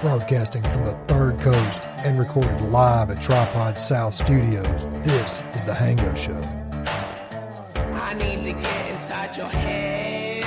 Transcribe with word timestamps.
Broadcasting 0.00 0.62
from 0.62 0.84
the 0.84 0.96
third 1.08 1.40
coast 1.40 1.82
and 2.04 2.20
recorded 2.20 2.60
live 2.70 3.10
at 3.10 3.20
Tripod 3.20 3.76
South 3.76 4.14
Studios, 4.14 4.84
this 5.02 5.42
is 5.56 5.62
The 5.62 5.72
Hango 5.72 6.16
Show. 6.16 6.40
I 7.94 8.14
need 8.14 8.44
to 8.44 8.52
get 8.52 8.90
inside 8.92 9.36
your 9.36 9.46
head. 9.46 10.44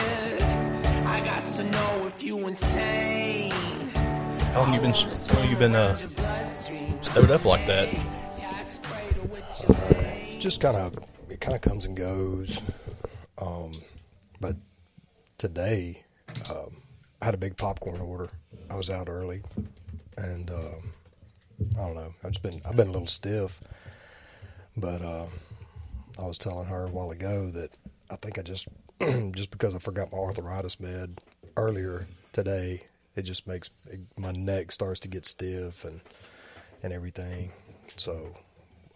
I 1.05 1.19
got 1.25 1.41
to 1.41 1.63
know 1.65 2.07
if 2.07 2.23
you 2.23 2.47
insane. 2.47 3.51
How 4.53 4.61
long 4.61 4.73
you 4.73 4.79
been? 4.79 4.93
How 4.93 5.39
long 5.39 5.49
you 5.49 5.57
been 5.57 5.75
uh, 5.75 5.97
stowed 7.01 7.29
up 7.29 7.43
like 7.43 7.65
that? 7.65 7.89
Just 10.39 10.61
kind 10.61 10.77
of, 10.77 10.97
it 11.29 11.41
kind 11.41 11.55
of 11.55 11.61
comes 11.61 11.83
and 11.83 11.97
goes. 11.97 12.61
Um, 13.37 13.73
but 14.39 14.55
today, 15.37 16.05
um, 16.49 16.80
I 17.21 17.25
had 17.25 17.33
a 17.33 17.37
big 17.37 17.55
popcorn 17.57 18.01
order. 18.01 18.29
I 18.69 18.75
was 18.75 18.89
out 18.89 19.07
early, 19.07 19.41
and 20.17 20.49
um, 20.49 20.93
I 21.77 21.85
don't 21.85 21.95
know. 21.95 22.13
I've 22.23 22.31
just 22.31 22.41
been, 22.41 22.61
I've 22.65 22.75
been 22.75 22.87
a 22.87 22.91
little 22.91 23.07
stiff. 23.07 23.59
But 24.75 25.01
uh, 25.01 25.25
I 26.17 26.25
was 26.25 26.37
telling 26.37 26.67
her 26.67 26.85
a 26.85 26.89
while 26.89 27.11
ago 27.11 27.49
that 27.51 27.77
I 28.09 28.15
think 28.15 28.39
I 28.39 28.41
just, 28.41 28.67
just 29.33 29.51
because 29.51 29.75
I 29.75 29.79
forgot 29.79 30.11
my 30.11 30.17
arthritis 30.17 30.79
med 30.79 31.21
earlier 31.57 32.03
today, 32.31 32.79
it 33.15 33.23
just 33.23 33.45
makes 33.45 33.69
it, 33.89 33.99
my 34.17 34.31
neck 34.31 34.71
starts 34.71 34.99
to 35.01 35.09
get 35.09 35.25
stiff 35.25 35.83
and 35.83 36.01
and 36.83 36.91
everything. 36.91 37.51
So 37.97 38.33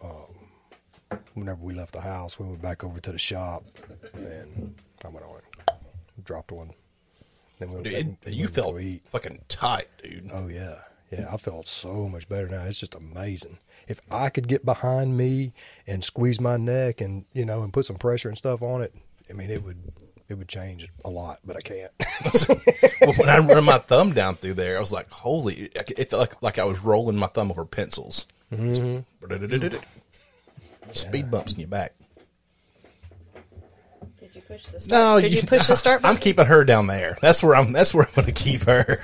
um, 0.02 1.18
whenever 1.34 1.62
we 1.62 1.74
left 1.74 1.92
the 1.92 2.00
house, 2.00 2.38
we 2.38 2.46
went 2.46 2.62
back 2.62 2.82
over 2.82 2.98
to 2.98 3.12
the 3.12 3.18
shop, 3.18 3.64
and 4.14 4.74
I 5.04 5.08
went 5.08 5.24
on, 5.24 5.40
dropped 6.24 6.50
one. 6.50 6.70
Then 7.58 7.68
we 7.70 7.74
went 7.76 7.84
Dude, 7.84 7.92
back 7.94 8.02
it- 8.02 8.26
and 8.26 8.34
you 8.34 8.48
felt 8.48 8.76
fucking 9.10 9.40
tight, 9.48 9.88
dude. 10.02 10.28
Oh 10.32 10.48
yeah, 10.48 10.76
yeah. 11.10 11.28
I 11.32 11.36
felt 11.36 11.66
so 11.68 12.08
much 12.08 12.28
better 12.28 12.48
now. 12.48 12.62
It's 12.64 12.80
just 12.80 12.94
amazing. 12.94 13.58
If 13.88 14.00
I 14.10 14.28
could 14.30 14.48
get 14.48 14.64
behind 14.64 15.16
me 15.16 15.52
and 15.86 16.02
squeeze 16.02 16.40
my 16.40 16.56
neck 16.56 17.00
and 17.00 17.24
you 17.32 17.44
know 17.44 17.62
and 17.62 17.72
put 17.72 17.84
some 17.86 17.96
pressure 17.96 18.28
and 18.28 18.36
stuff 18.36 18.62
on 18.62 18.82
it, 18.82 18.94
I 19.30 19.32
mean 19.32 19.50
it 19.50 19.62
would 19.62 19.78
it 20.28 20.34
would 20.34 20.48
change 20.48 20.88
a 21.04 21.10
lot. 21.10 21.38
But 21.44 21.56
I 21.56 21.60
can't. 21.60 21.92
Well, 23.02 23.12
when 23.14 23.28
I 23.28 23.38
run 23.54 23.62
my 23.64 23.78
thumb 23.78 24.14
down 24.14 24.36
through 24.36 24.54
there, 24.54 24.76
I 24.78 24.80
was 24.80 24.90
like, 24.90 25.10
"Holy!" 25.10 25.70
It 25.74 26.10
felt 26.10 26.20
like, 26.20 26.42
like 26.42 26.58
I 26.58 26.64
was 26.64 26.80
rolling 26.82 27.16
my 27.16 27.26
thumb 27.28 27.50
over 27.50 27.64
pencils. 27.66 28.26
Mm-hmm. 28.52 29.76
Speed 30.92 31.30
bumps 31.30 31.52
in 31.52 31.60
your 31.60 31.68
back. 31.68 31.92
You 34.48 34.54
push 34.54 34.66
the 34.66 34.80
start? 34.80 34.90
No, 35.00 35.20
Did 35.20 35.32
you, 35.34 35.42
push 35.42 35.66
the 35.66 35.76
start 35.76 36.00
I'm 36.04 36.16
keeping 36.16 36.46
her 36.46 36.64
down 36.64 36.86
there. 36.86 37.16
That's 37.20 37.42
where 37.42 37.56
I'm. 37.56 37.72
That's 37.72 37.92
where 37.92 38.06
I'm 38.06 38.14
going 38.14 38.26
to 38.26 38.32
keep 38.32 38.62
her. 38.62 39.02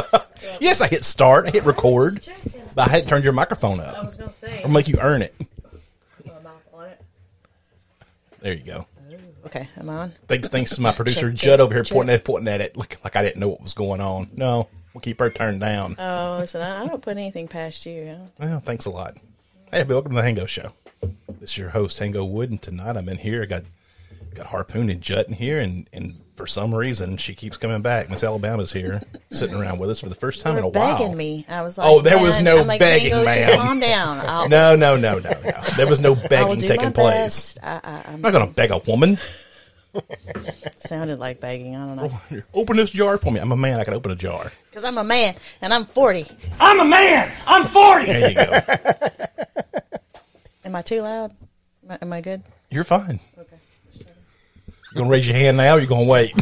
yes, 0.60 0.80
I 0.80 0.86
hit 0.86 1.04
start. 1.04 1.48
I 1.48 1.50
hit 1.50 1.64
record, 1.64 2.26
but 2.74 2.88
I 2.88 2.90
hadn't 2.92 3.08
turned 3.08 3.24
your 3.24 3.32
microphone 3.32 3.80
up. 3.80 3.96
I 3.96 4.02
was 4.02 4.14
gonna 4.14 4.30
say. 4.30 4.62
I'll 4.62 4.70
make 4.70 4.86
you 4.88 4.98
earn 5.00 5.22
it. 5.22 5.34
My 6.24 6.32
mouth 6.40 6.52
on 6.72 6.84
it. 6.86 7.00
There 8.40 8.52
you 8.52 8.62
go. 8.62 8.86
Okay, 9.46 9.68
I'm 9.76 9.88
on? 9.88 10.12
Thanks, 10.26 10.48
thanks 10.48 10.74
to 10.74 10.80
my 10.80 10.90
producer 10.96 11.30
Check, 11.30 11.38
Jut 11.38 11.60
over 11.60 11.72
here 11.72 11.84
check. 11.84 11.94
pointing 11.94 12.14
at 12.14 12.24
pointing 12.24 12.48
at 12.52 12.60
it 12.60 12.76
like 12.76 12.98
like 13.04 13.14
I 13.16 13.22
didn't 13.22 13.40
know 13.40 13.48
what 13.48 13.62
was 13.62 13.74
going 13.74 14.00
on. 14.00 14.28
No, 14.34 14.68
we'll 14.92 15.00
keep 15.02 15.20
her 15.20 15.30
turned 15.30 15.60
down. 15.60 15.94
Oh, 15.98 16.38
listen, 16.40 16.60
I, 16.60 16.82
I 16.82 16.86
don't 16.86 17.00
put 17.02 17.16
anything 17.16 17.46
past 17.48 17.86
you. 17.86 18.06
huh? 18.08 18.26
Well, 18.40 18.60
thanks 18.60 18.86
a 18.86 18.90
lot. 18.90 19.16
Hey, 19.70 19.84
welcome 19.84 20.12
to 20.12 20.16
the 20.16 20.22
Hango 20.22 20.46
Show. 20.48 20.72
This 21.40 21.50
is 21.50 21.58
your 21.58 21.70
host 21.70 21.98
Hango 22.00 22.28
Wood, 22.28 22.50
and 22.50 22.60
tonight 22.60 22.96
I'm 22.96 23.08
in 23.08 23.18
here. 23.18 23.42
I 23.42 23.46
got 23.46 23.62
got 24.36 24.46
Harpoon 24.46 24.90
and 24.90 25.00
Jut 25.00 25.28
in 25.28 25.34
here, 25.34 25.60
and 25.60 25.88
and 25.92 26.20
for 26.36 26.46
some 26.46 26.74
reason 26.74 27.16
she 27.16 27.34
keeps 27.34 27.56
coming 27.56 27.82
back. 27.82 28.10
Miss 28.10 28.22
Alabama's 28.22 28.72
here, 28.72 29.00
sitting 29.30 29.56
around 29.56 29.78
with 29.78 29.90
us 29.90 30.00
for 30.00 30.08
the 30.08 30.14
first 30.14 30.42
time 30.42 30.52
You 30.54 30.58
in 30.58 30.64
a 30.64 30.66
were 30.68 30.72
begging 30.72 31.08
while. 31.08 31.16
me. 31.16 31.46
I 31.48 31.62
was 31.62 31.78
oh, 31.78 31.82
like, 31.82 31.90
Oh, 31.90 32.00
there 32.02 32.18
was 32.18 32.40
no 32.40 32.58
I'm 32.58 32.66
like, 32.66 32.78
begging, 32.78 33.12
Mango, 33.12 33.32
Just 33.34 33.58
calm 33.58 33.80
down. 33.80 34.18
I'll, 34.26 34.48
No, 34.48 34.76
no, 34.76 34.96
no, 34.96 35.18
no, 35.18 35.30
no. 35.30 35.52
There 35.76 35.86
was 35.86 36.00
no 36.00 36.14
begging 36.14 36.58
do 36.58 36.68
taking 36.68 36.92
place. 36.92 37.56
I, 37.62 37.80
I, 37.82 38.02
I'm 38.08 38.14
I'm 38.14 38.20
not 38.20 38.32
going 38.32 38.46
to 38.46 38.52
beg 38.52 38.70
a 38.70 38.78
woman. 38.78 39.18
sounded 40.76 41.18
like 41.18 41.40
begging. 41.40 41.74
I 41.74 41.86
don't 41.86 41.96
know. 41.96 42.42
Open 42.54 42.76
this 42.76 42.90
jar 42.90 43.16
for 43.18 43.32
me. 43.32 43.40
I'm 43.40 43.52
a 43.52 43.56
man. 43.56 43.80
I 43.80 43.84
can 43.84 43.94
open 43.94 44.12
a 44.12 44.16
jar. 44.16 44.52
Because 44.68 44.84
I'm 44.84 44.98
a 44.98 45.04
man 45.04 45.34
and 45.62 45.72
I'm 45.72 45.86
40. 45.86 46.26
I'm 46.60 46.80
a 46.80 46.84
man. 46.84 47.32
I'm 47.46 47.64
40. 47.66 48.06
There 48.06 48.28
you 48.28 48.34
go. 48.34 48.60
Am 50.64 50.74
I 50.76 50.82
too 50.82 51.00
loud? 51.00 51.32
Am 51.84 51.92
I, 51.92 51.98
am 52.02 52.12
I 52.12 52.20
good? 52.20 52.42
You're 52.70 52.84
fine. 52.84 53.20
Okay. 53.38 53.55
You 54.96 55.02
gonna 55.02 55.10
raise 55.10 55.28
your 55.28 55.36
hand 55.36 55.58
now? 55.58 55.76
Or 55.76 55.78
you 55.78 55.86
gonna 55.86 56.04
wait? 56.06 56.32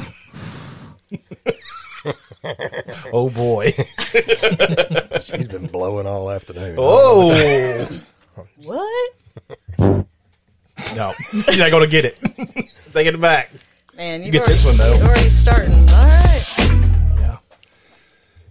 oh 3.13 3.29
boy! 3.31 3.73
She's 5.21 5.49
been 5.49 5.67
blowing 5.67 6.07
all 6.07 6.31
afternoon. 6.31 6.77
Oh 6.79 7.89
What? 8.63 9.15
no, 9.81 10.05
you're 11.33 11.57
not 11.59 11.73
gonna 11.73 11.89
get 11.89 12.05
it. 12.05 12.17
Take 12.93 13.09
it 13.09 13.21
back. 13.21 13.51
Man, 13.97 14.23
you 14.23 14.31
get 14.31 14.45
this 14.45 14.65
one, 14.65 14.77
though. 14.77 14.99
You're 14.99 15.07
already 15.09 15.31
starting. 15.31 15.73
All 15.91 16.03
right. 16.03 16.45
Yeah. 17.19 17.39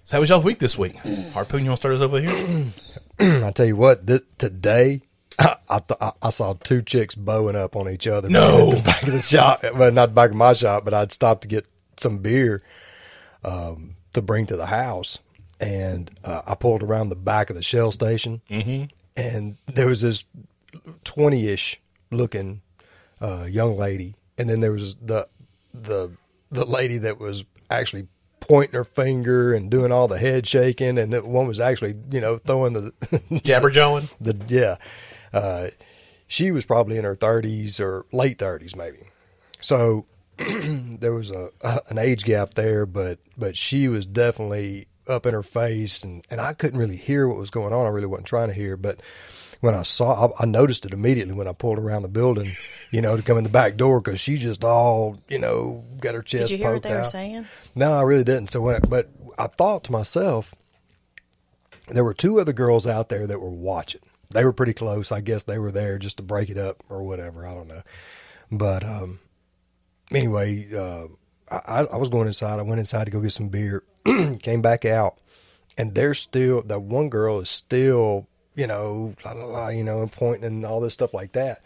So 0.04 0.18
how 0.18 0.20
was 0.20 0.30
y'all's 0.30 0.44
week 0.44 0.58
this 0.58 0.78
week? 0.78 0.98
Harpoon, 1.32 1.64
you 1.64 1.70
want 1.70 1.78
to 1.82 1.82
start 1.82 1.96
us 1.96 2.02
over 2.02 2.20
here? 2.20 2.66
I 3.46 3.52
tell 3.52 3.66
you 3.68 3.78
what, 3.78 4.06
th- 4.06 4.24
today 4.38 5.02
I 5.40 5.56
I, 5.70 5.80
th- 5.80 5.98
I 6.00 6.12
I 6.22 6.30
saw 6.30 6.54
two 6.54 6.82
chicks 6.82 7.16
bowing 7.16 7.56
up 7.56 7.76
on 7.76 7.90
each 7.90 8.08
other. 8.08 8.30
No. 8.30 8.72
at 8.72 8.78
the 8.78 8.84
back 8.84 9.04
of 9.04 9.14
the 9.14 9.22
shop. 9.22 9.64
Well, 9.76 9.92
not 9.92 10.08
the 10.08 10.16
back 10.16 10.30
of 10.32 10.36
my 10.36 10.54
shop, 10.54 10.86
but 10.86 10.94
I'd 10.94 11.12
stopped 11.12 11.44
to 11.44 11.48
get 11.48 11.66
some 11.98 12.20
beer 12.20 12.62
um, 13.44 13.96
to 14.14 14.22
bring 14.22 14.46
to 14.48 14.56
the 14.56 14.66
house, 14.66 15.20
and 15.60 16.10
uh, 16.24 16.42
I 16.46 16.56
pulled 16.56 16.84
around 16.84 17.10
the 17.10 17.16
back 17.16 17.50
of 17.50 17.56
the 17.56 17.62
Shell 17.62 17.92
station, 17.92 18.42
mm-hmm. 18.50 18.86
and 19.16 19.58
there 19.68 19.88
was 19.88 20.02
this 20.02 20.26
twenty-ish 21.04 21.82
looking 22.12 22.62
uh, 23.22 23.48
young 23.50 23.78
lady, 23.78 24.16
and 24.38 24.50
then 24.50 24.60
there 24.60 24.72
was 24.72 24.96
the 24.96 25.28
the 25.74 26.12
the 26.52 26.66
lady 26.66 27.00
that 27.00 27.20
was 27.20 27.46
actually 27.70 28.08
pointing 28.40 28.76
her 28.76 28.84
finger 28.84 29.54
and 29.54 29.72
doing 29.72 29.92
all 29.92 30.08
the 30.08 30.18
head 30.18 30.46
shaking, 30.46 30.98
and 30.98 31.14
the 31.14 31.24
one 31.24 31.48
was 31.48 31.60
actually 31.60 31.96
you 32.12 32.22
know 32.22 32.38
throwing 32.38 32.74
the 32.74 32.92
Jabberjawing. 33.32 34.12
the 34.22 34.38
yeah. 34.48 34.78
Uh, 35.34 35.70
she 36.28 36.52
was 36.52 36.66
probably 36.66 36.98
in 36.98 37.04
her 37.04 37.16
thirties 37.16 37.80
or 37.80 38.06
late 38.12 38.38
thirties, 38.40 38.76
maybe. 38.76 39.00
So 39.60 40.06
there 40.38 41.14
was 41.14 41.32
a, 41.32 41.50
a 41.62 41.82
an 41.90 41.98
age 41.98 42.24
gap 42.24 42.54
there, 42.56 42.86
but 42.86 43.20
but 43.38 43.58
she 43.58 43.88
was 43.88 44.06
definitely 44.06 44.88
up 45.08 45.26
in 45.26 45.34
her 45.34 45.44
face, 45.44 46.04
and 46.04 46.26
and 46.30 46.40
I 46.42 46.54
couldn't 46.54 46.80
really 46.80 46.98
hear 46.98 47.28
what 47.28 47.38
was 47.38 47.50
going 47.50 47.74
on. 47.74 47.86
I 47.86 47.90
really 47.90 48.08
wasn't 48.08 48.28
trying 48.28 48.48
to 48.50 48.54
hear, 48.54 48.78
but 48.78 49.00
when 49.64 49.76
I 49.76 49.84
saw, 49.84 50.28
I, 50.28 50.44
I 50.44 50.46
noticed 50.46 50.86
it 50.86 50.92
immediately 50.92 51.34
when 51.34 51.48
I 51.48 51.54
pulled 51.54 51.80
around 51.80 52.02
the 52.02 52.10
building, 52.10 52.52
you 52.92 53.02
know, 53.02 53.16
to 53.16 53.24
come 53.24 53.38
in 53.38 53.46
the 53.46 53.50
back 53.50 53.78
door 53.78 54.02
because 54.02 54.20
she 54.20 54.38
just 54.38 54.64
all 54.64 55.22
you 55.30 55.40
know 55.40 55.86
got 56.00 56.16
her 56.16 56.22
chest. 56.22 56.50
Did 56.50 56.60
you 56.60 56.66
hear 56.66 56.74
what 56.74 56.84
they 56.84 56.94
were 56.94 57.06
saying? 57.06 57.48
No, 57.76 57.94
I 57.94 58.02
really 58.02 58.26
didn't. 58.26 58.48
So 58.48 58.62
when, 58.62 58.76
I, 58.76 58.80
but 58.80 59.10
I 59.38 59.48
thought 59.48 59.86
to 59.86 59.92
myself, 59.92 60.54
there 61.88 62.04
were 62.04 62.14
two 62.14 62.40
other 62.40 62.54
girls 62.54 62.88
out 62.88 63.10
there 63.10 63.26
that 63.28 63.40
were 63.40 63.50
watching. 63.50 64.02
They 64.34 64.46
were 64.46 64.54
pretty 64.54 64.74
close. 64.74 65.12
I 65.12 65.22
guess 65.22 65.44
they 65.44 65.60
were 65.60 65.72
there 65.72 65.98
just 65.98 66.18
to 66.18 66.24
break 66.24 66.50
it 66.50 66.58
up 66.58 66.84
or 66.90 67.04
whatever. 67.04 67.46
I 67.46 67.54
don't 67.54 67.68
know. 67.68 67.82
But 68.52 68.84
um, 68.84 69.20
anyway, 70.12 70.68
uh, 70.76 71.08
I, 71.50 71.86
I 71.86 71.98
was 71.98 72.10
going 72.10 72.28
inside. 72.28 72.60
I 72.60 72.64
went 72.64 72.80
inside 72.80 73.06
to 73.06 73.12
go 73.12 73.22
get 73.22 73.32
some 73.32 73.50
beer. 73.50 73.84
Came 74.42 74.62
back 74.62 74.86
out, 74.86 75.16
and 75.78 75.94
they're 75.96 76.14
still. 76.14 76.62
That 76.64 76.82
one 76.82 77.10
girl 77.10 77.40
is 77.40 77.50
still, 77.50 78.28
you 78.56 78.68
know, 78.68 79.16
la, 79.24 79.32
la, 79.32 79.46
la, 79.46 79.68
you 79.70 79.84
know, 79.84 80.02
and 80.02 80.12
pointing 80.12 80.46
and 80.46 80.66
all 80.66 80.82
this 80.82 80.94
stuff 80.94 81.14
like 81.14 81.34
that. 81.34 81.60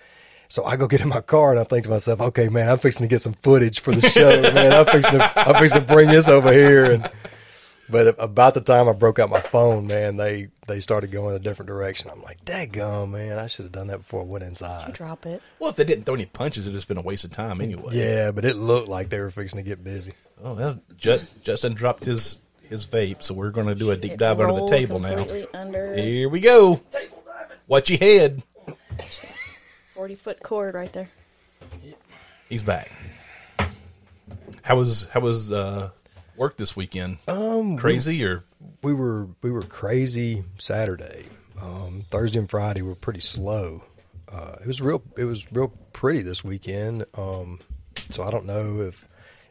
So 0.49 0.63
I 0.63 0.77
go 0.77 0.87
get 0.87 1.01
in 1.01 1.09
my 1.09 1.21
car 1.21 1.51
and 1.51 1.59
I 1.59 1.65
think 1.65 1.83
to 1.83 1.89
myself, 1.89 2.21
okay, 2.21 2.47
man, 2.47 2.69
I'm 2.69 2.79
fixing 2.79 3.03
to 3.03 3.09
get 3.09 3.21
some 3.21 3.33
footage 3.33 3.81
for 3.81 3.93
the 3.93 4.07
show, 4.09 4.41
man. 4.53 4.71
I'm 4.71 4.85
fixing 4.85 5.19
to, 5.19 5.31
I'm 5.35 5.55
fixing 5.55 5.81
to 5.81 5.93
bring 5.93 6.07
this 6.07 6.29
over 6.29 6.53
here. 6.53 6.93
And 6.93 7.09
but 7.89 8.15
about 8.19 8.53
the 8.53 8.61
time 8.61 8.89
I 8.89 8.93
broke 8.93 9.19
out 9.19 9.29
my 9.29 9.41
phone, 9.41 9.87
man, 9.87 10.17
they 10.17 10.49
they 10.67 10.79
started 10.79 11.11
going 11.11 11.35
a 11.35 11.39
different 11.39 11.67
direction. 11.67 12.09
I'm 12.11 12.21
like, 12.21 12.43
daggum, 12.43 13.11
man, 13.11 13.39
I 13.39 13.47
should 13.47 13.65
have 13.65 13.71
done 13.71 13.87
that 13.87 13.99
before 13.99 14.21
I 14.21 14.25
went 14.25 14.43
inside. 14.43 14.93
Drop 14.93 15.25
it. 15.25 15.41
Well, 15.59 15.69
if 15.69 15.75
they 15.75 15.83
didn't 15.83 16.03
throw 16.03 16.15
any 16.15 16.25
punches, 16.25 16.67
it'd 16.67 16.75
just 16.75 16.87
been 16.87 16.97
a 16.97 17.01
waste 17.01 17.23
of 17.23 17.31
time 17.31 17.61
anyway. 17.61 17.93
Yeah, 17.93 18.31
but 18.31 18.45
it 18.45 18.55
looked 18.55 18.87
like 18.87 19.09
they 19.09 19.19
were 19.19 19.31
fixing 19.31 19.57
to 19.57 19.63
get 19.63 19.83
busy. 19.83 20.13
Oh 20.43 20.53
well, 20.53 20.79
Jut, 20.97 21.25
Justin 21.43 21.73
dropped 21.73 22.03
his 22.05 22.39
his 22.69 22.85
vape, 22.85 23.23
so 23.23 23.33
we're 23.33 23.51
going 23.51 23.67
to 23.67 23.75
do 23.75 23.91
a 23.91 23.97
deep 23.97 24.13
It 24.13 24.19
dive 24.19 24.39
under 24.39 24.61
the 24.61 24.67
table 24.67 24.99
now. 24.99 25.25
Under 25.53 25.95
Here 25.95 26.29
we 26.29 26.39
go. 26.39 26.75
Table 26.91 27.23
diving. 27.25 27.57
Watch 27.67 27.89
your 27.89 27.99
head. 27.99 28.43
40 29.95 30.15
foot 30.15 30.43
cord 30.43 30.75
right 30.75 30.91
there. 30.93 31.09
He's 32.49 32.63
back. 32.63 32.91
How 34.61 34.75
was 34.75 35.07
how 35.11 35.21
was 35.21 35.51
uh, 35.51 35.89
work 36.37 36.57
this 36.57 36.75
weekend? 36.75 37.17
Um, 37.27 37.77
Crazy 37.77 38.23
or 38.23 38.43
we 38.81 38.93
were 38.93 39.27
we 39.41 39.51
were 39.51 39.63
crazy 39.63 40.43
Saturday. 40.57 41.25
Um, 41.61 42.05
Thursday 42.09 42.39
and 42.39 42.49
Friday 42.49 42.81
were 42.81 42.95
pretty 42.95 43.19
slow. 43.19 43.83
Uh, 44.31 44.55
it 44.61 44.67
was 44.67 44.81
real. 44.81 45.01
It 45.17 45.25
was 45.25 45.51
real 45.51 45.69
pretty 45.93 46.21
this 46.21 46.43
weekend. 46.43 47.05
Um, 47.15 47.59
so 47.95 48.23
I 48.23 48.31
don't 48.31 48.45
know 48.45 48.81
if 48.81 49.07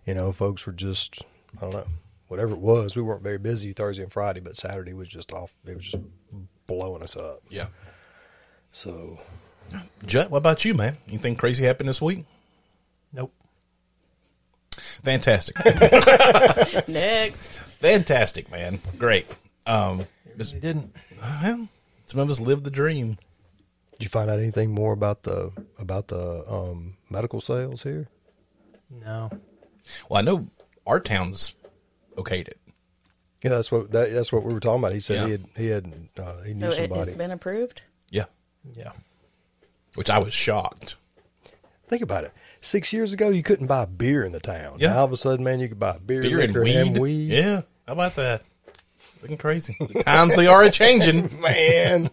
you 0.07 0.15
know 0.15 0.33
folks 0.33 0.67
were 0.67 0.73
just 0.73 1.23
I 1.59 1.61
don't 1.63 1.73
know 1.73 1.87
whatever 2.29 2.53
it 2.53 2.61
was. 2.61 2.97
We 2.97 3.03
weren't 3.03 3.23
very 3.23 3.39
busy 3.39 3.73
Thursday 3.73 4.03
and 4.03 4.13
Friday, 4.13 4.41
but 4.41 4.57
Saturday 4.57 4.93
was 4.93 5.09
just 5.09 5.33
off. 5.33 5.55
It 5.67 5.75
was 5.75 5.91
just 5.91 6.05
blowing 6.67 7.03
us 7.03 7.17
up. 7.17 7.43
Yeah. 7.51 7.69
So 8.71 9.21
Jut, 10.07 10.31
what 10.31 10.39
about 10.39 10.65
you, 10.65 10.75
man? 10.75 10.97
Anything 11.09 11.37
crazy 11.37 11.65
happened 11.65 11.89
this 11.89 12.01
week? 12.01 12.25
Nope. 13.13 13.33
Fantastic. 14.77 15.57
Next. 16.89 17.59
Fantastic, 17.81 18.51
man. 18.51 18.81
Great. 18.99 19.27
Um, 19.67 20.07
He 20.39 20.59
didn't. 20.61 20.95
well, 21.21 21.69
some 22.07 22.21
of 22.21 22.31
us 22.31 22.41
live 22.41 22.63
the 22.63 22.71
dream. 22.71 23.17
did 23.93 24.05
you 24.05 24.09
find 24.09 24.31
out 24.31 24.39
anything 24.39 24.71
more 24.73 24.93
about 24.93 25.23
the 25.23 25.53
about 25.79 26.09
the 26.09 26.45
um, 26.51 26.97
medical 27.11 27.41
sales 27.41 27.83
here? 27.83 28.09
No. 28.91 29.31
Well, 30.09 30.19
I 30.19 30.23
know 30.23 30.49
our 30.87 31.01
town's 31.01 31.55
okayed 32.17 32.49
it. 32.49 32.59
Yeah, 33.43 33.51
that's 33.51 33.71
what 33.71 33.93
that, 33.93 34.13
that's 34.13 34.33
what 34.33 34.45
we 34.45 34.53
were 34.55 34.61
talking 34.61 34.81
about. 34.81 34.93
He 34.93 35.01
said 35.01 35.17
Yeah. 35.17 35.25
he 35.27 35.31
had 35.33 35.45
he 35.57 35.67
had 35.67 36.09
uh, 36.19 36.43
he 36.43 36.53
So 36.53 36.59
knew 36.59 36.67
it 36.69 36.75
somebody. 36.75 36.99
has 37.01 37.13
been 37.13 37.31
approved? 37.31 37.83
Yeah. 38.11 38.25
Yeah. 38.75 38.93
Which 39.95 40.11
I 40.11 40.19
was 40.19 40.35
shocked. 40.35 40.97
Think 41.89 42.03
about 42.03 42.25
it. 42.25 42.33
Six 42.61 42.93
years 42.93 43.13
ago, 43.13 43.29
you 43.29 43.43
couldn't 43.43 43.67
buy 43.67 43.85
beer 43.85 44.25
in 44.25 44.33
the 44.33 44.41
town. 44.41 44.79
Yeah. 44.79 44.91
Now 44.91 44.99
all 45.01 45.05
of 45.05 45.13
a 45.13 45.17
sudden, 45.17 45.45
man, 45.45 45.61
you 45.61 45.69
could 45.69 45.79
buy 45.79 45.99
beer, 46.05 46.23
Beer 46.23 46.41
and 46.41 46.55
weed. 46.57 46.77
and 46.77 46.99
weed. 46.99 47.29
Yeah. 47.31 47.63
How 47.87 47.93
about 47.93 48.17
that? 48.17 48.43
Looking 49.23 49.37
crazy. 49.39 49.77
The 49.93 50.03
times 50.03 50.37
they 50.37 50.47
are 50.47 50.63
a 50.63 50.71
changing. 50.71 51.41
man. 51.41 52.11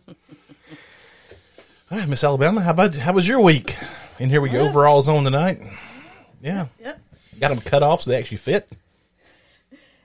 All 1.91 1.97
right, 1.99 2.07
Miss 2.07 2.23
Alabama, 2.23 2.61
how 2.61 2.71
about 2.71 2.95
how 2.95 3.13
was 3.13 3.27
your 3.27 3.39
week? 3.39 3.77
And 4.19 4.29
here 4.31 4.41
we 4.41 4.49
go, 4.49 4.61
overalls 4.67 5.09
on 5.09 5.23
tonight. 5.23 5.59
Yeah. 6.41 6.67
Yep. 6.79 7.01
Got 7.39 7.49
them 7.49 7.61
cut 7.61 7.83
off 7.83 8.01
so 8.03 8.11
they 8.11 8.17
actually 8.17 8.37
fit. 8.37 8.67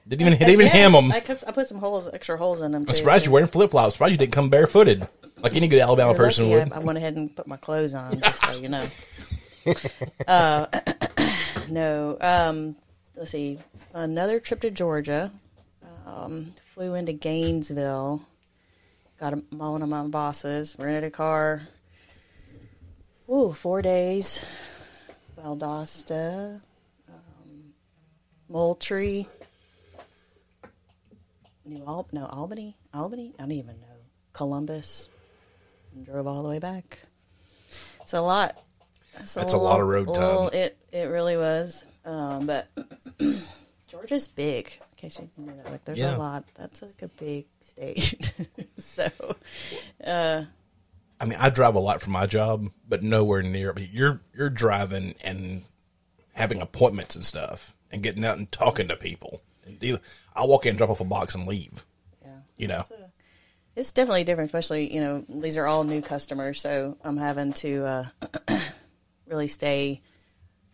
Didn't 0.07 0.27
even 0.27 0.39
didn't 0.39 0.53
even 0.55 0.67
Yes, 0.67 0.75
hem 0.75 0.93
them. 0.93 1.13
I, 1.13 1.21
put, 1.21 1.45
I 1.47 1.53
put 1.53 1.69
some 1.69 1.79
holes, 1.79 2.09
extra 2.13 2.39
holes 2.39 2.63
in 2.63 2.73
them. 2.73 2.83
I'm 2.83 2.87
too. 2.87 2.95
surprised 2.95 3.27
you're 3.27 3.33
wearing 3.33 3.49
flip 3.49 3.71
flops. 3.73 3.95
Surprised 3.95 4.13
you 4.13 4.19
didn't 4.19 4.33
come 4.33 4.49
barefooted, 4.49 5.07
like 5.41 5.55
any 5.55 5.69
good 5.69 5.81
Alabama 5.81 6.11
You're 6.13 6.17
person 6.19 6.49
lucky 6.51 6.65
would. 6.65 6.73
I, 6.73 6.77
I 6.77 6.79
went 6.79 6.97
ahead 6.99 7.17
and 7.17 7.35
put 7.37 7.47
my 7.47 7.59
clothes 7.59 7.95
on, 7.95 8.19
just 8.21 8.41
so 8.43 8.59
you 8.59 8.69
know. 8.71 8.87
uh, 10.27 10.67
no. 11.69 12.17
Um, 12.21 12.77
let's 13.17 13.31
see. 13.31 13.59
Another 13.95 14.41
trip 14.41 14.61
to 14.61 14.71
Georgia. 14.71 15.31
Um, 16.07 16.55
flew 16.65 16.95
into 16.95 17.13
Gainesville. 17.13 18.23
Got 19.21 19.35
a, 19.35 19.37
one 19.51 19.83
of 19.83 19.89
my 19.89 20.07
bosses. 20.07 20.77
Rented 20.79 21.05
a 21.05 21.11
car. 21.11 21.63
Ooh, 23.31 23.53
four 23.53 23.83
days. 23.83 24.45
Valdosta. 25.39 26.61
Um, 27.09 27.75
Moultrie. 28.49 29.29
New 31.65 31.85
Al- 31.87 32.09
no 32.13 32.25
Albany, 32.27 32.77
Albany. 32.95 33.35
I 33.39 33.43
don't 33.43 33.53
even 33.53 33.81
know 33.81 33.87
Columbus. 34.33 35.09
And 35.95 36.07
drove 36.07 36.27
all 36.27 36.43
the 36.43 36.49
way 36.49 36.59
back. 36.59 37.01
It's 38.01 38.15
a 38.15 38.21
lot. 38.21 38.57
That's 39.19 39.35
That's 39.35 39.53
a 39.53 39.59
lot 39.59 39.81
of 39.81 39.87
road 39.89 40.13
time. 40.15 40.51
It 40.53 40.77
it 40.93 41.05
really 41.05 41.37
was. 41.37 41.85
Um, 42.05 42.47
but 42.47 42.69
Georgia's 43.89 44.29
big. 44.29 44.67
In 44.81 44.97
case 44.97 45.19
you 45.19 45.29
didn't 45.37 45.57
know 45.57 45.63
that, 45.63 45.71
like 45.73 45.85
there's 45.85 45.99
Yeah. 45.99 46.17
a 46.17 46.19
lot. 46.19 46.45
That's 46.55 46.83
like 46.83 47.03
a 47.03 47.09
big 47.09 47.47
state. 47.61 48.33
so 48.79 49.09
I 50.05 51.25
mean, 51.25 51.39
I 51.41 51.51
drive 51.51 51.75
a 51.75 51.81
lot 51.81 52.01
for 52.01 52.11
my 52.11 52.27
job, 52.27 52.71
but 52.89 53.03
nowhere 53.03 53.43
near. 53.43 53.71
I 53.73 53.75
mean, 53.75 53.91
you're 53.93 54.21
you're 54.37 54.51
driving 54.51 55.15
and 55.23 55.65
having 56.35 56.61
appointments 56.61 57.17
and 57.17 57.25
stuff, 57.25 57.75
and 57.91 58.03
getting 58.03 58.25
out 58.25 58.39
and 58.39 58.51
talking 58.53 58.89
to 58.89 58.97
people. 58.97 59.43
I 60.35 60.45
walk 60.47 60.65
in, 60.65 60.77
drop 60.77 60.89
off 60.91 61.01
a 61.01 61.05
box, 61.05 61.35
and 61.35 61.47
leave. 61.47 61.85
yeah, 62.25 62.31
You 62.57 62.69
know, 62.69 62.81
It's, 62.81 62.91
a- 62.93 63.11
it's 63.77 63.93
definitely 63.93 64.25
different. 64.25 64.49
Especially 64.49 64.93
you 64.95 65.01
know 65.01 65.25
these 65.29 65.57
are 65.59 65.67
all 65.67 65.85
new 65.85 66.01
customers, 66.03 66.61
so 66.61 66.97
I'm 67.05 67.17
having 67.17 67.53
to 67.55 67.85
uh, 67.85 68.05
really 69.29 69.49
stay 69.49 70.01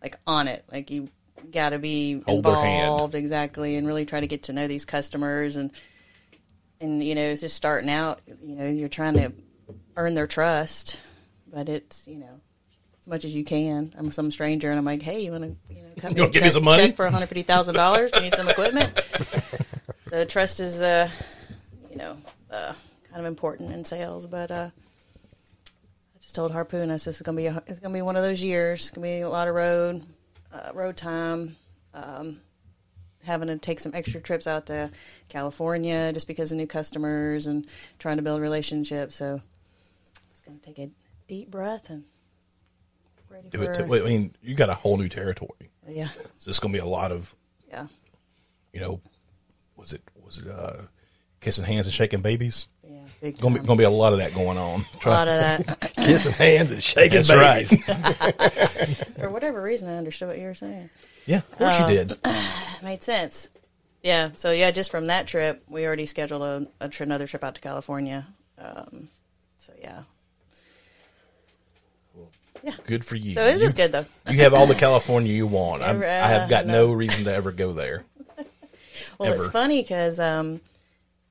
like 0.01 0.17
on 0.27 0.47
it. 0.47 0.63
Like 0.71 0.91
you 0.91 1.09
got 1.51 1.69
to 1.69 1.79
be 1.79 2.21
Hold 2.27 2.45
involved 2.45 3.15
exactly, 3.15 3.75
and 3.75 3.87
really 3.87 4.05
try 4.05 4.19
to 4.19 4.27
get 4.27 4.43
to 4.43 4.53
know 4.53 4.67
these 4.67 4.85
customers 4.85 5.57
and 5.57 5.71
and 6.79 7.03
you 7.03 7.15
know 7.15 7.35
just 7.35 7.55
starting 7.55 7.89
out. 7.89 8.21
You 8.41 8.55
know 8.55 8.67
you're 8.67 8.89
trying 8.89 9.15
to 9.15 9.33
earn 9.97 10.13
their 10.13 10.27
trust, 10.27 11.01
but 11.51 11.69
it's 11.69 12.07
you 12.07 12.17
know 12.17 12.39
as 13.01 13.07
much 13.07 13.25
as 13.25 13.35
you 13.35 13.43
can. 13.43 13.93
I'm 13.97 14.11
some 14.11 14.31
stranger, 14.31 14.69
and 14.69 14.77
I'm 14.77 14.85
like, 14.85 15.01
hey, 15.01 15.21
you 15.21 15.31
want 15.31 15.43
to 15.43 15.75
you 15.75 15.81
know 15.81 15.89
cut 15.97 16.13
me 16.13 16.21
You 16.21 16.29
give 16.29 16.43
me 16.43 16.49
some 16.49 16.63
money? 16.63 16.87
check 16.87 16.95
for 16.95 17.05
150 17.05 17.43
thousand 17.43 17.75
dollars? 17.75 18.11
Need 18.19 18.35
some 18.35 18.49
equipment. 18.49 18.99
so 20.01 20.25
trust 20.25 20.59
is 20.59 20.81
uh 20.81 21.09
you 21.89 21.97
know 21.97 22.17
uh, 22.51 22.73
kind 23.09 23.19
of 23.19 23.25
important 23.25 23.71
in 23.73 23.85
sales, 23.85 24.25
but 24.27 24.51
uh. 24.51 24.69
Told 26.35 26.51
Harpoon, 26.51 26.91
I 26.91 26.97
said 26.97 27.11
it's 27.11 27.21
gonna 27.21 27.37
be 27.37 27.47
a, 27.47 27.63
it's 27.65 27.79
gonna 27.79 27.93
be 27.93 28.01
one 28.01 28.17
of 28.17 28.23
those 28.23 28.43
years. 28.43 28.81
It's 28.81 28.91
gonna 28.91 29.07
be 29.07 29.21
a 29.21 29.29
lot 29.29 29.47
of 29.47 29.55
road, 29.55 30.03
uh, 30.51 30.71
road 30.73 30.97
time. 30.97 31.55
Um, 31.93 32.41
having 33.23 33.47
to 33.47 33.57
take 33.57 33.79
some 33.79 33.93
extra 33.95 34.19
trips 34.19 34.45
out 34.45 34.65
to 34.65 34.91
California 35.29 36.11
just 36.11 36.27
because 36.27 36.51
of 36.51 36.57
new 36.57 36.67
customers 36.67 37.47
and 37.47 37.65
trying 37.99 38.17
to 38.17 38.21
build 38.21 38.41
relationships. 38.41 39.15
So 39.15 39.39
it's 40.29 40.41
gonna 40.41 40.57
take 40.57 40.77
a 40.77 40.89
deep 41.27 41.49
breath 41.49 41.89
and 41.89 42.03
ready 43.29 43.49
do 43.49 43.57
for 43.59 43.71
it. 43.71 43.75
To, 43.75 44.05
I 44.05 44.09
mean, 44.09 44.35
you 44.41 44.55
got 44.55 44.69
a 44.69 44.73
whole 44.73 44.97
new 44.97 45.09
territory. 45.09 45.71
yeah, 45.87 46.09
So 46.37 46.49
it's 46.49 46.59
going 46.59 46.73
to 46.73 46.77
be 46.77 46.85
a 46.85 46.89
lot 46.89 47.11
of, 47.11 47.33
yeah, 47.69 47.87
you 48.73 48.79
know, 48.81 48.99
was 49.75 49.93
it 49.93 50.01
was 50.21 50.39
it 50.39 50.47
uh, 50.47 50.83
kissing 51.39 51.63
hands 51.63 51.85
and 51.85 51.93
shaking 51.93 52.21
babies? 52.21 52.67
Yeah. 52.89 52.97
Big 53.21 53.37
Going 53.39 53.53
to 53.55 53.59
be, 53.61 53.65
going 53.65 53.77
to 53.77 53.81
be 53.81 53.85
a 53.85 53.89
lot 53.89 54.13
of 54.13 54.19
that 54.19 54.33
going 54.33 54.57
on. 54.57 54.83
a 55.05 55.09
lot 55.09 55.27
of 55.27 55.39
that. 55.39 55.91
Kissing 55.95 56.31
hands 56.33 56.71
and 56.71 56.83
shaking 56.83 57.17
That's 57.23 57.33
right. 57.33 57.67
babies. 57.69 59.03
For 59.19 59.29
whatever 59.29 59.61
reason, 59.61 59.89
I 59.89 59.97
understood 59.97 60.27
what 60.29 60.37
you 60.37 60.45
were 60.45 60.53
saying. 60.53 60.89
Yeah, 61.25 61.37
of 61.37 61.51
course 61.57 61.79
you 61.79 61.87
did. 61.87 62.19
Made 62.83 63.03
sense. 63.03 63.49
Yeah. 64.03 64.29
So 64.35 64.51
yeah, 64.51 64.69
just 64.71 64.91
from 64.91 65.07
that 65.07 65.25
trip, 65.27 65.63
we 65.67 65.85
already 65.87 66.05
scheduled 66.05 66.41
a, 66.43 66.67
a 66.79 66.89
tri- 66.89 67.05
another 67.05 67.25
trip 67.25 67.43
out 67.43 67.55
to 67.55 67.61
California. 67.61 68.27
Um, 68.59 69.07
so 69.57 69.73
yeah. 69.81 70.01
Yeah. 72.63 72.73
Good 72.85 73.05
for 73.05 73.15
you. 73.15 73.33
So 73.35 73.43
it 73.43 73.59
was 73.59 73.73
You- 73.73 73.83
good 73.83 73.91
though. 73.91 74.05
You 74.31 74.39
have 74.39 74.53
all 74.53 74.65
the 74.67 74.75
California 74.75 75.31
you 75.31 75.47
want. 75.47 75.83
I'm, 75.83 76.01
Uh, 76.01 76.05
I 76.05 76.27
have 76.29 76.49
got 76.49 76.65
no 76.65 76.87
no. 76.87 76.93
reason 76.93 77.25
to 77.25 77.33
ever 77.33 77.51
go 77.51 77.73
there. 77.73 78.05
Well, 79.17 79.31
it's 79.33 79.43
ever. 79.43 79.51
funny 79.51 79.81
because 79.81 80.19
um, 80.19 80.61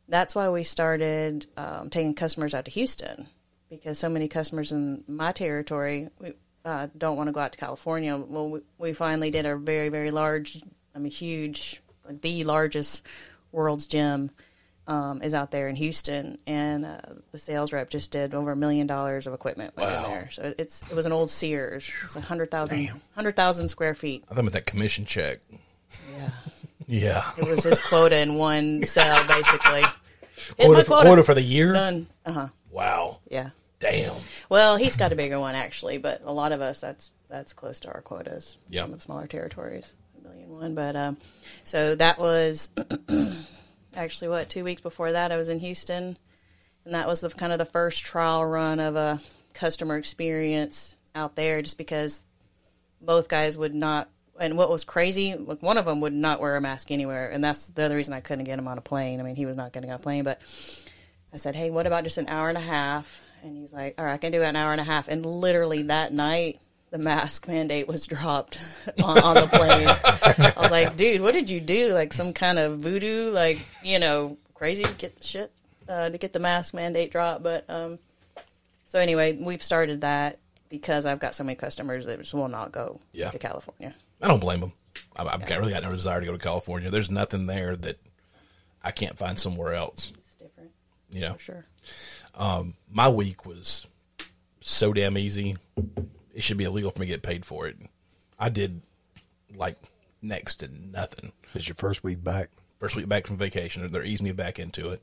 that's 0.08 0.34
why 0.34 0.49
we 0.50 0.62
started 0.62 1.46
um, 1.56 1.90
taking 1.90 2.14
customers 2.14 2.54
out 2.54 2.64
to 2.66 2.70
Houston 2.70 3.26
because 3.70 3.99
so 3.99 4.08
many 4.08 4.28
customers 4.28 4.70
in 4.73 5.02
my 5.08 5.32
territory 5.32 6.08
we, 6.20 6.32
uh, 6.64 6.87
don't 6.96 7.16
want 7.16 7.28
to 7.28 7.32
go 7.32 7.40
out 7.40 7.52
to 7.52 7.58
California. 7.58 8.16
Well, 8.16 8.49
we, 8.50 8.61
we 8.78 8.92
finally 8.92 9.30
did 9.30 9.46
a 9.46 9.56
very, 9.56 9.88
very 9.88 10.11
large, 10.11 10.62
I 10.94 10.99
mean, 10.99 11.11
huge, 11.12 11.82
like 12.06 12.20
the 12.20 12.44
largest 12.44 13.04
world's 13.52 13.87
gym 13.87 14.30
um, 14.87 15.23
is 15.23 15.32
out 15.34 15.50
there 15.50 15.68
in 15.68 15.76
Houston, 15.76 16.37
and 16.46 16.84
uh, 16.84 16.99
the 17.32 17.38
sales 17.38 17.73
rep 17.73 17.88
just 17.88 18.12
did 18.12 18.34
over 18.34 18.52
a 18.52 18.56
million 18.56 18.87
dollars 18.87 19.26
of 19.26 19.32
equipment 19.32 19.75
went 19.76 19.88
in 19.90 19.96
Wow. 20.02 20.08
there. 20.08 20.28
So 20.30 20.54
it's 20.58 20.82
it 20.90 20.94
was 20.94 21.06
an 21.06 21.12
old 21.12 21.30
Sears. 21.30 21.90
It's 22.04 22.16
a 22.16 22.20
hundred 22.20 22.50
thousand 22.50 22.90
hundred 23.14 23.34
thousand 23.34 23.68
square 23.68 23.94
feet. 23.94 24.25
I 24.30 24.34
thought 24.34 24.40
about 24.40 24.52
that 24.52 24.66
commission 24.66 25.06
check. 25.06 25.40
Yeah. 26.12 26.28
Yeah. 26.86 27.22
It 27.38 27.46
was 27.46 27.62
his 27.64 27.80
quota 27.80 28.18
in 28.18 28.34
one 28.34 28.82
sale, 28.86 29.26
basically. 29.26 29.82
Quota 30.58 30.84
for, 30.84 31.00
quota 31.00 31.22
for 31.24 31.34
the 31.34 31.42
year? 31.42 31.72
Done. 31.72 32.06
Uh 32.26 32.32
huh. 32.32 32.48
Wow. 32.70 33.20
Yeah. 33.30 33.50
Damn. 33.78 34.14
Well, 34.48 34.76
he's 34.76 34.96
got 34.96 35.12
a 35.12 35.16
bigger 35.16 35.38
one 35.38 35.54
actually, 35.54 35.98
but 35.98 36.22
a 36.24 36.32
lot 36.32 36.52
of 36.52 36.60
us 36.60 36.80
that's 36.80 37.12
that's 37.28 37.52
close 37.52 37.80
to 37.80 37.92
our 37.92 38.00
quotas. 38.00 38.58
Yeah. 38.68 38.82
Some 38.82 38.92
of 38.92 38.98
the 38.98 39.02
smaller 39.02 39.26
territories, 39.26 39.94
a 40.18 40.26
million 40.26 40.50
one. 40.50 40.74
But 40.74 40.96
um, 40.96 41.16
so 41.64 41.94
that 41.96 42.18
was 42.18 42.70
actually 43.94 44.28
what 44.28 44.48
two 44.48 44.64
weeks 44.64 44.80
before 44.80 45.12
that 45.12 45.32
I 45.32 45.36
was 45.36 45.48
in 45.48 45.58
Houston, 45.58 46.16
and 46.84 46.94
that 46.94 47.06
was 47.06 47.20
the 47.20 47.30
kind 47.30 47.52
of 47.52 47.58
the 47.58 47.64
first 47.64 48.04
trial 48.04 48.44
run 48.44 48.80
of 48.80 48.96
a 48.96 49.20
customer 49.52 49.96
experience 49.96 50.96
out 51.14 51.36
there, 51.36 51.62
just 51.62 51.78
because 51.78 52.22
both 53.00 53.28
guys 53.28 53.58
would 53.58 53.74
not. 53.74 54.08
And 54.40 54.56
what 54.58 54.68
was 54.70 54.84
crazy, 54.84 55.34
like 55.36 55.62
one 55.62 55.78
of 55.78 55.84
them 55.84 56.00
would 56.00 56.12
not 56.12 56.40
wear 56.40 56.56
a 56.56 56.60
mask 56.60 56.90
anywhere, 56.90 57.30
and 57.30 57.42
that's 57.44 57.68
the 57.68 57.84
other 57.84 57.94
reason 57.96 58.12
I 58.14 58.20
couldn't 58.20 58.44
get 58.44 58.58
him 58.58 58.66
on 58.66 58.78
a 58.78 58.80
plane. 58.80 59.20
I 59.20 59.22
mean, 59.22 59.36
he 59.36 59.46
was 59.46 59.56
not 59.56 59.72
getting 59.72 59.90
on 59.90 59.96
a 59.96 60.00
plane, 60.00 60.24
but 60.24 60.40
I 61.32 61.36
said, 61.36 61.54
"Hey, 61.54 61.70
what 61.70 61.86
about 61.86 62.02
just 62.04 62.18
an 62.18 62.28
hour 62.28 62.48
and 62.48 62.58
a 62.58 62.60
half?" 62.62 63.20
And 63.44 63.56
he's 63.56 63.72
like, 63.72 63.94
"All 63.98 64.04
right, 64.04 64.14
I 64.14 64.18
can 64.18 64.32
do 64.32 64.42
an 64.42 64.56
hour 64.56 64.72
and 64.72 64.80
a 64.80 64.84
half." 64.84 65.06
And 65.08 65.24
literally 65.24 65.82
that 65.82 66.12
night, 66.12 66.58
the 66.90 66.98
mask 66.98 67.46
mandate 67.48 67.86
was 67.86 68.06
dropped 68.08 68.60
on, 69.02 69.18
on 69.18 69.34
the 69.36 69.46
planes. 69.46 70.00
I 70.04 70.60
was 70.60 70.70
like, 70.72 70.96
"Dude, 70.96 71.20
what 71.20 71.32
did 71.34 71.48
you 71.48 71.60
do? 71.60 71.92
Like 71.94 72.12
some 72.12 72.32
kind 72.32 72.58
of 72.58 72.80
voodoo? 72.80 73.30
Like 73.30 73.64
you 73.84 73.98
know, 74.00 74.36
crazy 74.54 74.82
to 74.82 74.92
get 74.94 75.14
the 75.16 75.22
shit 75.24 75.52
uh, 75.88 76.10
to 76.10 76.18
get 76.18 76.32
the 76.32 76.40
mask 76.40 76.74
mandate 76.74 77.12
dropped?" 77.12 77.44
But 77.44 77.70
um, 77.70 78.00
so 78.86 78.98
anyway, 78.98 79.36
we've 79.40 79.62
started 79.62 80.00
that 80.00 80.38
because 80.70 81.06
I've 81.06 81.20
got 81.20 81.36
so 81.36 81.44
many 81.44 81.54
customers 81.54 82.04
that 82.06 82.18
just 82.18 82.34
will 82.34 82.48
not 82.48 82.72
go 82.72 82.98
Yeah. 83.12 83.30
to 83.30 83.38
California. 83.38 83.94
I 84.24 84.28
don't 84.28 84.40
blame 84.40 84.60
them. 84.60 84.72
I've, 85.16 85.26
I've 85.26 85.46
got, 85.46 85.58
really 85.58 85.72
got 85.74 85.82
no 85.82 85.92
desire 85.92 86.18
to 86.20 86.26
go 86.26 86.32
to 86.32 86.38
California. 86.38 86.90
There's 86.90 87.10
nothing 87.10 87.46
there 87.46 87.76
that 87.76 87.98
I 88.82 88.90
can't 88.90 89.18
find 89.18 89.38
somewhere 89.38 89.74
else. 89.74 90.12
It's 90.16 90.34
different 90.34 90.70
You 91.10 91.20
know, 91.20 91.34
for 91.34 91.40
sure. 91.40 91.64
my 92.90 93.08
week 93.10 93.44
was 93.44 93.86
so 94.60 94.94
damn 94.94 95.18
easy. 95.18 95.56
It 96.34 96.42
should 96.42 96.56
be 96.56 96.64
illegal 96.64 96.90
for 96.90 97.00
me 97.00 97.06
to 97.06 97.12
get 97.12 97.22
paid 97.22 97.44
for 97.44 97.66
it. 97.66 97.76
I 98.38 98.48
did 98.48 98.80
like 99.54 99.76
next 100.22 100.56
to 100.56 100.68
nothing. 100.68 101.32
It's 101.54 101.68
your 101.68 101.74
first 101.74 102.02
week 102.02 102.24
back. 102.24 102.48
First 102.78 102.96
week 102.96 103.08
back 103.08 103.26
from 103.26 103.36
vacation, 103.36 103.86
they're 103.88 104.04
easing 104.04 104.24
me 104.24 104.32
back 104.32 104.58
into 104.58 104.90
it. 104.90 105.02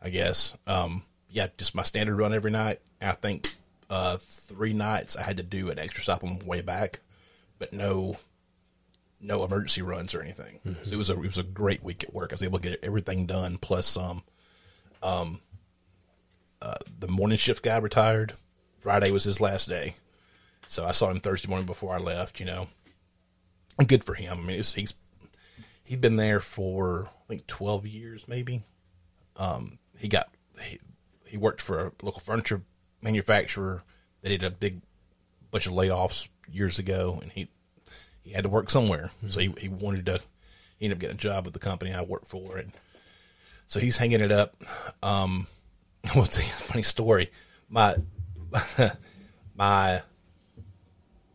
I 0.00 0.08
guess. 0.08 0.56
Um, 0.66 1.02
yeah, 1.30 1.48
just 1.58 1.74
my 1.74 1.82
standard 1.82 2.16
run 2.16 2.32
every 2.32 2.50
night. 2.50 2.80
I 3.02 3.12
think 3.12 3.48
uh, 3.90 4.16
three 4.18 4.72
nights 4.72 5.14
I 5.14 5.22
had 5.22 5.36
to 5.36 5.42
do 5.42 5.70
an 5.70 5.78
extra 5.78 6.02
stop 6.02 6.24
on 6.24 6.38
the 6.38 6.44
way 6.44 6.62
back, 6.62 7.00
but 7.58 7.72
no, 7.72 8.16
no 9.20 9.44
emergency 9.44 9.82
runs 9.82 10.14
or 10.14 10.22
anything. 10.22 10.60
So 10.82 10.92
it 10.92 10.96
was 10.96 11.10
a 11.10 11.14
it 11.14 11.26
was 11.26 11.38
a 11.38 11.42
great 11.42 11.82
week 11.82 12.04
at 12.04 12.14
work. 12.14 12.32
I 12.32 12.34
was 12.34 12.42
able 12.42 12.58
to 12.58 12.68
get 12.68 12.84
everything 12.84 13.26
done 13.26 13.58
plus 13.58 13.86
some. 13.86 14.22
Um, 15.02 15.40
uh, 16.60 16.74
the 16.98 17.08
morning 17.08 17.38
shift 17.38 17.62
guy 17.62 17.78
retired. 17.78 18.34
Friday 18.80 19.10
was 19.10 19.24
his 19.24 19.40
last 19.40 19.68
day, 19.68 19.96
so 20.66 20.84
I 20.84 20.92
saw 20.92 21.10
him 21.10 21.20
Thursday 21.20 21.48
morning 21.48 21.66
before 21.66 21.94
I 21.94 21.98
left. 21.98 22.40
You 22.40 22.46
know, 22.46 22.68
and 23.78 23.88
good 23.88 24.04
for 24.04 24.14
him. 24.14 24.38
I 24.38 24.42
mean, 24.42 24.60
it's, 24.60 24.74
he's 24.74 24.94
he'd 25.84 26.00
been 26.00 26.16
there 26.16 26.40
for 26.40 27.08
I 27.24 27.28
think 27.28 27.46
twelve 27.46 27.86
years, 27.86 28.28
maybe. 28.28 28.62
Um, 29.36 29.78
he 29.98 30.08
got 30.08 30.28
he, 30.60 30.78
he 31.26 31.36
worked 31.36 31.60
for 31.60 31.78
a 31.78 31.92
local 32.02 32.20
furniture 32.20 32.62
manufacturer. 33.02 33.82
They 34.22 34.30
did 34.30 34.44
a 34.44 34.50
big 34.50 34.82
bunch 35.50 35.66
of 35.66 35.72
layoffs 35.72 36.28
years 36.50 36.78
ago, 36.78 37.18
and 37.22 37.32
he 37.32 37.48
he 38.26 38.32
had 38.32 38.42
to 38.42 38.50
work 38.50 38.70
somewhere, 38.70 39.10
so 39.28 39.38
he 39.38 39.54
he 39.58 39.68
wanted 39.68 40.04
to. 40.06 40.20
He 40.78 40.84
ended 40.84 40.96
up 40.96 41.00
getting 41.00 41.14
a 41.14 41.18
job 41.18 41.44
with 41.44 41.54
the 41.54 41.60
company 41.60 41.94
I 41.94 42.02
work 42.02 42.26
for, 42.26 42.56
and 42.56 42.72
so 43.66 43.78
he's 43.78 43.98
hanging 43.98 44.20
it 44.20 44.32
up. 44.32 44.56
Um, 45.02 45.46
what's 46.14 46.36
the 46.36 46.42
funny 46.42 46.82
story? 46.82 47.30
My 47.68 47.96
my 49.54 50.02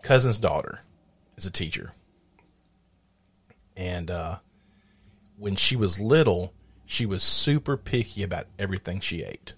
cousin's 0.01 0.37
daughter 0.37 0.81
is 1.37 1.45
a 1.45 1.51
teacher, 1.51 1.93
and 3.77 4.11
uh, 4.11 4.37
when 5.37 5.55
she 5.55 5.77
was 5.77 5.97
little, 5.97 6.53
she 6.85 7.05
was 7.05 7.23
super 7.23 7.77
picky 7.77 8.21
about 8.21 8.47
everything 8.59 8.99
she 8.99 9.23
ate, 9.23 9.53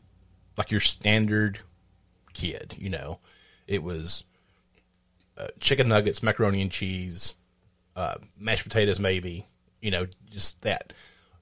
like 0.55 0.69
your 0.69 0.79
standard 0.79 1.61
kid. 2.33 2.75
You 2.77 2.91
know, 2.91 3.19
it 3.67 3.81
was 3.81 4.23
uh, 5.37 5.47
chicken 5.59 5.87
nuggets, 5.89 6.23
macaroni 6.23 6.61
and 6.61 6.71
cheese, 6.71 7.35
uh, 7.95 8.15
mashed 8.37 8.63
potatoes, 8.63 8.99
maybe. 8.99 9.47
You 9.81 9.91
know, 9.91 10.07
just 10.29 10.61
that. 10.61 10.93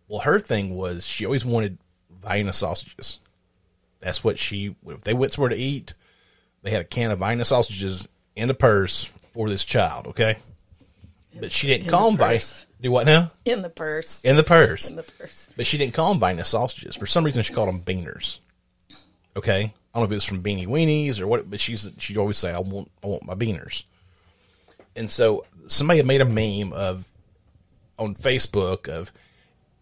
Well, 0.08 0.22
her 0.22 0.40
thing 0.40 0.76
was 0.76 1.06
she 1.06 1.26
always 1.26 1.46
wanted 1.46 1.78
Vienna 2.10 2.54
sausages. 2.54 3.20
That's 4.00 4.24
what 4.24 4.40
she. 4.40 4.76
If 4.86 5.02
they 5.02 5.14
went 5.14 5.34
somewhere 5.34 5.50
to 5.50 5.56
eat, 5.56 5.94
they 6.64 6.72
had 6.72 6.82
a 6.82 6.86
can 6.86 7.12
of 7.12 7.20
Vienna 7.20 7.46
sausages 7.46 8.08
in 8.36 8.48
the 8.48 8.54
purse 8.54 9.10
for 9.34 9.48
this 9.50 9.64
child. 9.64 10.08
Okay, 10.08 10.38
but 11.40 11.52
she 11.52 11.68
didn't 11.68 11.86
In 11.86 11.92
call 11.92 12.12
the 12.12 12.18
them 12.18 12.30
Vienna. 12.30 12.44
Do 12.82 12.92
what 12.92 13.06
now? 13.06 13.32
In 13.46 13.62
the 13.62 13.70
purse. 13.70 14.22
In 14.24 14.38
the 14.38 14.44
purse. 14.44 14.90
In 14.90 14.96
the 14.96 15.04
purse. 15.04 15.50
But 15.56 15.68
she 15.68 15.78
didn't 15.78 15.94
call 15.94 16.10
them 16.10 16.20
Vienna 16.20 16.44
sausages. 16.44 16.96
For 16.96 17.06
some 17.06 17.24
reason, 17.24 17.44
she 17.44 17.54
called 17.54 17.70
them 17.70 17.82
beaners. 17.82 18.40
Okay, 19.38 19.74
I 19.94 20.00
don't 20.00 20.04
know 20.04 20.06
if 20.06 20.12
it 20.12 20.16
was 20.16 20.26
from 20.26 20.44
Beanie 20.44 20.68
Weenies 20.68 21.20
or 21.20 21.28
what, 21.28 21.50
but 21.50 21.60
she's 21.60 21.90
she'd 21.98 22.18
always 22.18 22.38
say, 22.38 22.52
"I 22.52 22.60
want, 22.60 22.90
I 23.04 23.08
want 23.08 23.26
my 23.26 23.36
beaners." 23.36 23.84
And 24.96 25.10
so 25.10 25.46
somebody 25.68 25.98
had 25.98 26.06
made 26.06 26.22
a 26.22 26.26
meme 26.26 26.74
of 26.74 27.10
on 27.98 28.16
Facebook 28.16 28.88
of 28.88 29.12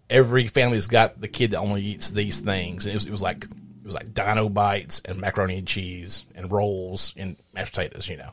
every 0.10 0.48
family's 0.48 0.88
got 0.88 1.22
the 1.22 1.28
kid 1.28 1.51
that 1.51 1.60
only 1.60 1.82
eats 1.82 2.10
these 2.10 2.39
things, 2.39 2.86
and 2.86 2.94
it 2.94 2.96
was, 2.96 3.06
it 3.06 3.12
was 3.12 3.22
like 3.22 3.44
it 3.44 3.86
was 3.86 3.94
like 3.94 4.13
Dino 4.13 4.50
bites 4.50 5.01
and 5.06 5.20
macaroni 5.20 5.60
and 5.60 5.68
cheese 5.68 6.25
and 6.36 6.51
rolls 6.51 7.13
and 7.16 7.38
mashed 7.54 7.74
potatoes, 7.74 8.10
you 8.10 8.18
know. 8.18 8.32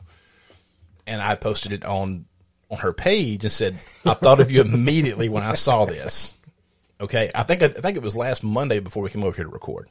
And 1.05 1.21
I 1.21 1.35
posted 1.35 1.73
it 1.73 1.85
on 1.85 2.25
on 2.69 2.79
her 2.79 2.91
page 2.91 3.43
and 3.43 3.51
said, 3.51 3.77
"I 4.05 4.13
thought 4.13 4.39
of 4.39 4.51
you 4.51 4.61
immediately 4.61 5.29
when 5.29 5.43
I 5.43 5.53
saw 5.53 5.85
this." 5.85 6.33
Okay, 6.99 7.29
I 7.35 7.43
think 7.43 7.61
I 7.61 7.67
think 7.67 7.97
it 7.97 8.03
was 8.03 8.15
last 8.15 8.43
Monday 8.43 8.79
before 8.79 9.03
we 9.03 9.09
came 9.09 9.23
over 9.23 9.35
here 9.35 9.45
to 9.45 9.51
record, 9.51 9.89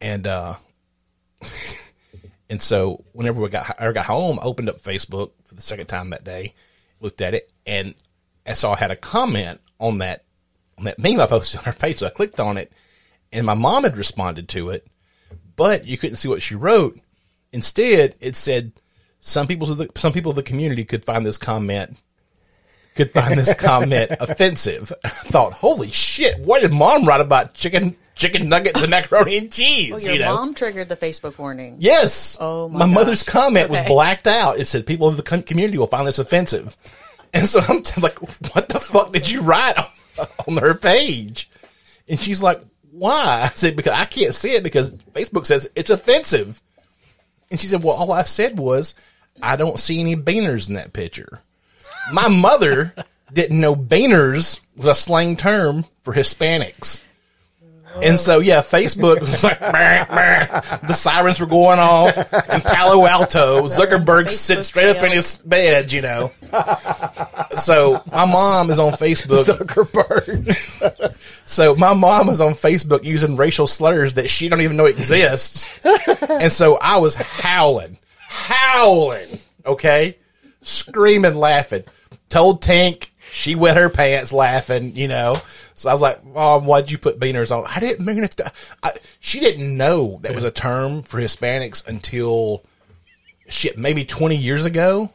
and 0.00 0.26
uh, 0.26 0.54
and 2.50 2.60
so 2.60 3.04
whenever 3.12 3.40
we 3.40 3.48
got 3.48 3.80
I 3.80 3.90
got 3.92 4.06
home, 4.06 4.38
I 4.40 4.44
opened 4.44 4.68
up 4.68 4.80
Facebook 4.80 5.32
for 5.44 5.54
the 5.54 5.62
second 5.62 5.86
time 5.86 6.10
that 6.10 6.24
day, 6.24 6.54
looked 7.00 7.20
at 7.20 7.34
it, 7.34 7.52
and 7.66 7.94
I 8.46 8.54
saw 8.54 8.72
I 8.72 8.78
had 8.78 8.90
a 8.90 8.96
comment 8.96 9.60
on 9.78 9.98
that 9.98 10.24
on 10.76 10.84
that 10.84 10.98
meme 10.98 11.20
I 11.20 11.26
posted 11.26 11.58
on 11.58 11.64
her 11.64 11.72
page. 11.72 11.98
So 11.98 12.06
I 12.06 12.10
clicked 12.10 12.40
on 12.40 12.56
it, 12.56 12.72
and 13.32 13.46
my 13.46 13.54
mom 13.54 13.84
had 13.84 13.96
responded 13.96 14.48
to 14.50 14.70
it, 14.70 14.86
but 15.56 15.86
you 15.86 15.98
couldn't 15.98 16.16
see 16.16 16.28
what 16.28 16.42
she 16.42 16.54
wrote. 16.54 16.98
Instead, 17.52 18.14
it 18.20 18.36
said 18.36 18.72
some 19.20 19.46
people 19.46 19.70
of 19.70 19.78
the 19.78 19.88
some 19.96 20.12
people 20.12 20.30
of 20.30 20.36
the 20.36 20.42
community 20.42 20.84
could 20.84 21.04
find 21.04 21.24
this 21.24 21.38
comment 21.38 21.96
could 22.98 23.12
find 23.12 23.38
this 23.38 23.54
comment 23.58 24.10
offensive. 24.18 24.92
I 25.04 25.08
thought, 25.08 25.54
holy 25.54 25.90
shit, 25.90 26.40
what 26.40 26.62
did 26.62 26.72
mom 26.72 27.06
write 27.06 27.20
about 27.20 27.54
chicken 27.54 27.96
chicken 28.18 28.48
nuggets 28.48 28.82
and 28.82 28.90
macaroni 28.90 29.38
and 29.38 29.50
cheese? 29.50 29.92
Oh, 29.94 29.98
your 29.98 30.12
you 30.14 30.18
know? 30.18 30.34
mom 30.34 30.54
triggered 30.54 30.88
the 30.88 30.96
Facebook 30.96 31.38
warning. 31.38 31.76
Yes. 31.78 32.36
Oh, 32.40 32.68
my 32.68 32.84
mother's 32.84 33.22
gosh. 33.22 33.32
comment 33.32 33.70
was 33.70 33.80
blacked 33.82 34.26
out. 34.26 34.60
It 34.60 34.66
said 34.66 34.86
people 34.86 35.08
of 35.08 35.16
the 35.16 35.22
community 35.22 35.78
will 35.78 35.86
find 35.86 36.06
this 36.06 36.18
offensive. 36.18 36.76
And 37.34 37.46
so 37.46 37.60
I'm 37.68 37.82
t- 37.82 38.00
like, 38.00 38.18
what 38.54 38.70
the 38.70 38.80
fuck 38.80 39.12
did 39.12 39.28
you 39.28 39.42
write 39.42 39.76
on, 39.76 39.86
on 40.48 40.56
her 40.56 40.72
page? 40.72 41.50
And 42.08 42.18
she's 42.18 42.42
like, 42.42 42.58
why? 42.90 43.42
I 43.42 43.48
said, 43.54 43.76
because 43.76 43.92
I 43.92 44.06
can't 44.06 44.34
see 44.34 44.52
it 44.52 44.62
because 44.62 44.94
Facebook 45.12 45.44
says 45.44 45.68
it's 45.74 45.90
offensive. 45.90 46.62
And 47.50 47.60
she 47.60 47.66
said, 47.66 47.82
well, 47.82 47.96
all 47.96 48.12
I 48.12 48.22
said 48.22 48.58
was, 48.58 48.94
I 49.42 49.56
don't 49.56 49.78
see 49.78 50.00
any 50.00 50.16
beaners 50.16 50.68
in 50.68 50.74
that 50.76 50.94
picture. 50.94 51.40
My 52.10 52.28
mother 52.28 52.94
didn't 53.32 53.60
know 53.60 53.76
beaners 53.76 54.60
was 54.74 54.86
a 54.86 54.94
slang 54.94 55.36
term 55.36 55.84
for 56.02 56.14
Hispanics. 56.14 57.00
And 58.02 58.18
so, 58.18 58.38
yeah, 58.38 58.60
Facebook 58.60 59.20
was 59.20 59.42
like, 59.42 59.58
"Bah, 59.60 60.06
bah." 60.08 60.60
the 60.86 60.92
sirens 60.92 61.40
were 61.40 61.46
going 61.46 61.78
off 61.78 62.16
in 62.16 62.60
Palo 62.60 63.06
Alto. 63.06 63.62
Zuckerberg 63.66 64.30
sitting 64.30 64.60
Facebook 64.60 64.64
straight 64.64 64.96
up 64.96 65.02
in 65.02 65.12
his 65.12 65.36
bed, 65.36 65.92
you 65.92 66.02
know. 66.02 66.30
So 67.56 68.02
my 68.12 68.24
mom 68.24 68.70
is 68.70 68.78
on 68.78 68.92
Facebook. 68.92 69.44
Zuckerberg. 69.44 71.14
So 71.44 71.74
my 71.74 71.94
mom 71.94 72.28
is 72.28 72.42
on 72.42 72.52
Facebook 72.52 73.04
using 73.04 73.34
racial 73.34 73.66
slurs 73.66 74.14
that 74.14 74.28
she 74.28 74.50
don't 74.50 74.60
even 74.60 74.76
know 74.76 74.84
exists. 74.84 75.80
and 76.28 76.52
so 76.52 76.76
I 76.76 76.98
was 76.98 77.14
howling, 77.14 77.96
howling, 78.28 79.38
okay? 79.64 80.18
Screaming, 80.60 81.36
laughing. 81.36 81.84
Told 82.28 82.60
Tank 82.60 83.10
she 83.30 83.54
wet 83.54 83.76
her 83.76 83.88
pants 83.88 84.32
laughing, 84.32 84.96
you 84.96 85.08
know. 85.08 85.40
So 85.74 85.88
I 85.88 85.92
was 85.92 86.02
like, 86.02 86.24
Mom, 86.24 86.64
why'd 86.64 86.90
you 86.90 86.98
put 86.98 87.20
beaners 87.20 87.56
on? 87.56 87.64
I 87.66 87.80
didn't 87.80 88.04
mean 88.04 88.24
it. 88.24 88.32
To, 88.32 88.52
I, 88.82 88.92
she 89.20 89.40
didn't 89.40 89.76
know 89.76 90.18
that 90.22 90.34
was 90.34 90.44
a 90.44 90.50
term 90.50 91.02
for 91.02 91.20
Hispanics 91.20 91.86
until 91.86 92.64
shit, 93.48 93.78
maybe 93.78 94.04
20 94.04 94.36
years 94.36 94.64
ago 94.64 95.10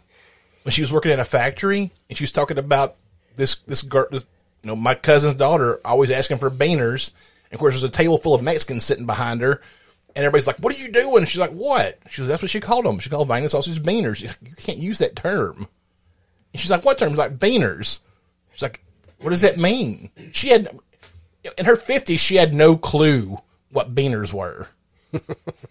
when 0.64 0.72
she 0.72 0.82
was 0.82 0.92
working 0.92 1.12
in 1.12 1.20
a 1.20 1.26
factory 1.26 1.92
and 2.10 2.18
she 2.18 2.24
was 2.24 2.32
talking 2.32 2.58
about 2.58 2.96
this 3.36 3.56
this 3.68 3.82
girl, 3.82 4.08
this, 4.12 4.26
you 4.64 4.68
know, 4.68 4.76
my 4.76 4.96
cousin's 4.96 5.36
daughter 5.36 5.80
always 5.86 6.12
asking 6.12 6.38
for 6.38 6.50
beaners. 6.50 7.12
And 7.46 7.54
of 7.54 7.60
course, 7.60 7.74
there's 7.74 7.84
a 7.84 7.90
table 7.90 8.18
full 8.18 8.34
of 8.34 8.42
Mexicans 8.42 8.84
sitting 8.84 9.06
behind 9.06 9.42
her, 9.42 9.62
and 10.16 10.24
everybody's 10.26 10.48
like, 10.48 10.58
"What 10.58 10.76
are 10.76 10.80
you 10.80 10.92
doing?" 10.92 11.26
She's 11.26 11.40
like, 11.40 11.52
"What?" 11.52 12.00
She 12.10 12.22
goes, 12.22 12.28
"That's 12.28 12.42
what 12.42 12.52
she 12.52 12.60
called 12.60 12.86
them. 12.86 13.00
She 13.00 13.10
called 13.10 13.28
Vienna 13.28 13.50
sausage 13.50 13.82
beaners. 13.82 14.22
You 14.22 14.56
can't 14.56 14.80
use 14.80 15.00
that 15.00 15.16
term." 15.16 15.68
And 16.54 16.60
she's 16.62 16.72
like, 16.72 16.86
"What 16.86 16.98
term?" 17.00 17.10
She's 17.10 17.18
like, 17.18 17.38
"Beaners." 17.40 18.00
She's 18.54 18.62
like, 18.62 18.84
"What 19.20 19.32
does 19.32 19.42
that 19.42 19.58
mean?" 19.58 20.10
She 20.32 20.50
had 20.50 20.70
in 21.58 21.66
her 21.66 21.76
fifties, 21.76 22.22
she 22.22 22.36
had 22.36 22.54
no 22.54 22.78
clue 22.78 23.40
what 23.72 23.94
beaners 23.96 24.32
were. 24.34 24.68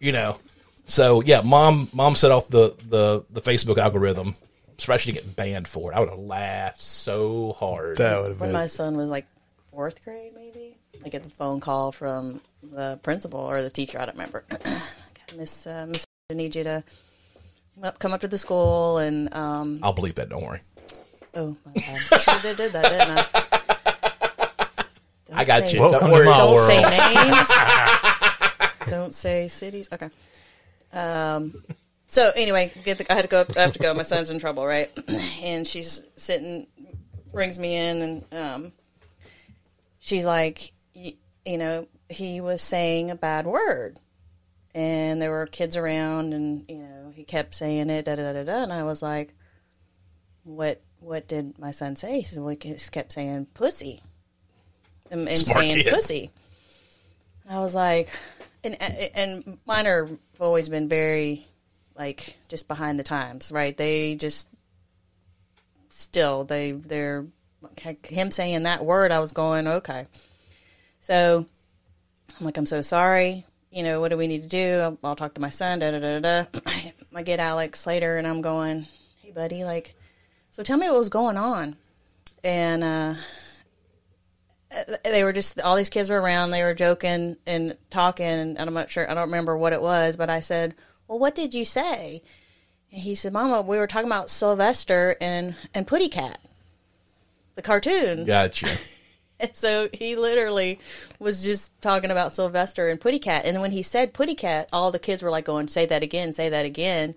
you 0.01 0.13
know. 0.13 0.39
So 0.87 1.23
yeah, 1.23 1.41
mom 1.43 1.89
mom 1.93 2.15
set 2.17 2.31
off 2.31 2.49
the 2.49 2.75
the 2.89 3.25
the 3.31 3.41
Facebook 3.41 3.79
algorithm. 3.79 4.37
Surprised 4.79 5.05
she 5.05 5.13
didn't 5.13 5.27
get 5.27 5.37
banned 5.37 5.69
for 5.69 5.93
it. 5.93 5.95
I 5.95 6.01
would 6.01 6.09
have 6.09 6.19
laughed 6.19 6.81
so 6.81 7.53
hard. 7.53 7.99
that 7.99 8.21
would 8.21 8.29
have 8.31 8.39
been. 8.39 8.49
When 8.49 8.53
my 8.53 8.67
son 8.67 8.97
was 8.97 9.09
like 9.09 9.27
fourth 9.71 10.03
grade, 10.05 10.33
maybe, 10.35 10.77
I 11.05 11.09
get 11.09 11.23
the 11.23 11.31
phone 11.31 11.61
call 11.61 11.93
from 11.93 12.41
the 12.63 12.99
principal 13.03 13.39
or 13.41 13.63
the 13.63 13.71
teacher. 13.71 14.01
I 14.01 14.07
don't 14.07 14.15
remember. 14.17 14.45
Miss 15.37 15.67
uh, 15.67 15.87
Miss, 15.89 16.05
I 16.31 16.35
need 16.35 16.57
you 16.57 16.65
to 16.65 16.83
come 17.77 17.85
up- 17.85 17.99
come 18.01 18.13
up 18.13 18.21
to 18.23 18.29
the 18.29 18.39
school 18.39 18.99
and 18.99 19.33
um, 19.35 19.79
I'll 19.83 19.93
believe 19.93 20.17
that. 20.17 20.29
Don't 20.29 20.43
worry. 20.45 20.61
Oh 21.35 21.57
my 21.65 21.73
god, 21.75 22.01
I 22.13 22.17
should 22.19 22.35
have 22.35 22.57
did 22.57 22.73
that, 22.73 22.83
didn't 22.91 23.19
I? 23.19 24.85
Don't 25.27 25.39
I 25.39 25.45
got 25.45 25.69
say- 25.69 25.75
you. 25.77 25.81
Welcome 25.83 26.01
Don't 26.01 26.11
worry. 26.13 26.25
Don't 26.37 26.55
world. 26.55 26.67
say 26.69 26.83
names. 26.83 27.49
don't 28.91 29.15
say 29.15 29.49
cities. 29.49 29.89
Okay. 29.93 30.11
Um, 30.93 31.65
so 32.07 32.31
anyway, 32.37 32.71
get 32.85 32.99
the, 32.99 33.11
I 33.11 33.15
had 33.15 33.23
to 33.23 33.29
go 33.29 33.41
up. 33.41 33.57
I 33.57 33.61
have 33.63 33.73
to 33.73 33.79
go. 33.79 33.95
My 33.95 34.03
son's 34.03 34.31
in 34.31 34.39
trouble, 34.39 34.67
right? 34.67 34.91
And 35.43 35.67
she's 35.67 36.05
sitting, 36.17 36.67
brings 37.33 37.59
me 37.59 37.75
in, 37.75 38.03
and 38.03 38.25
um, 38.35 38.73
she's 39.99 40.25
like, 40.27 40.73
y- 40.95 41.15
you 41.47 41.57
know, 41.59 41.87
he 42.09 42.41
was 42.43 42.61
saying 42.63 43.11
a 43.11 43.15
bad 43.17 43.47
word, 43.47 43.99
and 44.75 45.21
there 45.23 45.31
were 45.31 45.47
kids 45.47 45.77
around, 45.77 46.35
and 46.35 46.65
you 46.69 46.77
know, 46.79 47.13
he 47.15 47.25
kept 47.25 47.55
saying 47.55 47.89
it, 47.91 48.05
da 48.05 48.15
da 48.17 48.33
da, 48.35 48.45
da 48.45 48.63
and 48.63 48.73
I 48.73 48.83
was 48.85 49.01
like, 49.03 49.33
what 50.45 50.83
What 51.03 51.27
did 51.27 51.59
my 51.59 51.73
son 51.73 51.97
say? 51.97 52.19
He 52.19 52.23
said, 52.23 52.43
well, 52.43 52.57
he 52.59 52.77
kept 52.91 53.13
saying 53.13 53.49
pussy, 53.55 54.01
and, 55.11 55.29
and 55.29 55.37
saying 55.39 55.83
kid. 55.83 55.93
pussy. 55.93 56.31
I 57.49 57.59
was 57.59 57.75
like, 57.75 58.09
and 58.63 58.81
and 58.81 59.59
mine 59.67 59.87
are 59.87 60.09
always 60.39 60.69
been 60.69 60.89
very 60.89 61.47
like 61.97 62.37
just 62.49 62.69
behind 62.69 62.99
the 62.99 63.05
times, 63.05 63.51
right? 63.53 63.77
They 63.77 64.15
just 64.15 64.49
still 65.89 66.45
they 66.45 66.73
they're 66.73 67.27
him 68.05 68.31
saying 68.31 68.63
that 68.63 68.85
word. 68.85 69.11
I 69.11 69.21
was 69.21 69.33
going 69.33 69.67
okay, 69.67 70.07
so 71.01 71.47
I'm 72.39 72.47
like, 72.47 72.57
I'm 72.57 72.67
so 72.67 72.81
sorry. 72.81 73.45
You 73.71 73.83
know, 73.83 74.01
what 74.01 74.09
do 74.09 74.17
we 74.17 74.27
need 74.27 74.43
to 74.43 74.49
do? 74.49 74.81
I'll, 74.81 74.99
I'll 75.03 75.17
talk 75.17 75.35
to 75.35 75.41
my 75.41 75.51
son. 75.51 75.79
Da 75.81 75.91
da 75.91 75.99
da 75.99 76.21
da. 76.21 76.45
da. 76.53 76.61
I 77.15 77.23
get 77.23 77.41
Alex 77.41 77.87
later, 77.87 78.19
and 78.19 78.27
I'm 78.27 78.41
going, 78.41 78.87
hey 79.17 79.33
buddy, 79.33 79.65
like, 79.65 79.95
so 80.53 80.63
tell 80.63 80.79
me 80.79 80.89
what 80.89 80.99
was 80.99 81.09
going 81.09 81.37
on, 81.37 81.77
and 82.45 82.85
uh 82.85 83.15
they 85.05 85.25
were 85.25 85.33
just 85.33 85.61
all 85.61 85.77
these 85.77 85.91
kids 85.91 86.11
were 86.11 86.21
around. 86.21 86.51
They 86.51 86.63
were 86.63 86.75
joking 86.75 87.37
and 87.47 87.77
talking, 87.91 88.27
and 88.27 88.59
I'm 88.59 88.75
not 88.75 88.91
sure. 88.91 89.11
I 89.11 89.15
don't 89.15 89.25
remember 89.25 89.57
what 89.57 89.73
it 89.73 89.83
was, 89.83 90.17
but 90.17 90.31
I 90.31 90.41
said, 90.41 90.75
"Well, 91.09 91.19
what 91.19 91.35
did 91.35 91.55
you 91.55 91.65
say?" 91.65 92.23
And 92.91 93.03
he 93.03 93.15
said, 93.15 93.33
"Mama, 93.33 93.63
we 93.63 93.79
were 93.79 93.87
talking 93.87 94.07
about 94.07 94.31
Sylvester 94.31 95.17
and 95.21 95.55
and 95.75 95.87
Putty 95.87 96.09
Cat, 96.09 96.39
the 97.55 97.63
cartoon." 97.63 98.25
Gotcha. 98.25 98.69
And 99.41 99.57
so 99.57 99.89
he 99.93 100.15
literally 100.15 100.79
was 101.19 101.43
just 101.43 101.73
talking 101.83 102.13
about 102.13 102.33
Sylvester 102.33 102.89
and 102.89 103.01
Putty 103.01 103.19
Cat. 103.19 103.45
And 103.45 103.57
then 103.57 103.61
when 103.61 103.73
he 103.73 103.83
said 103.83 104.15
Putty 104.15 104.37
Cat, 104.37 104.69
all 104.73 104.93
the 104.93 105.01
kids 105.01 105.21
were 105.21 105.31
like 105.31 105.45
going, 105.45 105.67
"Say 105.67 105.85
that 105.87 106.05
again, 106.05 106.33
say 106.33 106.49
that 106.51 106.65
again." 106.65 107.17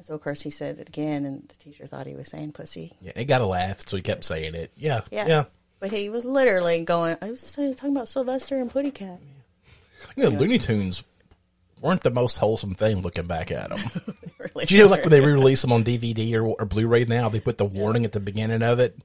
And 0.00 0.06
so 0.06 0.14
of 0.14 0.22
course 0.22 0.40
he 0.40 0.48
said 0.48 0.78
it 0.78 0.88
again, 0.88 1.26
and 1.26 1.46
the 1.46 1.56
teacher 1.56 1.86
thought 1.86 2.06
he 2.06 2.14
was 2.14 2.28
saying 2.28 2.52
"pussy." 2.52 2.94
Yeah, 3.02 3.12
he 3.14 3.26
got 3.26 3.42
a 3.42 3.46
laugh, 3.46 3.86
so 3.86 3.96
he 3.98 4.02
kept 4.02 4.24
saying 4.24 4.54
it. 4.54 4.72
Yeah, 4.74 5.02
Yeah. 5.10 5.26
yeah. 5.28 5.44
But 5.78 5.92
he 5.92 6.08
was 6.08 6.24
literally 6.24 6.82
going. 6.84 7.18
I 7.20 7.28
was 7.28 7.52
talking 7.52 7.90
about 7.94 8.08
Sylvester 8.08 8.58
and 8.58 8.70
Putty 8.70 8.92
Cat. 8.92 9.18
You 10.16 10.22
know, 10.22 10.30
Looney 10.30 10.56
Tunes 10.56 11.04
weren't 11.82 12.02
the 12.02 12.10
most 12.10 12.38
wholesome 12.38 12.72
thing 12.72 13.02
looking 13.02 13.26
back 13.26 13.50
at 13.50 13.68
them. 13.76 13.78
Really 14.38 14.64
Do 14.64 14.74
you 14.74 14.84
know, 14.84 14.88
like 14.88 15.02
when 15.02 15.10
they 15.10 15.20
re-release 15.20 15.60
them 15.60 15.72
on 15.72 15.84
DVD 15.84 16.32
or, 16.36 16.46
or 16.46 16.64
Blu-ray 16.64 17.04
now, 17.04 17.28
they 17.28 17.40
put 17.40 17.58
the 17.58 17.66
warning 17.66 18.06
at 18.06 18.12
the 18.12 18.20
beginning 18.20 18.62
of 18.62 18.80
it 18.80 18.96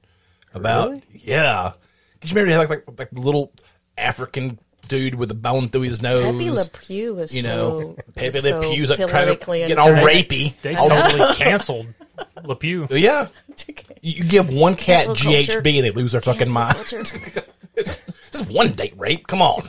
about 0.54 0.88
Really? 0.92 1.02
yeah. 1.12 1.72
Because 2.14 2.30
you 2.30 2.36
remember 2.36 2.54
they 2.54 2.58
had 2.58 2.70
like, 2.70 2.86
like 2.88 2.98
like 2.98 3.10
the 3.10 3.20
little 3.20 3.52
African 3.98 4.58
dude 4.88 5.14
with 5.14 5.30
a 5.30 5.34
bone 5.34 5.68
through 5.68 5.82
his 5.82 6.02
nose. 6.02 6.24
Pepe 6.24 6.50
Le 6.50 6.64
Pew 6.66 7.14
was 7.14 7.34
you 7.34 7.42
so 7.42 7.48
know, 7.48 7.96
Pepe 8.14 8.36
was 8.36 8.44
Le 8.44 8.62
so 8.62 8.70
Pew's 8.70 8.90
like 8.90 8.98
trying 9.00 9.26
to 9.28 9.36
politically 9.36 9.66
get 9.66 9.78
all 9.78 9.90
rapey. 9.90 10.60
They 10.60 10.74
totally 10.74 11.34
canceled 11.34 11.86
Le 12.44 12.56
Pew. 12.56 12.86
yeah. 12.90 13.28
You 13.66 13.74
you 14.00 14.24
give 14.24 14.52
one 14.52 14.76
cat 14.76 15.06
Cancel 15.06 15.32
GHB 15.32 15.46
culture. 15.46 15.58
and 15.58 15.84
they 15.84 15.90
lose 15.90 16.12
their 16.12 16.20
fucking 16.20 16.52
mind. 16.52 16.76
culture. 16.76 17.02
Just 18.32 18.50
one 18.50 18.72
date 18.72 18.94
rape. 18.96 19.26
Come 19.26 19.42
on. 19.42 19.68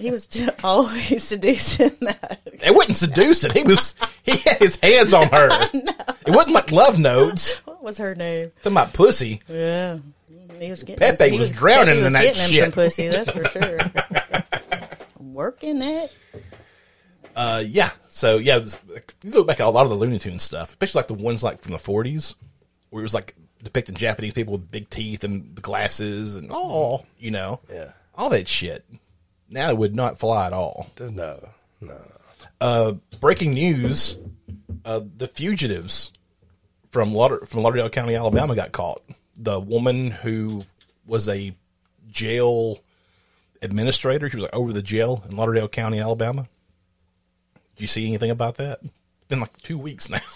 he 0.00 0.10
was 0.10 0.26
just 0.26 0.64
always 0.64 1.22
seducing 1.22 1.96
that. 2.00 2.40
It 2.46 2.74
wasn't 2.74 2.96
seducing. 2.96 3.52
He 3.52 3.62
was 3.62 3.94
he 4.24 4.36
had 4.38 4.58
his 4.58 4.76
hands 4.82 5.14
on 5.14 5.28
her. 5.28 5.48
It 5.72 6.30
wasn't 6.30 6.54
like 6.54 6.72
love 6.72 6.98
notes. 6.98 7.54
What 7.64 7.82
was 7.82 7.98
her 7.98 8.14
name? 8.16 8.50
Talking 8.62 8.72
about 8.72 8.92
pussy. 8.92 9.40
Yeah, 9.48 9.98
he 10.58 10.70
was 10.70 10.82
getting. 10.82 10.98
Pepe 10.98 11.30
he 11.30 11.38
was 11.38 11.52
drowning 11.52 11.86
Pepe 11.86 11.98
in 11.98 12.04
was 12.04 12.12
that 12.14 12.22
getting 12.22 12.42
him 12.42 12.50
shit. 12.50 12.62
some 12.64 12.72
pussy. 12.72 13.08
That's 13.08 13.30
for 13.30 13.44
sure. 13.44 13.78
Working 15.42 15.82
it. 15.82 16.12
Uh, 17.36 17.62
yeah. 17.64 17.90
So 18.08 18.38
yeah, 18.38 18.58
this- 18.58 18.80
you 19.22 19.30
look 19.30 19.46
back 19.46 19.60
at 19.60 19.66
a 19.66 19.70
lot 19.70 19.84
of 19.84 19.90
the 19.90 19.94
Looney 19.94 20.18
Tunes 20.18 20.42
stuff, 20.42 20.70
especially 20.70 20.98
like 20.98 21.06
the 21.06 21.14
ones 21.14 21.44
like 21.44 21.60
from 21.60 21.70
the 21.70 21.78
forties, 21.78 22.34
where 22.90 23.02
it 23.02 23.04
was 23.04 23.14
like 23.14 23.36
depicting 23.62 23.94
Japanese 23.94 24.32
people 24.32 24.54
with 24.54 24.68
big 24.68 24.90
teeth 24.90 25.22
and 25.22 25.54
the 25.54 25.60
glasses 25.60 26.34
and 26.34 26.50
all, 26.50 27.06
you 27.20 27.30
know, 27.30 27.60
Yeah. 27.72 27.92
all 28.16 28.30
that 28.30 28.48
shit. 28.48 28.84
Now 29.48 29.68
it 29.70 29.78
would 29.78 29.94
not 29.94 30.18
fly 30.18 30.48
at 30.48 30.52
all. 30.52 30.90
No, 30.98 31.48
no. 31.80 32.00
Uh, 32.60 32.92
breaking 33.20 33.54
news: 33.54 34.18
uh, 34.84 35.02
the 35.18 35.28
fugitives 35.28 36.10
from 36.90 37.14
Lauder- 37.14 37.46
from 37.46 37.62
Lauderdale 37.62 37.90
County, 37.90 38.16
Alabama, 38.16 38.56
got 38.56 38.72
caught. 38.72 39.02
The 39.36 39.60
woman 39.60 40.10
who 40.10 40.64
was 41.06 41.28
a 41.28 41.54
jail 42.10 42.80
administrator, 43.62 44.28
she 44.28 44.36
was 44.36 44.44
like 44.44 44.54
over 44.54 44.72
the 44.72 44.82
jail 44.82 45.24
in 45.28 45.36
Lauderdale 45.36 45.68
County, 45.68 45.98
Alabama. 45.98 46.48
Did 47.76 47.82
you 47.82 47.86
see 47.88 48.06
anything 48.06 48.30
about 48.30 48.56
that? 48.56 48.80
It's 48.82 49.28
been 49.28 49.40
like 49.40 49.56
two 49.62 49.78
weeks 49.78 50.08
now. 50.08 50.20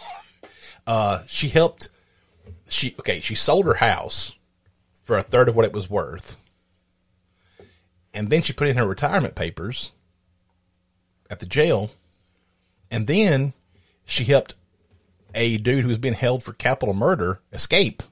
Uh, 0.85 1.23
she 1.29 1.49
helped. 1.49 1.89
She 2.69 2.97
okay. 2.99 3.21
She 3.21 3.37
sold 3.37 3.67
her 3.67 3.75
house 3.75 4.35
for 5.01 5.17
a 5.17 5.23
third 5.23 5.49
of 5.49 5.55
what 5.55 5.65
it 5.65 5.73
was 5.73 5.89
worth, 5.89 6.37
and 8.13 8.31
then 8.31 8.43
she 8.43 8.53
put 8.53 8.67
in 8.67 8.77
her 8.77 8.85
retirement 8.85 9.37
papers 9.37 9.93
at 11.31 11.39
the 11.39 11.47
jail, 11.47 11.93
and 12.91 13.07
then 13.07 13.53
she 14.05 14.25
helped 14.25 14.57
a 15.37 15.57
dude 15.59 15.83
who 15.83 15.89
was 15.89 15.99
being 15.99 16.15
held 16.15 16.43
for 16.43 16.53
capital 16.53 16.95
murder 16.95 17.41
escape. 17.53 18.03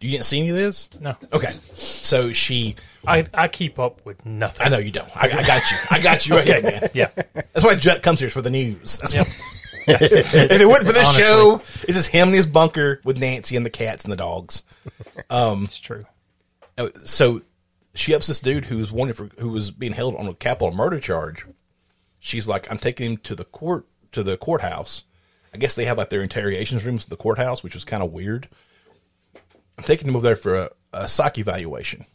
You 0.00 0.10
didn't 0.10 0.24
see 0.26 0.40
any 0.40 0.50
of 0.50 0.56
this? 0.56 0.90
No, 1.00 1.16
Okay, 1.32 1.54
so 1.74 2.32
she. 2.32 2.76
I 3.06 3.26
I 3.32 3.48
keep 3.48 3.78
up 3.78 4.04
with 4.04 4.24
nothing. 4.26 4.66
I 4.66 4.68
know 4.68 4.78
you 4.78 4.90
don't. 4.90 5.08
I, 5.16 5.28
I 5.38 5.42
got 5.44 5.70
you. 5.70 5.76
I 5.90 6.00
got 6.00 6.26
you 6.26 6.36
right 6.36 6.48
Okay, 6.48 6.60
there, 6.60 6.80
man. 6.80 6.90
yeah. 6.94 7.08
That's 7.34 7.64
why 7.64 7.74
Jut 7.76 8.02
comes 8.02 8.20
here 8.20 8.28
for 8.28 8.42
the 8.42 8.50
news. 8.50 8.98
That's 8.98 9.14
Yep. 9.14 9.26
why- 9.26 9.34
if 9.86 10.24
it 10.34 10.66
wasn't 10.66 10.86
for 10.86 10.92
this 10.94 11.06
Honestly. 11.06 11.22
show, 11.24 11.62
it's 11.82 11.92
just 11.94 12.08
him 12.08 12.28
in 12.28 12.34
his 12.34 12.46
bunker 12.46 13.00
with 13.04 13.18
Nancy 13.18 13.54
and 13.56 13.66
the 13.66 13.70
cats 13.70 14.04
and 14.04 14.12
the 14.12 14.16
dogs. 14.16 14.62
Um, 15.30 15.64
It's 15.64 15.78
true. 15.78 16.04
Uh, 16.78 16.88
So 17.04 17.42
she 17.94 18.14
ups 18.14 18.26
this 18.26 18.40
dude 18.40 18.64
who 18.64 18.78
was 18.78 18.90
wanted 18.90 19.14
for 19.16 19.26
who 19.38 19.50
was 19.50 19.70
being 19.70 19.92
held 19.92 20.16
on 20.16 20.26
a 20.26 20.34
capital 20.34 20.72
murder 20.74 20.98
charge. 21.00 21.44
She's 22.18 22.48
like, 22.48 22.70
I'm 22.70 22.78
taking 22.78 23.12
him 23.12 23.16
to 23.18 23.34
the 23.34 23.44
court 23.44 23.86
to 24.12 24.22
the 24.22 24.36
courthouse. 24.38 25.04
I 25.52 25.58
guess 25.58 25.74
they 25.74 25.84
have 25.84 25.98
like 25.98 26.08
their 26.10 26.22
interrogations 26.22 26.84
rooms 26.84 27.04
at 27.04 27.10
the 27.10 27.16
courthouse, 27.16 27.62
which 27.62 27.74
was 27.74 27.84
kind 27.84 28.02
of 28.02 28.10
weird. 28.12 28.48
I'm 29.76 29.84
taking 29.84 30.06
them 30.06 30.16
over 30.16 30.26
there 30.26 30.36
for 30.36 30.54
a, 30.54 30.70
a 30.92 31.08
psych 31.08 31.38
evaluation. 31.38 32.06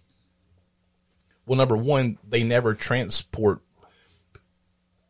Well, 1.46 1.58
number 1.58 1.78
one, 1.78 2.18
they 2.28 2.44
never 2.44 2.74
transport 2.74 3.62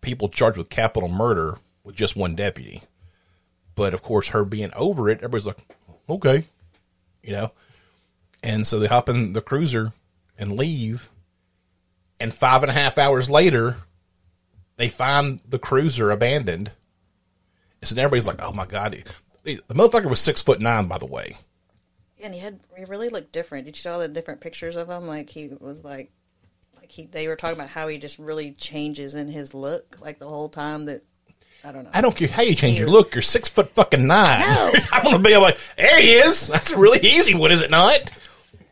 people 0.02 0.30
charged 0.30 0.58
with 0.58 0.70
capital 0.70 1.10
murder 1.10 1.58
with 1.84 1.96
just 1.96 2.16
one 2.16 2.36
deputy. 2.36 2.82
But 3.76 3.94
of 3.94 4.02
course, 4.02 4.30
her 4.30 4.46
being 4.46 4.72
over 4.76 5.10
it, 5.10 5.20
everybody's 5.20 5.46
like, 5.46 5.60
okay, 6.10 6.46
you 7.22 7.34
know. 7.34 7.52
And 8.42 8.66
so 8.66 8.80
they 8.80 8.88
hop 8.88 9.10
in 9.10 9.34
the 9.34 9.42
cruiser 9.42 9.92
and 10.38 10.58
leave. 10.58 11.10
And 12.20 12.34
five 12.34 12.64
and 12.64 12.70
a 12.70 12.74
half 12.74 12.98
hours 12.98 13.30
later, 13.30 13.78
they 14.78 14.88
find 14.88 15.40
the 15.48 15.60
cruiser 15.60 16.12
abandoned. 16.12 16.72
And 17.82 17.88
so 17.88 17.96
everybody's 17.98 18.28
like, 18.28 18.42
oh 18.42 18.54
my 18.54 18.66
God. 18.66 19.04
The 19.44 19.56
motherfucker 19.70 20.10
was 20.10 20.20
six 20.20 20.42
foot 20.42 20.62
nine, 20.62 20.88
by 20.88 20.98
the 20.98 21.06
way. 21.06 21.38
And 22.22 22.34
he 22.34 22.40
had 22.40 22.60
he 22.78 22.86
really 22.86 23.10
looked 23.10 23.32
different. 23.32 23.66
Did 23.66 23.78
you 23.78 23.82
see 23.82 23.90
all 23.90 24.00
the 24.00 24.08
different 24.08 24.42
pictures 24.42 24.76
of 24.76 24.90
him? 24.90 25.08
Like 25.08 25.30
he 25.30 25.50
was 25.60 25.84
like 25.84 26.12
like 26.78 26.92
he 26.92 27.06
they 27.06 27.28
were 27.28 27.36
talking 27.36 27.58
about 27.58 27.70
how 27.70 27.88
he 27.88 27.98
just 27.98 28.20
really 28.20 28.52
changes 28.52 29.16
in 29.16 29.28
his 29.30 29.54
look 29.54 29.98
like 30.02 30.20
the 30.20 30.28
whole 30.28 30.50
time 30.50 30.86
that 30.86 31.04
I 31.64 31.72
don't 31.72 31.84
know. 31.84 31.90
I 31.94 32.02
don't 32.02 32.16
care 32.16 32.28
how 32.30 32.42
you 32.42 32.56
change 32.56 32.80
your 32.80 32.90
look. 32.90 33.14
You're 33.16 33.22
six 33.22 33.50
foot 33.50 33.70
fucking 33.76 34.06
nine. 34.08 34.40
No. 34.42 34.72
I 34.94 35.02
want 35.04 35.18
to 35.18 35.20
be 35.30 35.36
like, 35.38 35.58
there 35.78 36.00
he 36.00 36.14
is. 36.14 36.48
That's 36.48 36.72
a 36.72 36.78
really 36.78 37.00
easy 37.06 37.34
one, 37.36 37.52
is 37.52 37.62
it 37.62 37.70
not? 37.70 38.12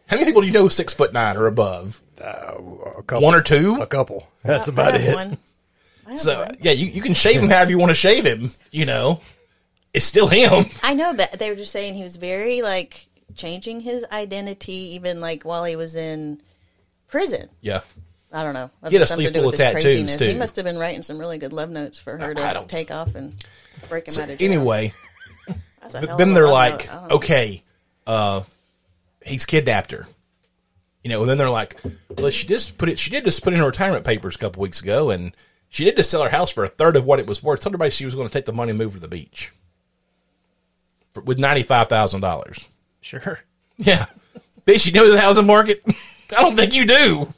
How 0.08 0.16
many 0.16 0.26
people 0.26 0.42
do 0.42 0.48
you 0.48 0.54
know 0.54 0.70
six 0.70 0.94
foot 0.94 1.12
nine 1.12 1.36
or 1.36 1.48
above? 1.48 2.02
Uh, 2.20 2.56
a 2.98 3.04
couple, 3.04 3.24
One 3.26 3.36
or 3.36 3.42
two? 3.42 3.76
a 3.82 3.86
couple. 3.86 4.28
That's 4.44 4.70
I 4.70 4.72
about 4.72 4.94
have 4.94 5.02
it. 5.04 5.14
one. 5.16 5.38
I 6.08 6.10
have 6.12 6.20
So 6.20 6.40
one. 6.40 6.56
yeah, 6.62 6.72
you, 6.72 6.88
you 6.88 7.02
can 7.02 7.14
shave 7.14 7.42
him 7.42 7.50
however 7.50 7.72
you 7.72 7.78
want 7.78 7.90
to 7.90 7.94
shave 7.96 8.24
him. 8.26 8.52
You 8.72 8.86
know, 8.86 9.20
it's 9.94 10.06
still 10.06 10.28
him. 10.30 10.66
I 10.82 10.94
know, 10.94 11.14
but 11.14 11.34
they 11.40 11.50
were 11.50 11.58
just 11.58 11.74
saying 11.74 11.94
he 11.96 12.04
was 12.04 12.16
very 12.16 12.62
like 12.62 13.08
changing 13.38 13.80
his 13.82 14.04
identity, 14.12 14.74
even 14.96 15.22
like 15.22 15.44
while 15.44 15.64
he 15.64 15.76
was 15.76 15.96
in 15.96 16.42
prison. 17.08 17.50
Yeah. 17.62 17.82
I 18.32 18.44
don't 18.44 18.54
know. 18.54 18.70
He 18.90 18.96
had 18.96 19.04
a 19.04 19.08
sleeve 19.08 19.34
full 19.34 19.46
with 19.46 19.56
of 19.56 19.60
tattoos, 19.62 19.84
craziness. 19.84 20.20
He 20.20 20.36
must 20.36 20.56
have 20.58 20.66
been 20.66 20.78
writing 20.78 21.02
some 21.04 21.18
really 21.18 21.38
good 21.38 21.54
love 21.54 21.70
notes 21.70 21.98
for 21.98 22.18
her 22.18 22.32
I 22.32 22.34
to 22.34 22.54
don't- 22.54 22.68
take 22.70 22.92
off 22.92 23.16
and 23.16 23.34
break 23.88 24.08
him 24.08 24.14
So 24.14 24.24
out 24.24 24.30
of 24.30 24.38
jail. 24.38 24.52
anyway, 24.52 24.92
That's 25.82 25.96
a 25.96 26.00
th- 26.00 26.10
hell 26.10 26.18
then 26.18 26.34
they're 26.34 26.48
like, 26.50 26.88
note. 26.88 26.90
I 26.90 26.94
don't 27.00 27.10
know. 27.10 27.16
okay, 27.16 27.64
uh, 28.06 28.42
he's 29.26 29.46
kidnapped 29.46 29.92
her. 29.92 30.08
You 31.04 31.12
know, 31.12 31.22
and 31.22 31.30
then 31.30 31.38
they're 31.38 31.50
like, 31.50 31.80
well, 32.18 32.30
she 32.32 32.48
just 32.48 32.78
put 32.78 32.90
it. 32.90 33.00
She 33.00 33.10
did 33.12 33.24
just 33.24 33.42
put 33.44 33.54
in 33.54 33.60
her 33.60 33.66
retirement 33.66 34.04
papers 34.04 34.36
a 34.36 34.40
couple 34.40 34.62
weeks 34.62 34.82
ago, 34.82 35.10
and 35.10 35.34
She 35.70 35.86
did 35.86 35.96
just 35.96 36.10
sell 36.12 36.22
her 36.24 36.30
house 36.30 36.52
for 36.52 36.66
a 36.66 36.68
third 36.68 36.98
of 36.98 37.06
what 37.06 37.20
it 37.20 37.28
was 37.28 37.42
worth. 37.42 37.62
Told 37.62 37.72
everybody 37.72 37.92
she 37.92 38.04
was 38.04 38.14
going 38.16 38.28
to 38.28 38.34
take 38.34 38.44
the 38.46 38.52
money 38.52 38.72
and 38.72 38.78
move 38.78 38.94
to 38.94 39.00
the 39.00 39.08
beach 39.08 39.54
for, 41.14 41.22
with 41.22 41.38
ninety 41.40 41.64
five 41.64 41.88
thousand 41.88 42.20
dollars. 42.22 42.68
Sure. 43.08 43.40
Yeah, 43.78 44.06
bitch, 44.66 44.86
you 44.86 44.92
know 44.92 45.10
the 45.10 45.20
housing 45.20 45.46
market. 45.46 45.82
I 46.38 46.42
don't 46.42 46.56
think 46.56 46.74
you 46.74 46.86
do. 46.86 47.34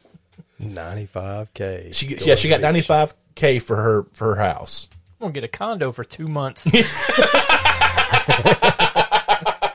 Ninety 0.58 1.06
five 1.06 1.54
k. 1.54 1.90
She 1.94 2.08
yeah, 2.08 2.36
she 2.36 2.50
got 2.50 2.62
ninety 2.62 2.82
five 2.82 3.14
k 3.36 3.60
for 3.60 3.76
her 3.76 4.06
for 4.14 4.36
her 4.36 4.42
house. 4.42 4.88
I'm 5.20 5.26
gonna 5.26 5.34
get 5.34 5.44
a 5.44 5.48
condo 5.48 5.92
for 5.92 6.04
two 6.04 6.28
months. 6.28 6.66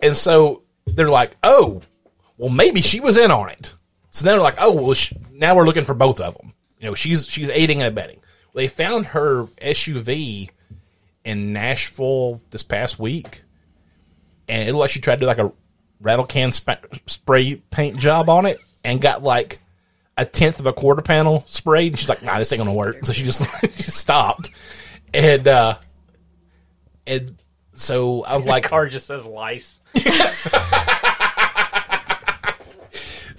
And 0.00 0.16
so 0.16 0.62
they're 0.86 1.10
like, 1.10 1.36
oh, 1.42 1.82
well, 2.38 2.48
maybe 2.48 2.80
she 2.80 3.00
was 3.00 3.16
in 3.16 3.30
on 3.30 3.50
it. 3.50 3.74
So 4.10 4.24
then 4.24 4.34
they're 4.34 4.42
like, 4.42 4.56
oh, 4.58 4.72
well, 4.72 4.94
sh- 4.94 5.12
now 5.32 5.54
we're 5.54 5.66
looking 5.66 5.84
for 5.84 5.94
both 5.94 6.20
of 6.20 6.36
them. 6.36 6.54
You 6.80 6.88
know, 6.88 6.94
she's 6.94 7.26
she's 7.26 7.50
aiding 7.50 7.82
and 7.82 7.88
abetting. 7.88 8.20
They 8.54 8.66
found 8.66 9.06
her 9.06 9.44
SUV 9.60 10.50
in 11.24 11.52
Nashville 11.52 12.40
this 12.50 12.62
past 12.62 12.98
week, 12.98 13.42
and 14.50 14.68
it 14.68 14.72
looked 14.72 14.80
like 14.80 14.90
she 14.90 15.00
tried 15.00 15.16
to 15.16 15.20
do 15.20 15.26
like 15.26 15.38
a 15.38 15.52
rattle 16.00 16.26
can 16.26 16.52
sp- 16.52 16.84
spray 17.06 17.56
paint 17.70 17.96
job 17.98 18.28
on 18.28 18.44
it, 18.46 18.60
and 18.84 19.00
got 19.00 19.22
like 19.22 19.60
a 20.16 20.24
tenth 20.24 20.58
of 20.58 20.66
a 20.66 20.72
quarter 20.72 21.02
panel 21.02 21.44
sprayed. 21.46 21.92
And 21.92 21.98
she's 21.98 22.08
like, 22.08 22.22
nah, 22.22 22.38
this 22.38 22.52
ain't 22.52 22.58
gonna 22.58 22.74
work. 22.74 23.06
So 23.06 23.12
she 23.12 23.24
just 23.24 23.42
she 23.62 23.82
stopped, 23.82 24.50
and 25.14 25.48
uh, 25.48 25.76
and 27.06 27.36
so 27.72 28.24
I 28.24 28.36
was 28.36 28.44
like, 28.44 28.64
car 28.64 28.88
just 28.88 29.06
says 29.06 29.24
lice. 29.24 29.80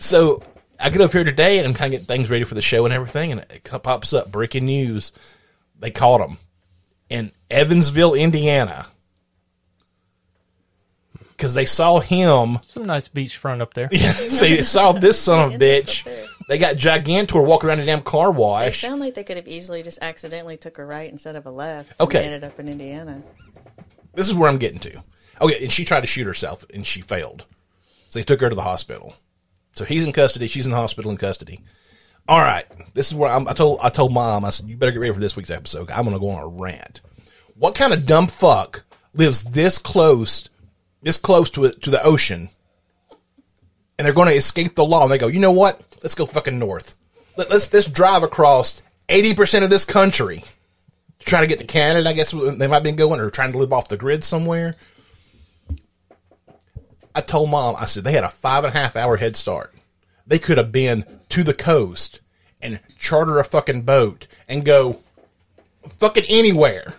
So 0.02 0.41
I 0.80 0.89
get 0.89 1.00
up 1.02 1.12
here 1.12 1.24
today 1.24 1.60
and 1.60 1.67
I'm 1.67 1.76
kind 1.76 1.93
of 1.93 2.00
getting 2.00 2.08
things 2.08 2.30
ready 2.30 2.43
for 2.43 2.56
the 2.56 2.62
show 2.62 2.86
and 2.86 2.93
everything, 2.93 3.32
and 3.32 3.45
it 3.52 3.69
pops 3.84 4.13
up 4.13 4.32
breaking 4.32 4.65
news. 4.65 5.13
They 5.80 5.91
caught 5.91 6.28
him 6.28 6.38
in 7.08 7.32
Evansville, 7.52 8.15
Indiana, 8.15 8.88
because 11.42 11.56
they 11.56 11.66
saw 11.66 12.00
him. 12.00 12.60
Some 12.62 12.86
nice 12.86 13.08
beachfront 13.08 13.62
up 13.62 13.74
there. 13.74 13.90
so 13.96 14.40
they 14.46 14.62
saw 14.62 14.92
this 14.92 15.20
son 15.20 15.40
of 15.40 15.56
a 15.56 15.58
bitch. 15.58 16.06
They 16.48 16.60
got 16.60 16.76
Gigantor 16.76 17.44
walking 17.44 17.68
around 17.68 17.80
the 17.80 17.86
damn 17.86 18.04
car 18.04 18.30
It 18.30 18.36
wash. 18.36 18.82
sounded 18.82 19.04
like 19.04 19.16
they 19.16 19.24
could 19.24 19.38
have 19.38 19.48
easily 19.48 19.82
just 19.82 19.98
accidentally 20.04 20.56
took 20.56 20.78
a 20.78 20.86
right 20.86 21.12
instead 21.12 21.36
of 21.36 21.48
a 21.48 21.50
left. 21.50 22.00
Okay. 22.00 22.20
And 22.20 22.28
ended 22.28 22.44
up 22.44 22.60
in 22.60 22.70
Indiana. 22.70 23.24
This 24.14 24.28
is 24.28 24.36
where 24.36 24.48
I'm 24.48 24.60
getting 24.60 24.78
to. 24.82 25.04
Okay, 25.42 25.64
and 25.64 25.72
she 25.72 25.84
tried 25.84 26.02
to 26.02 26.08
shoot 26.08 26.28
herself 26.28 26.64
and 26.72 26.86
she 26.86 27.02
failed. 27.02 27.48
So 28.10 28.20
they 28.20 28.24
took 28.24 28.40
her 28.42 28.50
to 28.50 28.56
the 28.56 28.62
hospital. 28.62 29.16
So 29.72 29.84
he's 29.84 30.06
in 30.06 30.14
custody. 30.14 30.46
She's 30.46 30.66
in 30.68 30.72
the 30.72 30.78
hospital 30.78 31.10
in 31.10 31.18
custody. 31.18 31.64
All 32.28 32.42
right, 32.42 32.66
this 32.94 33.08
is 33.08 33.16
where 33.16 33.32
I'm, 33.32 33.48
I 33.48 33.54
told 33.54 33.80
I 33.82 33.90
told 33.90 34.14
mom 34.14 34.46
I 34.46 34.52
said 34.52 34.70
you 34.70 34.78
better 34.78 34.92
get 34.92 35.00
ready 35.00 35.14
for 35.14 35.20
this 35.20 35.36
week's 35.36 35.50
episode. 35.50 35.90
I'm 35.90 36.04
going 36.04 36.16
to 36.16 36.20
go 36.20 36.30
on 36.30 36.44
a 36.44 36.48
rant. 36.48 37.02
What 37.56 37.74
kind 37.74 37.94
of 37.94 38.06
dumb 38.06 38.28
fuck 38.28 38.84
lives 39.14 39.44
this 39.44 39.80
close, 39.80 40.48
this 41.02 41.18
close 41.18 41.50
to 41.52 41.66
it 41.66 41.82
to 41.84 41.90
the 41.90 42.04
ocean, 42.04 42.50
and 43.98 44.06
they're 44.06 44.14
going 44.14 44.30
to 44.30 44.36
escape 44.36 44.76
the 44.76 44.86
law? 44.86 45.04
And 45.04 45.12
they 45.12 45.18
go, 45.18 45.28
you 45.28 45.40
know 45.40 45.52
what? 45.52 45.84
Let's 46.02 46.16
go 46.16 46.26
fucking 46.26 46.58
north. 46.58 46.96
Let, 47.38 47.50
let's 47.50 47.72
let's 47.74 47.88
drive 47.88 48.24
across 48.24 48.82
eighty 49.10 49.34
percent 49.34 49.64
of 49.64 49.70
this 49.70 49.86
country 49.86 50.44
to 51.20 51.26
try 51.26 51.42
to 51.42 51.48
get 51.48 51.60
to 51.60 51.66
Canada. 51.66 52.10
I 52.10 52.14
guess 52.14 52.32
they 52.32 52.68
might 52.68 52.84
be 52.84 52.92
going 52.92 53.20
or 53.20 53.30
trying 53.30 53.52
to 53.52 53.58
live 53.58 53.74
off 53.74 53.88
the 53.88 53.98
grid 53.98 54.24
somewhere. 54.24 54.76
I 57.14 57.22
told 57.22 57.50
mom, 57.50 57.76
I 57.78 57.88
said 57.88 58.04
they 58.04 58.14
had 58.14 58.24
a 58.24 58.30
five 58.30 58.64
and 58.64 58.74
a 58.74 58.78
half 58.78 58.96
hour 58.96 59.18
head 59.18 59.36
start. 59.36 59.76
They 60.26 60.40
could 60.40 60.58
have 60.58 60.72
been 60.72 61.06
to 61.30 61.44
the 61.44 61.54
coast 61.54 62.22
and 62.62 62.80
charter 62.98 63.40
a 63.40 63.44
fucking 63.44 63.82
boat 63.82 64.28
and 64.48 64.64
go 64.64 65.02
fucking 65.86 66.26
anywhere. 66.30 66.94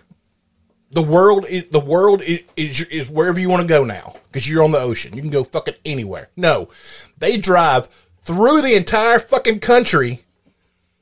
The 0.93 1.01
world, 1.01 1.45
is, 1.47 1.65
the 1.71 1.79
world 1.79 2.21
is, 2.21 2.41
is, 2.55 2.81
is 2.83 3.09
wherever 3.09 3.39
you 3.39 3.49
want 3.49 3.61
to 3.61 3.67
go 3.67 3.83
now 3.83 4.15
because 4.27 4.47
you're 4.47 4.63
on 4.63 4.71
the 4.71 4.79
ocean. 4.79 5.15
You 5.15 5.21
can 5.21 5.31
go 5.31 5.43
fucking 5.43 5.75
anywhere. 5.85 6.29
No, 6.35 6.69
they 7.17 7.37
drive 7.37 7.87
through 8.21 8.61
the 8.61 8.75
entire 8.75 9.19
fucking 9.19 9.59
country 9.59 10.23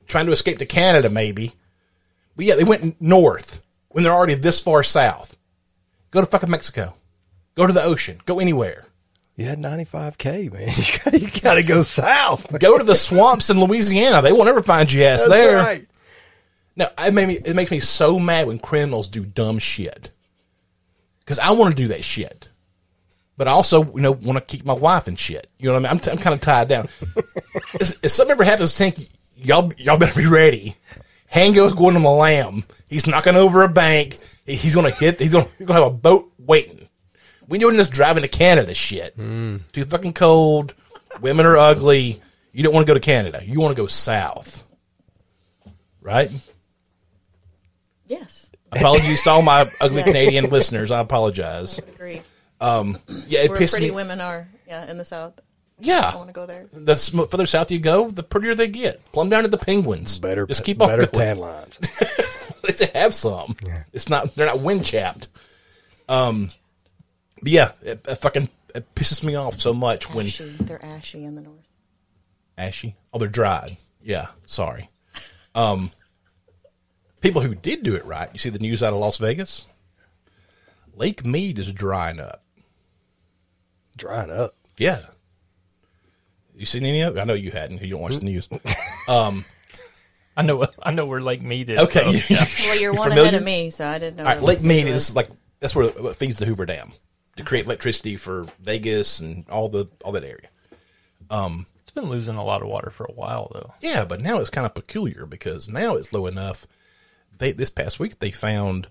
trying 0.07 0.25
to 0.25 0.31
escape 0.31 0.59
to 0.59 0.65
Canada, 0.65 1.09
maybe. 1.09 1.53
But 2.35 2.45
yeah, 2.45 2.55
they 2.55 2.63
went 2.63 3.01
north 3.01 3.61
when 3.89 4.03
they're 4.03 4.13
already 4.13 4.35
this 4.35 4.59
far 4.59 4.83
south. 4.83 5.35
Go 6.11 6.21
to 6.21 6.27
fucking 6.27 6.49
Mexico. 6.49 6.93
Go 7.55 7.67
to 7.67 7.73
the 7.73 7.83
ocean. 7.83 8.19
Go 8.25 8.39
anywhere. 8.39 8.85
You 9.35 9.45
had 9.45 9.59
ninety 9.59 9.85
five 9.85 10.17
k, 10.17 10.49
man. 10.49 10.69
You 11.13 11.29
gotta, 11.41 11.63
go 11.63 11.81
south. 11.81 12.47
Go 12.59 12.77
to 12.77 12.83
the 12.83 12.95
swamps 12.95 13.49
in 13.49 13.59
Louisiana. 13.59 14.21
They 14.21 14.31
won't 14.31 14.49
ever 14.49 14.61
find 14.61 14.91
your 14.91 15.07
ass 15.07 15.21
That's 15.21 15.31
there. 15.31 15.57
right. 15.57 15.87
No, 16.75 16.87
it 16.97 17.13
made 17.13 17.27
me. 17.27 17.37
It 17.43 17.55
makes 17.55 17.71
me 17.71 17.79
so 17.79 18.19
mad 18.19 18.47
when 18.47 18.59
criminals 18.59 19.07
do 19.07 19.25
dumb 19.25 19.59
shit. 19.59 20.11
Because 21.19 21.39
I 21.39 21.51
want 21.51 21.75
to 21.75 21.81
do 21.81 21.89
that 21.89 22.03
shit, 22.03 22.49
but 23.37 23.47
I 23.47 23.51
also, 23.51 23.83
you 23.93 24.01
know, 24.01 24.11
want 24.11 24.37
to 24.37 24.41
keep 24.41 24.65
my 24.65 24.73
wife 24.73 25.07
and 25.07 25.17
shit. 25.17 25.49
You 25.57 25.67
know 25.67 25.73
what 25.73 25.79
I 25.79 25.81
mean? 25.83 25.91
I'm, 25.91 25.99
t- 25.99 26.11
I'm 26.11 26.17
kind 26.17 26.33
of 26.33 26.41
tied 26.41 26.67
down. 26.67 26.89
if, 27.75 28.03
if 28.03 28.11
something 28.11 28.31
ever 28.31 28.43
happens, 28.43 28.75
think 28.77 29.07
y'all 29.35 29.71
y'all 29.77 29.97
better 29.97 30.19
be 30.19 30.27
ready. 30.27 30.75
Hango's 31.27 31.73
going 31.73 31.95
on 31.95 32.01
the 32.01 32.09
lam. 32.09 32.65
He's 32.87 33.07
knocking 33.07 33.35
over 33.35 33.63
a 33.63 33.69
bank. 33.69 34.19
He's 34.45 34.75
gonna 34.75 34.91
hit. 34.91 35.19
He's 35.19 35.31
gonna, 35.31 35.47
he's 35.57 35.67
gonna 35.67 35.79
have 35.79 35.91
a 35.91 35.95
boat 35.95 36.31
waiting. 36.37 36.89
We 37.47 37.57
doing 37.57 37.77
this 37.77 37.89
driving 37.89 38.23
to 38.23 38.29
Canada 38.29 38.73
shit. 38.73 39.13
Hmm. 39.15 39.57
Too 39.71 39.85
fucking 39.85 40.13
cold. 40.13 40.73
Women 41.21 41.45
are 41.45 41.57
ugly. 41.57 42.21
You 42.53 42.63
don't 42.63 42.73
want 42.73 42.85
to 42.85 42.89
go 42.89 42.93
to 42.93 42.99
Canada. 42.99 43.41
You 43.43 43.59
want 43.59 43.75
to 43.75 43.81
go 43.81 43.87
south, 43.87 44.65
right? 46.01 46.29
Yes. 48.11 48.51
Apologies 48.73 49.23
to 49.23 49.29
all 49.29 49.41
my 49.41 49.61
ugly 49.81 49.97
Yes. 49.97 50.05
Canadian 50.05 50.49
listeners. 50.49 50.91
I 50.91 50.99
apologize. 50.99 51.77
Agree. 51.77 52.21
Yeah, 52.61 52.93
it 53.39 53.49
Where 53.49 53.57
pissed 53.59 53.73
pretty 53.73 53.87
me. 53.89 53.95
women 53.95 54.19
are. 54.21 54.47
Yeah, 54.67 54.89
in 54.89 54.97
the 54.97 55.05
South. 55.05 55.33
I 55.39 55.43
Yeah, 55.79 56.15
want 56.15 56.27
to 56.27 56.33
go 56.33 56.45
there. 56.45 56.67
the 56.71 56.95
sm- 56.95 57.23
further 57.23 57.45
south 57.47 57.71
you 57.71 57.79
go, 57.79 58.09
the 58.11 58.21
prettier 58.23 58.53
they 58.53 58.67
get. 58.67 59.03
Plumb 59.11 59.29
down 59.29 59.43
to 59.43 59.49
the 59.49 59.57
penguins. 59.57 60.19
Better, 60.19 60.45
Just 60.45 60.63
keep 60.63 60.79
on 60.81 60.87
better 60.89 61.07
going. 61.07 61.25
tan 61.25 61.37
lines. 61.39 61.79
At 62.01 62.63
least 62.63 62.79
they 62.79 62.99
have 62.99 63.13
some. 63.15 63.55
It's 63.91 64.07
not 64.07 64.35
they're 64.35 64.45
not 64.45 64.59
wind 64.59 64.85
chapped. 64.85 65.27
Um, 66.07 66.51
but 67.41 67.51
yeah, 67.51 67.71
it, 67.81 68.05
it 68.07 68.15
fucking 68.17 68.49
it 68.75 68.93
pisses 68.93 69.23
me 69.23 69.33
off 69.35 69.55
so 69.55 69.73
much 69.73 70.13
when 70.13 70.27
Ashy. 70.27 70.55
They're 70.59 70.83
ashy 70.85 71.23
in 71.25 71.33
the 71.35 71.41
north. 71.41 71.67
ashy. 72.57 72.95
Oh, 73.13 73.17
they're 73.19 73.27
dried. 73.27 73.77
Yeah, 74.03 74.27
sorry. 74.45 74.89
Um, 75.55 75.91
people 77.21 77.41
who 77.41 77.55
did 77.55 77.83
do 77.83 77.95
it 77.95 78.05
right. 78.05 78.29
You 78.33 78.39
see 78.39 78.49
the 78.49 78.59
news 78.59 78.83
out 78.83 78.93
of 78.93 78.99
Las 78.99 79.17
Vegas. 79.17 79.65
Lake 80.95 81.25
Mead 81.25 81.57
is 81.57 81.71
drying 81.73 82.19
up. 82.19 82.43
Drying 83.97 84.31
up. 84.31 84.55
Yeah. 84.77 85.01
You 86.55 86.65
seen 86.65 86.85
any 86.85 87.01
of 87.01 87.17
it? 87.17 87.19
I 87.19 87.23
know 87.23 87.33
you 87.33 87.51
hadn't. 87.51 87.81
You 87.81 87.91
don't 87.91 88.01
watch 88.01 88.17
the 88.17 88.25
news. 88.25 88.47
Um, 89.07 89.45
I 90.37 90.43
know. 90.43 90.65
I 90.81 90.91
know 90.91 91.05
where 91.07 91.19
Lake 91.19 91.41
Mead 91.41 91.69
is. 91.71 91.79
Okay. 91.79 92.19
so, 92.19 92.33
yeah. 92.33 92.45
Well, 92.67 92.79
you're 92.79 92.93
You 92.93 92.99
one 92.99 93.09
familiar? 93.09 93.29
ahead 93.29 93.33
of 93.41 93.43
me, 93.43 93.71
so 93.71 93.85
I 93.85 93.97
didn't 93.97 94.17
know. 94.17 94.23
All 94.23 94.29
right, 94.29 94.41
Lake 94.41 94.61
Mead 94.61 94.87
is 94.87 95.15
like 95.15 95.27
that's 95.59 95.75
where 95.75 95.85
it 95.89 96.15
feeds 96.17 96.37
the 96.37 96.45
Hoover 96.45 96.65
Dam 96.67 96.91
to 97.37 97.43
create 97.43 97.65
electricity 97.65 98.15
for 98.15 98.45
Vegas 98.61 99.19
and 99.19 99.43
all 99.49 99.69
the 99.69 99.87
all 100.05 100.11
that 100.13 100.23
area. 100.23 100.49
Um, 101.31 101.65
it's 101.81 101.89
been 101.91 102.09
losing 102.09 102.35
a 102.35 102.43
lot 102.43 102.61
of 102.61 102.67
water 102.69 102.91
for 102.91 103.05
a 103.05 103.11
while, 103.11 103.49
though. 103.53 103.73
Yeah, 103.81 104.05
but 104.05 104.21
now 104.21 104.39
it's 104.39 104.51
kind 104.51 104.65
of 104.67 104.75
peculiar 104.75 105.25
because 105.25 105.67
now 105.67 105.95
it's 105.95 106.13
low 106.13 106.27
enough. 106.27 106.67
They 107.41 107.51
this 107.53 107.71
past 107.71 107.99
week 107.99 108.19
they 108.19 108.29
found 108.29 108.87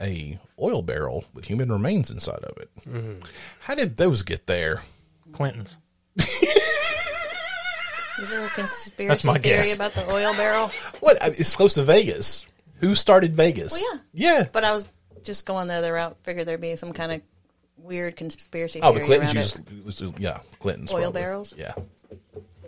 a 0.00 0.40
oil 0.60 0.82
barrel 0.82 1.24
with 1.32 1.44
human 1.44 1.70
remains 1.70 2.10
inside 2.10 2.40
of 2.40 2.58
it. 2.58 2.68
Mm-hmm. 2.88 3.22
How 3.60 3.76
did 3.76 3.96
those 3.96 4.24
get 4.24 4.48
there? 4.48 4.82
Clintons. 5.30 5.78
Is 6.18 6.26
there 8.30 8.44
a 8.44 8.48
conspiracy 8.48 9.06
That's 9.06 9.22
my 9.22 9.38
theory 9.38 9.58
guess. 9.58 9.76
about 9.76 9.94
the 9.94 10.10
oil 10.10 10.34
barrel? 10.34 10.72
What? 10.98 11.22
Uh, 11.22 11.30
it's 11.38 11.54
close 11.54 11.74
to 11.74 11.84
Vegas. 11.84 12.44
Who 12.80 12.96
started 12.96 13.36
Vegas? 13.36 13.70
Well, 13.70 14.00
yeah. 14.12 14.38
Yeah. 14.40 14.48
But 14.50 14.64
I 14.64 14.72
was 14.72 14.88
just 15.22 15.46
going 15.46 15.68
the 15.68 15.74
other 15.74 15.92
route. 15.92 16.16
Figured 16.24 16.48
there'd 16.48 16.60
be 16.60 16.74
some 16.74 16.92
kind 16.92 17.12
of 17.12 17.20
weird 17.76 18.16
conspiracy 18.16 18.80
oh, 18.82 18.92
the 18.92 19.04
Clintons 19.04 19.36
around 19.36 19.36
it. 19.36 19.70
used, 19.70 19.84
was, 19.84 20.02
uh, 20.02 20.10
yeah, 20.18 20.40
Clintons. 20.58 20.92
Oil 20.92 21.02
probably. 21.02 21.20
barrels? 21.20 21.54
Yeah. 21.56 21.74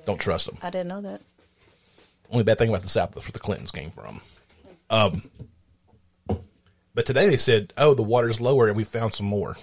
Don't 0.05 0.21
trust 0.21 0.47
them. 0.47 0.57
I 0.62 0.71
didn't 0.71 0.87
know 0.87 1.01
that. 1.01 1.21
Only 2.31 2.45
bad 2.45 2.59
thing 2.59 2.69
about 2.69 2.83
the 2.83 2.89
South, 2.89 3.11
that's 3.11 3.27
where 3.27 3.33
the 3.33 3.41
Clintons 3.41 3.73
came 3.73 3.91
from. 3.91 4.21
Um, 4.90 5.31
but 6.94 7.07
today 7.07 7.29
they 7.29 7.37
said, 7.37 7.72
oh, 7.77 7.94
the 7.94 8.03
water's 8.03 8.40
lower 8.40 8.68
and 8.68 8.77
we 8.77 8.85
found 8.85 9.14
some 9.14 9.27
more. 9.27 9.57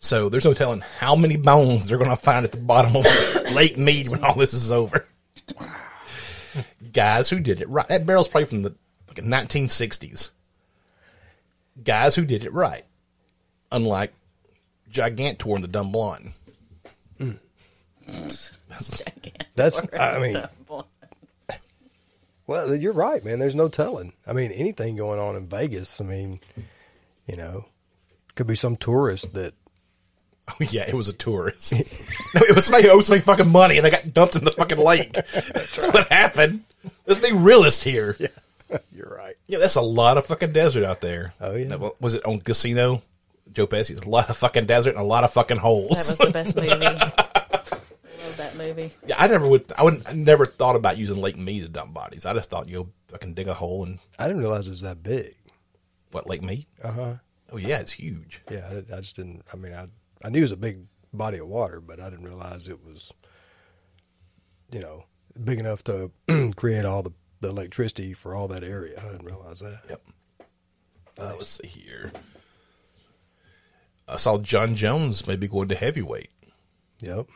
So 0.00 0.28
there's 0.28 0.44
no 0.44 0.54
telling 0.54 0.80
how 0.98 1.14
many 1.14 1.36
bones 1.36 1.88
they're 1.88 1.98
going 1.98 2.10
to 2.10 2.16
find 2.16 2.44
at 2.44 2.52
the 2.52 2.58
bottom 2.58 2.96
of 2.96 3.04
Lake 3.52 3.76
Mead 3.76 4.08
when 4.08 4.24
all 4.24 4.34
this 4.34 4.54
is 4.54 4.70
over. 4.70 5.06
Guys 6.92 7.28
who 7.28 7.38
did 7.38 7.60
it 7.60 7.68
right. 7.68 7.86
That 7.88 8.06
barrel's 8.06 8.28
probably 8.28 8.46
from 8.46 8.62
the 8.62 8.74
like 9.08 9.18
1960s. 9.18 10.30
Guys 11.84 12.14
who 12.14 12.24
did 12.24 12.44
it 12.44 12.52
right. 12.52 12.84
Unlike 13.70 14.12
Gigantor 14.90 15.54
and 15.54 15.62
the 15.62 15.68
Dumb 15.68 15.92
Blonde. 15.92 16.32
That's. 19.54 19.82
I 19.98 20.18
mean, 20.18 20.42
Well, 22.50 22.74
you're 22.74 22.92
right, 22.92 23.24
man. 23.24 23.38
There's 23.38 23.54
no 23.54 23.68
telling. 23.68 24.12
I 24.26 24.32
mean, 24.32 24.50
anything 24.50 24.96
going 24.96 25.20
on 25.20 25.36
in 25.36 25.46
Vegas. 25.46 26.00
I 26.00 26.04
mean, 26.04 26.40
you 27.24 27.36
know, 27.36 27.66
could 28.34 28.48
be 28.48 28.56
some 28.56 28.74
tourist 28.74 29.34
that 29.34 29.54
Oh, 30.48 30.54
yeah, 30.58 30.82
it 30.88 30.94
was 30.94 31.06
a 31.06 31.12
tourist. 31.12 31.72
no, 31.74 31.80
it 32.40 32.56
was 32.56 32.64
somebody 32.64 32.88
who 32.88 32.92
owes 32.92 33.08
me 33.08 33.20
fucking 33.20 33.46
money 33.46 33.76
and 33.76 33.86
they 33.86 33.90
got 33.92 34.12
dumped 34.12 34.34
in 34.34 34.44
the 34.44 34.50
fucking 34.50 34.78
lake. 34.78 35.12
that's 35.32 35.86
what 35.92 36.08
happened. 36.08 36.64
Let's 37.06 37.20
be 37.20 37.30
realist 37.30 37.84
here. 37.84 38.16
Yeah. 38.18 38.78
you're 38.92 39.14
right. 39.16 39.36
Yeah, 39.46 39.58
that's 39.58 39.76
a 39.76 39.80
lot 39.80 40.18
of 40.18 40.26
fucking 40.26 40.52
desert 40.52 40.82
out 40.82 41.00
there. 41.00 41.34
Oh, 41.40 41.54
yeah. 41.54 41.68
Now, 41.68 41.92
Was 42.00 42.14
it 42.14 42.26
on 42.26 42.40
Casino? 42.40 43.02
Joe 43.52 43.68
Pesci. 43.68 43.90
It's 43.92 44.02
a 44.02 44.08
lot 44.08 44.28
of 44.28 44.36
fucking 44.36 44.66
desert 44.66 44.90
and 44.90 44.98
a 44.98 45.04
lot 45.04 45.22
of 45.22 45.32
fucking 45.32 45.58
holes. 45.58 45.90
That 45.90 45.96
was 45.98 46.18
the 46.18 46.30
best 46.32 46.56
movie. 46.56 47.26
I 48.60 48.68
movie. 48.68 48.92
yeah, 49.06 49.16
I 49.18 49.26
never 49.28 49.46
would. 49.48 49.72
I 49.76 49.82
would. 49.84 50.06
I 50.06 50.12
never 50.12 50.46
thought 50.46 50.76
about 50.76 50.98
using 50.98 51.20
Lake 51.20 51.36
Mead 51.36 51.62
to 51.62 51.68
dump 51.68 51.94
bodies. 51.94 52.26
I 52.26 52.34
just 52.34 52.50
thought 52.50 52.68
you 52.68 52.74
go 52.84 52.88
fucking 53.08 53.34
dig 53.34 53.48
a 53.48 53.54
hole 53.54 53.84
and 53.84 53.98
I 54.18 54.26
didn't 54.26 54.42
realize 54.42 54.66
it 54.66 54.70
was 54.70 54.82
that 54.82 55.02
big. 55.02 55.34
what 56.12 56.28
Lake 56.28 56.42
Mead? 56.42 56.66
Uh 56.82 56.92
huh. 56.92 57.14
Oh 57.52 57.56
yeah, 57.56 57.80
it's 57.80 57.92
huge. 57.92 58.42
Yeah, 58.50 58.68
I, 58.70 58.96
I 58.96 59.00
just 59.00 59.16
didn't. 59.16 59.42
I 59.52 59.56
mean, 59.56 59.72
I 59.72 59.86
I 60.24 60.28
knew 60.30 60.38
it 60.38 60.42
was 60.42 60.52
a 60.52 60.56
big 60.56 60.86
body 61.12 61.38
of 61.38 61.48
water, 61.48 61.80
but 61.80 62.00
I 62.00 62.10
didn't 62.10 62.24
realize 62.24 62.68
it 62.68 62.84
was, 62.84 63.12
you 64.70 64.80
know, 64.80 65.04
big 65.42 65.58
enough 65.58 65.82
to 65.84 66.12
create 66.56 66.84
all 66.84 67.02
the, 67.02 67.12
the 67.40 67.48
electricity 67.48 68.12
for 68.12 68.34
all 68.34 68.46
that 68.48 68.62
area. 68.62 69.00
I 69.00 69.10
didn't 69.10 69.26
realize 69.26 69.58
that. 69.60 69.80
Yep. 69.88 70.02
Uh, 71.18 71.34
let's 71.36 71.48
see 71.60 71.66
here. 71.66 72.12
I 74.06 74.16
saw 74.16 74.38
Jon 74.38 74.74
Jones 74.76 75.26
maybe 75.26 75.48
going 75.48 75.68
to 75.68 75.74
heavyweight 75.74 76.30
Yep. 77.02 77.26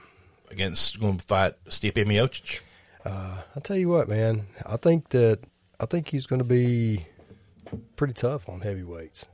Against 0.50 1.00
going 1.00 1.18
to 1.18 1.24
fight 1.24 1.54
Stipe 1.66 1.94
Miocic. 1.94 2.60
Uh, 3.04 3.38
I 3.54 3.60
tell 3.60 3.76
you 3.76 3.88
what, 3.88 4.08
man. 4.08 4.46
I 4.64 4.76
think 4.76 5.08
that 5.10 5.40
I 5.80 5.86
think 5.86 6.08
he's 6.08 6.26
going 6.26 6.38
to 6.38 6.44
be 6.44 7.06
pretty 7.96 8.14
tough 8.14 8.48
on 8.48 8.60
heavyweights. 8.60 9.26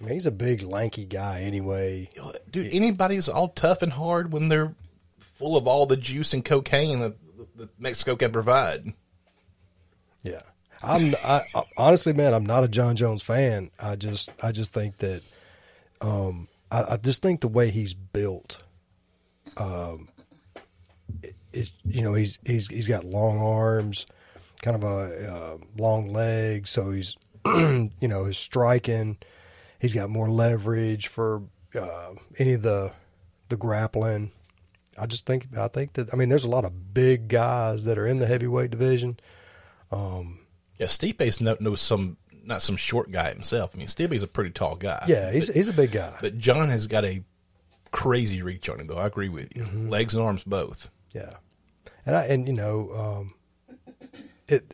I 0.00 0.04
mean, 0.04 0.14
he's 0.14 0.26
a 0.26 0.30
big, 0.30 0.62
lanky 0.62 1.04
guy 1.04 1.40
anyway. 1.40 2.10
Dude, 2.50 2.72
anybody's 2.72 3.28
all 3.28 3.48
tough 3.48 3.82
and 3.82 3.92
hard 3.92 4.32
when 4.32 4.48
they're 4.48 4.74
full 5.20 5.56
of 5.56 5.66
all 5.66 5.86
the 5.86 5.96
juice 5.96 6.32
and 6.32 6.44
cocaine 6.44 7.00
that, 7.00 7.14
that 7.56 7.80
Mexico 7.80 8.16
can 8.16 8.30
provide. 8.30 8.92
Yeah, 10.22 10.42
I'm. 10.82 11.14
I, 11.24 11.42
I, 11.54 11.62
honestly, 11.76 12.12
man, 12.12 12.34
I'm 12.34 12.46
not 12.46 12.64
a 12.64 12.68
Jon 12.68 12.96
Jones 12.96 13.22
fan. 13.22 13.70
I 13.78 13.96
just, 13.96 14.30
I 14.42 14.52
just 14.52 14.72
think 14.72 14.98
that, 14.98 15.22
um, 16.00 16.48
I, 16.70 16.94
I 16.94 16.96
just 16.96 17.22
think 17.22 17.40
the 17.40 17.48
way 17.48 17.70
he's 17.70 17.94
built, 17.94 18.64
um, 19.56 20.08
is 21.56 21.72
you 21.84 22.02
know 22.02 22.14
he's 22.14 22.38
he's 22.44 22.68
he's 22.68 22.86
got 22.86 23.04
long 23.04 23.38
arms, 23.38 24.06
kind 24.62 24.76
of 24.76 24.84
a 24.84 25.32
uh, 25.32 25.56
long 25.76 26.12
legs, 26.12 26.70
so 26.70 26.90
he's, 26.90 27.16
you 27.46 27.90
know, 28.02 28.24
his 28.24 28.38
striking. 28.38 29.18
He's 29.78 29.94
got 29.94 30.08
more 30.10 30.28
leverage 30.30 31.08
for 31.08 31.42
uh, 31.74 32.14
any 32.38 32.54
of 32.54 32.62
the 32.62 32.92
the 33.48 33.56
grappling. 33.56 34.32
I 34.98 35.06
just 35.06 35.26
think 35.26 35.46
I 35.56 35.68
think 35.68 35.94
that 35.94 36.12
I 36.12 36.16
mean 36.16 36.28
there's 36.28 36.44
a 36.44 36.50
lot 36.50 36.64
of 36.64 36.94
big 36.94 37.28
guys 37.28 37.84
that 37.84 37.98
are 37.98 38.06
in 38.06 38.18
the 38.18 38.26
heavyweight 38.26 38.70
division. 38.70 39.18
Yeah, 40.78 40.86
Stipe's 40.86 41.40
no, 41.40 41.56
no 41.60 41.74
some 41.74 42.16
not 42.44 42.62
some 42.62 42.76
short 42.76 43.10
guy 43.10 43.30
himself. 43.30 43.72
I 43.74 43.78
mean, 43.78 43.88
Stipe's 43.88 44.22
a 44.22 44.26
pretty 44.26 44.50
tall 44.50 44.76
guy. 44.76 45.04
Yeah, 45.06 45.30
he's 45.32 45.52
he's 45.52 45.68
a 45.68 45.72
big 45.72 45.92
guy. 45.92 46.14
But 46.20 46.38
Jon 46.38 46.68
has 46.68 46.86
got 46.86 47.04
a 47.04 47.22
crazy 47.90 48.42
reach 48.42 48.68
on 48.68 48.80
him, 48.80 48.86
though. 48.86 48.98
I 48.98 49.06
agree 49.06 49.28
with 49.28 49.56
you. 49.56 49.64
Legs 49.64 50.14
and 50.14 50.22
arms 50.22 50.44
both. 50.44 50.90
Yeah, 51.12 51.34
and 52.06 52.16
I 52.16 52.24
and 52.26 52.46
you 52.46 52.54
know, 52.54 52.90
um, 52.94 53.34
it, 54.48 54.64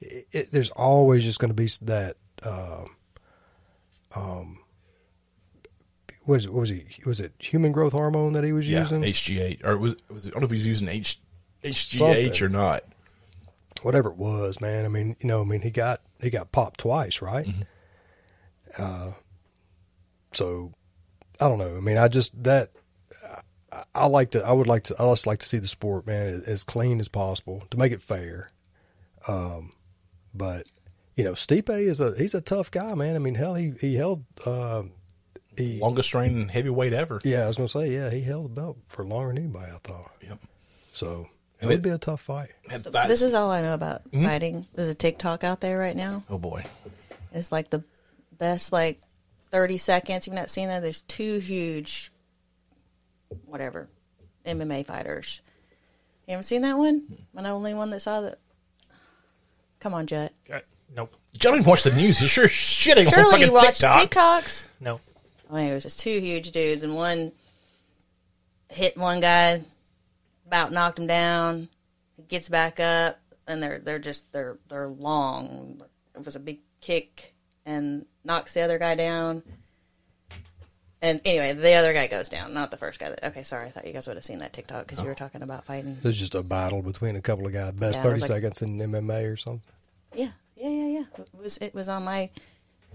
it, 0.00 0.26
it 0.32 0.52
there's 0.52 0.70
always 0.70 1.24
just 1.24 1.38
going 1.38 1.50
to 1.50 1.54
be 1.54 1.68
that. 1.82 2.16
Um, 2.42 2.96
um, 4.16 4.58
what 6.24 6.36
is 6.36 6.46
it? 6.46 6.52
What 6.52 6.60
was 6.60 6.70
he? 6.70 6.84
Was 7.04 7.20
it 7.20 7.32
human 7.38 7.72
growth 7.72 7.92
hormone 7.92 8.32
that 8.32 8.44
he 8.44 8.52
was 8.52 8.68
Yeah, 8.68 8.80
using? 8.80 9.02
HGH 9.02 9.64
or 9.64 9.76
was, 9.78 9.96
was 10.08 10.26
it, 10.26 10.30
I 10.30 10.32
don't 10.32 10.42
know 10.42 10.46
if 10.46 10.50
he's 10.52 10.66
using 10.66 10.88
H, 10.88 11.20
HGH 11.62 11.98
Something. 11.98 12.42
or 12.44 12.48
not. 12.48 12.82
Whatever 13.82 14.08
it 14.10 14.16
was, 14.16 14.60
man. 14.60 14.86
I 14.86 14.88
mean, 14.88 15.16
you 15.20 15.26
know, 15.28 15.42
I 15.42 15.44
mean, 15.44 15.60
he 15.60 15.70
got 15.70 16.00
he 16.20 16.30
got 16.30 16.50
popped 16.52 16.80
twice, 16.80 17.20
right? 17.20 17.46
Uh, 18.78 19.12
so 20.32 20.72
I 21.40 21.48
don't 21.48 21.58
know. 21.58 21.76
I 21.76 21.80
mean, 21.80 21.98
I 21.98 22.08
just 22.08 22.42
that 22.44 22.70
I, 23.74 23.82
I 23.94 24.06
like 24.06 24.30
to. 24.32 24.44
I 24.44 24.52
would 24.52 24.66
like 24.66 24.84
to. 24.84 24.94
I 24.98 25.10
just 25.10 25.26
like 25.26 25.40
to 25.40 25.46
see 25.46 25.58
the 25.58 25.68
sport, 25.68 26.06
man, 26.06 26.42
as 26.46 26.62
clean 26.64 27.00
as 27.00 27.08
possible 27.08 27.62
to 27.70 27.76
make 27.76 27.92
it 27.92 28.02
fair. 28.02 28.48
Um, 29.28 29.72
but 30.34 30.66
you 31.16 31.24
know, 31.24 31.32
Stipe 31.32 31.68
is 31.70 32.00
a 32.00 32.14
he's 32.16 32.34
a 32.34 32.40
tough 32.40 32.70
guy, 32.70 32.94
man. 32.94 33.16
I 33.16 33.18
mean, 33.18 33.34
hell, 33.34 33.54
he 33.54 33.72
he 33.80 33.94
held. 33.96 34.24
Uh, 34.46 34.84
he 35.56 35.78
Longest 35.78 36.12
reigning 36.14 36.48
heavyweight 36.48 36.92
ever. 36.92 37.20
yeah, 37.24 37.44
I 37.44 37.46
was 37.46 37.56
gonna 37.56 37.68
say 37.68 37.92
yeah, 37.92 38.10
he 38.10 38.22
held 38.22 38.44
the 38.46 38.60
belt 38.60 38.78
for 38.86 39.04
longer 39.04 39.28
than 39.28 39.38
anybody. 39.44 39.70
I 39.72 39.78
thought 39.84 40.10
Yep. 40.22 40.38
so. 40.92 41.28
It 41.60 41.68
would 41.68 41.80
be 41.82 41.88
a 41.90 41.96
tough 41.98 42.20
fight. 42.20 42.50
So 42.78 42.90
this 42.90 43.22
is 43.22 43.32
all 43.32 43.50
I 43.50 43.62
know 43.62 43.72
about 43.72 44.04
Mm-hmm. 44.10 44.24
fighting. 44.26 44.66
There's 44.74 44.88
a 44.90 44.94
TikTok 44.94 45.44
out 45.44 45.60
there 45.62 45.78
right 45.78 45.96
now. 45.96 46.22
oh 46.28 46.36
boy. 46.36 46.62
It's 47.32 47.50
like 47.50 47.70
the 47.70 47.84
best 48.36 48.70
like 48.70 49.00
30 49.50 49.78
seconds. 49.78 50.26
You've 50.26 50.34
not 50.36 50.50
seen 50.50 50.68
that. 50.68 50.82
There's 50.82 51.00
two 51.02 51.38
huge, 51.38 52.12
whatever, 53.46 53.88
MMA 54.46 54.86
fighters. 54.86 55.42
You 56.26 56.32
haven't 56.32 56.44
seen 56.44 56.62
that 56.62 56.76
one? 56.76 57.00
Hmm. 57.00 57.38
I'm 57.38 57.44
the 57.44 57.50
only 57.50 57.74
one 57.74 57.90
that 57.90 58.00
saw 58.00 58.22
that. 58.22 58.38
Come 59.80 59.94
on, 59.94 60.06
Jet. 60.06 60.32
Uh, 60.52 60.60
nope. 60.94 61.14
You 61.32 61.40
don't 61.40 61.54
even 61.56 61.68
watch 61.68 61.82
the 61.82 61.92
news. 61.92 62.20
You 62.22 62.28
sure 62.28 62.48
shit 62.48 62.96
ain't 62.96 63.08
on 63.08 63.12
Surely 63.12 63.30
fucking 63.30 63.46
you 63.46 63.52
watched 63.52 63.80
TikTok. 63.80 64.44
TikToks. 64.44 64.68
No. 64.80 65.00
I 65.50 65.54
mean, 65.54 65.70
it 65.70 65.74
was 65.74 65.82
just 65.82 66.00
two 66.00 66.20
huge 66.20 66.52
dudes, 66.52 66.82
and 66.82 66.94
one 66.94 67.32
hit 68.70 68.96
one 68.96 69.20
guy, 69.20 69.62
about 70.46 70.72
knocked 70.72 70.98
him 70.98 71.06
down. 71.06 71.68
He 72.16 72.22
gets 72.22 72.48
back 72.48 72.80
up, 72.80 73.20
and 73.46 73.62
they're 73.62 73.78
they're 73.78 73.98
just 73.98 74.32
they're 74.32 74.58
they're 74.68 74.88
long. 74.88 75.82
It 76.14 76.24
was 76.24 76.36
a 76.36 76.40
big 76.40 76.60
kick, 76.80 77.34
and 77.66 78.06
knocks 78.24 78.54
the 78.54 78.62
other 78.62 78.78
guy 78.78 78.94
down. 78.94 79.42
And 81.04 81.20
anyway, 81.26 81.52
the 81.52 81.74
other 81.74 81.92
guy 81.92 82.06
goes 82.06 82.30
down, 82.30 82.54
not 82.54 82.70
the 82.70 82.78
first 82.78 82.98
guy. 82.98 83.10
That, 83.10 83.22
okay, 83.24 83.42
sorry, 83.42 83.66
I 83.66 83.70
thought 83.70 83.86
you 83.86 83.92
guys 83.92 84.06
would 84.06 84.16
have 84.16 84.24
seen 84.24 84.38
that 84.38 84.54
TikTok 84.54 84.86
because 84.86 85.00
you 85.00 85.06
were 85.06 85.14
talking 85.14 85.42
about 85.42 85.66
fighting. 85.66 85.98
There's 86.02 86.18
just 86.18 86.34
a 86.34 86.42
battle 86.42 86.80
between 86.80 87.14
a 87.14 87.20
couple 87.20 87.46
of 87.46 87.52
guys. 87.52 87.72
Best 87.72 87.80
Yeah, 87.80 87.86
it 87.86 87.88
was 87.88 87.98
thirty 87.98 88.20
like- 88.22 88.28
seconds 88.28 88.62
in 88.62 88.78
MMA 88.78 89.30
or 89.32 89.36
something. 89.36 89.60
Yeah, 90.14 90.30
yeah, 90.56 90.70
yeah, 90.70 90.86
yeah. 90.86 91.04
It 91.18 91.28
was 91.38 91.58
it 91.58 91.74
was 91.74 91.88
on 91.90 92.04
my 92.04 92.30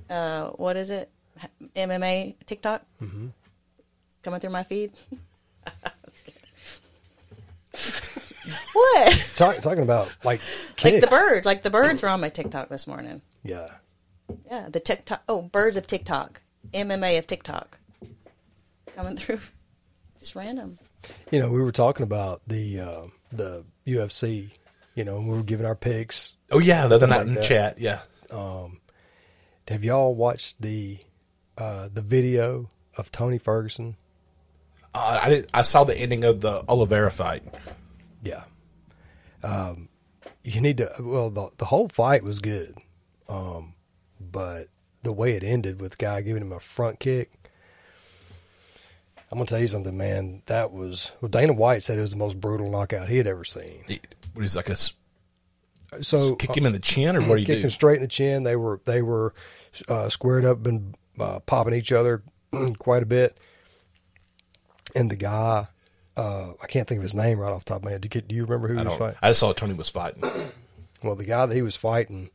uh, 0.10 0.50
what 0.52 0.76
is 0.76 0.90
it? 0.90 1.10
MMA 1.76 2.34
TikTok 2.48 2.82
Mm-hmm. 3.02 3.28
coming 4.24 4.40
through 4.40 4.50
my 4.50 4.64
feed. 4.64 4.92
what? 8.74 9.30
Talk, 9.36 9.58
talking 9.60 9.84
about 9.84 10.12
like 10.24 10.42
Like 10.84 11.02
the 11.02 11.08
birds, 11.08 11.46
like 11.46 11.64
the 11.64 11.70
birds 11.70 12.02
were 12.02 12.10
on 12.10 12.22
my 12.22 12.30
TikTok 12.30 12.70
this 12.70 12.88
morning. 12.88 13.22
Yeah. 13.44 13.68
Yeah, 14.50 14.70
the 14.70 14.80
TikTok. 14.80 15.24
Oh, 15.30 15.42
birds 15.44 15.78
of 15.78 15.88
TikTok, 15.88 16.42
MMA 16.74 17.18
of 17.18 17.28
TikTok, 17.28 17.78
coming 18.96 19.18
through, 19.18 19.40
just 20.18 20.36
random. 20.36 20.80
You 21.32 21.40
know, 21.40 21.50
we 21.52 21.62
were 21.62 21.72
talking 21.72 22.04
about 22.04 22.42
the 22.48 22.80
uh, 22.80 23.04
the 23.32 23.66
UFC. 23.88 24.50
You 24.96 25.06
know, 25.06 25.18
and 25.18 25.30
we 25.30 25.38
were 25.38 25.44
giving 25.44 25.66
our 25.66 25.76
picks. 25.76 26.34
Oh 26.52 26.60
yeah, 26.60 26.82
the 26.88 26.96
other 26.96 27.08
Stuff 27.08 27.10
night 27.10 27.18
like 27.20 27.28
in 27.28 27.34
the 27.36 27.40
that. 27.40 27.48
chat. 27.48 27.80
Yeah. 27.80 28.00
Have 29.70 29.84
y'all 29.84 30.16
watched 30.16 30.62
the 30.62 30.98
uh, 31.58 31.90
the 31.94 32.02
video 32.02 32.70
of 32.98 33.12
Tony 33.12 33.38
Ferguson? 33.38 33.96
Uh, 34.96 35.20
I 35.24 35.30
did, 35.30 35.50
I 35.54 35.62
saw 35.62 35.84
the 35.84 35.96
ending 35.96 36.24
of 36.24 36.42
the 36.42 36.64
Oliveira 36.68 37.12
fight. 37.12 37.44
Yeah. 38.24 38.44
Um, 39.44 39.90
you 40.44 40.60
need 40.60 40.78
to. 40.78 40.92
Well, 41.00 41.30
the 41.30 41.50
the 41.58 41.66
whole 41.66 41.88
fight 41.88 42.24
was 42.24 42.40
good, 42.40 42.78
um, 43.28 43.76
but 44.20 44.66
the 45.04 45.14
way 45.14 45.34
it 45.34 45.44
ended 45.44 45.80
with 45.80 45.92
the 45.92 45.98
guy 45.98 46.22
giving 46.22 46.42
him 46.42 46.52
a 46.52 46.60
front 46.60 47.00
kick. 47.00 47.32
I'm 49.32 49.38
gonna 49.38 49.46
tell 49.46 49.60
you 49.60 49.68
something, 49.68 49.96
man. 49.96 50.42
That 50.48 50.72
was 50.72 51.12
well. 51.22 51.30
Dana 51.30 51.54
White 51.54 51.84
said 51.84 51.98
it 51.98 52.02
was 52.02 52.12
the 52.12 52.18
most 52.18 52.40
brutal 52.40 52.70
knockout 52.70 53.10
he 53.10 53.18
had 53.18 53.28
ever 53.28 53.44
seen. 53.44 53.84
He, 53.88 54.00
what 54.34 54.44
is 54.44 54.56
like 54.56 54.70
a 54.70 54.76
So 56.04 56.36
kick 56.36 56.56
him 56.58 56.66
in 56.66 56.74
the 56.74 56.80
chin 56.80 57.16
or 57.16 57.22
what 57.22 57.36
do 57.36 57.42
you 57.42 57.46
kicked 57.46 57.62
do? 57.62 57.68
him 57.68 57.72
straight 57.72 57.98
in 57.98 58.02
the 58.02 58.08
chin. 58.08 58.44
They 58.44 58.56
were 58.56 58.82
they 58.86 59.02
were 59.02 59.34
uh, 59.88 60.10
squared 60.10 60.46
up 60.46 60.66
and 60.66 60.96
uh, 61.20 61.40
popping 61.42 61.74
each 61.74 61.92
other 61.92 62.24
quite 62.80 63.04
a 63.04 63.06
bit. 63.06 63.38
And 64.96 65.12
the 65.12 65.16
guy, 65.16 65.68
uh, 66.18 66.54
I 66.62 66.68
can't 66.68 66.88
think 66.88 66.98
of 66.98 67.04
his 67.04 67.14
name 67.14 67.40
right 67.40 67.52
off 67.52 67.66
the 67.66 67.70
top 67.70 67.78
of 67.78 67.86
my 67.86 67.92
head. 67.92 68.02
Do 68.02 68.10
you, 68.12 68.22
do 68.22 68.36
you 68.36 68.44
remember 68.46 68.68
who 68.68 68.78
I 68.78 68.82
he 68.82 68.88
was 68.88 68.98
fighting? 68.98 69.18
I 69.22 69.30
just 69.30 69.40
saw 69.40 69.54
Tony 69.54 69.76
was 69.76 69.90
fighting. 69.90 70.24
Well, 71.04 71.16
the 71.16 71.26
guy 71.26 71.46
that 71.46 71.56
he 71.56 71.62
was 71.62 71.76
fighting 71.76 72.30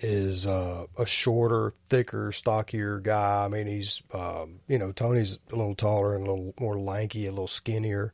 is 0.00 0.46
uh, 0.46 0.86
a 0.98 1.06
shorter, 1.06 1.72
thicker, 1.88 2.32
stockier 2.32 2.98
guy. 3.00 3.44
I 3.44 3.48
mean, 3.48 3.66
he's 3.66 4.02
um, 4.12 4.60
you 4.68 4.78
know 4.78 4.92
Tony's 4.92 5.38
a 5.52 5.56
little 5.56 5.74
taller 5.74 6.14
and 6.14 6.26
a 6.26 6.30
little 6.30 6.54
more 6.60 6.78
lanky, 6.78 7.26
a 7.26 7.30
little 7.30 7.46
skinnier, 7.46 8.12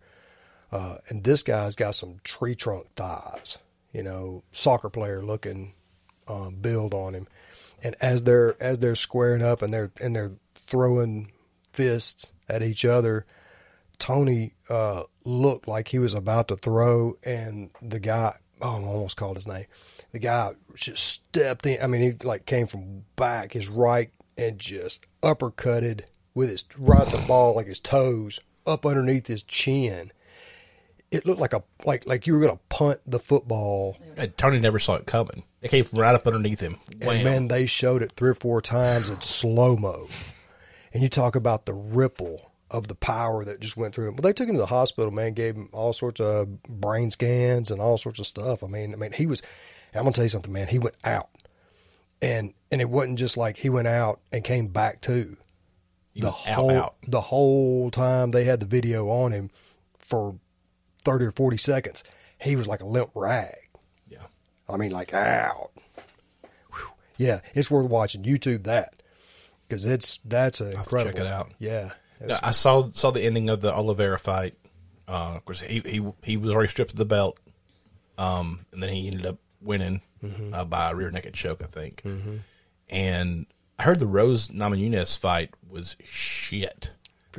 uh, 0.70 0.98
and 1.08 1.24
this 1.24 1.42
guy's 1.42 1.74
got 1.74 1.94
some 1.94 2.16
tree 2.24 2.54
trunk 2.54 2.86
thighs. 2.96 3.58
you 3.92 4.02
know, 4.02 4.42
soccer 4.52 4.88
player 4.88 5.22
looking 5.22 5.74
um, 6.28 6.56
build 6.56 6.94
on 6.94 7.14
him. 7.14 7.26
And 7.82 7.96
as 8.00 8.24
they're 8.24 8.60
as 8.62 8.78
they're 8.78 8.94
squaring 8.94 9.42
up 9.42 9.62
and 9.62 9.72
they're 9.72 9.90
and 10.00 10.14
they're 10.14 10.32
throwing 10.54 11.32
fists 11.72 12.32
at 12.48 12.62
each 12.62 12.84
other, 12.84 13.26
Tony 13.98 14.54
uh, 14.68 15.04
looked 15.24 15.66
like 15.66 15.88
he 15.88 15.98
was 15.98 16.14
about 16.14 16.48
to 16.48 16.56
throw, 16.56 17.16
and 17.24 17.70
the 17.80 18.00
guy, 18.00 18.36
oh, 18.60 18.68
I 18.68 18.86
almost 18.86 19.16
called 19.16 19.36
his 19.36 19.46
name. 19.46 19.66
The 20.12 20.18
guy 20.18 20.52
just 20.74 21.04
stepped 21.06 21.66
in. 21.66 21.82
I 21.82 21.86
mean, 21.86 22.02
he 22.02 22.26
like 22.26 22.46
came 22.46 22.66
from 22.66 23.04
back, 23.16 23.52
his 23.52 23.68
right, 23.68 24.10
and 24.36 24.58
just 24.58 25.06
uppercutted 25.22 26.02
with 26.34 26.50
his 26.50 26.64
right 26.76 27.06
the 27.06 27.24
ball, 27.26 27.54
like 27.54 27.66
his 27.66 27.80
toes, 27.80 28.40
up 28.66 28.84
underneath 28.86 29.26
his 29.26 29.42
chin. 29.42 30.12
It 31.10 31.26
looked 31.26 31.40
like 31.40 31.52
a 31.52 31.62
like 31.84 32.06
like 32.06 32.26
you 32.26 32.34
were 32.34 32.40
gonna 32.40 32.60
punt 32.68 33.00
the 33.06 33.18
football. 33.18 33.96
And 34.16 34.36
Tony 34.36 34.58
never 34.58 34.78
saw 34.78 34.94
it 34.94 35.06
coming. 35.06 35.44
It 35.60 35.70
came 35.70 35.84
from 35.84 35.98
right 35.98 36.14
up 36.14 36.26
underneath 36.26 36.60
him. 36.60 36.78
And 37.00 37.24
man, 37.24 37.48
they 37.48 37.66
showed 37.66 38.02
it 38.02 38.12
three 38.12 38.30
or 38.30 38.34
four 38.34 38.62
times 38.62 39.10
in 39.10 39.20
slow 39.20 39.76
mo. 39.76 40.08
And 40.92 41.02
you 41.02 41.08
talk 41.08 41.36
about 41.36 41.66
the 41.66 41.74
ripple 41.74 42.50
of 42.70 42.88
the 42.88 42.94
power 42.94 43.44
that 43.44 43.60
just 43.60 43.76
went 43.76 43.94
through 43.94 44.08
him. 44.08 44.14
But 44.14 44.22
they 44.22 44.32
took 44.32 44.48
him 44.48 44.54
to 44.54 44.60
the 44.60 44.66
hospital, 44.66 45.10
man, 45.10 45.34
gave 45.34 45.56
him 45.56 45.68
all 45.72 45.92
sorts 45.92 46.20
of 46.20 46.62
brain 46.62 47.10
scans 47.10 47.70
and 47.70 47.80
all 47.80 47.98
sorts 47.98 48.20
of 48.20 48.26
stuff. 48.26 48.62
I 48.62 48.68
mean, 48.68 48.92
I 48.92 48.96
mean, 48.96 49.12
he 49.12 49.26
was. 49.26 49.42
I'm 49.94 50.02
gonna 50.02 50.12
tell 50.12 50.24
you 50.24 50.28
something, 50.30 50.52
man. 50.52 50.68
He 50.68 50.78
went 50.78 50.96
out, 51.04 51.28
and 52.22 52.54
and 52.70 52.80
it 52.80 52.88
wasn't 52.88 53.18
just 53.18 53.36
like 53.36 53.56
he 53.58 53.68
went 53.70 53.88
out 53.88 54.20
and 54.32 54.44
came 54.44 54.68
back 54.68 55.00
too. 55.00 55.36
He 56.12 56.20
the 56.20 56.30
whole 56.30 56.70
out. 56.70 56.94
the 57.06 57.20
whole 57.20 57.90
time 57.90 58.30
they 58.30 58.44
had 58.44 58.60
the 58.60 58.66
video 58.66 59.08
on 59.08 59.32
him 59.32 59.50
for 59.98 60.36
thirty 61.04 61.24
or 61.24 61.32
forty 61.32 61.56
seconds, 61.56 62.02
he 62.38 62.56
was 62.56 62.66
like 62.66 62.80
a 62.80 62.86
limp 62.86 63.10
rag. 63.14 63.54
Yeah. 64.08 64.26
I 64.68 64.76
mean, 64.76 64.90
like 64.92 65.14
out. 65.14 65.70
Whew. 66.72 66.90
Yeah, 67.16 67.40
it's 67.54 67.70
worth 67.70 67.88
watching. 67.88 68.22
YouTube 68.22 68.64
that 68.64 69.02
because 69.68 69.84
it's 69.84 70.18
that's 70.24 70.60
a 70.60 70.72
incredible. 70.72 71.12
check 71.12 71.20
it 71.20 71.26
out. 71.26 71.52
Yeah, 71.58 71.90
No, 72.20 72.38
I 72.42 72.50
saw 72.50 72.88
saw 72.92 73.10
the 73.10 73.22
ending 73.22 73.48
of 73.50 73.60
the 73.60 73.72
Oliveira 73.74 74.18
fight. 74.18 74.54
Uh, 75.08 75.34
of 75.36 75.44
course, 75.44 75.60
he, 75.60 75.80
he 75.80 76.04
he 76.22 76.36
was 76.36 76.52
already 76.52 76.68
stripped 76.68 76.92
of 76.92 76.96
the 76.96 77.04
belt, 77.04 77.38
um, 78.18 78.66
and 78.72 78.82
then 78.82 78.90
he 78.90 79.06
ended 79.08 79.26
up 79.26 79.38
winning 79.60 80.02
Mm-hmm. 80.22 80.52
uh, 80.52 80.66
by 80.66 80.90
a 80.90 80.94
rear 80.94 81.10
naked 81.10 81.32
choke, 81.32 81.62
I 81.62 81.66
think. 81.66 82.02
And 82.90 83.46
I 83.78 83.82
heard 83.84 83.98
the 84.00 84.06
Rose 84.06 84.48
Namajunas 84.48 85.18
fight 85.18 85.50
was 85.68 85.96
shit. 86.04 86.90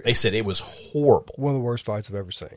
They 0.03 0.13
said 0.15 0.33
it 0.33 0.45
was 0.45 0.59
horrible. 0.61 1.35
one 1.37 1.53
of 1.53 1.59
the 1.59 1.63
worst 1.63 1.85
fights 1.85 2.09
I've 2.09 2.15
ever 2.15 2.31
seen. 2.31 2.49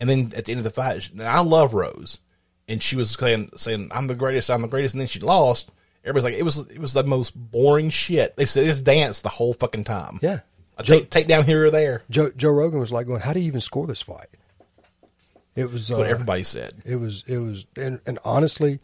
And 0.00 0.08
then 0.10 0.32
at 0.34 0.46
the 0.46 0.52
end 0.52 0.58
of 0.58 0.64
the 0.64 0.70
fight, 0.70 1.10
I 1.20 1.42
love 1.42 1.74
Rose, 1.74 2.20
and 2.66 2.82
she 2.82 2.96
was 2.96 3.10
saying 3.10 3.50
saying 3.56 3.90
I'm 3.92 4.06
the 4.06 4.14
greatest, 4.14 4.50
I'm 4.50 4.62
the 4.62 4.68
greatest, 4.68 4.94
and 4.94 5.00
then 5.00 5.08
she 5.08 5.20
lost. 5.20 5.70
Everybody's 6.02 6.24
like, 6.24 6.34
it 6.34 6.42
was 6.42 6.58
it 6.70 6.78
was 6.80 6.94
the 6.94 7.04
most 7.04 7.32
boring 7.36 7.90
shit. 7.90 8.34
They 8.36 8.46
said 8.46 8.64
just 8.64 8.82
dance 8.82 9.20
the 9.20 9.28
whole 9.28 9.52
fucking 9.52 9.84
time. 9.84 10.18
Yeah. 10.22 10.40
a 10.78 10.82
take 10.82 11.10
take 11.10 11.28
down 11.28 11.44
here 11.44 11.66
or 11.66 11.70
there. 11.70 12.02
Joe 12.08 12.30
Joe 12.34 12.50
Rogan 12.50 12.80
was 12.80 12.90
like 12.90 13.06
going, 13.06 13.20
"How 13.20 13.34
do 13.34 13.40
you 13.40 13.46
even 13.46 13.60
score 13.60 13.86
this 13.86 14.00
fight?" 14.02 14.30
It 15.60 15.72
was 15.72 15.90
uh, 15.90 15.96
What 15.96 16.06
everybody 16.08 16.42
said. 16.42 16.82
It 16.84 16.96
was 16.96 17.24
it 17.26 17.38
was 17.38 17.66
and, 17.76 18.00
and 18.06 18.18
honestly, 18.24 18.80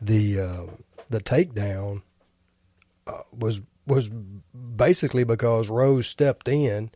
the 0.00 0.40
uh, 0.40 0.62
the 1.08 1.20
takedown 1.20 2.02
uh, 3.06 3.22
was 3.32 3.60
was 3.86 4.08
basically 4.08 5.24
because 5.24 5.68
Rose 5.68 6.06
stepped 6.06 6.48
in, 6.48 6.90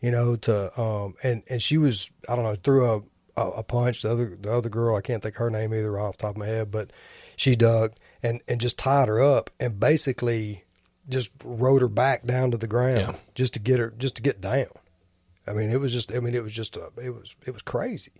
you 0.00 0.10
know, 0.10 0.36
to 0.36 0.80
um 0.80 1.14
and 1.22 1.42
and 1.48 1.62
she 1.62 1.76
was 1.78 2.10
I 2.28 2.36
don't 2.36 2.44
know 2.44 2.56
threw 2.56 2.84
a 2.90 3.02
a, 3.40 3.50
a 3.50 3.62
punch. 3.62 4.02
The 4.02 4.10
other 4.10 4.36
the 4.40 4.52
other 4.52 4.68
girl 4.68 4.96
I 4.96 5.00
can't 5.00 5.22
think 5.22 5.36
her 5.36 5.50
name 5.50 5.74
either 5.74 5.98
off 5.98 6.16
the 6.16 6.22
top 6.22 6.30
of 6.32 6.38
my 6.38 6.46
head, 6.46 6.70
but 6.70 6.90
she 7.36 7.56
ducked 7.56 7.98
and 8.22 8.40
and 8.48 8.60
just 8.60 8.78
tied 8.78 9.08
her 9.08 9.20
up 9.20 9.50
and 9.60 9.78
basically 9.78 10.64
just 11.08 11.32
rode 11.42 11.80
her 11.82 11.88
back 11.88 12.26
down 12.26 12.50
to 12.50 12.56
the 12.58 12.66
ground 12.66 12.98
Yeah. 13.00 13.14
just 13.34 13.54
to 13.54 13.60
get 13.60 13.78
her 13.78 13.92
just 13.96 14.16
to 14.16 14.22
get 14.22 14.40
down. 14.40 14.66
I 15.46 15.54
mean, 15.54 15.70
it 15.70 15.80
was 15.80 15.94
just. 15.94 16.12
I 16.12 16.20
mean, 16.20 16.34
it 16.34 16.42
was 16.42 16.52
just. 16.52 16.76
A, 16.76 16.90
it 17.02 17.08
was. 17.08 17.34
It 17.46 17.52
was 17.54 17.62
crazy. 17.62 18.12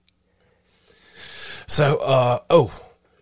So, 1.69 1.99
uh, 1.99 2.39
oh, 2.51 2.73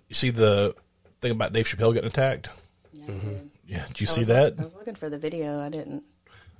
you 0.09 0.15
see 0.15 0.31
the 0.31 0.75
thing 1.21 1.33
about 1.33 1.53
Dave 1.53 1.67
Chappelle 1.67 1.93
getting 1.93 2.09
attacked? 2.09 2.49
Yeah, 2.93 3.03
I 3.05 3.07
did. 3.19 3.51
Yeah, 3.67 3.87
did 3.89 4.01
you 4.01 4.07
I 4.07 4.11
see 4.11 4.21
was- 4.21 4.29
that? 4.29 4.55
I 4.59 4.63
was 4.63 4.75
looking 4.75 4.95
for 4.95 5.11
the 5.11 5.19
video. 5.19 5.61
I 5.61 5.69
didn't. 5.69 6.05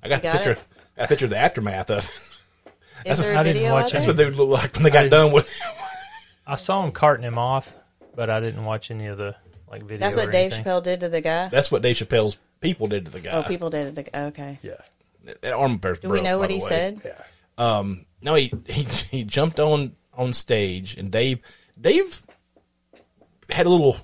I 0.03 0.09
got 0.09 0.21
the 0.23 0.29
got 0.29 0.33
picture. 0.37 0.53
it? 0.53 0.59
I 0.97 1.01
got 1.01 1.05
a 1.05 1.09
picture 1.09 1.25
of 1.27 1.31
the 1.31 1.39
aftermath 1.39 1.91
of. 1.91 2.05
it. 2.05 3.09
Is 3.11 3.19
there 3.19 3.37
I 3.37 3.41
a 3.41 3.45
didn't 3.45 3.57
video 3.59 3.73
watch 3.73 3.89
it. 3.89 3.93
That's 3.93 4.07
what 4.07 4.17
they 4.17 4.25
would 4.25 4.35
look 4.37 4.49
like 4.49 4.75
when 4.75 4.83
they 4.83 4.91
got 4.91 5.09
done 5.11 5.31
with. 5.33 5.49
I 6.47 6.57
saw 6.57 6.83
him 6.85 6.93
carting 6.93 7.25
him 7.25 7.39
off, 7.39 7.73
but 8.15 8.31
I 8.31 8.41
didn't 8.41 8.65
watch 8.65 8.91
any 8.91 9.07
of 9.07 9.19
the 9.19 9.37
like 9.71 9.83
video. 9.83 9.99
That's 9.99 10.17
or 10.17 10.21
what 10.23 10.33
Dave 10.33 10.53
anything. 10.53 10.65
Chappelle 10.73 10.83
did 10.83 11.01
to 11.01 11.09
the 11.09 11.21
guy. 11.21 11.49
That's 11.49 11.71
what 11.71 11.83
Dave 11.83 11.97
Chappelle's 11.97 12.39
people 12.61 12.87
did 12.89 13.05
to 13.05 13.11
the 13.13 13.21
guy. 13.21 13.31
oh, 13.33 13.43
people 13.45 13.71
did 13.71 13.97
it. 13.99 14.05
To, 14.13 14.21
okay. 14.27 14.59
Yeah. 14.63 14.73
That 15.43 15.53
arm 15.53 15.77
bear's 15.79 15.99
Do 16.01 16.09
we 16.09 16.21
know 16.21 16.39
what 16.39 16.51
he 16.51 16.57
way. 16.57 16.61
said? 16.69 17.01
Yeah. 17.05 17.23
Um, 17.59 18.07
no, 18.23 18.35
he, 18.35 18.53
he 18.67 18.83
he 19.11 19.25
jumped 19.25 19.61
on 19.61 19.95
on 20.15 20.33
stage, 20.33 20.97
and 20.97 21.11
Dave 21.11 21.41
Dave 21.81 22.23
had 23.51 23.67
a 23.67 23.71
little 23.71 23.97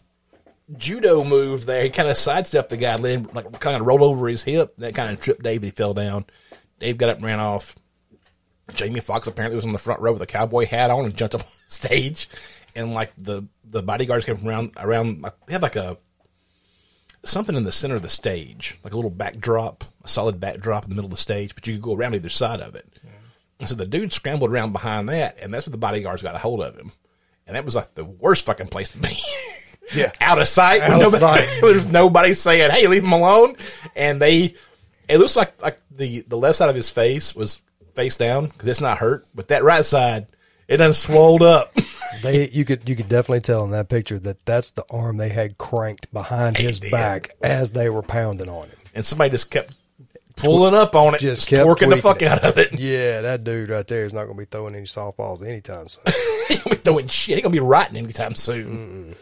judo 0.76 1.24
move 1.24 1.66
there. 1.66 1.84
He 1.84 1.90
kind 1.90 2.08
of 2.08 2.16
sidestepped 2.16 2.70
the 2.70 2.76
guy, 2.76 2.96
let 2.96 3.12
him 3.12 3.28
like 3.32 3.60
kind 3.60 3.80
of 3.80 3.86
roll 3.86 4.04
over 4.04 4.28
his 4.28 4.42
hip. 4.42 4.76
That 4.78 4.94
kind 4.94 5.12
of 5.12 5.20
tripped 5.22 5.42
Dave. 5.42 5.62
He 5.62 5.70
fell 5.70 5.94
down. 5.94 6.26
Dave 6.78 6.98
got 6.98 7.10
up 7.10 7.16
and 7.16 7.26
ran 7.26 7.40
off. 7.40 7.74
Jamie 8.74 9.00
Foxx 9.00 9.26
apparently 9.26 9.56
was 9.56 9.66
on 9.66 9.72
the 9.72 9.78
front 9.78 10.00
row 10.00 10.12
with 10.12 10.22
a 10.22 10.26
cowboy 10.26 10.66
hat 10.66 10.90
on 10.90 11.04
and 11.04 11.16
jumped 11.16 11.34
up 11.34 11.40
on 11.44 11.48
stage, 11.68 12.28
and 12.74 12.94
like 12.94 13.12
the 13.16 13.46
the 13.64 13.82
bodyguards 13.82 14.24
came 14.24 14.46
around 14.46 14.72
around. 14.76 15.22
like, 15.22 15.34
They 15.46 15.52
had 15.52 15.62
like 15.62 15.76
a 15.76 15.98
something 17.24 17.54
in 17.54 17.64
the 17.64 17.72
center 17.72 17.94
of 17.94 18.02
the 18.02 18.08
stage, 18.08 18.78
like 18.82 18.92
a 18.92 18.96
little 18.96 19.10
backdrop, 19.10 19.84
a 20.04 20.08
solid 20.08 20.40
backdrop 20.40 20.84
in 20.84 20.90
the 20.90 20.96
middle 20.96 21.06
of 21.06 21.12
the 21.12 21.16
stage, 21.16 21.54
but 21.54 21.66
you 21.66 21.74
could 21.74 21.82
go 21.82 21.94
around 21.94 22.14
either 22.14 22.28
side 22.28 22.60
of 22.60 22.74
it. 22.74 22.86
And 23.60 23.68
so 23.68 23.76
the 23.76 23.86
dude 23.86 24.12
scrambled 24.12 24.50
around 24.50 24.72
behind 24.72 25.08
that, 25.08 25.38
and 25.40 25.54
that's 25.54 25.66
where 25.66 25.70
the 25.72 25.78
bodyguards 25.78 26.22
got 26.22 26.34
a 26.34 26.38
hold 26.38 26.62
of 26.62 26.74
him. 26.76 26.90
And 27.46 27.56
that 27.56 27.64
was 27.64 27.74
like 27.74 27.94
the 27.94 28.04
worst 28.04 28.46
fucking 28.46 28.68
place 28.68 28.90
to 28.92 28.98
be. 28.98 29.08
Yeah. 29.94 30.10
Out 30.22 30.40
of 30.40 30.48
sight. 30.48 30.80
Out 30.80 30.96
with 30.98 31.06
of 31.08 31.20
nobody- 31.20 31.46
sight. 31.46 31.58
There's 31.60 31.86
nobody 31.86 32.32
saying, 32.32 32.70
hey, 32.70 32.86
leave 32.86 33.02
him 33.02 33.12
alone. 33.12 33.56
And 33.94 34.22
they, 34.22 34.54
it 35.06 35.18
looks 35.18 35.36
like, 35.36 35.60
like 35.60 35.78
the, 35.90 36.20
the 36.20 36.36
left 36.36 36.56
side 36.56 36.70
of 36.70 36.74
his 36.76 36.88
face 36.88 37.34
was 37.34 37.60
face 37.94 38.16
down 38.16 38.46
because 38.46 38.68
it's 38.68 38.80
not 38.80 38.98
hurt, 38.98 39.26
but 39.34 39.48
that 39.48 39.64
right 39.64 39.84
side, 39.84 40.28
it 40.66 40.78
done 40.78 40.94
swolled 40.94 41.42
up. 41.42 41.76
They 42.22 42.48
you 42.50 42.64
could 42.64 42.88
you 42.88 42.94
could 42.94 43.08
definitely 43.08 43.40
tell 43.40 43.64
in 43.64 43.70
that 43.72 43.88
picture 43.88 44.18
that 44.20 44.44
that's 44.44 44.70
the 44.72 44.84
arm 44.90 45.16
they 45.16 45.30
had 45.30 45.56
cranked 45.58 46.12
behind 46.12 46.56
They 46.56 46.64
his 46.64 46.78
back 46.78 47.30
as 47.42 47.72
they 47.72 47.88
were 47.90 48.02
pounding 48.02 48.48
on 48.50 48.68
him. 48.68 48.76
and 48.94 49.04
somebody 49.04 49.30
just 49.30 49.50
kept 49.50 49.74
pulling 50.44 50.74
up 50.74 50.94
on 50.94 51.14
it, 51.14 51.20
Just 51.20 51.48
kept 51.48 51.66
twerking 51.66 51.90
the 51.90 51.96
fuck 51.96 52.22
it. 52.22 52.28
out 52.28 52.44
of 52.44 52.58
it. 52.58 52.78
Yeah, 52.78 53.20
that 53.22 53.44
dude 53.44 53.70
right 53.70 53.86
there 53.86 54.04
is 54.04 54.12
not 54.12 54.24
going 54.24 54.36
to 54.36 54.40
be 54.40 54.46
throwing 54.46 54.74
any 54.74 54.86
softballs 54.86 55.46
anytime 55.46 55.88
soon. 55.88 56.02
he 56.48 56.56
gonna 56.56 56.70
be 56.70 56.76
throwing 56.76 57.08
shit. 57.08 57.36
He 57.36 57.42
gonna 57.42 57.52
be 57.52 57.60
rotting 57.60 57.96
anytime 57.96 58.34
soon. 58.34 59.16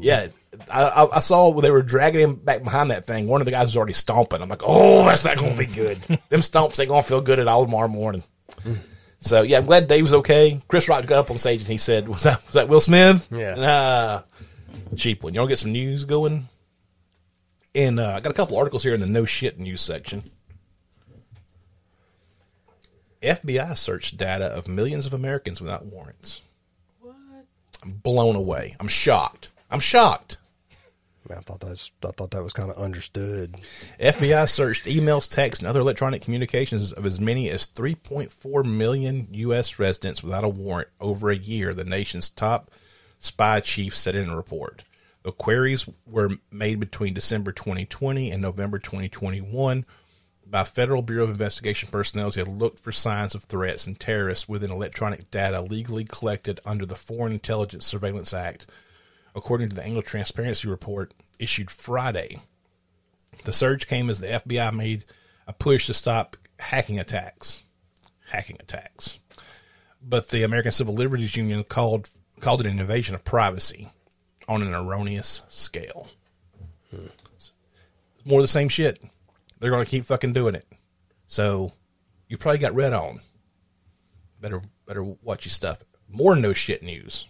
Yeah, 0.00 0.28
I, 0.70 0.82
I, 0.82 1.16
I 1.16 1.20
saw 1.20 1.50
when 1.50 1.62
they 1.62 1.70
were 1.70 1.82
dragging 1.82 2.20
him 2.20 2.34
back 2.34 2.64
behind 2.64 2.90
that 2.90 3.06
thing. 3.06 3.28
One 3.28 3.40
of 3.40 3.44
the 3.44 3.52
guys 3.52 3.66
was 3.66 3.76
already 3.76 3.92
stomping. 3.92 4.42
I'm 4.42 4.48
like, 4.48 4.62
oh, 4.64 5.04
that's 5.04 5.24
not 5.24 5.38
gonna 5.38 5.56
be 5.56 5.66
good. 5.66 5.98
Them 6.28 6.40
stomps 6.40 6.80
ain't 6.80 6.88
gonna 6.88 7.02
feel 7.02 7.20
good 7.20 7.38
at 7.38 7.46
all 7.46 7.64
tomorrow 7.64 7.86
morning. 7.88 8.24
So 9.20 9.42
yeah, 9.42 9.58
I'm 9.58 9.66
glad 9.66 9.86
Dave 9.88 10.02
was 10.02 10.14
okay. 10.14 10.60
Chris 10.68 10.88
Rock 10.88 11.06
got 11.06 11.20
up 11.20 11.30
on 11.30 11.38
stage 11.38 11.60
and 11.60 11.68
he 11.70 11.78
said, 11.78 12.08
"Was 12.08 12.24
that 12.24 12.44
was 12.44 12.54
that 12.54 12.68
Will 12.68 12.80
Smith?" 12.80 13.28
Yeah. 13.30 13.54
Nah, 13.54 14.22
cheap 14.96 15.22
one. 15.22 15.34
Y'all 15.34 15.46
get 15.46 15.58
some 15.58 15.72
news 15.72 16.04
going? 16.04 16.48
And 17.74 18.00
uh, 18.00 18.14
I 18.16 18.20
got 18.20 18.30
a 18.30 18.34
couple 18.34 18.56
articles 18.56 18.82
here 18.82 18.94
in 18.94 19.00
the 19.00 19.06
no 19.06 19.24
shit 19.24 19.58
news 19.60 19.80
section. 19.80 20.28
FBI 23.22 23.76
searched 23.76 24.16
data 24.16 24.46
of 24.46 24.68
millions 24.68 25.06
of 25.06 25.14
Americans 25.14 25.60
without 25.60 25.86
warrants. 25.86 26.40
What? 27.00 27.16
I'm 27.82 27.92
blown 27.92 28.36
away. 28.36 28.76
I'm 28.80 28.88
shocked. 28.88 29.50
I'm 29.70 29.80
shocked. 29.80 30.38
Man, 31.28 31.38
I 31.38 31.40
thought 31.42 31.60
that's 31.60 31.92
I 32.02 32.10
thought 32.10 32.30
that 32.30 32.42
was 32.42 32.54
kind 32.54 32.70
of 32.70 32.78
understood. 32.78 33.60
FBI 34.00 34.48
searched 34.48 34.84
emails, 34.84 35.30
texts, 35.30 35.60
and 35.60 35.68
other 35.68 35.80
electronic 35.80 36.22
communications 36.22 36.92
of 36.92 37.04
as 37.04 37.20
many 37.20 37.50
as 37.50 37.68
3.4 37.68 38.64
million 38.64 39.28
U.S. 39.32 39.78
residents 39.78 40.22
without 40.22 40.44
a 40.44 40.48
warrant 40.48 40.88
over 41.00 41.30
a 41.30 41.36
year, 41.36 41.74
the 41.74 41.84
nation's 41.84 42.30
top 42.30 42.70
spy 43.18 43.60
chief 43.60 43.94
said 43.94 44.14
in 44.14 44.30
a 44.30 44.36
report. 44.36 44.84
The 45.22 45.32
queries 45.32 45.86
were 46.06 46.30
made 46.50 46.80
between 46.80 47.12
December 47.12 47.52
2020 47.52 48.30
and 48.30 48.40
November 48.40 48.78
2021 48.78 49.84
by 50.50 50.64
Federal 50.64 51.02
Bureau 51.02 51.24
of 51.24 51.30
Investigation 51.30 51.90
personnel 51.90 52.30
who 52.30 52.40
had 52.40 52.48
looked 52.48 52.80
for 52.80 52.92
signs 52.92 53.34
of 53.34 53.44
threats 53.44 53.86
and 53.86 53.98
terrorists 53.98 54.48
within 54.48 54.70
electronic 54.70 55.30
data 55.30 55.60
legally 55.60 56.04
collected 56.04 56.58
under 56.64 56.86
the 56.86 56.94
Foreign 56.94 57.32
Intelligence 57.32 57.84
Surveillance 57.84 58.32
Act, 58.32 58.66
according 59.34 59.68
to 59.68 59.76
the 59.76 59.82
Annual 59.84 60.02
Transparency 60.02 60.68
Report 60.68 61.12
issued 61.38 61.70
Friday. 61.70 62.38
The 63.44 63.52
surge 63.52 63.86
came 63.86 64.08
as 64.08 64.20
the 64.20 64.28
FBI 64.28 64.72
made 64.74 65.04
a 65.46 65.52
push 65.52 65.86
to 65.86 65.94
stop 65.94 66.36
hacking 66.58 66.98
attacks. 66.98 67.62
Hacking 68.30 68.56
attacks. 68.60 69.20
But 70.02 70.28
the 70.30 70.42
American 70.42 70.72
Civil 70.72 70.94
Liberties 70.94 71.36
Union 71.36 71.64
called 71.64 72.08
called 72.40 72.60
it 72.60 72.66
an 72.66 72.78
invasion 72.78 73.14
of 73.14 73.24
privacy. 73.24 73.90
on 74.48 74.62
an 74.62 74.74
erroneous 74.74 75.42
scale. 75.48 76.08
It's 76.92 77.52
more 78.24 78.40
of 78.40 78.44
the 78.44 78.48
same 78.48 78.68
shit. 78.68 78.98
They're 79.60 79.70
going 79.70 79.84
to 79.84 79.90
keep 79.90 80.04
fucking 80.04 80.32
doing 80.32 80.54
it. 80.54 80.66
So 81.26 81.72
you 82.28 82.38
probably 82.38 82.58
got 82.58 82.74
red 82.74 82.92
on. 82.92 83.20
Better 84.40 84.62
better 84.86 85.02
watch 85.02 85.44
your 85.44 85.50
stuff. 85.50 85.82
More 86.08 86.36
no 86.36 86.52
shit 86.52 86.82
news. 86.82 87.26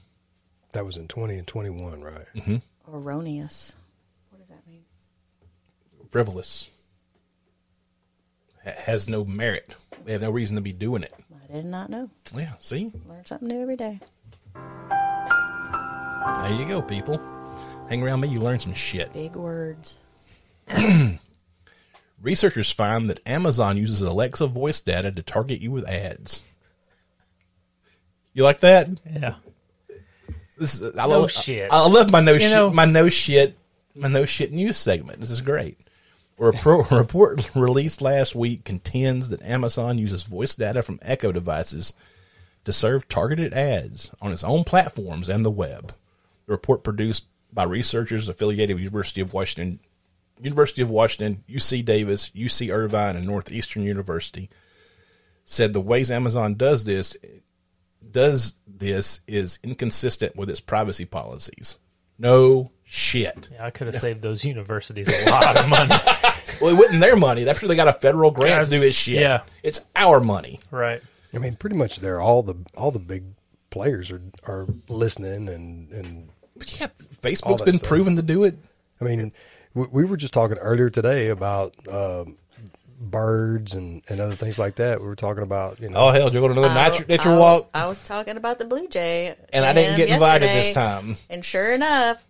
That 0.72 0.84
was 0.84 0.96
in 0.96 1.08
20 1.08 1.38
and 1.38 1.46
21, 1.46 2.02
right? 2.02 2.26
Mm-hmm. 2.36 2.56
Erroneous. 2.94 3.74
What 4.30 4.38
does 4.40 4.48
that 4.48 4.66
mean? 4.66 4.82
Frivolous. 6.10 6.70
Ha- 8.64 8.74
has 8.84 9.08
no 9.08 9.24
merit. 9.24 9.74
They 10.04 10.12
have 10.12 10.22
no 10.22 10.30
reason 10.30 10.56
to 10.56 10.62
be 10.62 10.72
doing 10.72 11.02
it. 11.02 11.14
I 11.50 11.52
did 11.52 11.64
not 11.64 11.88
know. 11.88 12.10
Yeah, 12.36 12.52
see? 12.58 12.92
Learn 13.06 13.24
something 13.24 13.48
new 13.48 13.62
every 13.62 13.76
day. 13.76 14.00
There 14.54 16.52
you 16.52 16.66
go, 16.66 16.82
people. 16.82 17.18
Hang 17.88 18.02
around 18.02 18.20
me, 18.20 18.28
you 18.28 18.40
learn 18.40 18.60
some 18.60 18.74
shit. 18.74 19.12
Big 19.14 19.34
words. 19.34 19.98
Researchers 22.20 22.72
find 22.72 23.08
that 23.10 23.20
Amazon 23.26 23.76
uses 23.76 24.00
Alexa 24.00 24.46
voice 24.48 24.80
data 24.80 25.12
to 25.12 25.22
target 25.22 25.60
you 25.60 25.70
with 25.70 25.88
ads. 25.88 26.42
You 28.32 28.44
like 28.44 28.60
that? 28.60 28.88
Yeah. 29.10 29.34
This 30.56 30.80
is, 30.80 30.96
I 30.96 31.06
No 31.06 31.20
love, 31.20 31.30
shit. 31.32 31.70
I, 31.72 31.84
I 31.84 31.88
love 31.88 32.10
my 32.10 32.20
no 32.20 32.32
You 32.32 32.40
shit, 32.40 32.50
know- 32.50 32.70
my 32.70 32.84
no 32.84 33.08
shit, 33.08 33.56
my 33.94 34.08
no 34.08 34.24
shit 34.24 34.52
news 34.52 34.76
segment. 34.76 35.20
This 35.20 35.30
is 35.30 35.40
great. 35.40 35.78
A 36.40 36.44
report, 36.46 36.90
report 36.90 37.50
released 37.56 38.00
last 38.00 38.34
week 38.34 38.64
contends 38.64 39.28
that 39.30 39.42
Amazon 39.42 39.98
uses 39.98 40.22
voice 40.24 40.54
data 40.54 40.82
from 40.82 40.98
Echo 41.02 41.32
devices 41.32 41.92
to 42.64 42.72
serve 42.72 43.08
targeted 43.08 43.52
ads 43.52 44.10
on 44.20 44.30
its 44.32 44.44
own 44.44 44.62
platforms 44.64 45.28
and 45.28 45.44
the 45.44 45.50
web. 45.50 45.94
The 46.46 46.52
report 46.52 46.84
produced 46.84 47.24
by 47.52 47.64
researchers 47.64 48.28
affiliated 48.28 48.76
with 48.76 48.84
University 48.84 49.20
of 49.20 49.32
Washington, 49.34 49.80
University 50.40 50.82
of 50.82 50.90
Washington, 50.90 51.44
UC 51.48 51.84
Davis, 51.84 52.30
UC 52.30 52.72
Irvine, 52.72 53.16
and 53.16 53.26
Northeastern 53.26 53.82
University 53.82 54.48
said 55.44 55.72
the 55.72 55.80
ways 55.80 56.10
Amazon 56.10 56.54
does 56.54 56.84
this 56.84 57.16
does 58.10 58.54
this 58.66 59.20
is 59.26 59.58
inconsistent 59.62 60.36
with 60.36 60.48
its 60.50 60.60
privacy 60.60 61.04
policies. 61.04 61.78
No 62.18 62.70
shit. 62.84 63.48
Yeah, 63.52 63.64
I 63.66 63.70
could 63.70 63.86
have 63.86 63.96
saved 63.96 64.22
those 64.22 64.44
universities 64.44 65.08
a 65.26 65.30
lot 65.30 65.56
of 65.56 65.68
money. 65.68 65.94
Well, 66.60 66.70
it 66.74 66.76
wasn't 66.76 66.98
their 67.00 67.14
money. 67.14 67.44
That's 67.44 67.62
where 67.62 67.68
they 67.68 67.76
got 67.76 67.86
a 67.86 67.92
federal 67.92 68.32
grant 68.32 68.50
Yeah, 68.50 68.62
to 68.64 68.70
do 68.70 68.80
this 68.80 68.96
shit. 68.96 69.20
yeah. 69.20 69.42
It's 69.62 69.80
our 69.94 70.18
money. 70.18 70.58
right. 70.72 71.00
I 71.32 71.38
mean, 71.38 71.54
pretty 71.54 71.76
much 71.76 71.98
they're 72.00 72.20
all 72.20 72.42
the 72.42 72.56
all 72.76 72.90
the 72.90 72.98
big 72.98 73.22
players 73.70 74.10
are 74.10 74.22
are 74.44 74.66
listening 74.88 75.48
and 75.48 75.92
and 75.92 76.28
But 76.56 76.80
yeah, 76.80 76.88
Facebook's 77.22 77.62
been 77.62 77.76
stuff. 77.78 77.88
proven 77.88 78.16
to 78.16 78.22
do 78.22 78.42
it. 78.42 78.58
I 79.00 79.04
mean, 79.04 79.30
we, 79.78 79.86
we 79.90 80.04
were 80.04 80.16
just 80.16 80.34
talking 80.34 80.58
earlier 80.58 80.90
today 80.90 81.28
about 81.28 81.74
um, 81.88 82.36
birds 83.00 83.74
and, 83.74 84.02
and 84.08 84.20
other 84.20 84.34
things 84.34 84.58
like 84.58 84.76
that. 84.76 85.00
We 85.00 85.06
were 85.06 85.16
talking 85.16 85.42
about 85.42 85.80
you 85.80 85.88
know 85.88 85.98
Oh 85.98 86.10
hell, 86.10 86.26
did 86.26 86.34
you 86.34 86.40
go 86.40 86.48
to 86.48 86.52
another 86.60 86.74
nature, 86.74 87.04
nature 87.08 87.32
I, 87.32 87.38
walk? 87.38 87.70
I 87.74 87.86
was 87.86 88.02
talking 88.02 88.36
about 88.36 88.58
the 88.58 88.64
blue 88.64 88.88
jay, 88.88 89.36
And 89.52 89.64
I 89.64 89.72
didn't 89.72 89.96
get 89.96 90.08
invited 90.08 90.48
this 90.48 90.72
time. 90.72 91.16
And 91.30 91.44
sure 91.44 91.72
enough, 91.72 92.26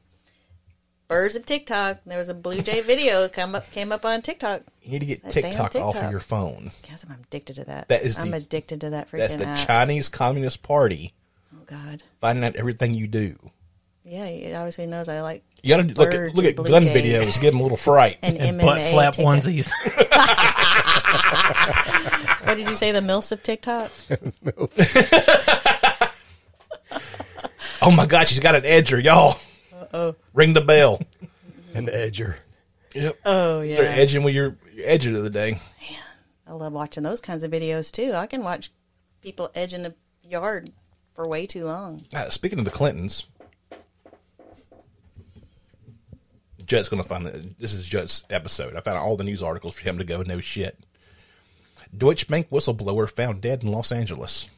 birds 1.09 1.36
of 1.36 1.46
TikTok. 1.46 2.01
There 2.07 2.18
was 2.18 2.28
a 2.28 2.34
blue 2.34 2.61
jay 2.61 2.80
video 2.82 3.28
come 3.28 3.55
up 3.55 3.70
came 3.72 3.92
up 3.92 4.05
on 4.05 4.22
TikTok. 4.22 4.62
You 4.82 4.92
need 4.92 5.01
to 5.01 5.07
get 5.07 5.22
That 5.24 5.34
damn 5.34 5.42
TikTok, 5.42 5.76
off 5.76 5.96
of 5.96 6.11
your 6.11 6.20
phone. 6.20 6.70
Guess 6.82 7.05
I'm 7.09 7.16
addicted 7.20 7.57
to 7.57 7.64
that. 7.64 7.88
That 7.88 8.03
is 8.03 8.18
I'm 8.18 8.30
the- 8.30 8.36
addicted 8.36 8.82
to 8.82 8.90
that 8.90 9.11
freaking 9.11 9.18
That's 9.18 9.36
the 9.36 9.46
app. 9.46 9.66
Chinese 9.66 10.09
Communist 10.09 10.62
Party 10.62 11.14
oh 11.55 11.64
God. 11.66 12.03
finding 12.20 12.44
out 12.44 12.57
everything 12.57 12.94
you 12.94 13.07
do. 13.07 13.36
Yeah, 14.05 14.24
it 14.24 14.55
obviously 14.55 14.86
knows 14.86 15.09
I 15.09 15.20
like 15.20 15.44
You 15.62 15.76
got 15.76 15.88
to 15.88 15.94
look 15.94 16.14
at 16.14 16.34
look 16.34 16.44
at 16.44 16.56
gun 16.56 16.82
jays. 16.84 16.96
videos, 16.96 17.40
give 17.40 17.52
them 17.52 17.61
a 17.61 17.62
little 17.62 17.76
fright. 17.76 18.18
an 18.22 18.36
And 18.36 18.61
MMA 18.61 18.64
butt 18.64 18.80
flap 18.92 19.14
TikTok. 19.14 19.34
onesies. 19.34 19.72
What 22.48 22.56
did 22.56 22.66
you 22.66 22.76
say? 22.76 22.92
The 22.92 23.00
milfs 23.00 23.30
of 23.30 23.42
TikTok? 23.42 23.90
oh 27.82 27.90
my 27.90 28.06
god, 28.06 28.26
she's 28.26 28.38
got 28.38 28.54
an 28.54 28.62
edger, 28.62 29.04
y'all. 29.04 29.38
Uh 29.70 29.84
oh 29.92 30.14
Ring 30.32 30.54
the 30.54 30.62
bell. 30.62 30.98
an 31.74 31.88
edger. 31.88 32.36
Yep. 32.94 33.18
Oh 33.26 33.61
yeah. 33.61 33.76
They're 33.76 33.84
yeah. 33.84 34.02
edging 34.02 34.22
with 34.22 34.34
your, 34.34 34.56
your 34.72 34.86
edger 34.86 35.14
of 35.14 35.24
the 35.24 35.30
day. 35.30 35.61
I 36.46 36.54
love 36.54 36.72
watching 36.72 37.02
those 37.02 37.20
kinds 37.20 37.42
of 37.42 37.50
videos 37.50 37.92
too. 37.92 38.14
I 38.14 38.26
can 38.26 38.42
watch 38.42 38.70
people 39.20 39.50
edging 39.54 39.82
the 39.82 39.94
yard 40.22 40.72
for 41.12 41.28
way 41.28 41.46
too 41.46 41.66
long. 41.66 42.06
Uh, 42.14 42.30
speaking 42.30 42.59
of 42.59 42.64
the 42.64 42.70
Clintons, 42.70 43.26
Jut's 46.68 46.90
going 46.90 47.02
to 47.02 47.08
find 47.08 47.26
that 47.26 47.58
this 47.58 47.72
is 47.72 47.88
Jut's 47.88 48.24
episode. 48.28 48.76
I 48.76 48.80
found 48.80 48.98
all 48.98 49.16
the 49.16 49.24
news 49.24 49.42
articles 49.42 49.74
for 49.74 49.84
him 49.84 49.98
to 49.98 50.04
go. 50.04 50.22
No 50.22 50.40
shit. 50.40 50.78
Deutsche 51.96 52.28
Bank 52.28 52.50
whistleblower 52.50 53.10
found 53.10 53.40
dead 53.40 53.62
in 53.62 53.72
Los 53.72 53.90
Angeles. 53.90 54.50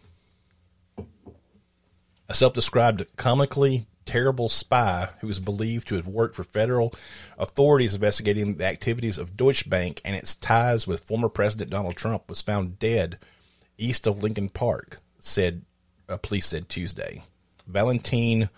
A 2.29 2.35
self-described 2.35 3.17
comically 3.17 3.87
terrible 4.07 4.49
spy 4.49 5.11
who 5.21 5.29
is 5.29 5.39
believed 5.39 5.87
to 5.87 5.95
have 5.95 6.09
worked 6.09 6.35
for 6.35 6.43
federal 6.43 6.93
authorities 7.39 7.95
investigating 7.95 8.57
the 8.57 8.65
activities 8.67 9.17
of 9.19 9.37
Deutsche 9.37 9.71
Bank 9.71 10.01
and 10.05 10.17
its 10.17 10.35
ties 10.35 10.89
with 10.89 11.05
former 11.05 11.29
President 11.29 11.71
Donald 11.71 11.95
Trump 11.95 12.29
was 12.29 12.43
found 12.43 12.81
dead 12.81 13.19
east 13.79 14.09
of 14.09 14.21
Lincoln 14.21 14.49
Park, 14.49 14.99
said 15.21 15.63
uh, 16.09 16.17
police 16.17 16.47
said 16.47 16.69
Tuesday. 16.69 17.23
Valentine 17.69 18.51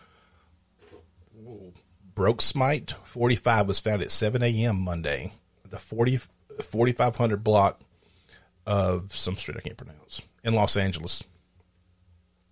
Broeksmit, 2.14 2.92
45, 3.04 3.68
was 3.68 3.80
found 3.80 4.02
at 4.02 4.10
7 4.10 4.42
a.m. 4.42 4.80
Monday. 4.80 5.32
The 5.68 5.78
40, 5.78 6.20
4500 6.60 7.42
block 7.42 7.80
of 8.66 9.14
some 9.14 9.36
street 9.36 9.56
I 9.56 9.60
can't 9.60 9.76
pronounce 9.76 10.22
in 10.44 10.54
Los 10.54 10.76
Angeles. 10.76 11.24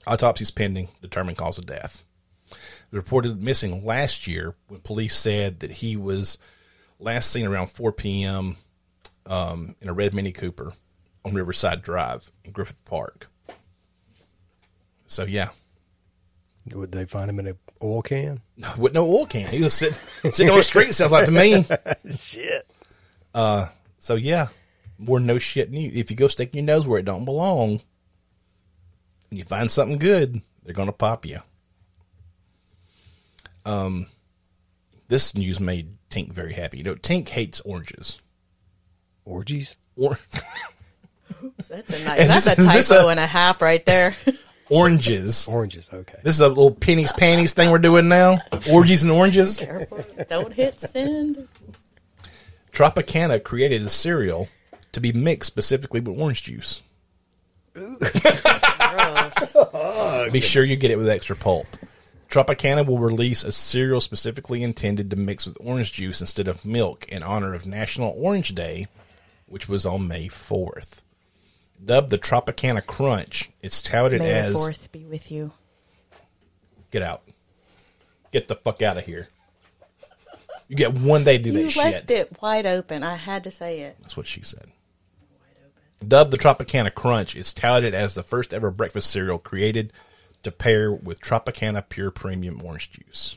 Autopsies 0.06 0.50
pending, 0.50 0.88
determine 1.02 1.34
cause 1.34 1.58
of 1.58 1.66
death. 1.66 2.04
Was 2.50 2.98
reported 2.98 3.42
missing 3.42 3.84
last 3.84 4.26
year 4.26 4.54
when 4.68 4.80
police 4.80 5.16
said 5.16 5.60
that 5.60 5.70
he 5.70 5.96
was 5.96 6.38
last 6.98 7.30
seen 7.30 7.46
around 7.46 7.68
4 7.70 7.92
p.m. 7.92 8.56
Um, 9.26 9.76
in 9.80 9.88
a 9.88 9.92
red 9.92 10.14
Mini 10.14 10.32
Cooper 10.32 10.72
on 11.24 11.34
Riverside 11.34 11.82
Drive 11.82 12.30
in 12.44 12.52
Griffith 12.52 12.84
Park. 12.84 13.28
So 15.06 15.24
yeah, 15.24 15.50
Would 16.72 16.92
they 16.92 17.04
find 17.04 17.28
him 17.28 17.38
in 17.38 17.48
an 17.48 17.58
oil 17.82 18.02
can? 18.02 18.40
with 18.78 18.92
no 18.94 19.06
oil 19.06 19.26
can, 19.26 19.48
he 19.50 19.62
was 19.62 19.74
sitting 19.74 19.98
sitting 20.24 20.50
on 20.50 20.56
the 20.56 20.62
street. 20.62 20.94
Sounds 20.94 21.12
like 21.12 21.26
to 21.26 21.32
me. 21.32 21.64
Shit. 22.16 22.66
So 23.34 24.14
yeah, 24.14 24.48
more 24.98 25.20
no 25.20 25.38
shit 25.38 25.70
news. 25.70 25.94
If 25.94 26.10
you 26.10 26.16
go 26.16 26.28
stick 26.28 26.54
your 26.54 26.64
nose 26.64 26.86
where 26.86 26.98
it 26.98 27.04
don't 27.04 27.24
belong, 27.24 27.80
and 29.30 29.38
you 29.38 29.44
find 29.44 29.70
something 29.70 29.98
good, 29.98 30.40
they're 30.62 30.74
gonna 30.74 30.92
pop 30.92 31.24
you. 31.26 31.40
Um, 33.64 34.06
this 35.08 35.34
news 35.34 35.60
made 35.60 35.96
Tink 36.10 36.32
very 36.32 36.54
happy. 36.54 36.78
You 36.78 36.84
know, 36.84 36.94
Tink 36.94 37.28
hates 37.28 37.60
oranges. 37.60 38.20
Orgies. 39.24 39.76
Or 39.96 40.18
That's 41.68 42.00
a 42.00 42.04
nice. 42.04 42.20
Is 42.20 42.28
That's 42.28 42.44
this- 42.44 42.46
a 42.46 42.60
is 42.60 42.66
this 42.74 42.88
typo 42.88 43.06
a- 43.06 43.10
and 43.10 43.20
a 43.20 43.26
half 43.26 43.60
right 43.62 43.84
there. 43.84 44.16
Oranges. 44.70 45.46
Oranges. 45.48 45.90
Okay. 45.92 46.18
This 46.22 46.34
is 46.34 46.40
a 46.40 46.48
little 46.48 46.70
pennies 46.70 47.12
panties 47.12 47.52
thing 47.52 47.70
we're 47.70 47.78
doing 47.78 48.08
now. 48.08 48.38
Orgies 48.70 49.02
and 49.02 49.12
oranges. 49.12 49.58
Careful. 49.58 50.04
Don't 50.28 50.52
hit 50.52 50.80
send. 50.80 51.48
Tropicana 52.72 53.42
created 53.42 53.82
a 53.82 53.90
cereal 53.90 54.48
to 54.92 55.00
be 55.00 55.12
mixed 55.12 55.48
specifically 55.48 56.00
with 56.00 56.18
orange 56.18 56.44
juice. 56.44 56.82
Gross. 57.74 59.56
Be 60.32 60.40
sure 60.40 60.64
you 60.64 60.76
get 60.76 60.90
it 60.90 60.98
with 60.98 61.08
extra 61.08 61.36
pulp. 61.36 61.66
Tropicana 62.28 62.86
will 62.86 62.98
release 62.98 63.42
a 63.42 63.52
cereal 63.52 64.00
specifically 64.00 64.62
intended 64.62 65.10
to 65.10 65.16
mix 65.16 65.46
with 65.46 65.56
orange 65.60 65.92
juice 65.92 66.20
instead 66.20 66.46
of 66.46 66.64
milk 66.64 67.08
in 67.08 67.22
honor 67.22 67.54
of 67.54 67.66
National 67.66 68.14
Orange 68.16 68.54
Day, 68.54 68.86
which 69.46 69.68
was 69.68 69.84
on 69.84 70.06
May 70.06 70.28
4th. 70.28 71.02
Dubbed 71.82 72.10
the 72.10 72.18
Tropicana 72.18 72.84
Crunch, 72.84 73.50
it's 73.62 73.80
touted 73.80 74.20
May 74.20 74.28
the 74.28 74.34
as 74.34 74.52
fourth 74.52 74.92
be 74.92 75.04
with 75.06 75.30
you. 75.30 75.52
get 76.90 77.02
out. 77.02 77.22
Get 78.32 78.48
the 78.48 78.54
fuck 78.54 78.82
out 78.82 78.96
of 78.98 79.04
here. 79.06 79.28
You 80.68 80.76
get 80.76 80.94
one 80.94 81.24
day 81.24 81.38
to 81.38 81.42
do 81.42 81.50
You 81.50 81.68
that 81.70 81.76
left 81.76 82.08
shit. 82.08 82.10
it 82.10 82.42
wide 82.42 82.64
open. 82.66 83.02
I 83.02 83.16
had 83.16 83.42
to 83.44 83.50
say 83.50 83.80
it. 83.80 83.96
That's 84.02 84.16
what 84.16 84.26
she 84.28 84.42
said. 84.42 84.68
Dubbed 86.06 86.30
the 86.30 86.38
Tropicana 86.38 86.94
Crunch, 86.94 87.34
it's 87.34 87.52
touted 87.52 87.92
as 87.94 88.14
the 88.14 88.22
first 88.22 88.54
ever 88.54 88.70
breakfast 88.70 89.10
cereal 89.10 89.38
created 89.38 89.92
to 90.42 90.50
pair 90.50 90.92
with 90.92 91.20
Tropicana 91.20 91.86
Pure 91.88 92.12
Premium 92.12 92.60
Orange 92.64 92.90
Juice. 92.92 93.36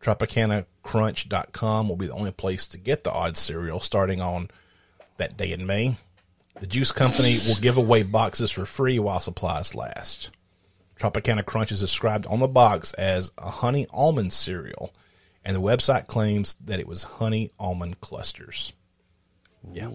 TropicanaCrunch.com 0.00 1.88
will 1.88 1.96
be 1.96 2.06
the 2.06 2.12
only 2.14 2.30
place 2.30 2.66
to 2.68 2.78
get 2.78 3.04
the 3.04 3.12
odd 3.12 3.36
cereal 3.36 3.80
starting 3.80 4.20
on 4.20 4.48
that 5.16 5.36
day 5.36 5.52
in 5.52 5.66
May. 5.66 5.96
The 6.60 6.66
juice 6.66 6.92
company 6.92 7.36
will 7.46 7.56
give 7.56 7.76
away 7.76 8.02
boxes 8.02 8.50
for 8.50 8.64
free 8.64 8.98
while 8.98 9.20
supplies 9.20 9.74
last. 9.74 10.30
Tropicana 10.98 11.44
Crunch 11.44 11.70
is 11.70 11.80
described 11.80 12.26
on 12.26 12.40
the 12.40 12.48
box 12.48 12.92
as 12.94 13.30
a 13.38 13.48
honey 13.48 13.86
almond 13.90 14.32
cereal, 14.32 14.92
and 15.44 15.54
the 15.54 15.60
website 15.60 16.08
claims 16.08 16.54
that 16.64 16.80
it 16.80 16.88
was 16.88 17.04
honey 17.04 17.52
almond 17.58 18.00
clusters. 18.00 18.72
Yeah. 19.72 19.90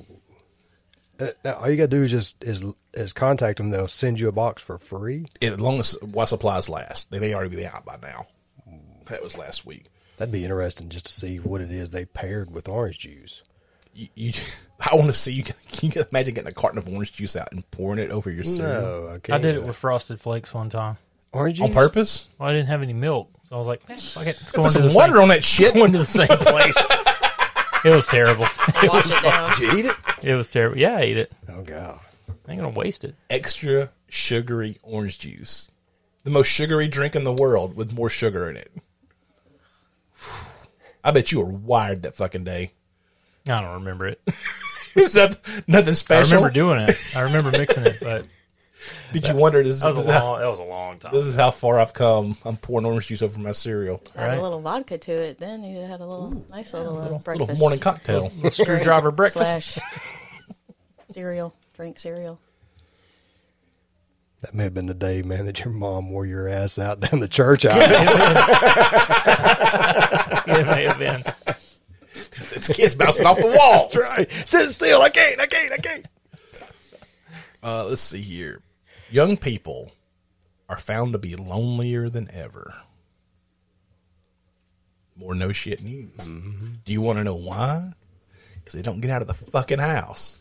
Uh, 1.19 1.27
now, 1.43 1.53
all 1.55 1.69
you 1.69 1.77
got 1.77 1.83
to 1.83 1.97
do 1.97 2.03
is 2.03 2.11
just 2.11 2.43
is 2.43 2.63
is 2.93 3.13
contact 3.13 3.57
them. 3.57 3.69
They'll 3.69 3.87
send 3.87 4.19
you 4.19 4.27
a 4.27 4.31
box 4.33 4.61
for 4.61 4.77
free. 4.77 5.25
As 5.41 5.59
long 5.59 5.79
as 5.79 5.97
while 6.01 6.25
supplies 6.25 6.69
last, 6.69 7.11
they 7.11 7.19
may 7.19 7.33
already 7.33 7.55
be 7.55 7.65
out 7.65 7.85
by 7.85 7.97
now. 8.01 8.27
That 9.09 9.21
was 9.21 9.37
last 9.37 9.65
week. 9.65 9.85
That'd 10.17 10.31
be 10.31 10.43
interesting 10.43 10.89
just 10.89 11.05
to 11.07 11.11
see 11.11 11.37
what 11.37 11.61
it 11.61 11.71
is 11.71 11.91
they 11.91 12.05
paired 12.05 12.51
with 12.51 12.69
orange 12.69 12.99
juice. 12.99 13.43
You, 13.93 14.07
you 14.15 14.31
I 14.79 14.95
want 14.95 15.07
to 15.07 15.13
see 15.13 15.33
you. 15.33 15.43
Can 15.43 15.55
you 15.81 16.03
imagine 16.11 16.33
getting 16.33 16.49
a 16.49 16.53
carton 16.53 16.77
of 16.77 16.87
orange 16.89 17.13
juice 17.13 17.35
out 17.35 17.51
and 17.51 17.69
pouring 17.71 17.99
it 17.99 18.11
over 18.11 18.29
your 18.29 18.43
cereal 18.43 18.81
No, 18.81 19.19
I 19.31 19.35
I 19.35 19.37
did 19.37 19.55
it 19.55 19.63
with 19.63 19.75
Frosted 19.75 20.19
Flakes 20.19 20.53
one 20.53 20.69
time. 20.69 20.97
orange 21.31 21.57
juice 21.57 21.67
on 21.67 21.73
purpose? 21.73 22.27
Well, 22.37 22.49
I 22.49 22.51
didn't 22.53 22.67
have 22.67 22.81
any 22.81 22.93
milk, 22.93 23.29
so 23.43 23.55
I 23.55 23.59
was 23.59 23.67
like, 23.67 23.81
eh, 23.89 23.95
fuck 23.95 24.27
it, 24.27 24.37
it's 24.41 24.51
Put 24.51 24.57
going 24.57 24.67
to 24.67 24.73
some 24.73 24.87
the 24.87 24.93
water 24.93 25.13
same, 25.13 25.21
on 25.21 25.27
that 25.29 25.43
shit. 25.43 25.73
going 25.75 25.91
to 25.93 25.97
the 25.99 26.05
same 26.05 26.27
place. 26.27 26.75
it 27.85 27.89
was 27.89 28.07
terrible. 28.07 28.47
Watch 28.83 29.07
it 29.07 29.23
down. 29.23 29.57
Did 29.57 29.59
you 29.59 29.77
eat 29.79 29.85
it? 29.85 29.95
It 30.21 30.35
was 30.35 30.49
terrible. 30.49 30.77
Yeah, 30.77 30.97
I 30.97 31.01
ate 31.01 31.17
it. 31.17 31.31
Oh 31.49 31.61
god. 31.61 31.99
I 32.47 32.51
ain't 32.51 32.59
gonna 32.61 32.73
waste 32.73 33.05
it. 33.05 33.15
Extra 33.29 33.91
sugary 34.09 34.77
orange 34.83 35.19
juice, 35.19 35.69
the 36.23 36.29
most 36.29 36.47
sugary 36.47 36.87
drink 36.89 37.15
in 37.15 37.23
the 37.23 37.33
world 37.33 37.75
with 37.75 37.93
more 37.93 38.09
sugar 38.09 38.49
in 38.49 38.57
it. 38.57 38.71
I 41.03 41.11
bet 41.11 41.31
you 41.31 41.39
were 41.39 41.45
wired 41.45 42.03
that 42.03 42.15
fucking 42.15 42.43
day. 42.43 42.73
I 43.47 43.61
don't 43.61 43.73
remember 43.75 44.07
it. 44.07 44.21
it. 44.27 44.33
Is 44.95 45.13
that 45.13 45.37
nothing 45.67 45.95
special. 45.95 46.33
I 46.33 46.35
remember 46.37 46.53
doing 46.53 46.79
it. 46.81 46.95
I 47.15 47.21
remember 47.21 47.51
mixing 47.51 47.85
it, 47.85 47.97
but 47.99 48.25
Did 49.13 49.27
you 49.27 49.35
wonder 49.35 49.63
this, 49.63 49.79
that 49.81 49.87
was 49.87 49.97
a 49.97 50.01
is 50.01 50.09
how, 50.11 50.25
long. 50.31 50.39
That 50.41 50.47
was 50.49 50.59
a 50.59 50.63
long 50.63 50.99
time. 50.99 51.13
this 51.13 51.25
is 51.25 51.35
how 51.35 51.51
far 51.51 51.79
I've 51.79 51.93
come? 51.93 52.35
I'm 52.45 52.57
pouring 52.57 52.85
orange 52.85 53.07
juice 53.07 53.21
over 53.21 53.39
my 53.39 53.53
cereal. 53.53 54.01
Add 54.15 54.27
Right. 54.27 54.37
a 54.37 54.41
little 54.41 54.59
vodka 54.61 54.97
to 54.97 55.11
it, 55.11 55.37
then 55.39 55.63
you 55.63 55.81
had 55.81 55.99
a 56.01 56.05
little 56.05 56.45
nice 56.49 56.73
little, 56.73 56.97
uh, 56.99 57.17
breakfast. 57.19 57.49
Little 57.49 57.55
morning 57.61 57.79
cocktail. 57.79 58.29
Screwdriver 58.51 59.11
breakfast. 59.11 59.73
slash 59.73 59.79
cereal. 61.11 61.53
Drink 61.75 61.97
cereal. 61.97 62.39
That 64.41 64.53
may 64.53 64.63
have 64.65 64.73
been 64.73 64.87
the 64.87 64.93
day, 64.93 65.21
man, 65.21 65.45
that 65.45 65.63
your 65.63 65.73
mom 65.73 66.09
wore 66.09 66.25
your 66.25 66.47
ass 66.49 66.77
out 66.77 66.99
down 66.99 67.19
the 67.21 67.27
church 67.29 67.65
aisle. 67.65 67.79
it 70.47 70.65
may 70.67 70.83
have 70.83 70.99
been. 70.99 71.23
It's 72.55 72.67
kids 72.67 72.95
bouncing 72.95 73.25
off 73.25 73.37
the 73.37 73.47
walls. 73.47 73.95
right. 73.95 74.29
Sit 74.47 74.71
still. 74.71 75.01
I 75.01 75.09
can't. 75.09 75.39
I 75.39 75.47
can't. 75.47 75.73
I 75.73 75.77
can't. 75.77 76.05
Uh, 77.63 77.85
let's 77.85 78.01
see 78.01 78.21
here. 78.21 78.61
Young 79.09 79.37
people 79.37 79.91
are 80.67 80.77
found 80.77 81.13
to 81.13 81.19
be 81.19 81.35
lonelier 81.35 82.09
than 82.09 82.29
ever. 82.33 82.75
More 85.15 85.35
no 85.35 85.51
shit 85.51 85.83
news. 85.83 86.27
Do 86.83 86.91
you 86.91 87.01
want 87.01 87.19
to 87.19 87.23
know 87.23 87.35
why? 87.35 87.93
Because 88.55 88.73
they 88.73 88.81
don't 88.81 89.01
get 89.01 89.11
out 89.11 89.21
of 89.21 89.27
the 89.27 89.33
fucking 89.33 89.79
house. 89.79 90.39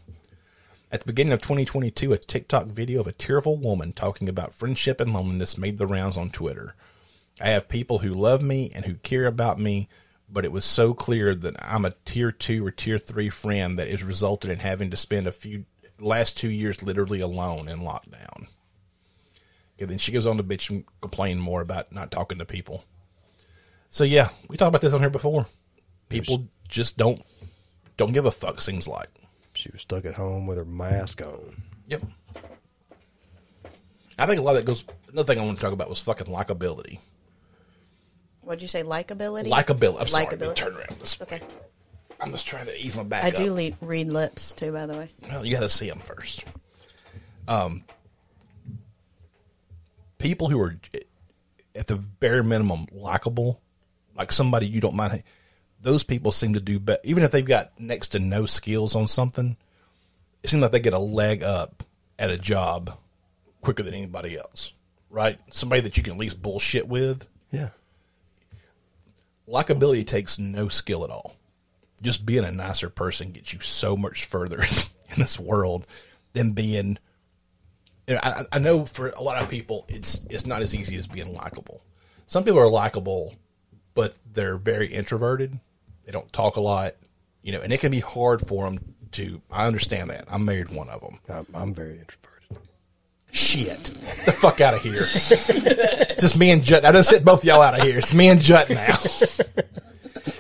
At 0.91 1.01
the 1.01 1.07
beginning 1.07 1.33
of 1.33 1.41
2022, 1.41 2.13
a 2.13 2.19
TikTok 2.19 2.67
video 2.67 3.01
of 3.01 3.07
a 3.07 3.13
tearful 3.13 3.57
woman 3.57 3.93
talking 3.93 4.29
about 4.29 4.55
friendship 4.55 5.01
and 5.01 5.13
loneliness 5.13 5.57
made 5.59 5.79
the 5.79 5.87
rounds 5.87 6.17
on 6.17 6.31
Twitter. 6.31 6.75
I 7.41 7.49
have 7.51 7.69
people 7.69 7.99
who 8.01 8.11
love 8.11 8.43
me 8.43 8.71
and 8.75 8.85
who 8.85 8.95
care 8.95 9.27
about 9.27 9.59
me, 9.59 9.89
but 10.33 10.45
it 10.45 10.53
was 10.53 10.65
so 10.65 10.95
clear 10.95 11.35
that 11.35 11.57
I'm 11.61 11.85
a 11.85 11.95
tier 12.05 12.33
two 12.33 12.67
or 12.67 12.71
tier 12.71 12.99
three 12.99 13.29
friend 13.29 13.79
that 13.79 13.89
has 13.89 14.03
resulted 14.03 14.51
in 14.51 14.61
having 14.61 14.91
to 14.91 14.97
spend 14.97 15.27
a 15.27 15.33
few 15.33 15.67
last 16.01 16.37
two 16.39 16.51
years 16.51 16.83
literally 16.83 17.21
alone 17.21 17.69
in 17.69 17.81
lockdown. 17.81 18.49
Okay, 19.77 19.87
then 19.87 19.99
she 19.99 20.13
goes 20.13 20.27
on 20.27 20.39
to 20.39 20.43
bitch 20.43 20.71
and 20.71 20.85
complain 21.01 21.39
more 21.39 21.61
about 21.61 21.93
not 21.93 22.11
talking 22.11 22.39
to 22.39 22.45
people. 22.45 22.85
So 23.91 24.05
yeah, 24.05 24.31
we 24.49 24.57
talked 24.57 24.71
about 24.71 24.81
this 24.81 24.95
on 24.95 25.01
here 25.01 25.11
before. 25.11 25.47
People 26.09 26.49
just 26.69 26.97
don't 26.97 27.23
don't 27.97 28.13
give 28.13 28.25
a 28.25 28.31
fuck. 28.31 28.61
Seems 28.61 28.89
like. 28.89 29.09
She 29.55 29.71
was 29.71 29.83
stuck 29.83 30.07
at 30.07 30.15
home 30.15 30.47
with 30.47 30.57
her 30.57 30.65
mask 30.65 31.21
on. 31.21 31.63
Yep. 31.89 32.05
I 34.19 34.27
think 34.27 34.39
a 34.39 34.43
lot 34.43 34.57
of 34.57 34.57
that 34.57 34.67
goes. 34.67 34.85
Another 35.11 35.27
thing 35.27 35.43
I 35.43 35.45
want 35.45 35.59
to 35.59 35.63
talk 35.63 35.75
about 35.75 35.91
was 35.91 36.01
fucking 36.01 36.27
likability. 36.27 37.01
What'd 38.43 38.63
you 38.63 38.69
say? 38.69 38.83
Likability. 38.83 39.49
Likability. 39.49 40.01
I'm 40.01 40.07
sorry. 40.07 40.27
Likability. 40.27 40.55
Turn 40.57 40.75
around. 40.77 40.99
Just- 41.01 41.23
Okay. 41.23 41.41
I'm 42.21 42.31
just 42.31 42.47
trying 42.47 42.67
to 42.67 42.79
ease 42.81 42.95
my 42.95 43.03
back. 43.03 43.25
I 43.25 43.29
up. 43.31 43.35
do 43.35 43.53
le- 43.53 43.73
read 43.81 44.07
lips 44.09 44.53
too, 44.55 44.71
by 44.71 44.87
the 44.87 44.97
way. 44.97 45.11
Well, 45.29 45.45
you 45.45 45.53
got 45.53 45.61
to 45.61 45.69
see 45.69 45.89
them 45.89 45.99
first. 45.99 46.45
Um, 47.49 47.83
people 50.19 50.49
who 50.49 50.61
are 50.61 50.79
at 51.75 51.87
the 51.89 51.97
bare 51.97 52.45
minimum 52.45 52.87
likable, 52.93 53.61
like 54.17 54.31
somebody 54.31 54.67
you 54.67 54.81
don't 54.81 54.95
mind. 54.95 55.25
Those 55.81 56.05
people 56.05 56.31
seem 56.31 56.55
to 56.55 56.61
do 56.61 56.79
better, 56.79 57.01
even 57.03 57.25
if 57.25 57.33
they've 57.33 57.45
got 57.45 57.73
next 57.81 58.09
to 58.09 58.21
no 58.21 58.47
skills 58.47 58.95
on 58.95 59.09
something. 59.09 59.57
It 60.45 60.51
seems 60.51 60.63
like 60.63 60.71
they 60.73 60.81
get 60.81 60.93
a 60.93 60.99
leg 60.99 61.43
up 61.43 61.83
at 62.21 62.31
a 62.31 62.39
job 62.39 62.97
quicker 63.63 63.83
than 63.83 63.95
anybody 63.95 64.37
else, 64.39 64.73
right? 65.11 65.41
Somebody 65.51 65.81
that 65.83 65.97
you 65.97 66.03
can 66.05 66.13
at 66.15 66.19
least 66.21 66.41
bullshit 66.41 66.87
with. 66.87 67.27
Likability 69.53 70.07
takes 70.07 70.39
no 70.39 70.69
skill 70.69 71.05
at 71.05 71.11
all. 71.11 71.37
Just 72.01 72.25
being 72.25 72.45
a 72.45 72.51
nicer 72.51 72.89
person 72.89 73.33
gets 73.33 73.53
you 73.53 73.61
so 73.61 73.97
much 73.97 74.25
further 74.25 74.61
in 75.11 75.19
this 75.19 75.39
world 75.39 75.87
than 76.33 76.53
being. 76.53 76.99
you 78.07 78.15
know, 78.15 78.21
I, 78.23 78.45
I 78.51 78.59
know 78.59 78.87
for 78.87 79.11
a 79.11 79.23
lot 79.23 79.43
of 79.43 79.51
people, 79.51 79.85
it's 79.89 80.25
it's 80.31 80.47
not 80.47 80.63
as 80.63 80.75
easy 80.75 80.97
as 80.97 81.07
being 81.07 81.35
likable. 81.35 81.83
Some 82.27 82.45
people 82.45 82.61
are 82.61 82.71
likable, 82.71 83.35
but 83.95 84.15
they're 84.33 84.57
very 84.57 84.87
introverted. 84.87 85.61
They 86.05 86.13
don't 86.13 86.33
talk 86.33 86.57
a 86.57 86.61
lot, 86.61 86.95
you 87.43 87.53
know, 87.53 87.61
and 87.61 87.73
it 87.73 87.81
can 87.81 87.93
be 87.93 88.01
hard 88.01 88.47
for 88.49 88.65
them 88.65 88.95
to. 89.13 89.43
I 89.51 89.67
understand 89.67 90.11
that. 90.11 90.25
I'm 90.29 90.47
married 90.47 90.71
one 90.71 90.89
of 90.89 91.03
them. 91.03 91.21
I'm, 91.29 91.47
I'm 91.55 91.75
very 91.75 91.99
introverted. 91.99 92.32
Shit, 93.35 93.85
the 94.27 94.33
fuck 94.33 94.61
out 94.61 94.75
of 94.75 94.83
here! 94.83 95.01
It's 95.01 96.21
just 96.21 96.39
me 96.39 96.51
and 96.51 96.63
Jut. 96.63 96.85
I 96.85 96.93
just 96.93 97.09
sit 97.09 97.25
both 97.25 97.45
y'all 97.45 97.63
out 97.63 97.75
of 97.77 97.83
here. 97.83 97.99
It's 97.99 98.13
me 98.13 98.29
and 98.29 98.41
Jut 98.41 98.69
now. 98.71 98.99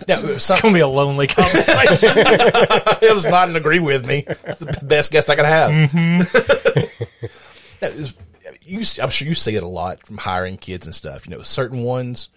Now, 0.07 0.17
some, 0.17 0.31
It's 0.31 0.61
gonna 0.61 0.75
be 0.75 0.81
a 0.81 0.87
lonely 0.87 1.27
conversation. 1.27 2.13
it 2.17 3.15
was 3.15 3.27
not 3.27 3.49
an 3.49 3.57
agree 3.57 3.81
with 3.81 4.07
me. 4.07 4.25
It's 4.27 4.61
the 4.61 4.79
best 4.85 5.11
guess 5.11 5.29
I 5.29 5.37
could 5.37 5.47
have. 5.47 5.71
Mm-hmm. 5.71 7.17
Is- 7.85 8.15
you, 8.65 8.85
I'm 9.03 9.11
sure 9.11 9.27
you 9.27 9.35
see 9.35 9.57
it 9.57 9.63
a 9.63 9.69
lot 9.69 10.07
from 10.07 10.19
hiring 10.19 10.57
kids 10.57 10.87
and 10.87 10.95
stuff. 10.95 11.27
You 11.27 11.37
know, 11.37 11.43
certain 11.43 11.83
ones 11.83 12.29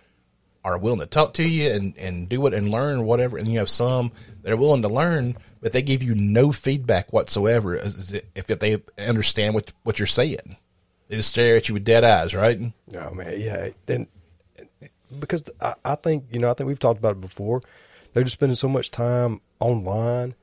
are 0.65 0.77
willing 0.77 0.99
to 0.99 1.05
talk 1.05 1.35
to 1.35 1.47
you 1.47 1.71
and, 1.71 1.95
and 1.97 2.27
do 2.27 2.45
it 2.47 2.53
and 2.53 2.69
learn 2.69 3.05
whatever, 3.05 3.37
and 3.37 3.47
you 3.47 3.59
have 3.59 3.69
some 3.69 4.11
that 4.41 4.51
are 4.51 4.57
willing 4.57 4.81
to 4.81 4.89
learn, 4.89 5.37
but 5.61 5.71
they 5.71 5.81
give 5.81 6.03
you 6.03 6.15
no 6.15 6.51
feedback 6.51 7.13
whatsoever 7.13 7.75
if 7.75 8.23
if 8.35 8.59
they 8.59 8.81
understand 8.97 9.53
what 9.53 9.71
what 9.83 9.99
you're 9.99 10.07
saying. 10.07 10.57
They 11.07 11.17
just 11.17 11.29
stare 11.29 11.55
at 11.55 11.69
you 11.69 11.75
with 11.75 11.85
dead 11.85 12.03
eyes, 12.03 12.33
right? 12.33 12.59
Oh 12.97 13.13
man, 13.13 13.39
yeah, 13.39 13.69
and 13.87 14.07
because 15.19 15.43
I, 15.61 15.75
I 15.85 15.95
think 15.95 16.25
you 16.31 16.39
know, 16.39 16.49
I 16.49 16.53
think 16.53 16.67
we've 16.67 16.79
talked 16.79 16.99
about 16.99 17.13
it 17.13 17.21
before. 17.21 17.61
They're 18.13 18.23
just 18.23 18.33
spending 18.33 18.55
so 18.55 18.67
much 18.67 18.91
time 18.91 19.41
online. 19.59 20.35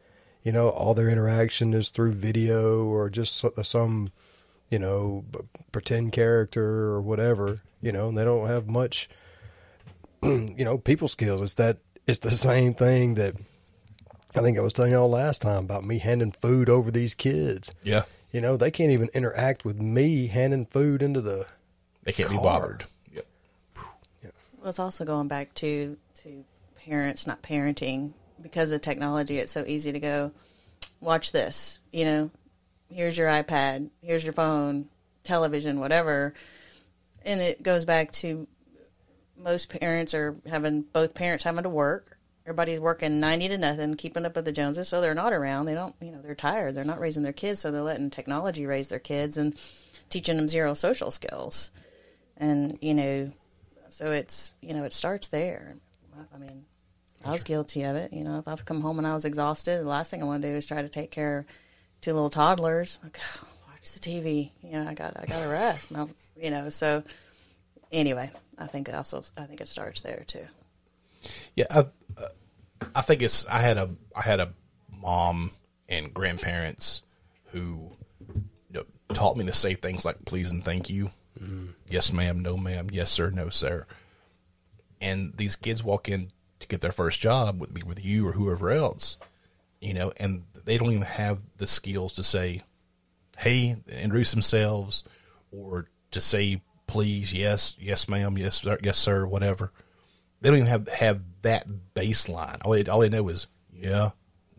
You 0.44 0.52
know, 0.52 0.68
all 0.68 0.94
their 0.94 1.08
interaction 1.08 1.72
is 1.74 1.90
through 1.90 2.12
video 2.12 2.84
or 2.84 3.08
just 3.08 3.36
so- 3.36 3.52
some, 3.62 4.10
you 4.70 4.78
know, 4.78 5.24
pretend 5.72 6.12
character 6.12 6.64
or 6.64 7.00
whatever. 7.00 7.62
You 7.80 7.92
know, 7.92 8.08
and 8.08 8.18
they 8.18 8.24
don't 8.24 8.48
have 8.48 8.68
much, 8.68 9.08
you 10.56 10.64
know, 10.64 10.78
people 10.78 11.08
skills. 11.08 11.42
It's 11.42 11.54
that 11.54 11.78
it's 12.06 12.20
the 12.20 12.30
same 12.30 12.74
thing 12.74 13.14
that 13.14 13.34
I 14.34 14.40
think 14.40 14.58
I 14.58 14.60
was 14.60 14.72
telling 14.72 14.92
y'all 14.92 15.08
last 15.08 15.42
time 15.42 15.64
about 15.64 15.84
me 15.84 15.98
handing 15.98 16.32
food 16.32 16.68
over 16.68 16.90
these 16.90 17.14
kids. 17.14 17.74
Yeah, 17.82 18.04
You 18.30 18.40
know, 18.40 18.56
they 18.56 18.70
can't 18.70 18.90
even 18.90 19.10
interact 19.14 19.64
with 19.64 19.80
me 19.80 20.28
handing 20.28 20.66
food 20.66 21.02
into 21.02 21.20
the 21.20 21.46
they 22.04 22.12
can't 22.12 22.30
be 22.30 22.36
bothered. 22.36 22.84
Yep. 23.12 23.26
Well, 24.58 24.68
it's 24.68 24.78
also 24.78 25.04
going 25.04 25.28
back 25.28 25.54
to 25.54 25.96
to 26.22 26.44
parents 26.76 27.26
not 27.26 27.42
parenting 27.42 28.12
because 28.40 28.70
of 28.70 28.80
technology. 28.80 29.38
It's 29.38 29.52
so 29.52 29.64
easy 29.66 29.92
to 29.92 30.00
go 30.00 30.32
watch 31.00 31.32
this. 31.32 31.80
You 31.92 32.04
know, 32.04 32.30
here's 32.88 33.18
your 33.18 33.28
iPad, 33.28 33.90
here's 34.02 34.24
your 34.24 34.32
phone, 34.32 34.88
television, 35.24 35.80
whatever, 35.80 36.34
and 37.24 37.40
it 37.40 37.62
goes 37.62 37.84
back 37.84 38.12
to 38.12 38.46
most 39.42 39.68
parents 39.68 40.14
are 40.14 40.36
having 40.48 40.82
both 40.82 41.14
parents 41.14 41.44
having 41.44 41.62
to 41.62 41.68
work. 41.68 42.18
Everybody's 42.44 42.80
working 42.80 43.20
ninety 43.20 43.48
to 43.48 43.58
nothing, 43.58 43.94
keeping 43.94 44.26
up 44.26 44.34
with 44.34 44.44
the 44.44 44.52
Joneses, 44.52 44.88
so 44.88 45.00
they're 45.00 45.14
not 45.14 45.32
around. 45.32 45.66
They 45.66 45.74
don't, 45.74 45.94
you 46.00 46.10
know, 46.10 46.20
they're 46.22 46.34
tired. 46.34 46.74
They're 46.74 46.84
not 46.84 47.00
raising 47.00 47.22
their 47.22 47.32
kids, 47.32 47.60
so 47.60 47.70
they're 47.70 47.82
letting 47.82 48.10
technology 48.10 48.66
raise 48.66 48.88
their 48.88 48.98
kids 48.98 49.38
and 49.38 49.56
teaching 50.10 50.36
them 50.36 50.48
zero 50.48 50.74
social 50.74 51.10
skills. 51.10 51.70
And 52.36 52.78
you 52.80 52.94
know, 52.94 53.32
so 53.90 54.06
it's 54.06 54.54
you 54.60 54.74
know 54.74 54.84
it 54.84 54.92
starts 54.92 55.28
there. 55.28 55.76
I 56.34 56.38
mean, 56.38 56.64
I 57.24 57.30
was 57.30 57.44
guilty 57.44 57.82
of 57.82 57.96
it. 57.96 58.12
You 58.12 58.24
know, 58.24 58.38
if 58.38 58.48
I've 58.48 58.64
come 58.64 58.80
home 58.80 58.98
and 58.98 59.06
I 59.06 59.14
was 59.14 59.24
exhausted, 59.24 59.80
the 59.80 59.88
last 59.88 60.10
thing 60.10 60.22
I 60.22 60.26
want 60.26 60.42
to 60.42 60.50
do 60.50 60.56
is 60.56 60.66
try 60.66 60.82
to 60.82 60.88
take 60.88 61.10
care 61.10 61.38
of 61.38 61.46
two 62.00 62.12
little 62.12 62.30
toddlers. 62.30 62.98
Like, 63.02 63.18
oh, 63.20 63.48
watch 63.68 63.92
the 63.92 64.00
TV. 64.00 64.50
You 64.62 64.72
know, 64.72 64.86
I 64.88 64.94
got 64.94 65.16
I 65.16 65.26
got 65.26 65.42
to 65.42 65.48
rest. 65.48 65.92
You 66.40 66.50
know, 66.50 66.70
so 66.70 67.04
anyway, 67.92 68.30
I 68.58 68.66
think 68.66 68.92
also 68.92 69.22
I 69.36 69.44
think 69.44 69.60
it 69.60 69.68
starts 69.68 70.00
there 70.00 70.24
too. 70.26 70.46
Yeah, 71.54 71.66
I, 71.70 71.78
uh, 72.16 72.28
I 72.94 73.02
think 73.02 73.22
it's. 73.22 73.46
I 73.46 73.58
had 73.58 73.78
a 73.78 73.90
I 74.14 74.22
had 74.22 74.40
a 74.40 74.52
mom 74.90 75.52
and 75.88 76.12
grandparents 76.12 77.02
who 77.46 77.96
you 78.28 78.44
know, 78.70 78.84
taught 79.12 79.36
me 79.36 79.44
to 79.46 79.52
say 79.52 79.74
things 79.74 80.04
like 80.04 80.24
"please" 80.24 80.50
and 80.50 80.64
"thank 80.64 80.90
you," 80.90 81.10
"yes, 81.88 82.12
ma'am," 82.12 82.40
"no, 82.40 82.56
ma'am," 82.56 82.88
"yes, 82.92 83.10
sir," 83.10 83.30
"no, 83.30 83.48
sir." 83.48 83.86
And 85.00 85.36
these 85.36 85.56
kids 85.56 85.82
walk 85.82 86.08
in 86.08 86.30
to 86.60 86.66
get 86.68 86.80
their 86.80 86.92
first 86.92 87.20
job 87.20 87.60
with 87.60 87.72
me, 87.72 87.82
with 87.84 88.04
you 88.04 88.26
or 88.26 88.32
whoever 88.32 88.70
else, 88.70 89.18
you 89.80 89.92
know, 89.92 90.12
and 90.16 90.44
they 90.64 90.78
don't 90.78 90.90
even 90.90 91.02
have 91.02 91.42
the 91.56 91.66
skills 91.66 92.14
to 92.14 92.22
say, 92.22 92.62
"Hey," 93.38 93.76
introduce 93.88 94.30
themselves, 94.30 95.04
or 95.50 95.88
to 96.12 96.20
say, 96.20 96.62
"Please," 96.92 97.32
"Yes," 97.32 97.76
"Yes, 97.80 98.08
ma'am," 98.08 98.38
"Yes, 98.38 98.56
sir," 98.62 98.78
"Yes, 98.82 98.98
sir," 98.98 99.26
whatever 99.26 99.72
they 100.42 100.50
don't 100.50 100.58
even 100.58 100.68
have 100.68 100.88
have 100.88 101.24
that 101.42 101.66
baseline. 101.94 102.58
All 102.64 102.72
they, 102.72 102.84
all 102.84 103.00
they 103.00 103.08
know 103.08 103.28
is 103.28 103.46
yeah, 103.72 104.10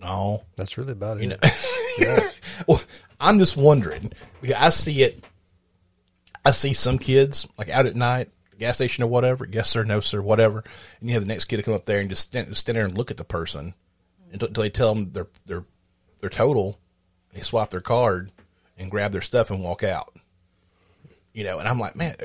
no, 0.02 0.44
That's 0.56 0.78
really 0.78 0.94
about 0.94 1.18
it. 1.22 1.24
you 1.24 2.06
know. 2.06 2.30
well, 2.68 2.82
I'm 3.20 3.38
just 3.38 3.56
wondering 3.56 4.12
because 4.42 4.56
I 4.58 4.70
see 4.70 5.04
it. 5.04 5.24
I 6.46 6.52
see 6.52 6.74
some 6.74 6.98
kids 6.98 7.48
like 7.58 7.70
out 7.70 7.86
at 7.86 7.96
night, 7.96 8.30
gas 8.58 8.76
station 8.76 9.04
or 9.04 9.08
whatever. 9.08 9.48
Yes 9.50 9.70
sir, 9.70 9.84
no 9.84 10.00
sir, 10.00 10.22
whatever. 10.22 10.64
And 11.00 11.10
you 11.10 11.14
have 11.16 11.24
the 11.24 11.28
next 11.28 11.46
kid 11.46 11.58
to 11.58 11.64
come 11.64 11.74
up 11.74 11.86
there 11.86 12.00
and 12.00 12.10
just 12.10 12.24
stand, 12.24 12.56
stand 12.58 12.78
there 12.78 12.86
and 12.86 12.98
look 12.98 13.12
at 13.12 13.18
the 13.18 13.24
person 13.24 13.76
until, 14.32 14.48
until 14.48 14.64
they 14.64 14.70
tell 14.70 14.96
them 14.96 15.12
their 15.12 15.28
their 15.46 15.66
their 16.22 16.30
total. 16.30 16.80
They 17.34 17.42
swap 17.42 17.72
their 17.72 17.82
card 17.82 18.32
and 18.78 18.92
grab 18.92 19.12
their 19.12 19.22
stuff 19.22 19.50
and 19.50 19.64
walk 19.64 19.84
out. 19.84 20.14
You 21.34 21.44
know, 21.44 21.60
and 21.60 21.68
I'm 21.68 21.80
like, 21.80 21.96
man, 21.96 22.16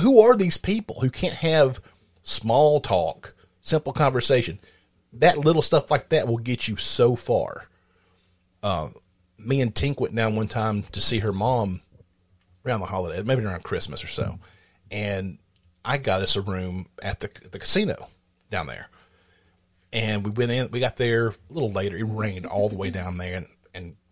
who 0.00 0.20
are 0.20 0.36
these 0.36 0.56
people 0.56 1.00
who 1.00 1.10
can't 1.10 1.34
have 1.34 1.80
small 2.22 2.80
talk, 2.80 3.34
simple 3.60 3.92
conversation? 3.92 4.60
That 5.12 5.38
little 5.38 5.62
stuff 5.62 5.90
like 5.90 6.08
that 6.10 6.26
will 6.26 6.38
get 6.38 6.68
you 6.68 6.76
so 6.76 7.16
far. 7.16 7.66
Uh, 8.62 8.88
me 9.38 9.60
and 9.60 9.74
Tink 9.74 10.00
went 10.00 10.14
down 10.14 10.36
one 10.36 10.48
time 10.48 10.84
to 10.92 11.00
see 11.00 11.18
her 11.18 11.32
mom 11.32 11.82
around 12.64 12.80
the 12.80 12.86
holiday, 12.86 13.22
maybe 13.22 13.44
around 13.44 13.62
Christmas 13.62 14.02
or 14.02 14.08
so, 14.08 14.38
and 14.90 15.38
I 15.84 15.98
got 15.98 16.22
us 16.22 16.36
a 16.36 16.40
room 16.40 16.86
at 17.02 17.20
the 17.20 17.30
the 17.50 17.58
casino 17.58 18.08
down 18.50 18.66
there. 18.66 18.88
And 19.92 20.24
we 20.24 20.30
went 20.30 20.50
in. 20.50 20.70
We 20.70 20.80
got 20.80 20.96
there 20.96 21.28
a 21.28 21.34
little 21.50 21.70
later. 21.70 21.96
It 21.96 22.04
rained 22.04 22.46
all 22.46 22.68
the 22.68 22.76
way 22.76 22.90
down 22.90 23.16
there, 23.18 23.36
and, 23.36 23.46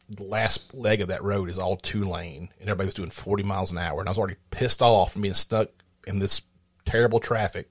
the 0.08 0.24
last 0.24 0.74
leg 0.74 1.00
of 1.00 1.08
that 1.08 1.22
road 1.22 1.48
is 1.48 1.58
all 1.58 1.76
two 1.76 2.04
lane, 2.04 2.50
and 2.60 2.68
everybody 2.68 2.86
was 2.86 2.94
doing 2.94 3.10
forty 3.10 3.42
miles 3.42 3.70
an 3.70 3.78
hour. 3.78 4.00
And 4.00 4.08
I 4.08 4.10
was 4.10 4.18
already 4.18 4.36
pissed 4.50 4.82
off 4.82 5.12
from 5.12 5.22
being 5.22 5.34
stuck 5.34 5.68
in 6.06 6.18
this 6.18 6.42
terrible 6.84 7.20
traffic. 7.20 7.70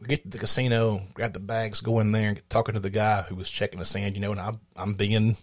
We 0.00 0.06
get 0.06 0.24
to 0.24 0.30
the 0.30 0.38
casino, 0.38 1.02
grab 1.14 1.34
the 1.34 1.40
bags, 1.40 1.80
go 1.80 2.00
in 2.00 2.12
there, 2.12 2.28
and 2.28 2.36
get 2.36 2.48
talking 2.50 2.74
to 2.74 2.80
the 2.80 2.90
guy 2.90 3.22
who 3.22 3.34
was 3.34 3.50
checking 3.50 3.78
the 3.78 3.84
sand. 3.84 4.14
You 4.14 4.20
know, 4.20 4.32
and 4.32 4.40
I'm 4.40 4.60
I'm 4.76 4.94
being 4.94 5.36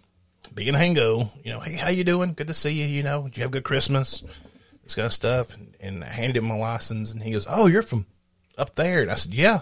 being 0.54 0.74
Hango. 0.74 1.30
You 1.44 1.52
know, 1.52 1.60
hey, 1.60 1.74
how 1.74 1.88
you 1.90 2.04
doing? 2.04 2.34
Good 2.34 2.48
to 2.48 2.54
see 2.54 2.70
you. 2.70 2.86
You 2.86 3.02
know, 3.02 3.24
did 3.24 3.36
you 3.36 3.42
have 3.42 3.50
a 3.50 3.52
good 3.52 3.64
Christmas? 3.64 4.22
This 4.82 4.94
kind 4.94 5.06
of 5.06 5.12
stuff. 5.12 5.54
And, 5.54 5.74
and 5.80 6.04
I 6.04 6.08
handed 6.08 6.36
him 6.36 6.46
my 6.46 6.56
license, 6.56 7.12
and 7.12 7.22
he 7.22 7.32
goes, 7.32 7.46
"Oh, 7.48 7.66
you're 7.66 7.82
from 7.82 8.06
up 8.56 8.74
there?" 8.74 9.02
And 9.02 9.10
I 9.10 9.14
said, 9.14 9.34
"Yeah." 9.34 9.60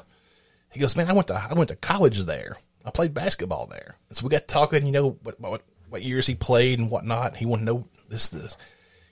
He 0.72 0.80
goes, 0.80 0.96
"Man, 0.96 1.08
I 1.08 1.12
went 1.12 1.28
to 1.28 1.34
I 1.34 1.54
went 1.54 1.68
to 1.68 1.76
college 1.76 2.24
there. 2.24 2.56
I 2.84 2.90
played 2.90 3.14
basketball 3.14 3.66
there." 3.66 3.96
And 4.08 4.16
so 4.16 4.24
we 4.24 4.30
got 4.30 4.48
talking. 4.48 4.86
You 4.86 4.92
know 4.92 5.18
what 5.22 5.40
what 5.40 5.62
what 5.88 6.02
years 6.02 6.26
he 6.26 6.34
played 6.34 6.78
and 6.78 6.90
whatnot. 6.90 7.36
He 7.36 7.46
wanted 7.46 7.66
to 7.66 7.72
know 7.72 7.88
this 8.08 8.28
this. 8.28 8.56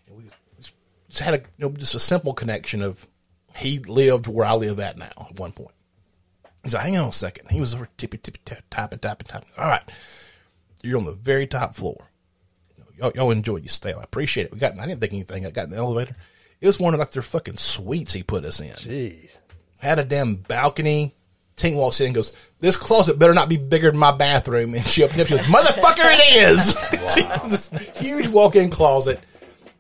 And 0.06 0.16
we 0.16 0.24
just 1.08 1.20
had 1.20 1.34
a 1.34 1.38
you 1.38 1.44
know 1.58 1.70
just 1.70 1.94
a 1.94 2.00
simple 2.00 2.34
connection 2.34 2.82
of 2.82 3.06
he 3.56 3.78
lived 3.78 4.26
where 4.26 4.46
I 4.46 4.54
live 4.54 4.80
at 4.80 4.98
now 4.98 5.12
at 5.30 5.38
one 5.38 5.52
point. 5.52 5.74
He's 6.62 6.74
like, 6.74 6.84
hang 6.84 6.96
on 6.96 7.08
a 7.08 7.12
second. 7.12 7.50
He 7.50 7.60
was 7.60 7.74
over 7.74 7.88
tippy 7.98 8.18
tippy 8.18 8.40
tap, 8.44 8.64
tapping 8.70 8.98
tapping 8.98 9.26
tapping. 9.26 9.50
All 9.58 9.68
right, 9.68 9.82
you're 10.82 10.98
on 10.98 11.04
the 11.04 11.12
very 11.12 11.46
top 11.46 11.74
floor. 11.74 12.04
Y'all, 12.96 13.12
y'all 13.14 13.30
enjoy 13.30 13.56
your 13.56 13.68
stay. 13.68 13.92
I 13.92 14.02
appreciate 14.02 14.46
it. 14.46 14.52
We 14.52 14.58
got. 14.58 14.78
I 14.78 14.86
didn't 14.86 15.00
think 15.00 15.12
anything. 15.12 15.46
I 15.46 15.50
got 15.50 15.64
in 15.64 15.70
the 15.70 15.76
elevator. 15.76 16.16
It 16.60 16.66
was 16.66 16.80
one 16.80 16.94
of 16.94 17.00
like 17.00 17.10
their 17.10 17.22
fucking 17.22 17.58
suites 17.58 18.12
he 18.12 18.22
put 18.22 18.44
us 18.44 18.60
in. 18.60 18.70
Jeez. 18.70 19.40
Had 19.78 19.98
a 19.98 20.04
damn 20.04 20.36
balcony. 20.36 21.14
Tink 21.56 21.76
walks 21.76 22.00
in 22.00 22.06
and 22.06 22.14
goes, 22.14 22.32
"This 22.58 22.76
closet 22.76 23.18
better 23.18 23.34
not 23.34 23.48
be 23.48 23.56
bigger 23.56 23.90
than 23.90 24.00
my 24.00 24.10
bathroom." 24.10 24.74
And 24.74 24.84
she 24.84 25.02
opened 25.02 25.20
up. 25.20 25.28
She 25.28 25.36
goes, 25.36 25.46
"Motherfucker, 25.46 26.14
it 26.18 26.36
is!" 26.36 26.76
she 27.14 27.22
has 27.22 27.70
this 27.70 27.96
huge 27.96 28.28
walk-in 28.28 28.70
closet. 28.70 29.20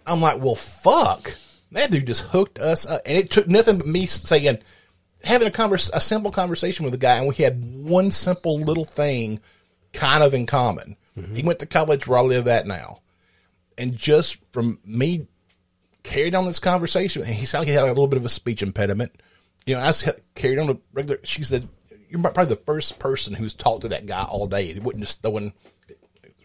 I'm 0.06 0.20
like, 0.20 0.40
"Well, 0.40 0.54
fuck." 0.54 1.34
That 1.72 1.90
dude 1.90 2.06
just 2.06 2.22
hooked 2.22 2.60
us 2.60 2.86
up, 2.86 3.02
and 3.04 3.18
it 3.18 3.30
took 3.30 3.48
nothing 3.48 3.78
but 3.78 3.88
me 3.88 4.06
saying, 4.06 4.58
having 5.24 5.48
a 5.48 5.50
convers 5.50 5.90
a 5.92 6.00
simple 6.00 6.30
conversation 6.30 6.84
with 6.84 6.92
the 6.92 6.98
guy, 6.98 7.16
and 7.16 7.26
we 7.26 7.34
had 7.34 7.64
one 7.64 8.12
simple 8.12 8.60
little 8.60 8.84
thing 8.84 9.40
kind 9.92 10.22
of 10.22 10.34
in 10.34 10.46
common. 10.46 10.96
Mm-hmm. 11.18 11.34
He 11.34 11.42
went 11.42 11.58
to 11.60 11.66
college 11.66 12.06
where 12.06 12.18
I 12.18 12.22
live 12.22 12.46
at 12.46 12.66
now, 12.66 13.00
and 13.76 13.96
just 13.96 14.38
from 14.52 14.78
me 14.84 15.26
carried 16.04 16.34
on 16.34 16.44
this 16.44 16.60
conversation, 16.60 17.22
and 17.22 17.34
he 17.34 17.46
sounded 17.46 17.62
like 17.62 17.68
he 17.68 17.74
had 17.74 17.84
a 17.84 17.88
little 17.88 18.06
bit 18.06 18.18
of 18.18 18.24
a 18.24 18.28
speech 18.28 18.62
impediment. 18.62 19.20
You 19.66 19.74
know, 19.74 19.80
I 19.80 19.92
carried 20.34 20.58
on 20.58 20.70
a 20.70 20.76
regular. 20.92 21.20
She 21.24 21.42
said, 21.42 21.68
"You're 22.08 22.20
probably 22.20 22.46
the 22.46 22.56
first 22.56 22.98
person 22.98 23.34
who's 23.34 23.54
talked 23.54 23.82
to 23.82 23.88
that 23.88 24.06
guy 24.06 24.24
all 24.24 24.46
day. 24.46 24.72
He 24.72 24.80
wouldn't 24.80 25.04
just 25.04 25.22
throw 25.22 25.38
in 25.38 25.52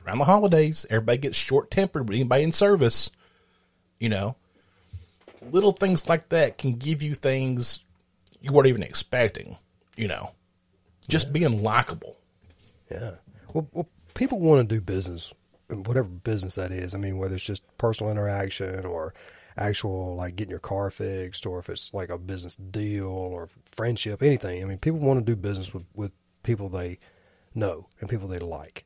around 0.05 0.20
the 0.20 0.26
holidays. 0.26 0.86
Everybody 0.89 1.17
gets 1.17 1.38
short 1.38 1.70
tempered 1.70 2.07
with 2.07 2.15
anybody 2.15 2.43
in 2.43 2.51
service. 2.51 3.11
You 3.99 4.09
know, 4.09 4.36
little 5.51 5.74
things 5.74 6.07
like 6.07 6.30
that 6.30 6.57
can 6.57 6.74
give 6.74 7.01
you 7.01 7.13
things 7.13 7.84
you 8.41 8.53
weren't 8.53 8.67
even 8.67 8.84
expecting. 8.84 9.57
You 9.97 10.07
know, 10.07 10.32
just 11.09 11.34
being 11.34 11.61
likable. 11.61 12.17
Yeah. 12.89 13.15
Well, 13.53 13.67
well, 13.74 13.89
people 14.13 14.39
want 14.39 14.67
to 14.67 14.76
do 14.76 14.82
business, 14.82 15.34
whatever 15.67 16.07
business 16.07 16.55
that 16.55 16.72
is. 16.72 16.95
I 16.95 16.97
mean, 16.97 17.17
whether 17.17 17.36
it's 17.36 17.43
just 17.43 17.63
personal 17.78 18.11
interaction 18.11 18.86
or 18.86 19.13
actual 19.60 20.16
like 20.16 20.36
getting 20.36 20.51
your 20.51 20.60
car 20.60 20.89
fixed, 20.89 21.45
or 21.45 21.60
if 21.60 21.70
it's 21.70 21.93
like 21.93 22.10
a 22.10 22.18
business 22.18 22.55
deal 22.55 23.07
or 23.07 23.49
friendship, 23.72 24.24
anything. 24.24 24.62
I 24.62 24.66
mean, 24.66 24.78
people 24.78 24.99
want 24.99 25.20
to 25.20 25.26
do 25.26 25.36
business 25.36 25.74
with 25.74 25.86
with 25.93 26.12
people 26.43 26.70
they 26.70 26.99
know 27.53 27.88
and 27.99 28.10
people 28.10 28.28
they 28.28 28.39
like. 28.39 28.86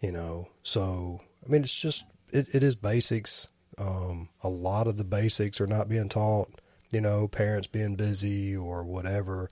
You 0.00 0.12
know, 0.12 0.48
so 0.62 1.18
I 1.46 1.50
mean, 1.50 1.62
it's 1.62 1.78
just 1.78 2.04
it, 2.30 2.54
it 2.54 2.62
is 2.62 2.74
basics. 2.74 3.48
Um, 3.78 4.28
a 4.42 4.48
lot 4.48 4.86
of 4.86 4.96
the 4.96 5.04
basics 5.04 5.60
are 5.60 5.66
not 5.66 5.88
being 5.88 6.08
taught. 6.08 6.50
You 6.90 7.00
know, 7.00 7.28
parents 7.28 7.68
being 7.68 7.96
busy 7.96 8.54
or 8.54 8.82
whatever, 8.84 9.48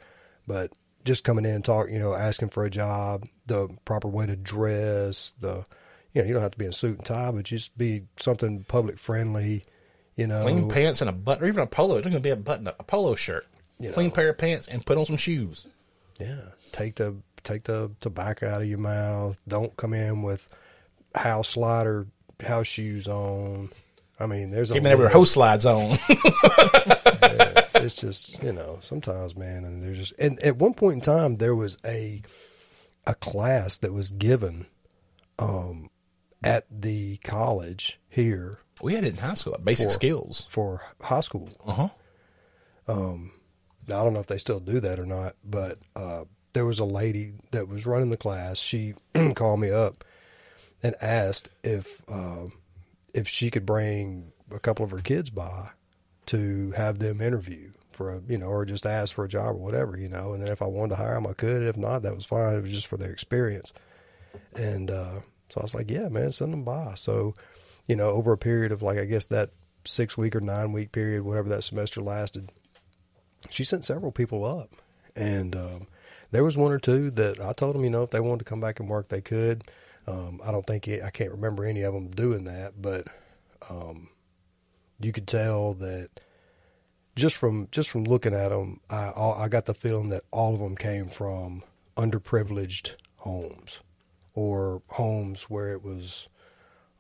but 0.47 0.73
just 1.05 1.25
coming 1.25 1.47
in 1.47 1.55
and 1.55 1.65
talk, 1.65 1.91
you 1.91 1.99
know, 1.99 2.15
asking 2.15 2.51
for 2.51 2.65
a 2.65 2.71
job, 2.71 3.25
the 3.47 3.69
proper 3.85 4.09
way 4.09 4.27
to 4.27 4.37
dress, 4.37 5.33
the 5.41 5.65
you 6.13 6.21
know, 6.23 6.29
you 6.29 6.35
don't 6.35 6.43
have 6.43 6.53
to 6.53 6.59
be 6.59 6.65
in 6.65 6.71
a 6.71 6.75
suit 6.75 6.99
and 6.99 7.07
tie, 7.07 7.31
but 7.31 7.45
just 7.45 7.77
be 7.79 8.03
something 8.17 8.65
public 8.65 8.99
friendly. 8.99 9.63
You 10.21 10.27
know, 10.27 10.43
Clean 10.43 10.69
pants 10.69 11.01
and 11.01 11.09
a 11.09 11.15
button, 11.15 11.43
or 11.43 11.49
even 11.49 11.63
a 11.63 11.67
polo. 11.67 11.97
It's 11.97 12.05
going 12.05 12.13
to 12.13 12.21
be 12.21 12.29
a 12.29 12.37
button, 12.37 12.69
a 12.69 12.73
polo 12.73 13.15
shirt. 13.15 13.47
You 13.79 13.91
Clean 13.91 14.09
know. 14.09 14.15
pair 14.15 14.29
of 14.29 14.37
pants 14.37 14.69
and 14.69 14.85
put 14.85 14.99
on 14.99 15.07
some 15.07 15.17
shoes. 15.17 15.67
Yeah, 16.19 16.43
take 16.73 16.97
the 16.97 17.17
take 17.43 17.63
the 17.63 17.91
tobacco 18.03 18.51
out 18.51 18.61
of 18.61 18.69
your 18.69 18.77
mouth. 18.77 19.41
Don't 19.49 19.75
come 19.79 19.95
in 19.95 20.21
with 20.21 20.47
house 21.15 21.49
slider 21.49 22.07
house 22.39 22.67
shoes 22.67 23.09
on. 23.09 23.71
I 24.21 24.27
mean, 24.27 24.51
there's 24.51 24.71
me 24.75 24.81
whatever 24.81 25.09
hose 25.09 25.31
slides 25.31 25.65
on. 25.65 25.97
it's 27.77 27.97
just 27.97 28.43
you 28.43 28.53
know 28.53 28.77
sometimes 28.81 29.35
man 29.35 29.65
and 29.65 29.83
there's 29.83 29.97
just 29.97 30.13
and 30.19 30.39
at 30.41 30.57
one 30.57 30.75
point 30.75 30.97
in 30.97 31.01
time 31.01 31.37
there 31.37 31.55
was 31.55 31.79
a 31.83 32.21
a 33.07 33.15
class 33.15 33.79
that 33.79 33.95
was 33.95 34.11
given 34.11 34.67
um 35.39 35.89
at 36.45 36.67
the 36.71 37.17
college 37.19 37.99
here 38.11 38.59
we 38.83 38.95
had 38.95 39.05
it 39.05 39.15
in 39.15 39.17
high 39.21 39.35
school, 39.35 39.53
like 39.53 39.65
basic 39.65 39.87
For- 39.89 39.93
skills. 39.93 40.47
for 40.49 40.83
high 41.03 41.21
school 41.21 41.49
Uh 41.67 41.73
huh. 41.73 41.89
now, 42.89 44.01
I 44.01 44.05
don't 44.05 44.13
know 44.13 44.21
if 44.21 44.27
they 44.27 44.39
still 44.39 44.61
do 44.61 44.81
that 44.81 44.99
or 44.99 45.07
not, 45.07 45.35
but 45.45 45.79
uh, 45.97 46.25
there 46.53 46.65
was 46.65 46.79
a 46.79 46.85
lady 46.85 47.35
that 47.51 47.69
was 47.69 47.87
running 47.87 48.11
the 48.11 48.17
class. 48.17 48.59
She 48.59 48.95
called 49.35 49.61
me 49.61 49.71
up 49.71 50.05
and 50.83 50.95
asked 51.01 51.51
if 51.63 52.03
um, 52.09 52.53
if 53.15 53.29
she 53.29 53.51
could 53.51 53.67
bring 53.67 54.33
a 54.51 54.59
couple 54.59 54.85
of 54.85 54.91
her 54.91 55.01
kids 55.01 55.31
by 55.31 55.71
to 56.27 56.73
have 56.73 56.99
them 56.99 57.21
interview 57.21 57.71
for 57.93 58.15
a 58.15 58.21
you 58.29 58.39
know 58.39 58.47
or 58.47 58.65
just 58.65 58.87
ask 58.87 59.15
for 59.15 59.25
a 59.25 59.29
job 59.29 59.51
or 59.57 59.59
whatever 59.59 59.97
you 59.97 60.09
know. 60.09 60.33
And 60.33 60.43
then 60.43 60.51
if 60.51 60.63
I 60.63 60.67
wanted 60.67 60.91
to 60.91 60.97
hire 60.97 61.15
them, 61.15 61.27
I 61.27 61.33
could. 61.33 61.63
If 61.63 61.77
not, 61.77 62.03
that 62.03 62.15
was 62.15 62.25
fine. 62.25 62.55
It 62.57 62.63
was 62.63 62.73
just 62.73 62.87
for 62.87 62.97
their 62.97 63.11
experience. 63.13 63.73
And 64.55 64.91
uh, 64.91 65.21
so 65.49 65.61
I 65.61 65.63
was 65.63 65.75
like, 65.75 65.91
yeah, 65.91 66.09
man, 66.09 66.33
send 66.33 66.53
them 66.53 66.65
by. 66.65 66.95
So 66.95 67.35
you 67.91 67.97
know, 67.97 68.09
over 68.09 68.33
a 68.33 68.39
period 68.39 68.73
of 68.73 68.81
like 68.81 68.99
I 68.99 69.05
guess 69.05 69.27
that 69.27 69.51
six 69.85 70.17
week 70.17 70.35
or 70.35 70.41
nine 70.41 70.73
week 70.73 70.93
period, 70.93 71.23
whatever 71.23 71.51
that 71.51 71.65
semester 71.65 72.01
lasted 72.01 72.51
she 73.49 73.65
sent 73.65 73.85
several 73.85 74.13
people 74.13 74.45
up, 74.45 74.71
and 75.17 75.57
um, 75.57 75.87
there 76.31 76.45
was 76.45 76.57
one 76.57 76.73
or 76.73 76.79
two 76.79 77.11
that 77.13 77.41
I 77.41 77.53
told 77.53 77.75
them, 77.75 77.85
you 77.85 77.91
know, 77.91 78.03
if 78.03 78.11
they 78.11 78.21
wanted 78.21 78.41
to 78.41 78.45
come 78.45 78.61
back 78.61 78.81
and 78.81 78.89
work, 78.89 79.09
they 79.09 79.23
could. 79.23 79.65
Um, 80.07 80.41
I 80.45 80.53
don't 80.53 80.67
think 80.67 80.89
I 80.89 81.11
can't 81.11 81.31
remember 81.31 81.65
any 81.65 81.83
of 81.83 81.95
them 81.95 82.11
doing 82.11 82.45
that, 82.45 82.81
but 82.81 83.07
um, 83.71 84.09
you 84.99 85.13
could 85.13 85.27
tell 85.27 85.75
that 85.75 86.09
just 87.17 87.37
from 87.37 87.69
just 87.71 87.91
from 87.91 88.05
looking 88.05 88.35
at 88.35 88.49
them, 88.49 88.81
I 88.91 89.13
I 89.15 89.49
got 89.49 89.67
the 89.67 89.75
feeling 89.75 90.11
that 90.11 90.25
all 90.31 90.55
of 90.55 90.61
them 90.61 90.77
came 90.77 91.09
from 91.09 91.63
underprivileged 91.97 92.97
homes 93.17 93.81
or 94.35 94.83
homes 94.89 95.45
where 95.45 95.73
it 95.73 95.83
was 95.83 96.29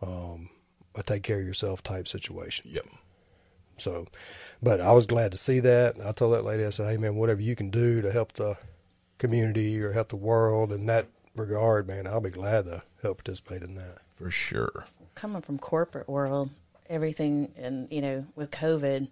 um, 0.02 0.50
a 0.94 1.02
take 1.02 1.22
care 1.22 1.40
of 1.40 1.46
yourself 1.46 1.82
type 1.82 2.08
situation. 2.08 2.70
Yep. 2.70 2.86
So, 3.78 4.06
but 4.62 4.80
I 4.80 4.92
was 4.92 5.06
glad 5.06 5.30
to 5.32 5.38
see 5.38 5.60
that. 5.60 5.96
I 6.04 6.12
told 6.12 6.34
that 6.34 6.44
lady, 6.44 6.64
I 6.64 6.70
said, 6.70 6.90
"Hey, 6.90 6.96
man, 6.96 7.16
whatever 7.16 7.40
you 7.40 7.56
can 7.56 7.70
do 7.70 8.02
to 8.02 8.12
help 8.12 8.32
the 8.34 8.56
community 9.18 9.80
or 9.80 9.92
help 9.92 10.08
the 10.08 10.16
world 10.16 10.72
in 10.72 10.86
that 10.86 11.06
regard, 11.34 11.86
man, 11.88 12.06
I'll 12.06 12.20
be 12.20 12.30
glad 12.30 12.66
to 12.66 12.82
help 13.02 13.18
participate 13.18 13.62
in 13.62 13.74
that." 13.76 13.98
For 14.14 14.30
sure. 14.30 14.84
coming 15.14 15.40
from 15.42 15.58
corporate 15.58 16.08
world, 16.08 16.50
everything 16.90 17.52
and 17.56 17.90
you 17.90 18.02
know 18.02 18.26
with 18.36 18.50
COVID, 18.50 19.08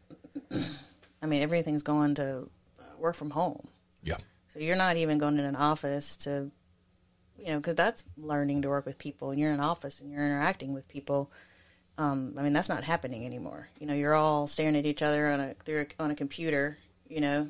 I 1.22 1.26
mean 1.26 1.42
everything's 1.42 1.82
going 1.82 2.14
to 2.16 2.48
uh, 2.78 2.82
work 2.98 3.14
from 3.16 3.30
home. 3.30 3.68
Yeah. 4.02 4.18
So 4.52 4.58
you're 4.58 4.76
not 4.76 4.96
even 4.96 5.18
going 5.18 5.38
in 5.38 5.44
an 5.44 5.56
office 5.56 6.16
to, 6.18 6.50
you 7.38 7.46
know, 7.46 7.58
because 7.58 7.74
that's 7.74 8.04
learning 8.16 8.62
to 8.62 8.68
work 8.68 8.84
with 8.84 8.98
people, 8.98 9.30
and 9.30 9.40
you're 9.40 9.50
in 9.50 9.60
an 9.60 9.64
office 9.64 10.00
and 10.00 10.10
you're 10.10 10.24
interacting 10.26 10.74
with 10.74 10.88
people. 10.88 11.30
Um, 11.98 12.34
I 12.38 12.42
mean, 12.42 12.52
that's 12.52 12.68
not 12.68 12.84
happening 12.84 13.26
anymore. 13.26 13.68
You 13.80 13.86
know, 13.86 13.94
you're 13.94 14.14
all 14.14 14.46
staring 14.46 14.76
at 14.76 14.86
each 14.86 15.02
other 15.02 15.26
on 15.26 15.40
a 15.40 15.54
through 15.54 15.80
a, 15.98 16.02
on 16.02 16.12
a 16.12 16.14
computer. 16.14 16.78
You 17.08 17.20
know, 17.20 17.48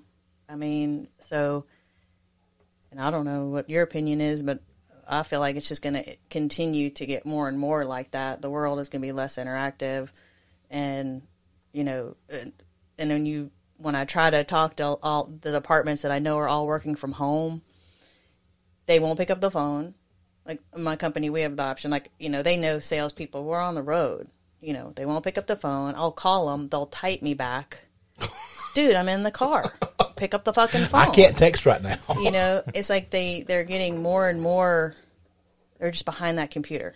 I 0.49 0.57
mean, 0.57 1.09
so, 1.19 1.67
and 2.91 2.99
I 2.99 3.11
don't 3.11 3.27
know 3.27 3.49
what 3.49 3.69
your 3.69 3.83
opinion 3.83 4.23
is, 4.23 4.43
but 4.43 4.61
I 5.07 5.23
feel 5.23 5.41
like 5.41 5.57
it's 5.57 5.69
just 5.69 5.83
going 5.83 6.03
to 6.03 6.17
continue 6.31 6.89
to 6.91 7.05
get 7.05 7.27
more 7.27 7.47
and 7.47 7.59
more 7.59 7.85
like 7.85 8.13
that. 8.13 8.41
The 8.41 8.49
world 8.49 8.79
is 8.79 8.89
going 8.89 9.03
to 9.03 9.07
be 9.07 9.13
less 9.13 9.37
interactive, 9.37 10.09
and 10.71 11.21
you 11.73 11.85
know, 11.85 12.17
and, 12.31 12.55
and 12.99 13.11
when 13.11 13.27
you 13.27 13.51
when 13.77 13.95
I 13.95 14.07
try 14.07 14.31
to 14.31 14.45
talk 14.45 14.77
to 14.77 14.99
all, 15.03 15.31
the 15.43 15.53
departments 15.53 16.03
that 16.03 16.11
I 16.11 16.21
know 16.21 16.39
are 16.39 16.49
all 16.49 16.67
working 16.67 16.95
from 16.95 17.13
home, 17.13 17.61
they 18.87 18.99
won't 18.99 19.19
pick 19.19 19.31
up 19.31 19.43
the 19.43 19.51
phone. 19.51 19.93
Like 20.47 20.61
my 20.75 20.97
company, 20.97 21.29
we 21.29 21.43
have 21.43 21.57
the 21.57 21.65
option. 21.65 21.91
Like 21.91 22.11
you 22.19 22.31
know, 22.31 22.43
they 22.43 22.57
know 22.57 22.79
salespeople. 22.79 23.45
We're 23.45 23.61
on 23.61 23.75
the 23.75 23.83
road. 23.83 24.31
You 24.61 24.73
know, 24.73 24.93
they 24.97 25.07
won't 25.07 25.25
pick 25.25 25.39
up 25.39 25.47
the 25.47 25.57
phone. 25.57 25.95
I'll 25.97 26.13
call 26.13 26.51
them. 26.51 26.69
They'll 26.69 26.87
type 26.87 27.23
me 27.23 27.35
back. 27.35 27.81
Dude, 28.75 28.97
I'm 28.97 29.09
in 29.09 29.23
the 29.23 29.31
car. 29.31 29.73
Pick 30.17 30.35
up 30.35 30.45
the 30.45 30.53
fucking 30.53 30.87
phone. 30.87 31.01
I 31.01 31.07
can't 31.07 31.37
text 31.37 31.65
right 31.65 31.83
now. 31.83 31.99
You 32.21 32.31
know, 32.31 32.63
it's 32.75 32.91
like 32.91 33.11
they 33.11 33.43
they're 33.43 33.65
getting 33.65 34.03
more 34.03 34.29
and 34.29 34.41
more. 34.41 34.95
They're 35.79 35.93
just 35.93 36.05
behind 36.05 36.39
that 36.39 36.51
computer. 36.51 36.95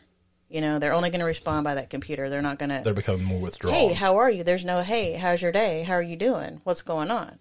You 0.49 0.61
know, 0.61 0.79
they're 0.79 0.93
only 0.93 1.11
going 1.11 1.21
to 1.21 1.27
respond 1.27 1.65
by 1.65 1.77
that 1.77 1.89
computer. 1.89 2.29
They're 2.29 2.43
not 2.43 2.59
going 2.59 2.71
to. 2.71 2.83
They're 2.85 2.93
becoming 2.93 3.25
more 3.25 3.41
withdrawn. 3.41 3.73
Hey, 3.73 3.93
how 3.93 4.17
are 4.17 4.31
you? 4.31 4.43
There's 4.43 4.65
no 4.65 4.83
hey, 4.83 5.15
how's 5.15 5.41
your 5.41 5.53
day? 5.53 5.85
How 5.85 5.95
are 5.95 6.03
you 6.03 6.17
doing? 6.17 6.61
What's 6.65 6.83
going 6.83 7.11
on? 7.11 7.39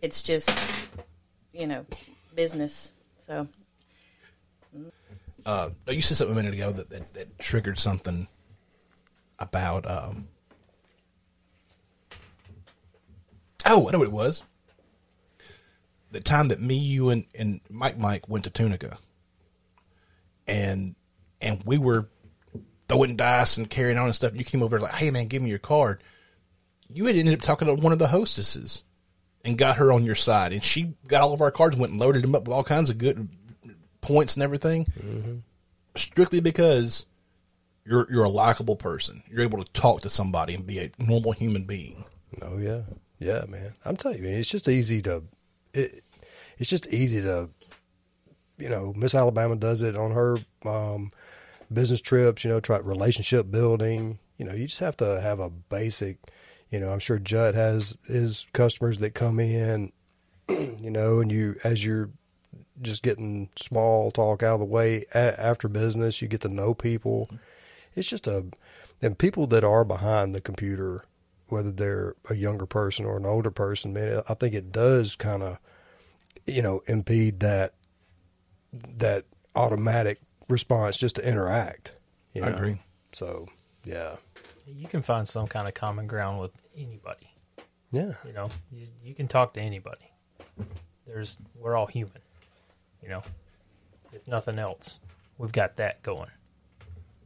It's 0.00 0.22
just, 0.22 0.50
you 1.52 1.66
know, 1.66 1.84
business. 2.34 2.92
So 3.26 3.48
uh, 5.46 5.70
you 5.88 6.02
said 6.02 6.16
something 6.16 6.34
a 6.34 6.36
minute 6.36 6.54
ago 6.54 6.72
that, 6.72 6.90
that, 6.90 7.14
that 7.14 7.38
triggered 7.38 7.78
something 7.78 8.28
about. 9.44 9.90
Um, 9.90 10.28
oh, 13.66 13.88
I 13.88 13.92
know 13.92 13.98
what 13.98 14.08
it 14.08 14.12
was. 14.12 14.42
The 16.10 16.20
time 16.20 16.48
that 16.48 16.60
me, 16.60 16.76
you, 16.76 17.10
and, 17.10 17.26
and 17.34 17.60
Mike 17.68 17.98
Mike 17.98 18.28
went 18.28 18.44
to 18.44 18.50
Tunica, 18.50 18.98
and 20.46 20.94
and 21.40 21.62
we 21.64 21.78
were 21.78 22.08
throwing 22.88 23.16
dice 23.16 23.56
and 23.56 23.68
carrying 23.68 23.98
on 23.98 24.06
and 24.06 24.14
stuff. 24.14 24.32
You 24.34 24.44
came 24.44 24.62
over 24.62 24.78
like, 24.80 24.94
"Hey 24.94 25.10
man, 25.10 25.26
give 25.26 25.42
me 25.42 25.50
your 25.50 25.58
card." 25.58 26.02
You 26.92 27.06
had 27.06 27.16
ended 27.16 27.34
up 27.34 27.42
talking 27.42 27.66
to 27.66 27.74
one 27.74 27.92
of 27.92 27.98
the 27.98 28.08
hostesses 28.08 28.84
and 29.44 29.58
got 29.58 29.76
her 29.78 29.90
on 29.92 30.04
your 30.04 30.14
side, 30.14 30.52
and 30.52 30.62
she 30.62 30.94
got 31.08 31.22
all 31.22 31.34
of 31.34 31.40
our 31.40 31.50
cards, 31.50 31.74
and 31.74 31.80
went 31.80 31.92
and 31.92 32.00
loaded 32.00 32.22
them 32.22 32.34
up 32.34 32.46
with 32.46 32.54
all 32.54 32.62
kinds 32.62 32.90
of 32.90 32.98
good 32.98 33.28
points 34.00 34.34
and 34.34 34.42
everything, 34.42 34.86
strictly 35.96 36.40
because 36.40 37.06
you're 37.84 38.06
you're 38.10 38.24
a 38.24 38.30
likable 38.30 38.76
person. 38.76 39.22
You're 39.28 39.42
able 39.42 39.62
to 39.62 39.72
talk 39.72 40.00
to 40.02 40.10
somebody 40.10 40.54
and 40.54 40.66
be 40.66 40.78
a 40.78 40.90
normal 40.98 41.32
human 41.32 41.64
being. 41.64 42.04
Oh 42.42 42.58
yeah, 42.58 42.80
yeah, 43.18 43.44
man. 43.48 43.74
I'm 43.84 43.96
telling 43.96 44.18
you, 44.18 44.24
man, 44.24 44.38
it's 44.38 44.48
just 44.48 44.68
easy 44.68 45.02
to, 45.02 45.22
it, 45.72 46.02
it's 46.58 46.70
just 46.70 46.92
easy 46.92 47.20
to, 47.22 47.50
you 48.58 48.68
know, 48.68 48.92
Miss 48.96 49.14
Alabama 49.14 49.56
does 49.56 49.82
it 49.82 49.96
on 49.96 50.12
her 50.12 50.38
um, 50.64 51.10
business 51.72 52.00
trips. 52.00 52.44
You 52.44 52.50
know, 52.50 52.60
try 52.60 52.78
relationship 52.78 53.50
building. 53.50 54.18
You 54.38 54.46
know, 54.46 54.54
you 54.54 54.66
just 54.66 54.80
have 54.80 54.96
to 54.98 55.20
have 55.20 55.40
a 55.40 55.50
basic. 55.50 56.18
You 56.70 56.80
know, 56.80 56.90
I'm 56.90 56.98
sure 56.98 57.18
Jut 57.18 57.54
has 57.54 57.96
his 58.06 58.46
customers 58.52 58.98
that 58.98 59.14
come 59.14 59.40
in. 59.40 59.92
You 60.48 60.90
know, 60.90 61.20
and 61.20 61.32
you 61.32 61.56
as 61.64 61.86
you're 61.86 62.10
just 62.82 63.02
getting 63.02 63.48
small 63.56 64.10
talk 64.10 64.42
out 64.42 64.54
of 64.54 64.60
the 64.60 64.66
way 64.66 65.06
a- 65.14 65.40
after 65.40 65.68
business, 65.68 66.20
you 66.20 66.28
get 66.28 66.42
to 66.42 66.48
know 66.48 66.74
people. 66.74 67.26
It's 67.94 68.08
just 68.08 68.26
a, 68.26 68.46
and 69.00 69.18
people 69.18 69.46
that 69.48 69.64
are 69.64 69.84
behind 69.84 70.34
the 70.34 70.40
computer 70.40 71.04
whether 71.48 71.70
they're 71.70 72.16
a 72.30 72.34
younger 72.34 72.66
person 72.66 73.04
or 73.04 73.16
an 73.16 73.26
older 73.26 73.50
person, 73.50 73.92
man, 73.92 74.22
I 74.28 74.34
think 74.34 74.54
it 74.54 74.72
does 74.72 75.16
kind 75.16 75.42
of, 75.42 75.58
you 76.46 76.62
know, 76.62 76.82
impede 76.86 77.40
that 77.40 77.74
that 78.72 79.24
automatic 79.54 80.20
response 80.48 80.96
just 80.96 81.16
to 81.16 81.28
interact. 81.28 81.96
You 82.32 82.42
I 82.42 82.48
agree. 82.48 82.82
So, 83.12 83.46
yeah, 83.84 84.16
You 84.66 84.88
can 84.88 85.02
find 85.02 85.28
some 85.28 85.46
kind 85.46 85.68
of 85.68 85.74
common 85.74 86.08
ground 86.08 86.40
with 86.40 86.50
anybody. 86.76 87.30
yeah, 87.92 88.14
You 88.26 88.32
know, 88.32 88.50
you, 88.72 88.88
you 89.04 89.14
can 89.14 89.28
talk 89.28 89.54
to 89.54 89.60
anybody. 89.60 90.10
There's 91.06 91.38
we're 91.54 91.76
all 91.76 91.86
human. 91.86 92.20
You 93.02 93.10
know, 93.10 93.22
if 94.12 94.26
nothing 94.26 94.58
else, 94.58 94.98
we've 95.38 95.52
got 95.52 95.76
that 95.76 96.02
going. 96.02 96.30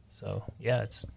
So 0.09 0.43
yeah, 0.59 0.83
it's. 0.83 1.07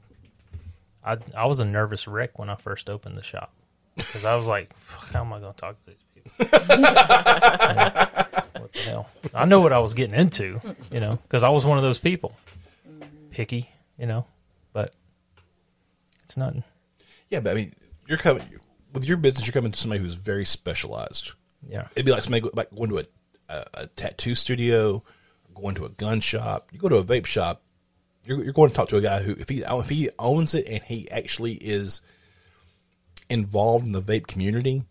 I 1.04 1.18
I 1.36 1.46
was 1.46 1.58
a 1.58 1.64
nervous 1.64 2.06
wreck 2.06 2.38
when 2.38 2.48
I 2.48 2.54
first 2.54 2.88
opened 2.88 3.18
the 3.18 3.24
shop 3.24 3.52
because 3.96 4.24
I 4.24 4.36
was 4.36 4.46
like, 4.46 4.70
how 4.86 5.22
am 5.22 5.32
I 5.32 5.40
going 5.40 5.52
to 5.52 5.60
talk 5.60 5.76
to 5.84 5.90
these 5.90 5.96
people? 6.14 6.58
what 8.62 8.72
the 8.72 8.80
hell? 8.84 9.08
I 9.34 9.44
know 9.44 9.60
what 9.60 9.72
I 9.72 9.78
was 9.78 9.94
getting 9.94 10.14
into, 10.14 10.60
you 10.90 11.00
know, 11.00 11.18
because 11.22 11.42
I 11.42 11.48
was 11.48 11.64
one 11.64 11.78
of 11.78 11.84
those 11.84 11.98
people, 11.98 12.36
mm-hmm. 12.88 13.30
picky, 13.30 13.70
you 13.98 14.06
know, 14.06 14.26
but 14.72 14.94
it's 16.24 16.36
nothing. 16.36 16.62
Yeah, 17.28 17.40
but 17.40 17.52
I 17.52 17.54
mean, 17.54 17.74
you're 18.06 18.18
coming 18.18 18.44
with 18.92 19.04
your 19.06 19.16
business. 19.16 19.46
You're 19.46 19.52
coming 19.52 19.72
to 19.72 19.78
somebody 19.78 20.00
who's 20.02 20.14
very 20.14 20.44
specialized. 20.44 21.32
Yeah, 21.68 21.86
It'd 21.94 22.06
be 22.06 22.12
like 22.12 22.22
somebody 22.22 22.48
like 22.54 22.74
going 22.74 22.90
to 22.90 22.98
a, 22.98 23.04
a, 23.48 23.64
a 23.74 23.86
tattoo 23.88 24.34
studio, 24.34 25.02
going 25.54 25.74
to 25.76 25.84
a 25.84 25.88
gun 25.90 26.20
shop. 26.20 26.68
You 26.72 26.78
go 26.78 26.88
to 26.88 26.96
a 26.96 27.04
vape 27.04 27.26
shop. 27.26 27.62
You're, 28.24 28.42
you're 28.44 28.52
going 28.52 28.70
to 28.70 28.74
talk 28.76 28.88
to 28.90 28.96
a 28.96 29.00
guy 29.00 29.22
who, 29.22 29.32
if 29.32 29.48
he 29.48 29.62
if 29.62 29.88
he 29.88 30.10
owns 30.18 30.54
it 30.54 30.66
and 30.68 30.82
he 30.82 31.10
actually 31.10 31.54
is 31.54 32.00
involved 33.28 33.86
in 33.86 33.92
the 33.92 34.02
vape 34.02 34.26
community, 34.26 34.84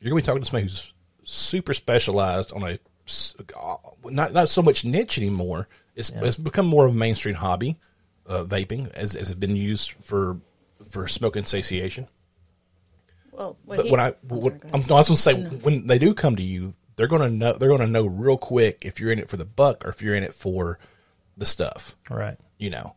you're 0.00 0.10
going 0.10 0.22
to 0.22 0.24
be 0.24 0.26
talking 0.26 0.42
to 0.42 0.46
somebody 0.48 0.64
who's 0.64 0.92
super 1.24 1.74
specialized 1.74 2.52
on 2.52 2.62
a 2.62 2.78
s- 3.06 3.34
uh, 3.60 3.76
not 4.04 4.32
not 4.32 4.48
so 4.48 4.62
much 4.62 4.84
niche 4.84 5.18
anymore. 5.18 5.68
It's 5.96 6.10
it's 6.10 6.36
become 6.36 6.66
more 6.66 6.86
of 6.86 6.92
a 6.92 6.96
mainstream 6.96 7.34
hobby, 7.34 7.76
uh, 8.26 8.44
vaping 8.44 8.90
as 8.92 9.14
as 9.16 9.30
it's 9.30 9.34
been 9.38 9.56
used 9.56 9.92
for 10.00 10.38
for 10.88 11.08
smoking 11.08 11.44
satiation. 11.44 12.06
well, 13.32 13.56
But 13.66 13.84
he- 13.86 13.90
when 13.90 14.00
I, 14.00 14.08
I'm 14.08 14.14
when, 14.28 14.42
sorry, 14.42 14.54
I'm, 14.72 14.80
ahead. 14.80 14.90
I 14.90 14.94
was 14.94 15.08
going 15.08 15.16
to 15.16 15.16
say 15.16 15.34
when 15.62 15.86
they 15.86 15.98
do 15.98 16.14
come 16.14 16.36
to 16.36 16.42
you, 16.42 16.74
they're 16.96 17.06
going 17.08 17.22
to 17.22 17.30
know 17.30 17.52
they're 17.54 17.68
going 17.68 17.80
to 17.80 17.86
know 17.86 18.06
real 18.06 18.36
quick 18.36 18.84
if 18.84 19.00
you're 19.00 19.10
in 19.12 19.18
it 19.18 19.28
for 19.28 19.36
the 19.36 19.44
buck 19.46 19.84
or 19.84 19.88
if 19.90 20.02
you're 20.02 20.14
in 20.14 20.22
it 20.22 20.34
for 20.34 20.78
the 21.36 21.46
stuff, 21.46 21.96
right. 22.10 22.36
You 22.62 22.70
know. 22.70 22.94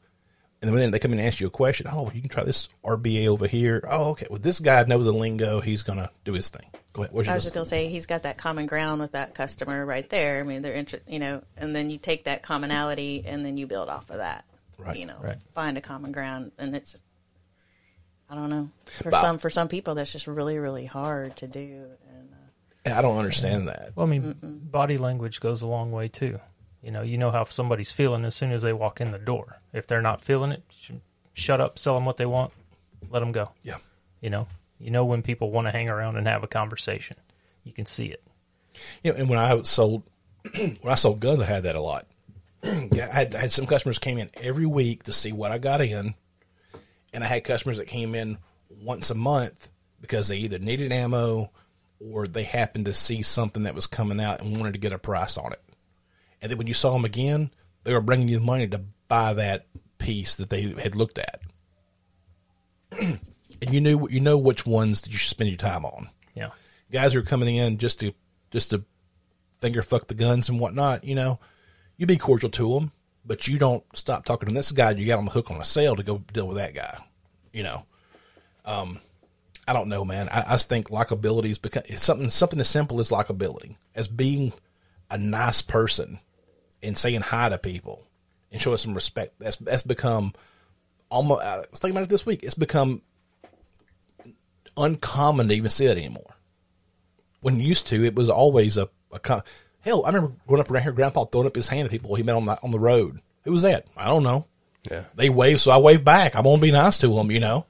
And 0.62 0.70
then 0.70 0.80
when 0.80 0.92
they 0.92 1.00
come 1.00 1.12
in 1.14 1.20
and 1.20 1.28
ask 1.28 1.40
you 1.40 1.48
a 1.48 1.52
question. 1.52 1.86
Oh, 1.92 2.10
you 2.14 2.22
can 2.22 2.30
try 2.30 2.44
this 2.44 2.70
RBA 2.84 3.28
over 3.28 3.46
here. 3.46 3.84
Oh, 3.90 4.12
okay. 4.12 4.26
Well, 4.30 4.40
this 4.40 4.60
guy 4.60 4.84
knows 4.86 5.06
the 5.06 5.12
lingo. 5.12 5.60
He's 5.60 5.84
going 5.84 6.00
to 6.00 6.10
do 6.24 6.34
his 6.34 6.50
thing. 6.50 6.66
Go 6.94 7.02
ahead. 7.04 7.14
What's 7.14 7.28
I 7.28 7.34
was 7.34 7.44
just 7.44 7.54
gonna 7.54 7.66
say 7.66 7.90
he's 7.90 8.06
got 8.06 8.24
that 8.24 8.38
common 8.38 8.68
ground 8.68 9.02
with 9.02 9.12
that 9.12 9.36
customer 9.36 9.86
right 9.86 10.10
there. 10.10 10.40
I 10.40 10.44
mean, 10.44 10.62
they're 10.62 10.74
inter- 10.74 11.02
you 11.08 11.20
know, 11.20 11.44
and 11.58 11.76
then 11.76 11.90
you 11.90 11.98
take 11.98 12.24
that 12.24 12.42
commonality 12.42 13.22
and 13.28 13.46
then 13.46 13.58
you 13.58 13.68
build 13.68 13.90
off 13.90 14.10
of 14.10 14.20
that. 14.20 14.46
Right, 14.78 14.96
You 14.98 15.06
know, 15.08 15.18
right. 15.22 15.38
find 15.54 15.78
a 15.78 15.82
common 15.82 16.14
ground, 16.14 16.54
and 16.58 16.74
it's. 16.76 16.96
I 18.30 18.36
don't 18.36 18.50
know. 18.50 18.70
For 18.86 19.10
But- 19.12 19.22
some, 19.22 19.38
for 19.40 19.50
some 19.50 19.68
people, 19.68 19.94
that's 19.96 20.12
just 20.14 20.26
really, 20.26 20.58
really 20.58 20.86
hard 20.86 21.36
to 21.38 21.48
do. 21.48 21.86
And 22.10 22.30
uh, 22.88 22.98
I 22.98 23.02
don't 23.02 23.18
understand 23.18 23.68
that. 23.68 23.92
Well, 23.96 24.08
I 24.08 24.10
mean, 24.10 24.36
body 24.42 24.98
language 24.98 25.42
goes 25.42 25.62
a 25.64 25.68
long 25.68 25.92
way 25.92 26.08
too. 26.08 26.40
You 26.86 26.92
know, 26.92 27.02
you 27.02 27.18
know 27.18 27.32
how 27.32 27.44
somebody's 27.46 27.92
feeling 27.92 28.24
as 28.26 28.36
soon 28.36 28.52
as 28.52 28.62
they 28.62 28.72
walk 28.72 29.02
in 29.02 29.12
the 29.12 29.18
door. 29.18 29.58
If 29.74 29.88
they're 29.88 30.04
not 30.04 30.22
feeling 30.22 30.52
it, 30.52 30.62
shut 31.34 31.60
up, 31.60 31.80
sell 31.80 31.96
them 31.96 32.06
what 32.06 32.18
they 32.18 32.28
want, 32.28 32.54
let 33.10 33.22
them 33.22 33.32
go. 33.32 33.50
Yeah. 33.64 33.78
You 34.22 34.30
know, 34.30 34.48
you 34.80 34.92
know 34.92 35.04
when 35.04 35.24
people 35.24 35.50
want 35.50 35.66
to 35.66 35.72
hang 35.72 35.90
around 35.90 36.16
and 36.16 36.28
have 36.28 36.44
a 36.44 36.48
conversation, 36.48 37.18
you 37.64 37.74
can 37.74 37.88
see 37.88 38.06
it. 38.06 38.22
You 39.04 39.12
know, 39.12 39.18
and 39.18 39.28
when 39.28 39.40
I 39.40 39.60
sold 39.64 40.04
when 40.56 40.78
I 40.86 40.94
sold 40.94 41.22
guns, 41.22 41.42
I 41.42 41.46
had 41.46 41.64
that 41.64 41.74
a 41.74 41.82
lot. 41.82 42.06
I 42.64 42.90
had, 43.12 43.34
I 43.34 43.40
had 43.40 43.52
some 43.52 43.66
customers 43.66 43.98
came 43.98 44.20
in 44.20 44.30
every 44.36 44.68
week 44.68 45.04
to 45.04 45.14
see 45.14 45.32
what 45.32 45.52
I 45.52 45.58
got 45.58 45.82
in, 45.82 46.14
and 47.14 47.24
I 47.24 47.28
had 47.28 47.44
customers 47.44 47.78
that 47.78 47.88
came 47.88 48.14
in 48.14 48.38
once 48.70 49.10
a 49.10 49.16
month 49.16 49.72
because 50.02 50.28
they 50.28 50.38
either 50.38 50.60
needed 50.60 50.92
ammo 50.92 51.50
or 52.00 52.28
they 52.28 52.44
happened 52.44 52.86
to 52.86 52.94
see 52.94 53.24
something 53.24 53.64
that 53.64 53.74
was 53.74 53.88
coming 53.88 54.20
out 54.20 54.42
and 54.42 54.56
wanted 54.56 54.74
to 54.74 54.80
get 54.80 54.94
a 54.94 55.00
price 55.00 55.36
on 55.36 55.52
it. 55.52 55.62
And 56.46 56.52
then 56.52 56.60
when 56.60 56.68
you 56.68 56.76
saw 56.76 56.94
them 56.94 57.06
again, 57.06 57.50
they 57.86 57.92
were 57.92 58.02
bringing 58.02 58.28
you 58.28 58.38
the 58.38 58.46
money 58.46 58.68
to 58.68 58.84
buy 59.08 59.34
that 59.34 59.66
piece 59.98 60.36
that 60.36 60.52
they 60.52 60.76
had 60.80 60.96
looked 60.96 61.18
at. 61.18 61.42
and 63.00 63.20
you 63.74 63.82
knew 63.82 64.08
you 64.12 64.20
know 64.20 64.38
which 64.38 64.64
ones 64.64 65.02
that 65.02 65.12
you 65.12 65.18
should 65.18 65.32
spend 65.32 65.50
your 65.50 65.58
time 65.58 65.86
on. 65.86 66.08
Yeah. 66.36 66.52
Guys 66.92 67.14
who 67.14 67.20
are 67.20 67.24
coming 67.24 67.56
in 67.56 67.80
just 67.80 68.00
to 68.02 68.14
just 68.52 68.70
to 68.70 68.84
finger 69.60 69.82
fuck 69.82 70.08
the 70.08 70.14
guns 70.14 70.48
and 70.48 70.60
whatnot, 70.60 71.04
you 71.04 71.16
know, 71.16 71.40
you 71.98 72.06
be 72.06 72.16
cordial 72.16 72.52
to 72.52 72.76
them, 72.76 72.92
but 73.26 73.48
you 73.48 73.58
don't 73.58 73.84
stop 73.98 74.24
talking 74.24 74.48
to. 74.48 74.54
This 74.54 74.72
guy 74.72 74.92
you 74.92 75.08
got 75.08 75.18
on 75.18 75.26
the 75.26 75.32
hook 75.32 75.50
on 75.50 75.60
a 75.60 75.66
sale 75.66 75.96
to 75.96 76.04
go 76.04 76.20
deal 76.32 76.48
with 76.48 76.58
that 76.58 76.76
guy, 76.76 76.96
you 77.54 77.64
know. 77.64 77.88
Um, 78.66 79.00
I 79.68 79.74
don't 79.74 79.90
know, 79.90 80.06
man. 80.06 80.30
I, 80.30 80.44
I 80.50 80.58
think 80.58 80.90
likability 80.90 81.46
is 81.46 81.58
become 81.58 81.82
it's 81.88 82.04
something 82.04 82.30
something 82.30 82.60
as 82.60 82.70
simple 82.70 83.00
as 83.00 83.10
likability, 83.10 83.78
as 83.96 84.08
being 84.08 84.54
a 85.10 85.18
nice 85.18 85.64
person 85.64 86.20
and 86.86 86.98
saying 86.98 87.22
hi 87.22 87.50
to 87.50 87.58
people 87.58 88.08
and 88.52 88.62
showing 88.62 88.78
some 88.78 88.94
respect. 88.94 89.34
That's 89.40 89.58
that's 89.58 89.84
become 89.84 90.34
almost. 91.10 91.44
I 91.44 91.58
was 91.58 91.80
thinking 91.80 91.98
about 91.98 92.04
it 92.04 92.10
this 92.10 92.26
week. 92.26 92.44
It's 92.44 92.56
become 92.56 93.02
uncommon 94.78 95.48
to 95.50 95.56
even 95.56 95.70
see 95.70 95.88
that 95.88 95.98
anymore. 95.98 96.36
When 97.42 97.60
used 97.60 97.88
to, 97.88 98.04
it 98.04 98.16
was 98.16 98.30
always 98.30 98.78
a, 98.78 98.90
a 99.12 99.20
com- 99.20 99.44
hell. 99.82 100.04
I 100.06 100.10
remember 100.10 100.36
growing 100.48 100.62
up 100.62 100.72
around 100.72 100.84
here, 100.84 100.92
Grandpa 100.92 101.26
throwing 101.26 101.48
up 101.48 101.56
his 101.56 101.68
hand 101.68 101.86
at 101.86 101.92
people 101.92 102.16
he 102.16 102.24
met 102.24 102.36
on 102.36 102.46
the 102.46 102.60
on 102.62 102.72
the 102.72 102.80
road. 102.80 103.20
Who 103.44 103.52
was 103.52 103.62
that? 103.62 103.86
I 103.96 104.06
don't 104.06 104.24
know. 104.24 104.48
Yeah. 104.90 105.06
They 105.16 105.30
wave, 105.30 105.60
so 105.62 105.72
I 105.72 105.78
wave 105.78 106.04
back. 106.04 106.36
I'm 106.36 106.44
gonna 106.44 106.62
be 106.62 106.72
nice 106.72 106.98
to 107.00 107.08
them, 107.08 107.32
you 107.32 107.40
know. 107.40 107.66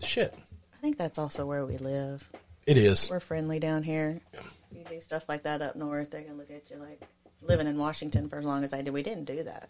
Shit, 0.00 0.34
I 0.74 0.76
think 0.80 0.96
that's 0.96 1.18
also 1.18 1.44
where 1.46 1.66
we 1.66 1.76
live. 1.76 2.28
it 2.66 2.76
is. 2.76 3.10
We're 3.10 3.20
friendly 3.20 3.58
down 3.58 3.82
here. 3.82 4.20
You 4.70 4.84
do 4.88 5.00
stuff 5.00 5.24
like 5.28 5.42
that 5.42 5.62
up 5.62 5.74
north, 5.76 6.10
they're 6.10 6.22
gonna 6.22 6.36
look 6.36 6.50
at 6.50 6.70
you 6.70 6.76
like 6.76 7.00
living 7.42 7.66
in 7.66 7.78
Washington 7.78 8.28
for 8.28 8.38
as 8.38 8.44
long 8.44 8.64
as 8.64 8.72
I 8.72 8.82
did. 8.82 8.92
We 8.92 9.02
didn't 9.02 9.24
do 9.24 9.42
that. 9.44 9.68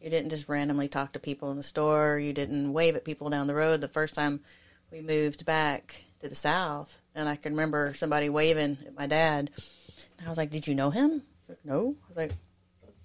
You 0.00 0.10
didn't 0.10 0.30
just 0.30 0.48
randomly 0.48 0.88
talk 0.88 1.12
to 1.12 1.18
people 1.18 1.50
in 1.50 1.56
the 1.56 1.62
store. 1.62 2.18
You 2.18 2.32
didn't 2.32 2.72
wave 2.72 2.94
at 2.96 3.04
people 3.04 3.30
down 3.30 3.46
the 3.46 3.54
road. 3.54 3.80
The 3.80 3.88
first 3.88 4.14
time 4.14 4.40
we 4.92 5.00
moved 5.00 5.44
back 5.44 6.04
to 6.20 6.28
the 6.28 6.34
south, 6.34 7.00
and 7.14 7.28
I 7.28 7.36
can 7.36 7.52
remember 7.52 7.94
somebody 7.94 8.28
waving 8.28 8.78
at 8.86 8.96
my 8.96 9.06
dad, 9.06 9.50
and 10.18 10.26
I 10.26 10.28
was 10.28 10.38
like, 10.38 10.50
"Did 10.50 10.66
you 10.68 10.74
know 10.74 10.90
him?" 10.90 11.22
He's 11.40 11.48
like, 11.48 11.64
"No." 11.64 11.96
I 12.04 12.08
was 12.08 12.16
like, 12.16 12.32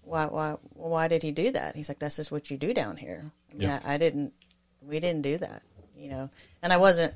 "Why? 0.03 0.25
Why? 0.27 0.55
Why 0.73 1.07
did 1.07 1.23
he 1.23 1.31
do 1.31 1.51
that?" 1.51 1.75
He's 1.75 1.89
like, 1.89 1.99
"That's 1.99 2.15
just 2.15 2.31
what 2.31 2.51
you 2.51 2.57
do 2.57 2.73
down 2.73 2.97
here." 2.97 3.31
I 3.49 3.53
mean, 3.53 3.61
Yeah. 3.61 3.79
I, 3.83 3.95
I 3.95 3.97
didn't. 3.97 4.33
We 4.81 4.99
didn't 4.99 5.21
do 5.23 5.37
that, 5.37 5.63
you 5.97 6.09
know. 6.09 6.29
And 6.61 6.71
I 6.73 6.77
wasn't. 6.77 7.13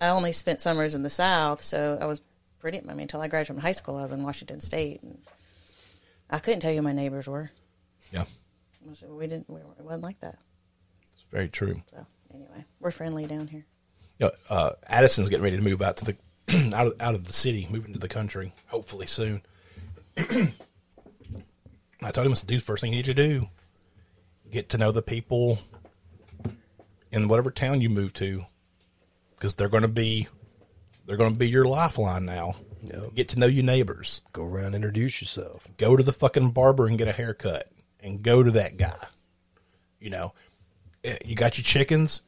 I 0.00 0.08
only 0.08 0.32
spent 0.32 0.60
summers 0.60 0.94
in 0.96 1.02
the 1.04 1.10
South, 1.10 1.62
so 1.62 1.96
I 2.00 2.06
was 2.06 2.22
pretty. 2.58 2.78
I 2.78 2.82
mean, 2.92 3.02
until 3.02 3.20
I 3.20 3.28
graduated 3.28 3.46
from 3.54 3.62
high 3.62 3.72
school, 3.72 3.96
I 3.96 4.02
was 4.02 4.12
in 4.12 4.22
Washington 4.24 4.60
State, 4.60 5.02
and 5.02 5.18
I 6.32 6.38
couldn't 6.38 6.60
tell 6.60 6.70
you 6.70 6.78
who 6.78 6.82
my 6.82 6.92
neighbors 6.92 7.28
were. 7.28 7.50
Yeah, 8.10 8.24
we 9.08 9.26
didn't. 9.26 9.48
We 9.48 9.56
weren't, 9.56 9.78
it 9.78 9.84
wasn't 9.84 10.02
like 10.02 10.18
that. 10.20 10.38
it's 11.12 11.24
very 11.30 11.48
true. 11.48 11.82
So 11.90 12.06
anyway, 12.34 12.64
we're 12.80 12.90
friendly 12.90 13.26
down 13.26 13.46
here. 13.48 13.66
you 14.18 14.26
know, 14.26 14.32
uh, 14.48 14.72
Addison's 14.88 15.28
getting 15.28 15.44
ready 15.44 15.56
to 15.56 15.62
move 15.62 15.82
out 15.82 15.98
to 15.98 16.04
the 16.06 16.16
out 16.74 16.86
of 16.88 16.94
out 17.00 17.14
of 17.14 17.26
the 17.26 17.32
city, 17.32 17.68
moving 17.70 17.92
to 17.92 17.98
the 17.98 18.08
country, 18.08 18.54
hopefully 18.68 19.06
soon. 19.06 19.42
I 20.16 22.10
told 22.10 22.26
him 22.26 22.32
it's 22.32 22.40
the 22.40 22.46
dude 22.46 22.62
first 22.62 22.80
thing 22.80 22.92
you 22.92 22.98
need 22.98 23.04
to 23.04 23.14
do. 23.14 23.48
Get 24.50 24.70
to 24.70 24.78
know 24.78 24.90
the 24.90 25.02
people 25.02 25.60
in 27.10 27.28
whatever 27.28 27.50
town 27.50 27.80
you 27.80 27.88
move 27.90 28.12
to, 28.14 28.44
because 29.34 29.54
they're 29.54 29.68
going 29.68 29.82
to 29.82 29.88
be 29.88 30.28
they're 31.06 31.16
going 31.16 31.32
to 31.32 31.38
be 31.38 31.48
your 31.48 31.66
lifeline 31.66 32.24
now. 32.24 32.54
Yep. 32.82 33.14
Get 33.14 33.28
to 33.30 33.38
know 33.38 33.46
your 33.46 33.64
neighbors. 33.64 34.22
Go 34.32 34.44
around, 34.44 34.74
introduce 34.74 35.20
yourself. 35.20 35.66
Go 35.76 35.96
to 35.96 36.02
the 36.02 36.12
fucking 36.12 36.50
barber 36.50 36.86
and 36.86 36.98
get 36.98 37.06
a 37.08 37.12
haircut, 37.12 37.68
and 38.00 38.22
go 38.22 38.42
to 38.42 38.50
that 38.52 38.76
guy. 38.76 38.96
You 40.00 40.10
know, 40.10 40.32
Eh, 41.04 41.18
you 41.24 41.34
got 41.34 41.58
your 41.58 41.64
chickens 41.64 42.22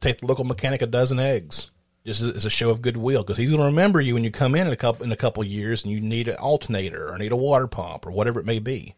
take 0.00 0.18
the 0.18 0.26
local 0.26 0.44
mechanic 0.44 0.80
a 0.82 0.86
dozen 0.86 1.18
eggs 1.18 1.70
just 2.06 2.22
as, 2.22 2.44
a 2.44 2.50
show 2.50 2.70
of 2.70 2.80
goodwill 2.82 3.22
because 3.22 3.36
he's 3.36 3.50
going 3.50 3.60
to 3.60 3.66
remember 3.66 4.00
you 4.00 4.14
when 4.14 4.22
you 4.24 4.30
come 4.30 4.54
in 4.54 4.66
in 4.66 4.72
a 4.72 4.76
couple 4.76 5.04
in 5.04 5.10
a 5.12 5.16
couple 5.16 5.42
years 5.44 5.84
and 5.84 5.92
you 5.92 6.00
need 6.00 6.26
an 6.28 6.36
alternator 6.36 7.08
or 7.12 7.18
need 7.18 7.32
a 7.32 7.36
water 7.36 7.66
pump 7.66 8.06
or 8.06 8.10
whatever 8.12 8.38
it 8.40 8.46
may 8.46 8.58
be. 8.60 8.94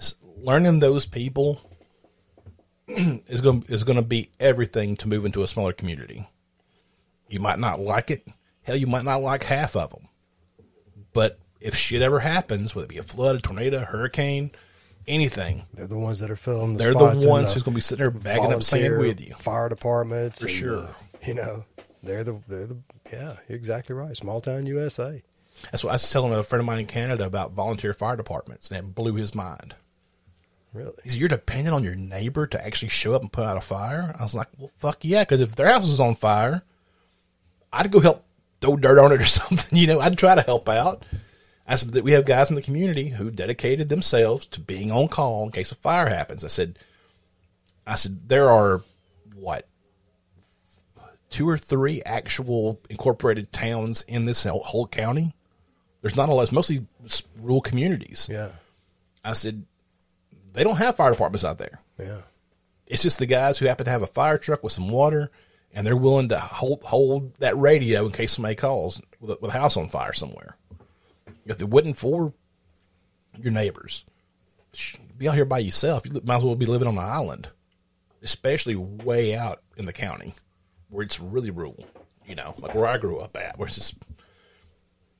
S- 0.00 0.14
Learning 0.36 0.78
those 0.80 1.06
people 1.06 1.60
is 2.88 3.40
going 3.40 3.64
is 3.68 3.84
going 3.84 3.96
to 3.96 4.02
be 4.02 4.30
everything 4.40 4.96
to 4.96 5.08
move 5.08 5.24
into 5.24 5.42
a 5.42 5.48
smaller 5.48 5.72
community. 5.72 6.28
You 7.28 7.40
might 7.40 7.58
not 7.58 7.80
like 7.80 8.10
it. 8.10 8.26
Hell, 8.68 8.76
you 8.76 8.86
might 8.86 9.04
not 9.04 9.22
like 9.22 9.42
half 9.42 9.74
of 9.74 9.90
them. 9.90 10.08
But 11.12 11.38
if 11.60 11.74
shit 11.74 12.02
ever 12.02 12.20
happens, 12.20 12.74
whether 12.74 12.84
it 12.84 12.90
be 12.90 12.98
a 12.98 13.02
flood, 13.02 13.36
a 13.36 13.40
tornado, 13.40 13.78
a 13.78 13.84
hurricane, 13.84 14.52
anything, 15.08 15.64
They're 15.74 15.86
the 15.86 15.98
ones 15.98 16.20
that 16.20 16.30
are 16.30 16.36
filling 16.36 16.74
the 16.74 16.84
they're 16.84 16.92
the 16.94 17.26
ones 17.28 17.52
who's 17.54 17.62
going 17.62 17.72
to 17.72 17.78
be 17.78 17.80
sitting 17.80 18.02
there 18.02 18.10
bagging 18.10 18.52
up 18.52 18.62
volunteer 18.62 18.98
with 18.98 19.26
you. 19.26 19.34
Fire 19.34 19.68
departments, 19.68 20.42
For 20.42 20.48
sure. 20.48 20.84
uh, 20.84 20.92
you 21.26 21.34
know, 21.34 21.64
they're 22.02 22.24
the 22.24 22.40
they're 22.46 22.66
the 22.66 22.78
yeah, 23.12 23.36
you're 23.48 23.56
exactly 23.56 23.94
right. 23.94 24.16
Small 24.16 24.40
town 24.40 24.66
USA. 24.66 25.22
That's 25.72 25.82
what 25.82 25.90
I 25.90 25.94
was 25.94 26.10
telling 26.10 26.32
a 26.32 26.44
friend 26.44 26.60
of 26.60 26.66
mine 26.66 26.80
in 26.80 26.86
Canada 26.86 27.24
about 27.26 27.52
volunteer 27.52 27.92
fire 27.92 28.16
departments, 28.16 28.70
and 28.70 28.78
it 28.78 28.94
blew 28.94 29.14
his 29.14 29.34
mind. 29.34 29.74
Really? 30.72 30.92
He 31.02 31.08
said, 31.08 31.18
"You're 31.18 31.28
dependent 31.28 31.74
on 31.74 31.82
your 31.82 31.96
neighbor 31.96 32.46
to 32.46 32.64
actually 32.64 32.90
show 32.90 33.14
up 33.14 33.22
and 33.22 33.32
put 33.32 33.44
out 33.44 33.56
a 33.56 33.60
fire." 33.60 34.14
I 34.16 34.22
was 34.22 34.34
like, 34.34 34.48
"Well, 34.58 34.70
fuck 34.76 34.98
yeah!" 35.04 35.22
Because 35.22 35.40
if 35.40 35.56
their 35.56 35.66
house 35.66 35.88
was 35.88 35.98
on 35.98 36.14
fire, 36.14 36.62
I'd 37.72 37.90
go 37.90 37.98
help 38.00 38.24
throw 38.60 38.76
dirt 38.76 38.98
on 38.98 39.12
it 39.12 39.20
or 39.20 39.26
something. 39.26 39.78
You 39.78 39.86
know, 39.86 40.00
I'd 40.00 40.18
try 40.18 40.34
to 40.34 40.42
help 40.42 40.68
out. 40.68 41.04
I 41.66 41.76
said 41.76 41.92
that 41.92 42.04
we 42.04 42.12
have 42.12 42.24
guys 42.24 42.48
in 42.48 42.56
the 42.56 42.62
community 42.62 43.10
who 43.10 43.30
dedicated 43.30 43.88
themselves 43.90 44.46
to 44.46 44.60
being 44.60 44.90
on 44.90 45.08
call 45.08 45.44
in 45.44 45.50
case 45.52 45.70
a 45.70 45.74
fire 45.74 46.08
happens. 46.08 46.42
I 46.42 46.48
said, 46.48 46.78
I 47.86 47.96
said 47.96 48.28
there 48.28 48.48
are 48.50 48.82
what 49.34 49.66
two 51.30 51.46
or 51.48 51.58
three 51.58 52.02
actual 52.06 52.80
incorporated 52.88 53.52
towns 53.52 54.02
in 54.08 54.24
this 54.24 54.44
whole- 54.44 54.86
county. 54.86 55.34
There's 56.00 56.16
not 56.16 56.28
a 56.28 56.34
lot. 56.34 56.42
It's 56.42 56.52
mostly 56.52 56.86
rural 57.38 57.60
communities. 57.60 58.28
Yeah. 58.32 58.52
I 59.24 59.32
said, 59.34 59.66
they 60.52 60.64
don't 60.64 60.76
have 60.76 60.96
fire 60.96 61.10
departments 61.10 61.44
out 61.44 61.58
there. 61.58 61.80
Yeah. 61.98 62.22
It's 62.86 63.02
just 63.02 63.18
the 63.18 63.26
guys 63.26 63.58
who 63.58 63.66
happen 63.66 63.84
to 63.84 63.90
have 63.90 64.02
a 64.02 64.06
fire 64.06 64.38
truck 64.38 64.62
with 64.62 64.72
some 64.72 64.88
water, 64.88 65.30
and 65.72 65.86
they're 65.86 65.96
willing 65.96 66.28
to 66.30 66.38
hold 66.38 66.82
hold 66.84 67.34
that 67.36 67.58
radio 67.58 68.06
in 68.06 68.12
case 68.12 68.32
somebody 68.32 68.54
calls 68.54 69.00
with 69.20 69.30
a, 69.30 69.38
with 69.40 69.50
a 69.50 69.58
house 69.58 69.76
on 69.76 69.88
fire 69.88 70.12
somewhere. 70.12 70.56
If 71.44 71.60
it 71.60 71.68
wasn't 71.68 71.96
for 71.96 72.32
your 73.38 73.52
neighbors, 73.52 74.04
be 75.16 75.28
out 75.28 75.34
here 75.34 75.44
by 75.44 75.58
yourself. 75.58 76.06
You 76.06 76.20
might 76.24 76.36
as 76.36 76.44
well 76.44 76.54
be 76.56 76.66
living 76.66 76.88
on 76.88 76.98
an 76.98 77.04
island, 77.04 77.48
especially 78.22 78.76
way 78.76 79.34
out 79.34 79.62
in 79.76 79.86
the 79.86 79.92
county 79.92 80.34
where 80.90 81.04
it's 81.04 81.20
really 81.20 81.50
rural. 81.50 81.84
You 82.26 82.34
know, 82.34 82.54
like 82.58 82.74
where 82.74 82.86
I 82.86 82.98
grew 82.98 83.18
up 83.18 83.36
at, 83.36 83.58
where 83.58 83.66
it's 83.66 83.76
just 83.76 83.94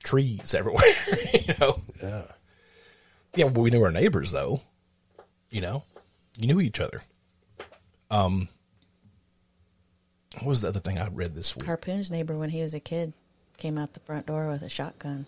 trees 0.03 0.55
everywhere. 0.55 0.85
you 1.33 1.55
know. 1.61 1.83
Yeah. 2.03 2.23
Yeah, 3.35 3.49
but 3.49 3.61
we 3.61 3.71
knew 3.71 3.83
our 3.83 3.93
neighbors 3.93 4.33
though. 4.33 4.61
You 5.51 5.61
know, 5.61 5.85
you 6.37 6.47
knew 6.47 6.61
each 6.61 6.81
other. 6.81 7.03
Um, 8.11 8.49
what 10.39 10.49
was 10.49 10.61
the 10.61 10.69
other 10.69 10.81
thing 10.81 10.99
I 10.99 11.09
read 11.09 11.35
this 11.35 11.57
week? 11.57 11.67
Harpoon's 11.67 12.11
neighbor, 12.11 12.37
when 12.37 12.51
he 12.51 12.63
was 12.63 12.75
a 12.75 12.81
kid, 12.81 13.13
came 13.57 13.79
out 13.79 13.93
the 13.93 14.01
front 14.01 14.27
door 14.27 14.49
with 14.49 14.63
a 14.63 14.69
shotgun. 14.69 15.27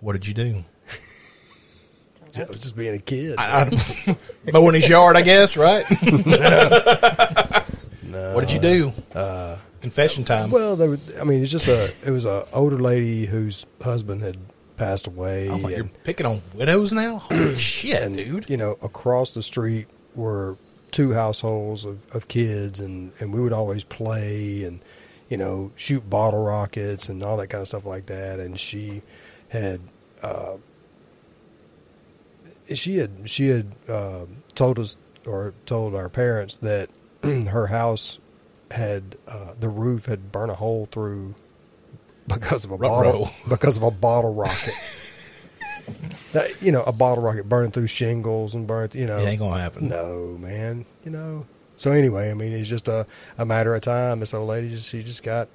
What 0.00 0.12
did 0.14 0.26
you 0.26 0.34
do? 0.34 0.64
I 2.36 2.44
was 2.44 2.58
just 2.58 2.76
being 2.76 2.94
a 2.94 2.98
kid. 2.98 3.36
I, 3.38 3.70
I, 4.06 4.16
mowing 4.52 4.74
his 4.74 4.88
yard, 4.88 5.16
I 5.16 5.22
guess. 5.22 5.56
Right? 5.56 5.86
What 8.36 8.46
did 8.46 8.52
you 8.52 8.60
do? 8.60 8.92
Uh, 9.18 9.56
Confession 9.80 10.24
time. 10.24 10.50
well, 10.50 10.74
there 10.76 10.90
was, 10.90 11.00
I 11.18 11.24
mean, 11.24 11.42
it's 11.42 11.52
just 11.52 11.68
a 11.68 11.92
it 12.04 12.10
was 12.10 12.24
a 12.24 12.46
older 12.52 12.78
lady 12.78 13.24
whose 13.26 13.66
husband 13.80 14.22
had 14.22 14.36
passed 14.76 15.06
away, 15.06 15.48
oh, 15.48 15.68
you're 15.68 15.84
picking 16.04 16.26
on 16.26 16.42
widows 16.54 16.92
now? 16.92 17.18
Holy 17.18 17.56
shit, 17.58 18.02
and 18.02 18.16
dude! 18.16 18.50
you 18.50 18.56
know, 18.56 18.78
across 18.82 19.32
the 19.32 19.42
street 19.42 19.86
were 20.14 20.56
two 20.90 21.12
households 21.12 21.84
of, 21.84 21.98
of 22.14 22.28
kids, 22.28 22.80
and 22.80 23.12
and 23.20 23.32
we 23.32 23.40
would 23.40 23.52
always 23.52 23.84
play 23.84 24.64
and 24.64 24.80
you 25.28 25.36
know 25.36 25.72
shoot 25.76 26.08
bottle 26.08 26.42
rockets 26.42 27.08
and 27.08 27.22
all 27.22 27.36
that 27.36 27.48
kind 27.48 27.62
of 27.62 27.68
stuff 27.68 27.84
like 27.84 28.06
that. 28.06 28.38
And 28.40 28.58
she 28.58 29.02
had 29.48 29.80
uh, 30.22 30.56
she 32.74 32.96
had 32.96 33.28
she 33.28 33.48
had 33.48 33.72
uh, 33.88 34.26
told 34.54 34.78
us 34.78 34.96
or 35.26 35.54
told 35.66 35.94
our 35.94 36.08
parents 36.08 36.56
that 36.58 36.88
her 37.22 37.66
house 37.66 38.18
had 38.70 39.16
uh, 39.28 39.54
the 39.58 39.68
roof 39.68 40.06
had 40.06 40.32
burned 40.32 40.50
a 40.50 40.54
hole 40.54 40.86
through 40.86 41.34
because 42.26 42.64
of 42.64 42.72
a 42.72 42.78
bottle 42.78 43.30
because 43.48 43.76
of 43.76 43.82
a 43.82 43.90
bottle 43.90 44.34
rocket. 44.34 44.74
that, 46.32 46.60
you 46.62 46.72
know, 46.72 46.82
a 46.82 46.92
bottle 46.92 47.22
rocket 47.22 47.48
burning 47.48 47.70
through 47.70 47.86
shingles 47.86 48.54
and 48.54 48.66
burnt. 48.66 48.94
You 48.94 49.06
know, 49.06 49.18
It 49.18 49.24
ain't 49.26 49.38
gonna 49.38 49.60
happen. 49.60 49.88
no, 49.88 50.36
man. 50.40 50.84
You 51.04 51.10
know. 51.10 51.46
So 51.76 51.92
anyway, 51.92 52.30
I 52.30 52.34
mean, 52.34 52.52
it's 52.52 52.68
just 52.68 52.88
a, 52.88 53.06
a 53.36 53.44
matter 53.44 53.74
of 53.74 53.82
time. 53.82 54.20
This 54.20 54.32
old 54.32 54.48
lady, 54.48 54.70
just, 54.70 54.88
she 54.88 55.02
just 55.02 55.22
got, 55.22 55.48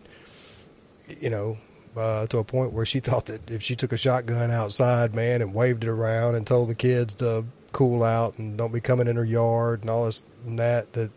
you 1.20 1.30
know, 1.32 1.58
uh, 1.98 2.28
to 2.28 2.38
a 2.38 2.44
point 2.44 2.74
where 2.74 2.86
she 2.86 3.00
thought 3.02 3.26
that 3.26 3.50
if 3.50 3.62
she 3.64 3.76
took 3.76 3.92
a 3.92 3.98
shotgun 3.98 4.52
outside, 4.52 5.16
man, 5.16 5.42
and 5.42 5.54
waved 5.54 5.84
it 5.84 5.90
around 5.90 6.36
and 6.36 6.46
told 6.46 6.70
the 6.70 6.76
kids 6.76 7.16
to 7.16 7.46
cool 7.72 8.04
out 8.04 8.38
and 8.38 8.58
don't 8.58 8.74
be 8.74 8.82
coming 8.82 9.08
in 9.08 9.16
her 9.16 9.24
yard 9.26 9.82
and 9.82 9.90
all 9.90 10.06
this 10.06 10.26
and 10.46 10.60
that, 10.60 10.92
that 10.94 11.10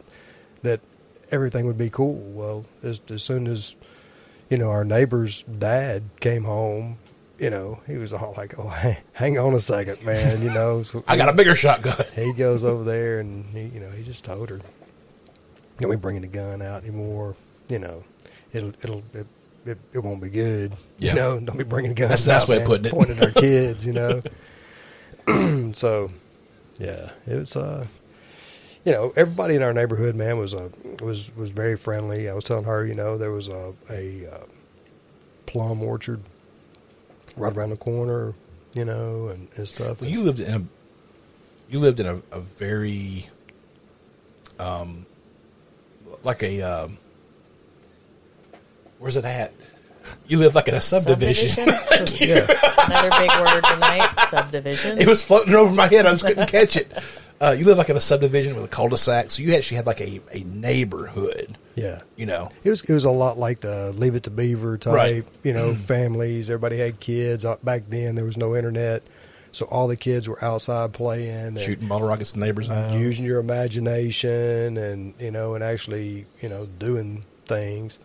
that 0.62 0.81
everything 1.31 1.67
would 1.67 1.77
be 1.77 1.91
cool. 1.91 2.15
Well, 2.15 2.65
as, 2.83 3.01
as 3.11 3.23
soon 3.23 3.47
as 3.47 3.75
you 4.49 4.57
know 4.57 4.71
our 4.71 4.85
neighbor's 4.85 5.43
dad 5.43 6.05
came 6.21 6.45
home, 6.45 6.97
you 7.45 7.51
know 7.51 7.79
he 7.87 7.99
was 7.99 8.15
all 8.15 8.33
like, 8.39 8.59
"Oh, 8.59 8.69
hang 9.13 9.39
on 9.39 9.53
a 9.53 9.61
second, 9.61 10.03
man," 10.03 10.41
you 10.41 10.49
know. 10.49 10.83
So 10.83 11.05
I 11.09 11.19
got 11.19 11.29
a 11.29 11.35
bigger 11.35 11.55
shotgun. 11.55 12.07
he 12.15 12.33
goes 12.33 12.65
over 12.65 12.85
there 12.85 13.21
and 13.21 13.45
he, 13.47 13.65
you 13.65 13.81
know 13.81 13.91
he 13.91 14.03
just 14.03 14.25
told 14.25 14.49
her, 14.49 14.61
"Don't 15.79 15.91
be 15.91 15.97
bringing 15.97 16.23
the 16.23 16.29
gun 16.29 16.63
out 16.63 16.85
anymore. 16.85 17.35
You 17.69 17.81
know, 17.81 18.03
it'll 18.55 18.73
it'll 18.83 19.03
it, 19.13 19.27
it, 19.67 19.79
it 19.93 19.99
won't 19.99 20.23
be 20.23 20.31
good. 20.31 20.73
Yeah. 20.99 21.11
You 21.11 21.17
know, 21.17 21.41
don't 21.41 21.59
be 21.59 21.65
bringing 21.65 21.93
guns 21.93 22.25
That's 22.25 22.27
a 22.27 22.31
nice 22.31 22.49
way 22.49 22.63
of 22.63 22.65
putting 22.65 22.87
it. 22.87 22.93
Pointing 22.93 23.19
at 23.19 23.25
our 23.25 23.31
kids, 23.43 23.85
you 23.85 23.93
know. 23.93 24.23
so, 25.75 26.11
yeah, 26.79 27.13
it 27.27 27.37
was. 27.41 27.57
uh 27.57 27.87
you 28.87 28.93
know, 28.93 29.15
everybody 29.17 29.55
in 29.55 29.63
our 29.63 29.73
neighborhood, 29.73 30.15
man, 30.15 30.37
was 30.37 30.53
uh, 30.53 30.69
was 31.01 31.35
was 31.37 31.51
very 31.51 31.75
friendly. 31.75 32.29
I 32.29 32.35
was 32.35 32.45
telling 32.45 32.65
her, 32.65 32.87
you 32.87 32.95
know, 32.95 33.17
there 33.17 33.31
was 33.31 33.49
a 33.49 33.73
a 33.89 34.27
uh, 34.31 34.45
plum 35.47 35.83
orchard 35.83 36.21
right 37.37 37.57
around 37.57 37.70
the 37.70 37.76
corner, 37.76 38.35
you 38.74 38.85
know, 38.85 39.28
and, 39.28 39.49
and 39.57 39.68
stuff. 39.68 40.01
Well, 40.01 40.11
you 40.11 40.20
lived 40.20 40.41
in 40.41 40.55
a 40.55 40.64
you 41.70 41.78
lived 41.78 42.01
in 42.01 42.07
a, 42.07 42.20
a 42.32 42.41
very 42.41 43.26
um 44.59 45.07
like 46.22 46.43
a 46.43 46.62
um 46.62 46.99
where's 48.99 49.16
it 49.16 49.24
at? 49.24 49.53
You 50.26 50.39
lived 50.39 50.55
like 50.55 50.68
in 50.68 50.74
a 50.74 50.80
subdivision. 50.80 51.49
Subdivision? 51.49 52.16
yeah, 52.28 52.47
Another 52.87 53.11
big 53.18 53.30
word 53.30 53.64
tonight. 53.64 54.11
Subdivision. 54.28 54.99
it 54.99 55.07
was 55.07 55.24
floating 55.24 55.55
over 55.55 55.74
my 55.74 55.89
head. 55.89 56.07
I 56.07 56.11
just 56.11 56.26
couldn't 56.26 56.47
catch 56.49 56.76
it. 56.76 56.93
Uh, 57.41 57.55
you 57.59 57.64
lived 57.64 57.78
like 57.78 57.91
in 57.91 57.97
a 57.97 58.01
subdivision 58.01 58.55
with 58.55 58.64
a 58.64 58.68
cul-de-sac, 58.68 59.30
so 59.30 59.43
you 59.43 59.55
actually 59.55 59.76
had 59.76 59.87
like 59.87 60.01
a, 60.01 60.20
a 60.32 60.45
neighborhood. 60.45 61.59
yeah. 61.74 62.01
You 62.16 62.26
know, 62.26 62.51
It 62.62 62.70
was 62.70 62.82
it 62.82 62.93
was 62.93 63.05
a 63.05 63.11
lot 63.11 63.39
like 63.39 63.61
the 63.61 63.93
Leave 63.93 64.14
It 64.14 64.22
to 64.22 64.30
Beaver 64.30 64.78
type, 64.78 64.95
Right. 64.95 65.24
you 65.43 65.53
know, 65.53 65.74
families. 65.74 66.49
Everybody 66.49 66.78
had 66.78 67.01
kids. 67.01 67.45
Uh, 67.45 67.57
Back 67.62 67.82
then, 67.89 68.14
there 68.14 68.24
was 68.24 68.37
no 68.37 68.55
internet, 68.57 69.03
so 69.53 69.66
all 69.66 69.89
the 69.89 69.97
kids 69.97 70.28
were 70.28 70.43
outside 70.45 70.93
playing, 70.93 71.28
and 71.28 71.61
shooting 71.61 71.89
bottle 71.89 72.07
rockets 72.09 72.35
in 72.35 72.41
the 72.41 72.47
neighbors' 72.47 72.68
house. 72.68 72.95
using 72.95 73.24
your 73.26 73.41
imagination, 73.41 74.76
and 74.78 75.14
you 75.18 75.30
know, 75.30 75.55
and 75.55 75.62
actually, 75.64 76.26
you 76.41 76.49
know, 76.49 76.66
doing 76.78 77.24
things. 77.47 77.99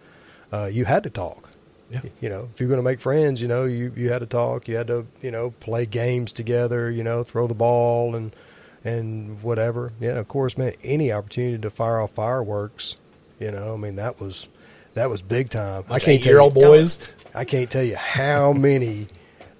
Uh, 0.51 0.69
you 0.71 0.86
had 0.86 1.03
to 1.03 1.09
talk. 1.09 1.49
Yeah. 1.91 2.01
You 2.21 2.30
know, 2.30 2.49
if 2.53 2.59
you're 2.59 2.69
going 2.69 2.80
to 2.80 2.84
make 2.84 2.99
friends, 2.99 3.41
you 3.41 3.47
know, 3.47 3.63
you 3.65 3.91
you 3.95 4.11
had 4.11 4.19
to 4.19 4.25
talk. 4.27 4.67
You 4.67 4.75
had 4.77 4.88
to, 4.88 5.05
you 5.21 5.32
know, 5.32 5.51
play 5.59 5.86
games 5.86 6.32
together. 6.34 6.89
You 6.91 7.03
know, 7.03 7.23
throw 7.23 7.47
the 7.47 7.53
ball 7.55 8.15
and 8.15 8.36
and 8.84 9.41
whatever. 9.43 9.93
Yeah, 9.99 10.11
of 10.13 10.27
course, 10.27 10.57
man. 10.57 10.73
Any 10.84 11.11
opportunity 11.11 11.57
to 11.59 11.69
fire 11.69 11.99
off 11.99 12.11
fireworks, 12.11 12.97
you 13.39 13.51
know, 13.51 13.73
I 13.73 13.77
mean, 13.77 13.95
that 13.97 14.19
was 14.19 14.47
that 14.93 15.09
was 15.09 15.21
big 15.21 15.49
time. 15.49 15.84
I 15.89 15.99
can't 15.99 16.21
tell 16.21 16.45
you, 16.45 16.51
boys. 16.51 16.99
I 17.36 17.45
can't 17.45 17.69
tell 17.69 17.84
you 17.84 17.95
how 17.95 18.53
many 18.53 19.07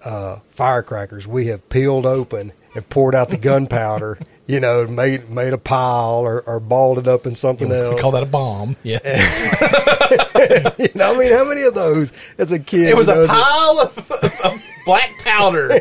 uh, 0.04 0.40
firecrackers 0.50 1.28
we 1.28 1.48
have 1.48 1.68
peeled 1.70 2.06
open 2.06 2.52
and 2.76 2.90
poured 2.90 3.16
out 3.16 3.30
the 3.30 3.38
gunpowder. 3.50 4.18
You 4.48 4.60
know, 4.60 4.88
made 4.88 5.30
made 5.30 5.54
a 5.54 5.60
pile 5.60 6.22
or, 6.22 6.42
or 6.42 6.60
balled 6.60 6.98
it 6.98 7.08
up 7.08 7.28
in 7.28 7.36
something 7.36 7.70
We 7.70 7.76
else. 7.76 8.02
call 8.02 8.12
that 8.14 8.24
a 8.24 8.26
bomb. 8.26 8.76
Yeah, 8.82 8.98
you 10.80 10.90
know, 10.96 11.14
I 11.14 11.20
mean, 11.20 11.32
how 11.32 11.44
many 11.48 11.62
of 11.64 11.76
those 11.76 12.12
as 12.40 12.52
a 12.52 12.58
kid? 12.58 12.90
it 12.90 12.98
was 12.98 13.08
you 13.08 13.14
know, 13.14 13.24
a 13.26 13.28
pile 13.28 13.80
of, 13.80 14.12
of 14.44 14.59
black 14.90 15.20
powder. 15.24 15.70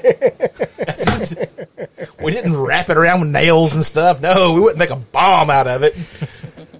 we 2.22 2.32
didn't 2.32 2.56
wrap 2.56 2.90
it 2.90 2.96
around 2.96 3.20
with 3.20 3.30
nails 3.30 3.74
and 3.74 3.84
stuff. 3.84 4.20
No, 4.20 4.52
we 4.54 4.60
wouldn't 4.60 4.78
make 4.78 4.90
a 4.90 4.96
bomb 4.96 5.50
out 5.50 5.66
of 5.66 5.82
it. 5.82 5.96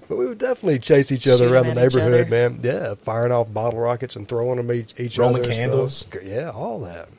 But 0.07 0.17
we 0.17 0.27
would 0.27 0.39
definitely 0.39 0.79
chase 0.79 1.11
each 1.11 1.27
other 1.27 1.45
Shoot 1.47 1.53
around 1.53 1.67
the 1.67 1.75
neighborhood, 1.75 2.29
man. 2.29 2.59
Yeah, 2.63 2.95
firing 2.95 3.31
off 3.31 3.53
bottle 3.53 3.79
rockets 3.79 4.15
and 4.15 4.27
throwing 4.27 4.57
them 4.57 4.71
each, 4.71 4.99
each 4.99 5.17
Roman 5.17 5.41
other. 5.41 5.49
and 5.49 5.59
candles. 5.59 5.97
stuff. 5.97 6.23
Yeah, 6.23 6.49
all 6.49 6.79
that. 6.79 7.09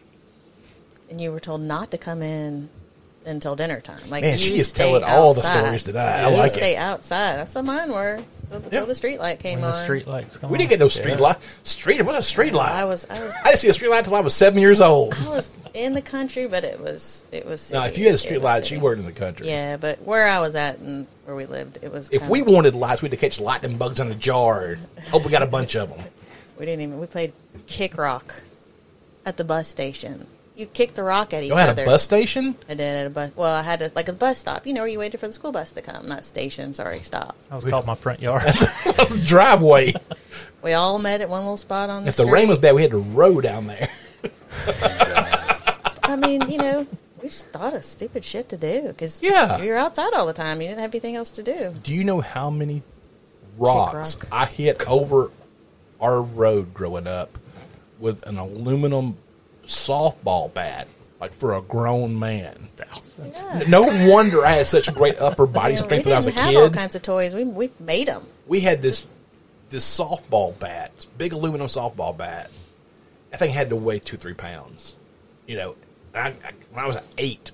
and 1.09 1.21
you 1.21 1.31
were 1.31 1.41
told 1.41 1.61
not 1.61 1.91
to 1.93 1.99
come 1.99 2.23
in 2.23 2.69
until 3.31 3.57
dinner 3.57 3.81
time. 3.81 4.01
Like 4.09 4.23
Man, 4.25 4.33
you 4.33 4.39
she 4.39 4.59
is 4.59 4.69
stay 4.69 4.85
telling 4.85 5.05
all 5.05 5.33
the 5.35 5.41
outside. 5.41 5.61
stories 5.61 5.83
tonight. 5.85 6.25
I 6.25 6.31
you 6.31 6.37
like 6.37 6.53
stay 6.53 6.75
it. 6.75 6.79
outside. 6.79 7.41
I 7.41 7.45
what 7.47 7.63
mine 7.63 7.91
were. 7.93 8.23
until, 8.51 8.61
till 8.61 8.81
Yeah. 8.81 8.85
the 8.85 8.95
street 8.95 9.21
light 9.21 9.39
came 9.39 9.61
When 9.61 9.71
on. 9.71 9.73
the 9.77 9.83
street 9.85 10.07
lights 10.09 10.37
come 10.37 10.51
We 10.51 10.55
on. 10.55 10.59
didn't 10.59 10.71
get 10.71 10.81
no 10.81 10.89
street 10.89 11.15
Yeah. 11.15 11.21
light. 11.21 11.37
Street, 11.63 12.01
it 12.01 12.07
was 12.07 12.17
a 12.17 12.23
street 12.23 12.53
light. 12.53 12.73
I 12.73 12.85
was 12.85 13.07
I 13.09 13.23
was 13.23 13.33
I 13.43 13.49
didn't 13.49 13.61
see 13.61 13.69
a 13.69 13.73
street 13.73 13.89
light 13.91 13.99
until 13.99 14.17
I 14.17 14.21
was 14.21 14.35
seven 14.35 14.61
years 14.61 14.81
old. 14.81 15.15
I 15.15 15.29
was 15.29 15.51
in 15.73 15.95
the 15.95 16.03
country, 16.03 16.47
but 16.49 16.65
it 16.65 16.81
was 16.81 17.25
it 17.33 17.47
was. 17.47 17.73
Now, 17.73 17.85
city. 17.85 17.93
if 17.93 17.99
you 17.99 18.05
had 18.07 18.13
a 18.13 18.15
It 18.17 18.19
street 18.19 18.37
was 18.39 18.43
light, 18.45 18.71
you 18.71 18.81
weren't 18.81 18.99
in 19.01 19.07
the 19.07 19.13
country. 19.13 19.47
Yeah, 19.49 19.77
but 19.77 20.03
where 20.03 20.27
I 20.29 20.41
was 20.41 20.57
at 20.57 20.79
and 20.79 21.07
where 21.27 21.37
we 21.37 21.47
lived, 21.47 21.79
it 21.83 21.93
was. 21.93 22.07
If 22.11 22.23
kinda- 22.23 22.33
we 22.33 22.43
wanted 22.43 22.75
lights, 22.75 23.03
we 23.03 23.07
had 23.07 23.13
to 23.13 23.17
catch 23.17 23.39
lightning 23.41 23.77
bugs 23.77 24.01
in 24.01 24.11
a 24.11 24.15
jar. 24.17 24.79
Hope 25.13 25.25
we 25.25 25.31
got 25.31 25.43
a 25.43 25.47
bunch 25.47 25.77
of 25.77 25.91
them. 25.91 26.05
we 26.59 26.67
didn't 26.67 26.81
even 26.83 26.99
we 26.99 27.07
played 27.07 27.33
kick 27.69 27.97
rock 27.97 28.43
at 29.25 29.37
the 29.37 29.45
bus 29.45 29.69
station. 29.69 30.27
You 30.57 30.67
kicked 30.67 30.97
the 30.97 31.03
rock 31.03 31.33
at 31.33 31.43
each 31.43 31.49
You 31.49 31.57
had 31.57 31.71
other. 31.71 31.83
a 31.85 31.87
bus 31.87 32.03
station? 32.03 32.55
I 32.69 32.75
did 32.75 32.81
at 32.83 33.07
a 33.07 33.11
bus. 33.11 33.31
Well, 33.35 33.55
I 33.55 33.63
had 33.63 33.79
to 33.81 33.91
like 33.95 34.09
a 34.09 34.13
bus 34.13 34.37
stop. 34.39 34.67
You 34.67 34.75
know, 34.75 34.81
where 34.83 34.89
you 34.89 34.99
waited 34.99 35.19
for 35.19 35.27
the 35.27 35.33
school 35.33 35.53
bus 35.53 35.73
to 35.73 35.81
come. 35.83 36.07
Not 36.09 36.25
station. 36.25 36.75
Sorry, 36.75 37.01
stop. 37.01 37.35
I 37.51 37.57
was 37.57 37.65
called 37.65 37.87
my 37.87 37.95
front 37.95 38.21
yard. 38.21 38.43
Driveway. 39.25 39.95
We 40.63 40.75
all 40.75 40.99
met 40.99 41.23
at 41.23 41.31
one 41.31 41.41
little 41.41 41.57
spot 41.57 41.89
on 41.89 42.05
the 42.05 42.11
street. 42.11 42.11
If 42.11 42.17
the 42.17 42.23
street. 42.25 42.33
rain 42.35 42.49
was 42.49 42.59
bad, 42.59 42.75
we 42.75 42.83
had 42.83 42.91
to 42.91 42.99
row 42.99 43.41
down 43.41 43.67
there. 43.67 43.89
I 46.05 46.17
mean, 46.17 46.51
you 46.51 46.59
know, 46.59 46.87
we 47.23 47.29
just 47.29 47.49
thought 47.49 47.73
of 47.75 47.83
stupid 47.85 48.25
shit 48.25 48.49
to 48.51 48.57
do 48.59 48.83
because 48.89 49.23
Yeah. 49.23 49.63
you're 49.63 49.79
outside 49.79 50.13
all 50.13 50.27
the 50.27 50.33
time. 50.35 50.61
You 50.61 50.69
didn't 50.69 50.81
have 50.81 50.93
anything 50.93 51.17
else 51.17 51.31
to 51.33 51.43
do. 51.43 51.75
Do 51.83 51.95
you 51.95 52.05
know 52.05 52.21
how 52.21 52.51
many 52.51 52.83
rocks 53.57 54.17
rock. 54.17 54.29
I 54.33 54.47
hit 54.47 54.87
over 54.89 55.31
our 56.01 56.21
road 56.21 56.75
growing 56.75 57.07
up 57.07 57.39
with 57.99 58.23
an 58.27 58.37
aluminum 58.39 59.17
softball 59.71 60.53
bat, 60.53 60.89
like 61.21 61.33
for 61.33 61.55
a 61.55 61.63
grown 61.63 62.19
man? 62.19 62.69
Thousands. 62.77 63.45
Yeah. 63.45 63.65
No 63.69 63.83
wonder 64.09 64.45
I 64.45 64.53
had 64.53 64.67
such 64.67 64.93
great 64.95 65.19
upper 65.21 65.47
body 65.61 65.75
Yeah, 65.75 65.81
strength 65.81 66.07
when 66.07 66.15
I 66.15 66.19
was 66.19 66.27
a 66.27 66.33
didn't 66.33 66.45
have 66.47 66.57
all 66.57 66.71
kinds 66.71 66.95
of 66.95 67.03
toys. 67.03 67.35
We 67.35 67.45
we 67.45 67.71
made 67.79 68.09
them. 68.09 68.27
we 68.47 68.61
had 68.61 68.83
this 68.83 69.07
this 69.69 69.85
softball 69.99 70.59
bat, 70.59 71.07
big 71.17 71.33
aluminum 71.33 71.69
softball 71.69 72.17
bat. 72.17 72.51
I 73.33 73.37
think 73.37 73.53
it 73.53 73.55
had 73.55 73.69
to 73.69 73.77
weigh 73.77 74.01
two 74.01 74.17
three 74.17 74.35
pounds. 74.35 74.97
You 75.47 75.57
know, 75.57 75.77
I, 76.15 76.29
I, 76.29 76.35
when 76.73 76.85
I 76.85 76.87
was 76.87 76.99
eight, 77.19 77.53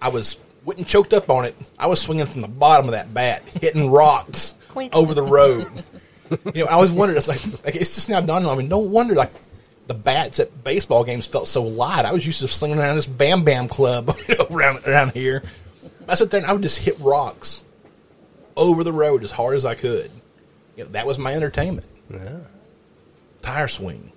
I 0.00 0.08
was 0.08 0.36
wouldn't 0.64 0.86
choked 0.86 1.12
up 1.14 1.30
on 1.30 1.44
it. 1.44 1.56
I 1.78 1.86
was 1.86 2.00
swinging 2.00 2.26
from 2.26 2.42
the 2.42 2.48
bottom 2.48 2.86
of 2.86 2.92
that 2.92 3.12
bat, 3.12 3.42
hitting 3.60 3.90
rocks 3.90 4.54
over 4.92 5.14
the 5.14 5.22
road. 5.22 5.84
you 6.54 6.62
know, 6.64 6.66
I 6.66 6.74
always 6.74 6.92
wondered. 6.92 7.16
It's 7.16 7.26
like, 7.28 7.44
like 7.64 7.74
it's 7.74 7.94
just 7.94 8.08
now 8.08 8.20
dawning 8.20 8.48
on 8.48 8.58
me. 8.58 8.66
No 8.66 8.78
wonder 8.78 9.14
like 9.14 9.32
the 9.86 9.94
bats 9.94 10.38
at 10.38 10.62
baseball 10.62 11.04
games 11.04 11.26
felt 11.26 11.48
so 11.48 11.62
light. 11.62 12.04
I 12.04 12.12
was 12.12 12.24
used 12.24 12.40
to 12.40 12.48
slinging 12.48 12.78
around 12.78 12.96
this 12.96 13.06
Bam 13.06 13.44
Bam 13.44 13.68
Club 13.68 14.16
you 14.28 14.36
know, 14.36 14.46
around 14.50 14.84
around 14.86 15.12
here. 15.12 15.42
I 16.08 16.14
sit 16.14 16.30
there 16.30 16.40
and 16.40 16.48
I 16.48 16.52
would 16.52 16.62
just 16.62 16.78
hit 16.78 16.98
rocks 17.00 17.62
over 18.56 18.84
the 18.84 18.92
road 18.92 19.24
as 19.24 19.30
hard 19.30 19.56
as 19.56 19.64
I 19.64 19.74
could. 19.74 20.10
You 20.76 20.84
know, 20.84 20.90
that 20.90 21.06
was 21.06 21.18
my 21.18 21.34
entertainment. 21.34 21.86
Yeah. 22.12 22.40
Tire 23.42 23.68
swing. 23.68 24.12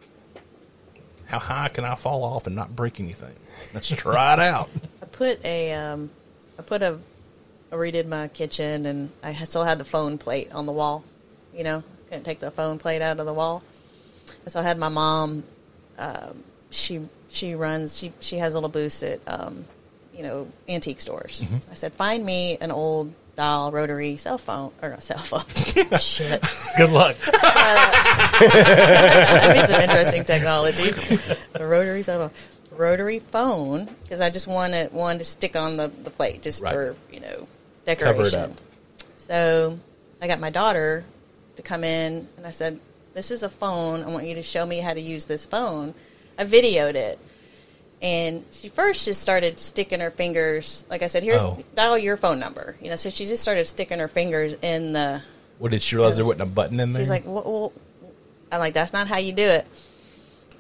How 1.26 1.40
high 1.40 1.70
can 1.70 1.86
I 1.86 1.96
fall 1.96 2.24
off 2.24 2.48
and 2.48 2.56
not 2.56 2.76
break 2.76 3.00
anything? 3.00 3.36
Let's 3.74 3.90
try 3.90 4.34
it 4.34 4.40
out. 4.40 4.70
I 5.02 5.06
put 5.06 5.44
a 5.44 5.74
um, 5.74 6.10
I 6.60 6.62
put 6.62 6.84
a 6.84 7.00
I 7.72 7.76
redid 7.76 8.08
my 8.08 8.28
kitchen 8.28 8.86
and 8.86 9.10
I 9.24 9.34
still 9.46 9.64
had 9.64 9.80
the 9.80 9.86
phone 9.86 10.20
plate 10.20 10.52
on 10.52 10.66
the 10.68 10.72
wall. 10.72 11.04
You 11.56 11.64
know, 11.64 11.84
couldn't 12.08 12.24
take 12.24 12.40
the 12.40 12.52
phone 12.52 12.78
plate 12.78 13.02
out 13.02 13.20
of 13.20 13.26
the 13.26 13.34
wall. 13.34 13.64
And 14.44 14.52
so 14.52 14.60
I 14.60 14.64
had 14.64 14.78
my 14.78 14.90
mom. 14.90 15.44
Um, 15.98 16.44
she 16.72 17.02
she 17.30 17.56
runs 17.56 17.98
she 17.98 18.12
she 18.20 18.38
has 18.38 18.54
a 18.54 18.58
little 18.58 18.70
booth 18.70 19.02
at 19.04 19.20
um, 19.28 19.66
you 20.16 20.24
know 20.24 20.48
antique 20.68 21.00
stores. 21.00 21.46
I 21.72 21.76
said, 21.76 21.94
find 21.94 22.26
me 22.26 22.58
an 22.62 22.72
old 22.72 23.14
dial 23.36 23.72
rotary 23.72 24.16
cell 24.18 24.38
phone 24.38 24.72
or 24.82 24.90
a 24.92 25.02
cell 25.02 25.18
phone. 25.18 25.44
Shit. 26.00 26.44
Good 26.78 26.90
luck. 26.92 27.16
That'd 28.40 29.62
be 29.62 29.68
some 29.68 29.82
interesting 29.82 30.24
technology. 30.26 30.92
A 31.56 31.66
rotary 31.66 32.04
cell 32.04 32.30
phone. 32.30 32.78
Rotary 32.78 33.20
phone, 33.20 33.88
because 34.04 34.20
I 34.22 34.30
just 34.32 34.48
wanted 34.48 34.92
one 34.94 35.20
to 35.20 35.24
stick 35.24 35.56
on 35.56 35.78
the, 35.78 35.90
the 36.04 36.10
plate 36.10 36.42
just 36.42 36.62
Right. 36.64 36.74
for, 36.74 36.96
you 37.12 37.20
know, 37.20 37.48
Cover 37.86 37.92
it 37.92 37.98
decoration. 38.32 38.40
up. 38.40 38.52
So 39.18 39.78
I 40.22 40.28
got 40.28 40.40
my 40.40 40.50
daughter 40.50 41.06
to 41.56 41.62
come 41.62 41.84
in 41.84 42.28
and 42.38 42.48
I 42.48 42.52
said, 42.52 42.80
This 43.14 43.32
is 43.32 43.44
a 43.44 43.50
phone. 43.50 44.04
I 44.04 44.08
want 44.08 44.26
you 44.26 44.36
to 44.36 44.44
show 44.44 44.66
me 44.66 44.80
how 44.80 44.94
to 44.94 45.02
use 45.02 45.26
this 45.26 45.46
phone. 45.46 45.94
I 46.38 46.46
videoed 46.46 46.96
it. 46.96 47.20
And 48.02 48.44
she 48.52 48.70
first 48.70 49.06
just 49.06 49.22
started 49.22 49.58
sticking 49.60 50.00
her 50.02 50.12
fingers. 50.12 50.86
Like 50.90 51.04
I 51.04 51.08
said, 51.08 51.24
here's 51.24 51.44
Oh. 51.44 51.64
dial 51.76 51.98
your 51.98 52.18
phone 52.18 52.40
number. 52.40 52.76
You 52.82 52.90
know, 52.90 52.96
so 52.96 53.10
she 53.10 53.26
just 53.26 53.42
started 53.42 53.66
sticking 53.66 54.00
her 54.00 54.08
fingers 54.08 54.56
in 54.62 54.94
the 54.94 55.22
What 55.60 55.72
did 55.72 55.82
she 55.82 55.96
realize 55.96 56.16
there 56.18 56.26
wasn't 56.26 56.42
a 56.42 56.46
button 56.48 56.80
in 56.80 56.92
there? 56.92 57.02
She's 57.02 57.10
like, 57.10 57.24
well, 57.26 57.44
well, 57.46 57.74
I'm 58.52 58.60
like, 58.60 58.74
that's 58.74 58.92
not 58.94 59.08
how 59.08 59.18
you 59.18 59.32
do 59.32 59.44
it. 59.46 59.66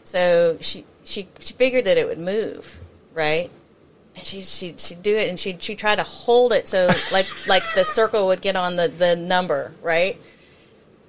So 0.04 0.58
she 0.62 0.86
she 1.04 1.28
she 1.40 1.54
figured 1.54 1.86
that 1.86 1.98
it 1.98 2.08
would 2.08 2.20
move, 2.20 2.80
right? 3.14 3.50
And 4.16 4.26
she 4.26 4.42
she 4.42 4.76
she'd 4.78 5.02
do 5.02 5.16
it, 5.16 5.28
and 5.28 5.40
she 5.40 5.58
she 5.60 5.76
tried 5.76 5.96
to 5.96 6.04
hold 6.04 6.54
it 6.54 6.68
so 6.68 6.88
like 7.12 7.26
like 7.48 7.64
the 7.76 7.84
circle 7.84 8.28
would 8.28 8.42
get 8.42 8.56
on 8.56 8.76
the 8.76 8.88
the 8.88 9.16
number, 9.16 9.74
right? 9.82 10.20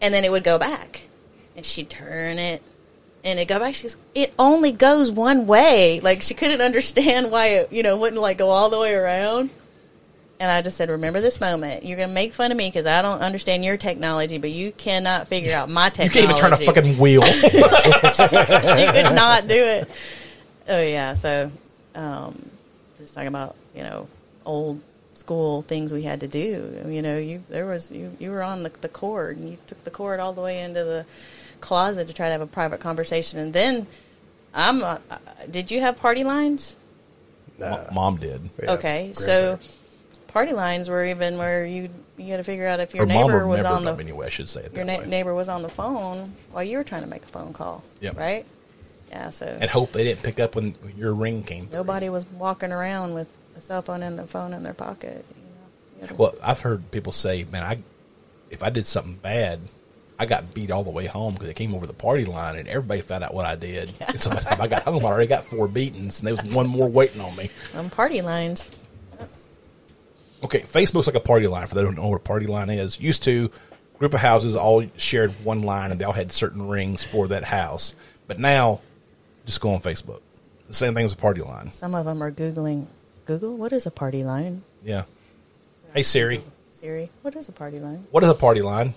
And 0.01 0.13
then 0.13 0.25
it 0.25 0.31
would 0.33 0.45
go 0.45 0.59
back, 0.59 1.04
and 1.57 1.65
she'd 1.65 1.91
turn 1.91 2.39
it, 2.39 2.63
and 3.25 3.39
it 3.39 3.49
go 3.49 3.59
back. 3.59 3.75
She's 3.75 3.97
it 4.15 4.35
only 4.39 4.73
goes 4.73 5.11
one 5.11 5.47
way. 5.47 6.01
Like 6.01 6.23
she 6.23 6.35
couldn't 6.35 6.61
understand 6.61 7.31
why 7.31 7.47
it 7.49 7.73
you 7.73 7.83
know 7.83 7.97
wouldn't 7.97 8.21
like 8.21 8.39
go 8.39 8.51
all 8.51 8.71
the 8.71 8.79
way 8.79 8.95
around. 8.95 9.51
And 10.41 10.51
I 10.51 10.63
just 10.63 10.77
said, 10.77 10.91
remember 10.91 11.21
this 11.21 11.41
moment. 11.41 11.85
You're 11.85 11.97
going 11.97 12.09
to 12.09 12.15
make 12.15 12.33
fun 12.33 12.51
of 12.51 12.59
me 12.59 12.67
because 12.67 12.87
I 12.87 13.03
don't 13.03 13.21
understand 13.21 13.65
your 13.65 13.77
technology, 13.77 14.39
but 14.39 14.51
you 14.51 14.73
cannot 14.73 15.29
figure 15.29 15.55
out 15.55 15.71
my 15.71 15.91
technology. 15.91 16.19
You 16.19 16.27
can't 16.27 16.39
even 16.39 16.51
turn 16.51 16.53
a 16.53 16.67
fucking 16.67 16.99
wheel. 16.99 17.23
she 17.25 18.87
could 18.93 19.15
not 19.15 19.47
do 19.47 19.55
it. 19.55 19.89
Oh 20.69 20.81
yeah, 20.81 21.15
so 21.15 21.53
um, 21.95 22.51
just 22.97 23.15
talking 23.15 23.29
about 23.29 23.55
you 23.75 23.83
know 23.83 24.09
old 24.45 24.81
school 25.15 25.63
things 25.63 25.93
we 25.93 26.03
had 26.03 26.21
to 26.21 26.29
do. 26.29 26.85
You 26.89 27.03
know, 27.03 27.19
you 27.19 27.43
there 27.49 27.67
was 27.67 27.91
you 27.91 28.17
you 28.19 28.31
were 28.31 28.43
on 28.43 28.63
the, 28.63 28.71
the 28.81 28.89
cord 28.89 29.37
and 29.37 29.49
you 29.49 29.59
took 29.67 29.83
the 29.85 29.91
cord 29.91 30.21
all 30.21 30.33
the 30.33 30.43
way 30.43 30.61
into 30.61 30.85
the 30.85 31.07
closet 31.61 32.09
to 32.09 32.15
try 32.15 32.27
to 32.27 32.33
have 32.33 32.41
a 32.41 32.47
private 32.47 32.81
conversation, 32.81 33.39
and 33.39 33.53
then 33.53 33.87
I'm. 34.53 34.83
Uh, 34.83 34.99
uh, 35.11 35.19
did 35.51 35.71
you 35.71 35.81
have 35.81 35.97
party 35.97 36.25
lines? 36.25 36.77
Nah. 37.59 37.87
Mom 37.93 38.17
did. 38.17 38.51
Yeah, 38.63 38.73
Okay, 38.73 39.13
so 39.13 39.59
party 40.29 40.53
lines 40.53 40.89
were 40.89 41.05
even 41.05 41.39
where 41.39 41.65
you 41.65 41.89
you 42.17 42.31
had 42.31 42.39
to 42.39 42.45
figure 42.45 42.67
out 42.67 42.81
if 42.81 42.95
your 42.95 43.07
Her 43.07 43.13
neighbor 43.13 43.47
was 43.47 43.65
on 43.65 43.85
the 43.85 43.93
them 43.93 44.01
anyway. 44.01 44.27
I 44.27 44.31
should 44.31 44.49
say 44.49 44.63
it 44.63 44.75
your 44.75 44.85
na- 44.85 44.99
way. 44.99 45.07
neighbor 45.07 45.35
was 45.35 45.49
on 45.49 45.63
the 45.63 45.69
phone 45.69 46.35
while 46.53 46.65
you 46.65 46.79
were 46.79 46.85
trying 46.85 47.03
to 47.03 47.09
make 47.09 47.25
a 47.25 47.29
phone 47.29 47.53
call. 47.53 47.83
Yep. 48.01 48.19
Right. 48.19 48.47
Yeah. 49.11 49.31
So 49.31 49.47
and 49.47 49.71
hope 49.71 49.93
they 49.93 50.05
didn't 50.05 50.23
pick 50.23 50.41
up 50.41 50.57
when, 50.57 50.73
when 50.83 50.97
your 50.97 51.15
ring 51.15 51.43
came. 51.43 51.67
through. 51.67 51.79
nobody 51.79 52.09
was 52.09 52.27
walking 52.27 52.73
around 52.73 53.15
with 53.15 53.29
a 53.57 53.61
cell 53.61 53.83
phone 53.83 54.03
and 54.03 54.19
the 54.19 54.27
phone 54.27 54.53
in 54.53 54.63
their 54.63 54.75
pocket. 54.75 55.25
You 56.01 56.03
know. 56.03 56.09
You 56.11 56.17
Well, 56.17 56.35
I've 56.43 56.61
heard 56.61 56.91
people 56.91 57.13
say, 57.13 57.45
"Man, 57.45 57.63
I 57.63 57.79
if 58.51 58.63
I 58.63 58.71
did 58.71 58.87
something 58.87 59.15
bad, 59.15 59.61
I 60.19 60.27
got 60.27 60.55
beat 60.55 60.71
all 60.71 60.85
the 60.85 60.91
way 60.91 61.07
home 61.07 61.35
because 61.35 61.49
it 61.49 61.55
came 61.57 61.75
over 61.75 61.87
the 61.87 61.93
party 61.93 62.25
line, 62.25 62.57
and 62.57 62.69
everybody 62.69 63.01
found 63.01 63.25
out 63.25 63.35
what 63.35 63.47
I 63.47 63.57
did. 63.57 63.93
And 64.09 64.21
so 64.21 64.31
by 64.31 64.37
the 64.37 64.43
time 64.43 64.61
I 64.61 64.69
got 64.69 64.83
home, 64.85 65.05
I 65.05 65.09
already 65.09 65.27
got 65.27 65.45
four 65.45 65.67
beatings, 65.67 66.21
and 66.21 66.27
there 66.29 66.35
was 66.37 66.55
one 66.55 66.69
more 66.69 66.89
waiting 66.89 67.21
on 67.21 67.35
me." 67.37 67.51
um, 67.75 67.91
party 67.91 68.23
lines. 68.23 68.71
Okay, 70.43 70.61
Facebook's 70.61 71.07
like 71.07 71.17
a 71.17 71.21
party 71.21 71.47
line. 71.47 71.67
For 71.67 71.75
those 71.75 71.85
who 71.87 71.95
don't 71.95 72.03
know 72.05 72.11
what 72.11 72.17
a 72.17 72.21
party 72.21 72.47
line 72.47 72.71
is, 72.71 73.01
used 73.01 73.23
to 73.25 73.51
group 73.99 74.13
of 74.15 74.21
houses 74.21 74.57
all 74.57 74.85
shared 74.97 75.31
one 75.45 75.63
line, 75.63 75.91
and 75.91 76.01
they 76.01 76.05
all 76.05 76.13
had 76.13 76.31
certain 76.33 76.69
rings 76.69 77.03
for 77.03 77.29
that 77.29 77.45
house. 77.45 77.95
But 78.27 78.39
now, 78.39 78.81
just 79.47 79.61
go 79.61 79.73
on 79.73 79.81
Facebook. 79.81 80.21
The 80.69 80.75
same 80.75 80.95
thing 80.95 81.05
as 81.05 81.13
a 81.13 81.17
party 81.17 81.41
line. 81.41 81.71
Some 81.71 81.95
of 81.95 82.05
them 82.05 82.23
are 82.23 82.31
googling. 82.31 82.87
Google, 83.27 83.57
what 83.57 83.73
is 83.73 83.87
a 83.87 83.91
party 83.91 84.23
line? 84.23 84.63
Yeah. 84.85 85.05
Hey 85.95 86.03
Siri, 86.03 86.43
Siri, 86.71 87.11
what 87.23 87.35
is 87.37 87.49
a 87.49 87.53
party 87.53 87.79
line? 87.79 88.07
what 88.11 88.23
is 88.23 88.29
a 88.29 88.35
party 88.35 88.61
line? 88.61 88.95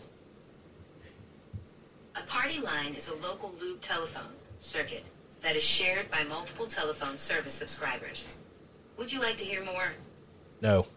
A 2.27 2.29
party 2.29 2.59
line 2.59 2.93
is 2.93 3.07
a 3.07 3.15
local 3.15 3.53
loop 3.61 3.79
telephone 3.79 4.33
circuit 4.59 5.05
that 5.41 5.55
is 5.55 5.63
shared 5.63 6.11
by 6.11 6.23
multiple 6.23 6.65
telephone 6.65 7.17
service 7.17 7.53
subscribers. 7.53 8.27
Would 8.97 9.13
you 9.13 9.21
like 9.21 9.37
to 9.37 9.45
hear 9.45 9.63
more? 9.63 9.93
No. 10.61 10.87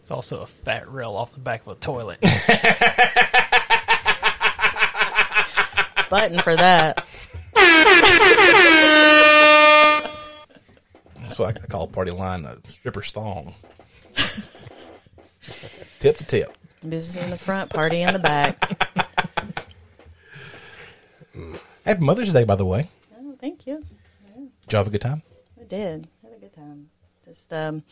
It's 0.00 0.10
also 0.10 0.40
a 0.40 0.46
fat 0.46 0.90
rail 0.90 1.14
off 1.14 1.34
the 1.34 1.40
back 1.40 1.66
of 1.66 1.76
a 1.76 1.80
toilet. 1.80 2.18
Button 6.08 6.40
for 6.40 6.56
that. 6.56 7.04
That's 11.20 11.38
what 11.38 11.62
I 11.62 11.66
call 11.66 11.86
party 11.86 12.12
line 12.12 12.46
a 12.46 12.56
stripper's 12.70 13.12
thong. 13.12 13.54
tip 15.98 16.16
to 16.16 16.24
tip. 16.24 16.56
Business 16.88 17.22
in 17.22 17.28
the 17.30 17.36
front, 17.36 17.68
party 17.70 18.00
in 18.00 18.14
the 18.14 18.18
back. 18.18 18.88
Happy 21.84 22.00
Mother's 22.00 22.32
Day, 22.32 22.44
by 22.44 22.56
the 22.56 22.66
way. 22.66 22.88
Oh, 23.18 23.34
thank 23.40 23.66
you. 23.66 23.84
Did 24.62 24.72
you 24.72 24.76
have 24.76 24.86
a 24.86 24.90
good 24.90 25.00
time? 25.00 25.22
I 25.58 25.64
did. 25.64 26.08
Had 26.22 26.32
a 26.32 26.38
good 26.38 26.52
time. 26.52 26.90
Just 27.24 27.52
um, 27.52 27.82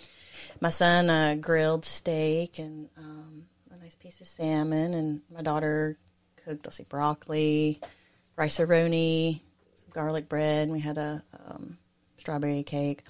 my 0.60 0.70
son 0.70 1.10
uh, 1.10 1.36
grilled 1.40 1.84
steak 1.84 2.58
and 2.58 2.88
um, 2.96 3.44
a 3.70 3.82
nice 3.82 3.94
piece 3.94 4.20
of 4.20 4.26
salmon, 4.26 4.94
and 4.94 5.20
my 5.32 5.42
daughter 5.42 5.96
cooked, 6.44 6.64
let's 6.64 6.76
see, 6.76 6.84
broccoli, 6.84 7.80
rice 8.36 8.58
roni, 8.58 9.40
some 9.74 9.90
garlic 9.92 10.28
bread. 10.28 10.64
And 10.64 10.72
we 10.72 10.80
had 10.80 10.98
a 10.98 11.22
um, 11.46 11.78
strawberry 12.16 12.62
cake. 12.62 13.04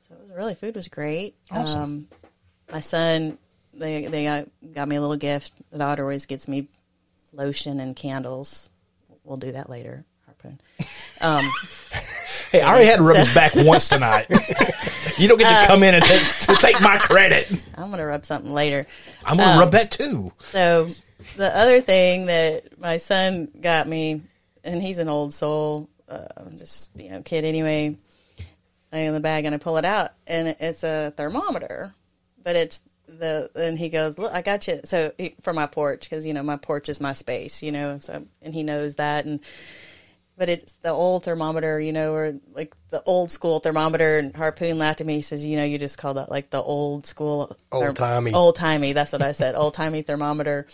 So 0.00 0.14
it 0.14 0.22
was 0.22 0.30
really 0.32 0.54
food 0.54 0.74
was 0.74 0.88
great. 0.88 1.34
Awesome. 1.50 1.82
Um, 1.82 2.08
my 2.72 2.80
son, 2.80 3.38
they 3.74 4.06
they 4.06 4.24
got, 4.24 4.48
got 4.74 4.88
me 4.88 4.96
a 4.96 5.00
little 5.00 5.16
gift. 5.16 5.52
The 5.70 5.78
daughter 5.78 6.02
always 6.02 6.26
gets 6.26 6.48
me 6.48 6.68
lotion 7.32 7.80
and 7.80 7.94
candles. 7.94 8.70
We'll 9.26 9.36
do 9.36 9.52
that 9.52 9.68
later. 9.68 10.04
Harpoon. 10.24 10.60
Um, 11.22 11.50
Hey, 12.52 12.60
I 12.60 12.70
already 12.70 12.86
had 12.86 12.96
to 12.96 13.02
rub 13.02 13.16
his 13.16 13.34
back 13.34 13.54
once 13.54 13.88
tonight. 13.88 14.26
you 15.18 15.28
don't 15.28 15.38
get 15.38 15.62
to 15.62 15.66
come 15.66 15.82
in 15.82 15.94
and 15.94 16.04
take, 16.04 16.22
to 16.22 16.54
take 16.56 16.80
my 16.80 16.96
credit. 16.98 17.50
I'm 17.74 17.90
gonna 17.90 18.06
rub 18.06 18.24
something 18.24 18.52
later. 18.52 18.86
I'm 19.24 19.36
going 19.36 19.52
to 19.52 19.58
rub 19.58 19.72
that 19.72 19.90
too. 19.90 20.32
So 20.40 20.88
the 21.36 21.56
other 21.56 21.80
thing 21.80 22.26
that 22.26 22.78
my 22.78 22.98
son 22.98 23.48
got 23.60 23.88
me, 23.88 24.22
and 24.62 24.80
he's 24.80 24.98
an 24.98 25.08
old 25.08 25.34
soul, 25.34 25.88
uh, 26.08 26.26
just 26.56 26.92
you 26.96 27.10
know, 27.10 27.22
kid 27.22 27.44
anyway. 27.44 27.96
I 28.92 28.98
in 28.98 29.14
the 29.14 29.20
bag 29.20 29.44
and 29.44 29.54
I 29.54 29.58
pull 29.58 29.78
it 29.78 29.84
out, 29.84 30.12
and 30.26 30.56
it's 30.60 30.84
a 30.84 31.12
thermometer, 31.16 31.92
but 32.42 32.54
it's 32.56 32.80
the 33.06 33.50
and 33.54 33.78
he 33.78 33.88
goes, 33.88 34.18
look, 34.18 34.32
I 34.32 34.42
got 34.42 34.66
you. 34.68 34.80
So 34.84 35.12
he, 35.18 35.34
for 35.42 35.52
my 35.52 35.66
porch, 35.66 36.08
because 36.08 36.26
you 36.26 36.34
know 36.34 36.42
my 36.42 36.56
porch 36.56 36.88
is 36.88 37.00
my 37.00 37.12
space, 37.12 37.62
you 37.62 37.72
know. 37.72 37.98
So 38.00 38.26
and 38.42 38.54
he 38.54 38.62
knows 38.62 38.96
that, 38.96 39.24
and 39.24 39.40
but 40.38 40.48
it's 40.50 40.72
the 40.82 40.90
old 40.90 41.24
thermometer, 41.24 41.80
you 41.80 41.92
know, 41.92 42.12
or 42.12 42.34
like 42.52 42.76
the 42.90 43.02
old 43.04 43.30
school 43.30 43.58
thermometer. 43.60 44.18
And 44.18 44.34
Harpoon 44.36 44.78
laughed 44.78 45.00
at 45.00 45.06
me. 45.06 45.14
He 45.14 45.22
says, 45.22 45.44
"You 45.44 45.56
know, 45.56 45.64
you 45.64 45.78
just 45.78 45.98
call 45.98 46.14
that 46.14 46.30
like 46.30 46.50
the 46.50 46.60
old 46.62 47.06
school, 47.06 47.56
Old-timey. 47.72 48.32
old 48.34 48.56
timey." 48.56 48.92
That's 48.92 49.12
what 49.12 49.22
I 49.22 49.32
said, 49.32 49.54
old 49.56 49.74
timey 49.74 50.02
thermometer. 50.02 50.66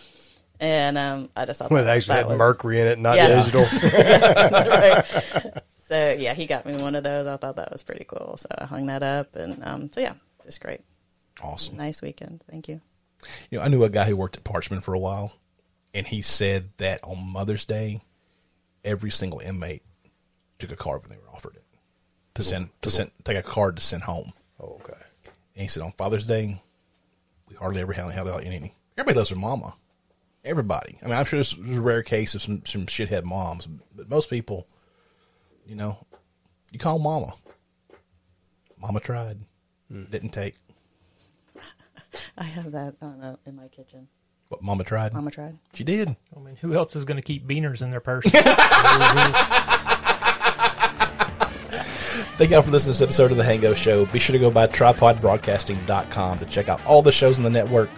And 0.58 0.96
um, 0.96 1.28
I 1.36 1.44
just 1.44 1.58
thought 1.58 1.70
Well, 1.72 1.82
it 1.82 1.86
that, 1.86 1.96
actually 1.96 2.14
that 2.14 2.18
had 2.22 2.26
was, 2.28 2.38
mercury 2.38 2.80
in 2.80 2.86
it, 2.86 2.98
not 2.98 3.16
Yeah. 3.16 3.28
digital. 3.42 3.62
right. 3.82 5.04
So 5.88 6.16
yeah, 6.18 6.34
he 6.34 6.46
got 6.46 6.64
me 6.66 6.76
one 6.80 6.94
of 6.94 7.02
those. 7.04 7.26
I 7.26 7.36
thought 7.36 7.56
that 7.56 7.72
was 7.72 7.82
pretty 7.82 8.04
cool. 8.04 8.36
So 8.38 8.48
I 8.56 8.64
hung 8.66 8.86
that 8.86 9.02
up, 9.02 9.34
and 9.36 9.62
um, 9.64 9.90
so 9.92 10.00
yeah, 10.00 10.14
just 10.44 10.60
great. 10.60 10.80
Awesome. 11.42 11.76
Nice 11.76 12.00
weekend. 12.00 12.44
Thank 12.48 12.68
you. 12.68 12.80
You 13.50 13.58
know, 13.58 13.64
I 13.64 13.68
knew 13.68 13.84
a 13.84 13.90
guy 13.90 14.04
who 14.04 14.16
worked 14.16 14.36
at 14.36 14.44
Parchman 14.44 14.82
for 14.82 14.94
a 14.94 14.98
while, 14.98 15.34
and 15.94 16.06
he 16.06 16.22
said 16.22 16.70
that 16.78 17.00
on 17.02 17.32
Mother's 17.32 17.66
Day, 17.66 18.00
every 18.84 19.10
single 19.10 19.40
inmate 19.40 19.82
took 20.58 20.72
a 20.72 20.76
card 20.76 21.02
when 21.02 21.10
they 21.10 21.16
were 21.16 21.30
offered 21.32 21.56
it 21.56 21.64
to 22.34 22.42
send 22.42 22.70
to 22.82 22.90
send 22.90 23.10
take 23.24 23.36
a 23.36 23.42
card 23.42 23.76
to 23.76 23.82
send 23.82 24.02
home. 24.04 24.32
Oh, 24.60 24.80
okay. 24.80 24.98
And 25.54 25.62
he 25.62 25.68
said 25.68 25.82
on 25.82 25.92
Father's 25.92 26.26
Day, 26.26 26.60
we 27.48 27.56
hardly 27.56 27.80
ever 27.80 27.92
held 27.92 28.12
held 28.12 28.28
out 28.28 28.44
any. 28.44 28.74
Everybody 28.96 29.18
loves 29.18 29.30
their 29.30 29.38
mama. 29.38 29.74
Everybody. 30.44 30.98
I 31.02 31.06
mean, 31.06 31.14
I'm 31.14 31.24
sure 31.24 31.38
there's, 31.38 31.56
there's 31.56 31.78
a 31.78 31.82
rare 31.82 32.02
case 32.02 32.34
of 32.34 32.42
some 32.42 32.62
some 32.64 32.86
shithead 32.86 33.24
moms, 33.24 33.66
but 33.94 34.08
most 34.08 34.30
people, 34.30 34.66
you 35.66 35.76
know, 35.76 36.04
you 36.72 36.78
call 36.78 36.98
mama. 36.98 37.34
Mama 38.78 38.98
tried, 38.98 39.38
didn't 40.10 40.30
take. 40.30 40.56
I 42.36 42.44
have 42.44 42.72
that 42.72 42.94
I 43.00 43.06
don't 43.06 43.22
uh, 43.22 43.36
in 43.46 43.56
my 43.56 43.68
kitchen. 43.68 44.08
What 44.48 44.62
mama 44.62 44.84
tried? 44.84 45.14
Mama 45.14 45.30
tried. 45.30 45.58
She 45.72 45.82
did. 45.82 46.14
I 46.36 46.40
mean, 46.40 46.56
who 46.56 46.74
else 46.74 46.94
is 46.94 47.06
going 47.06 47.16
to 47.16 47.22
keep 47.22 47.46
beaners 47.46 47.80
in 47.80 47.90
their 47.90 48.00
purse? 48.00 48.26
Thank 52.36 52.50
y'all 52.50 52.62
for 52.62 52.70
listening 52.70 52.94
to 52.94 52.98
this 52.98 53.02
episode 53.02 53.30
of 53.30 53.36
The 53.36 53.44
Hango 53.44 53.74
Show. 53.74 54.04
Be 54.06 54.18
sure 54.18 54.34
to 54.34 54.38
go 54.38 54.50
by 54.50 54.66
tripodbroadcasting.com 54.66 56.38
to 56.38 56.44
check 56.46 56.68
out 56.68 56.84
all 56.84 57.00
the 57.00 57.12
shows 57.12 57.38
on 57.38 57.44
the 57.44 57.50
network. 57.50 57.88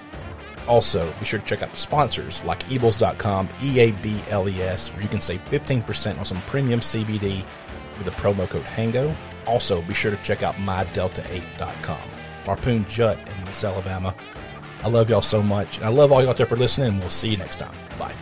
Also, 0.69 1.12
be 1.19 1.24
sure 1.24 1.41
to 1.41 1.47
check 1.47 1.62
out 1.62 1.70
the 1.70 1.77
sponsors 1.77 2.43
like 2.45 2.70
eables.com, 2.70 3.49
E-A-B-L-E-S, 3.62 4.93
where 4.93 5.03
you 5.03 5.09
can 5.09 5.20
save 5.20 5.45
15% 5.47 6.19
on 6.19 6.24
some 6.24 6.41
premium 6.43 6.81
CBD 6.81 7.45
with 7.99 8.05
the 8.05 8.11
promo 8.12 8.49
code 8.49 8.62
HANGO. 8.62 9.15
Also, 9.47 9.82
be 9.82 9.95
sure 9.95 10.11
to 10.11 10.23
check 10.23 10.43
out 10.43 10.55
mydelta8.com. 10.57 12.14
Harpoon 12.45 12.85
Jut 12.89 13.19
in 13.19 13.45
Miss 13.45 13.65
Alabama. 13.65 14.15
I 14.83 14.89
love 14.89 15.09
y'all 15.09 15.23
so 15.23 15.43
much. 15.43 15.79
And 15.79 15.87
I 15.87 15.89
love 15.89 16.12
all 16.12 16.21
y'all 16.21 16.31
out 16.31 16.37
there 16.37 16.47
for 16.47 16.57
listening, 16.57 16.99
we'll 16.99 17.11
see 17.11 17.31
you 17.31 17.37
next 17.37 17.57
time. 17.57 17.75
Bye. 17.99 18.15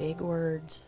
Big 0.00 0.22
words. 0.22 0.78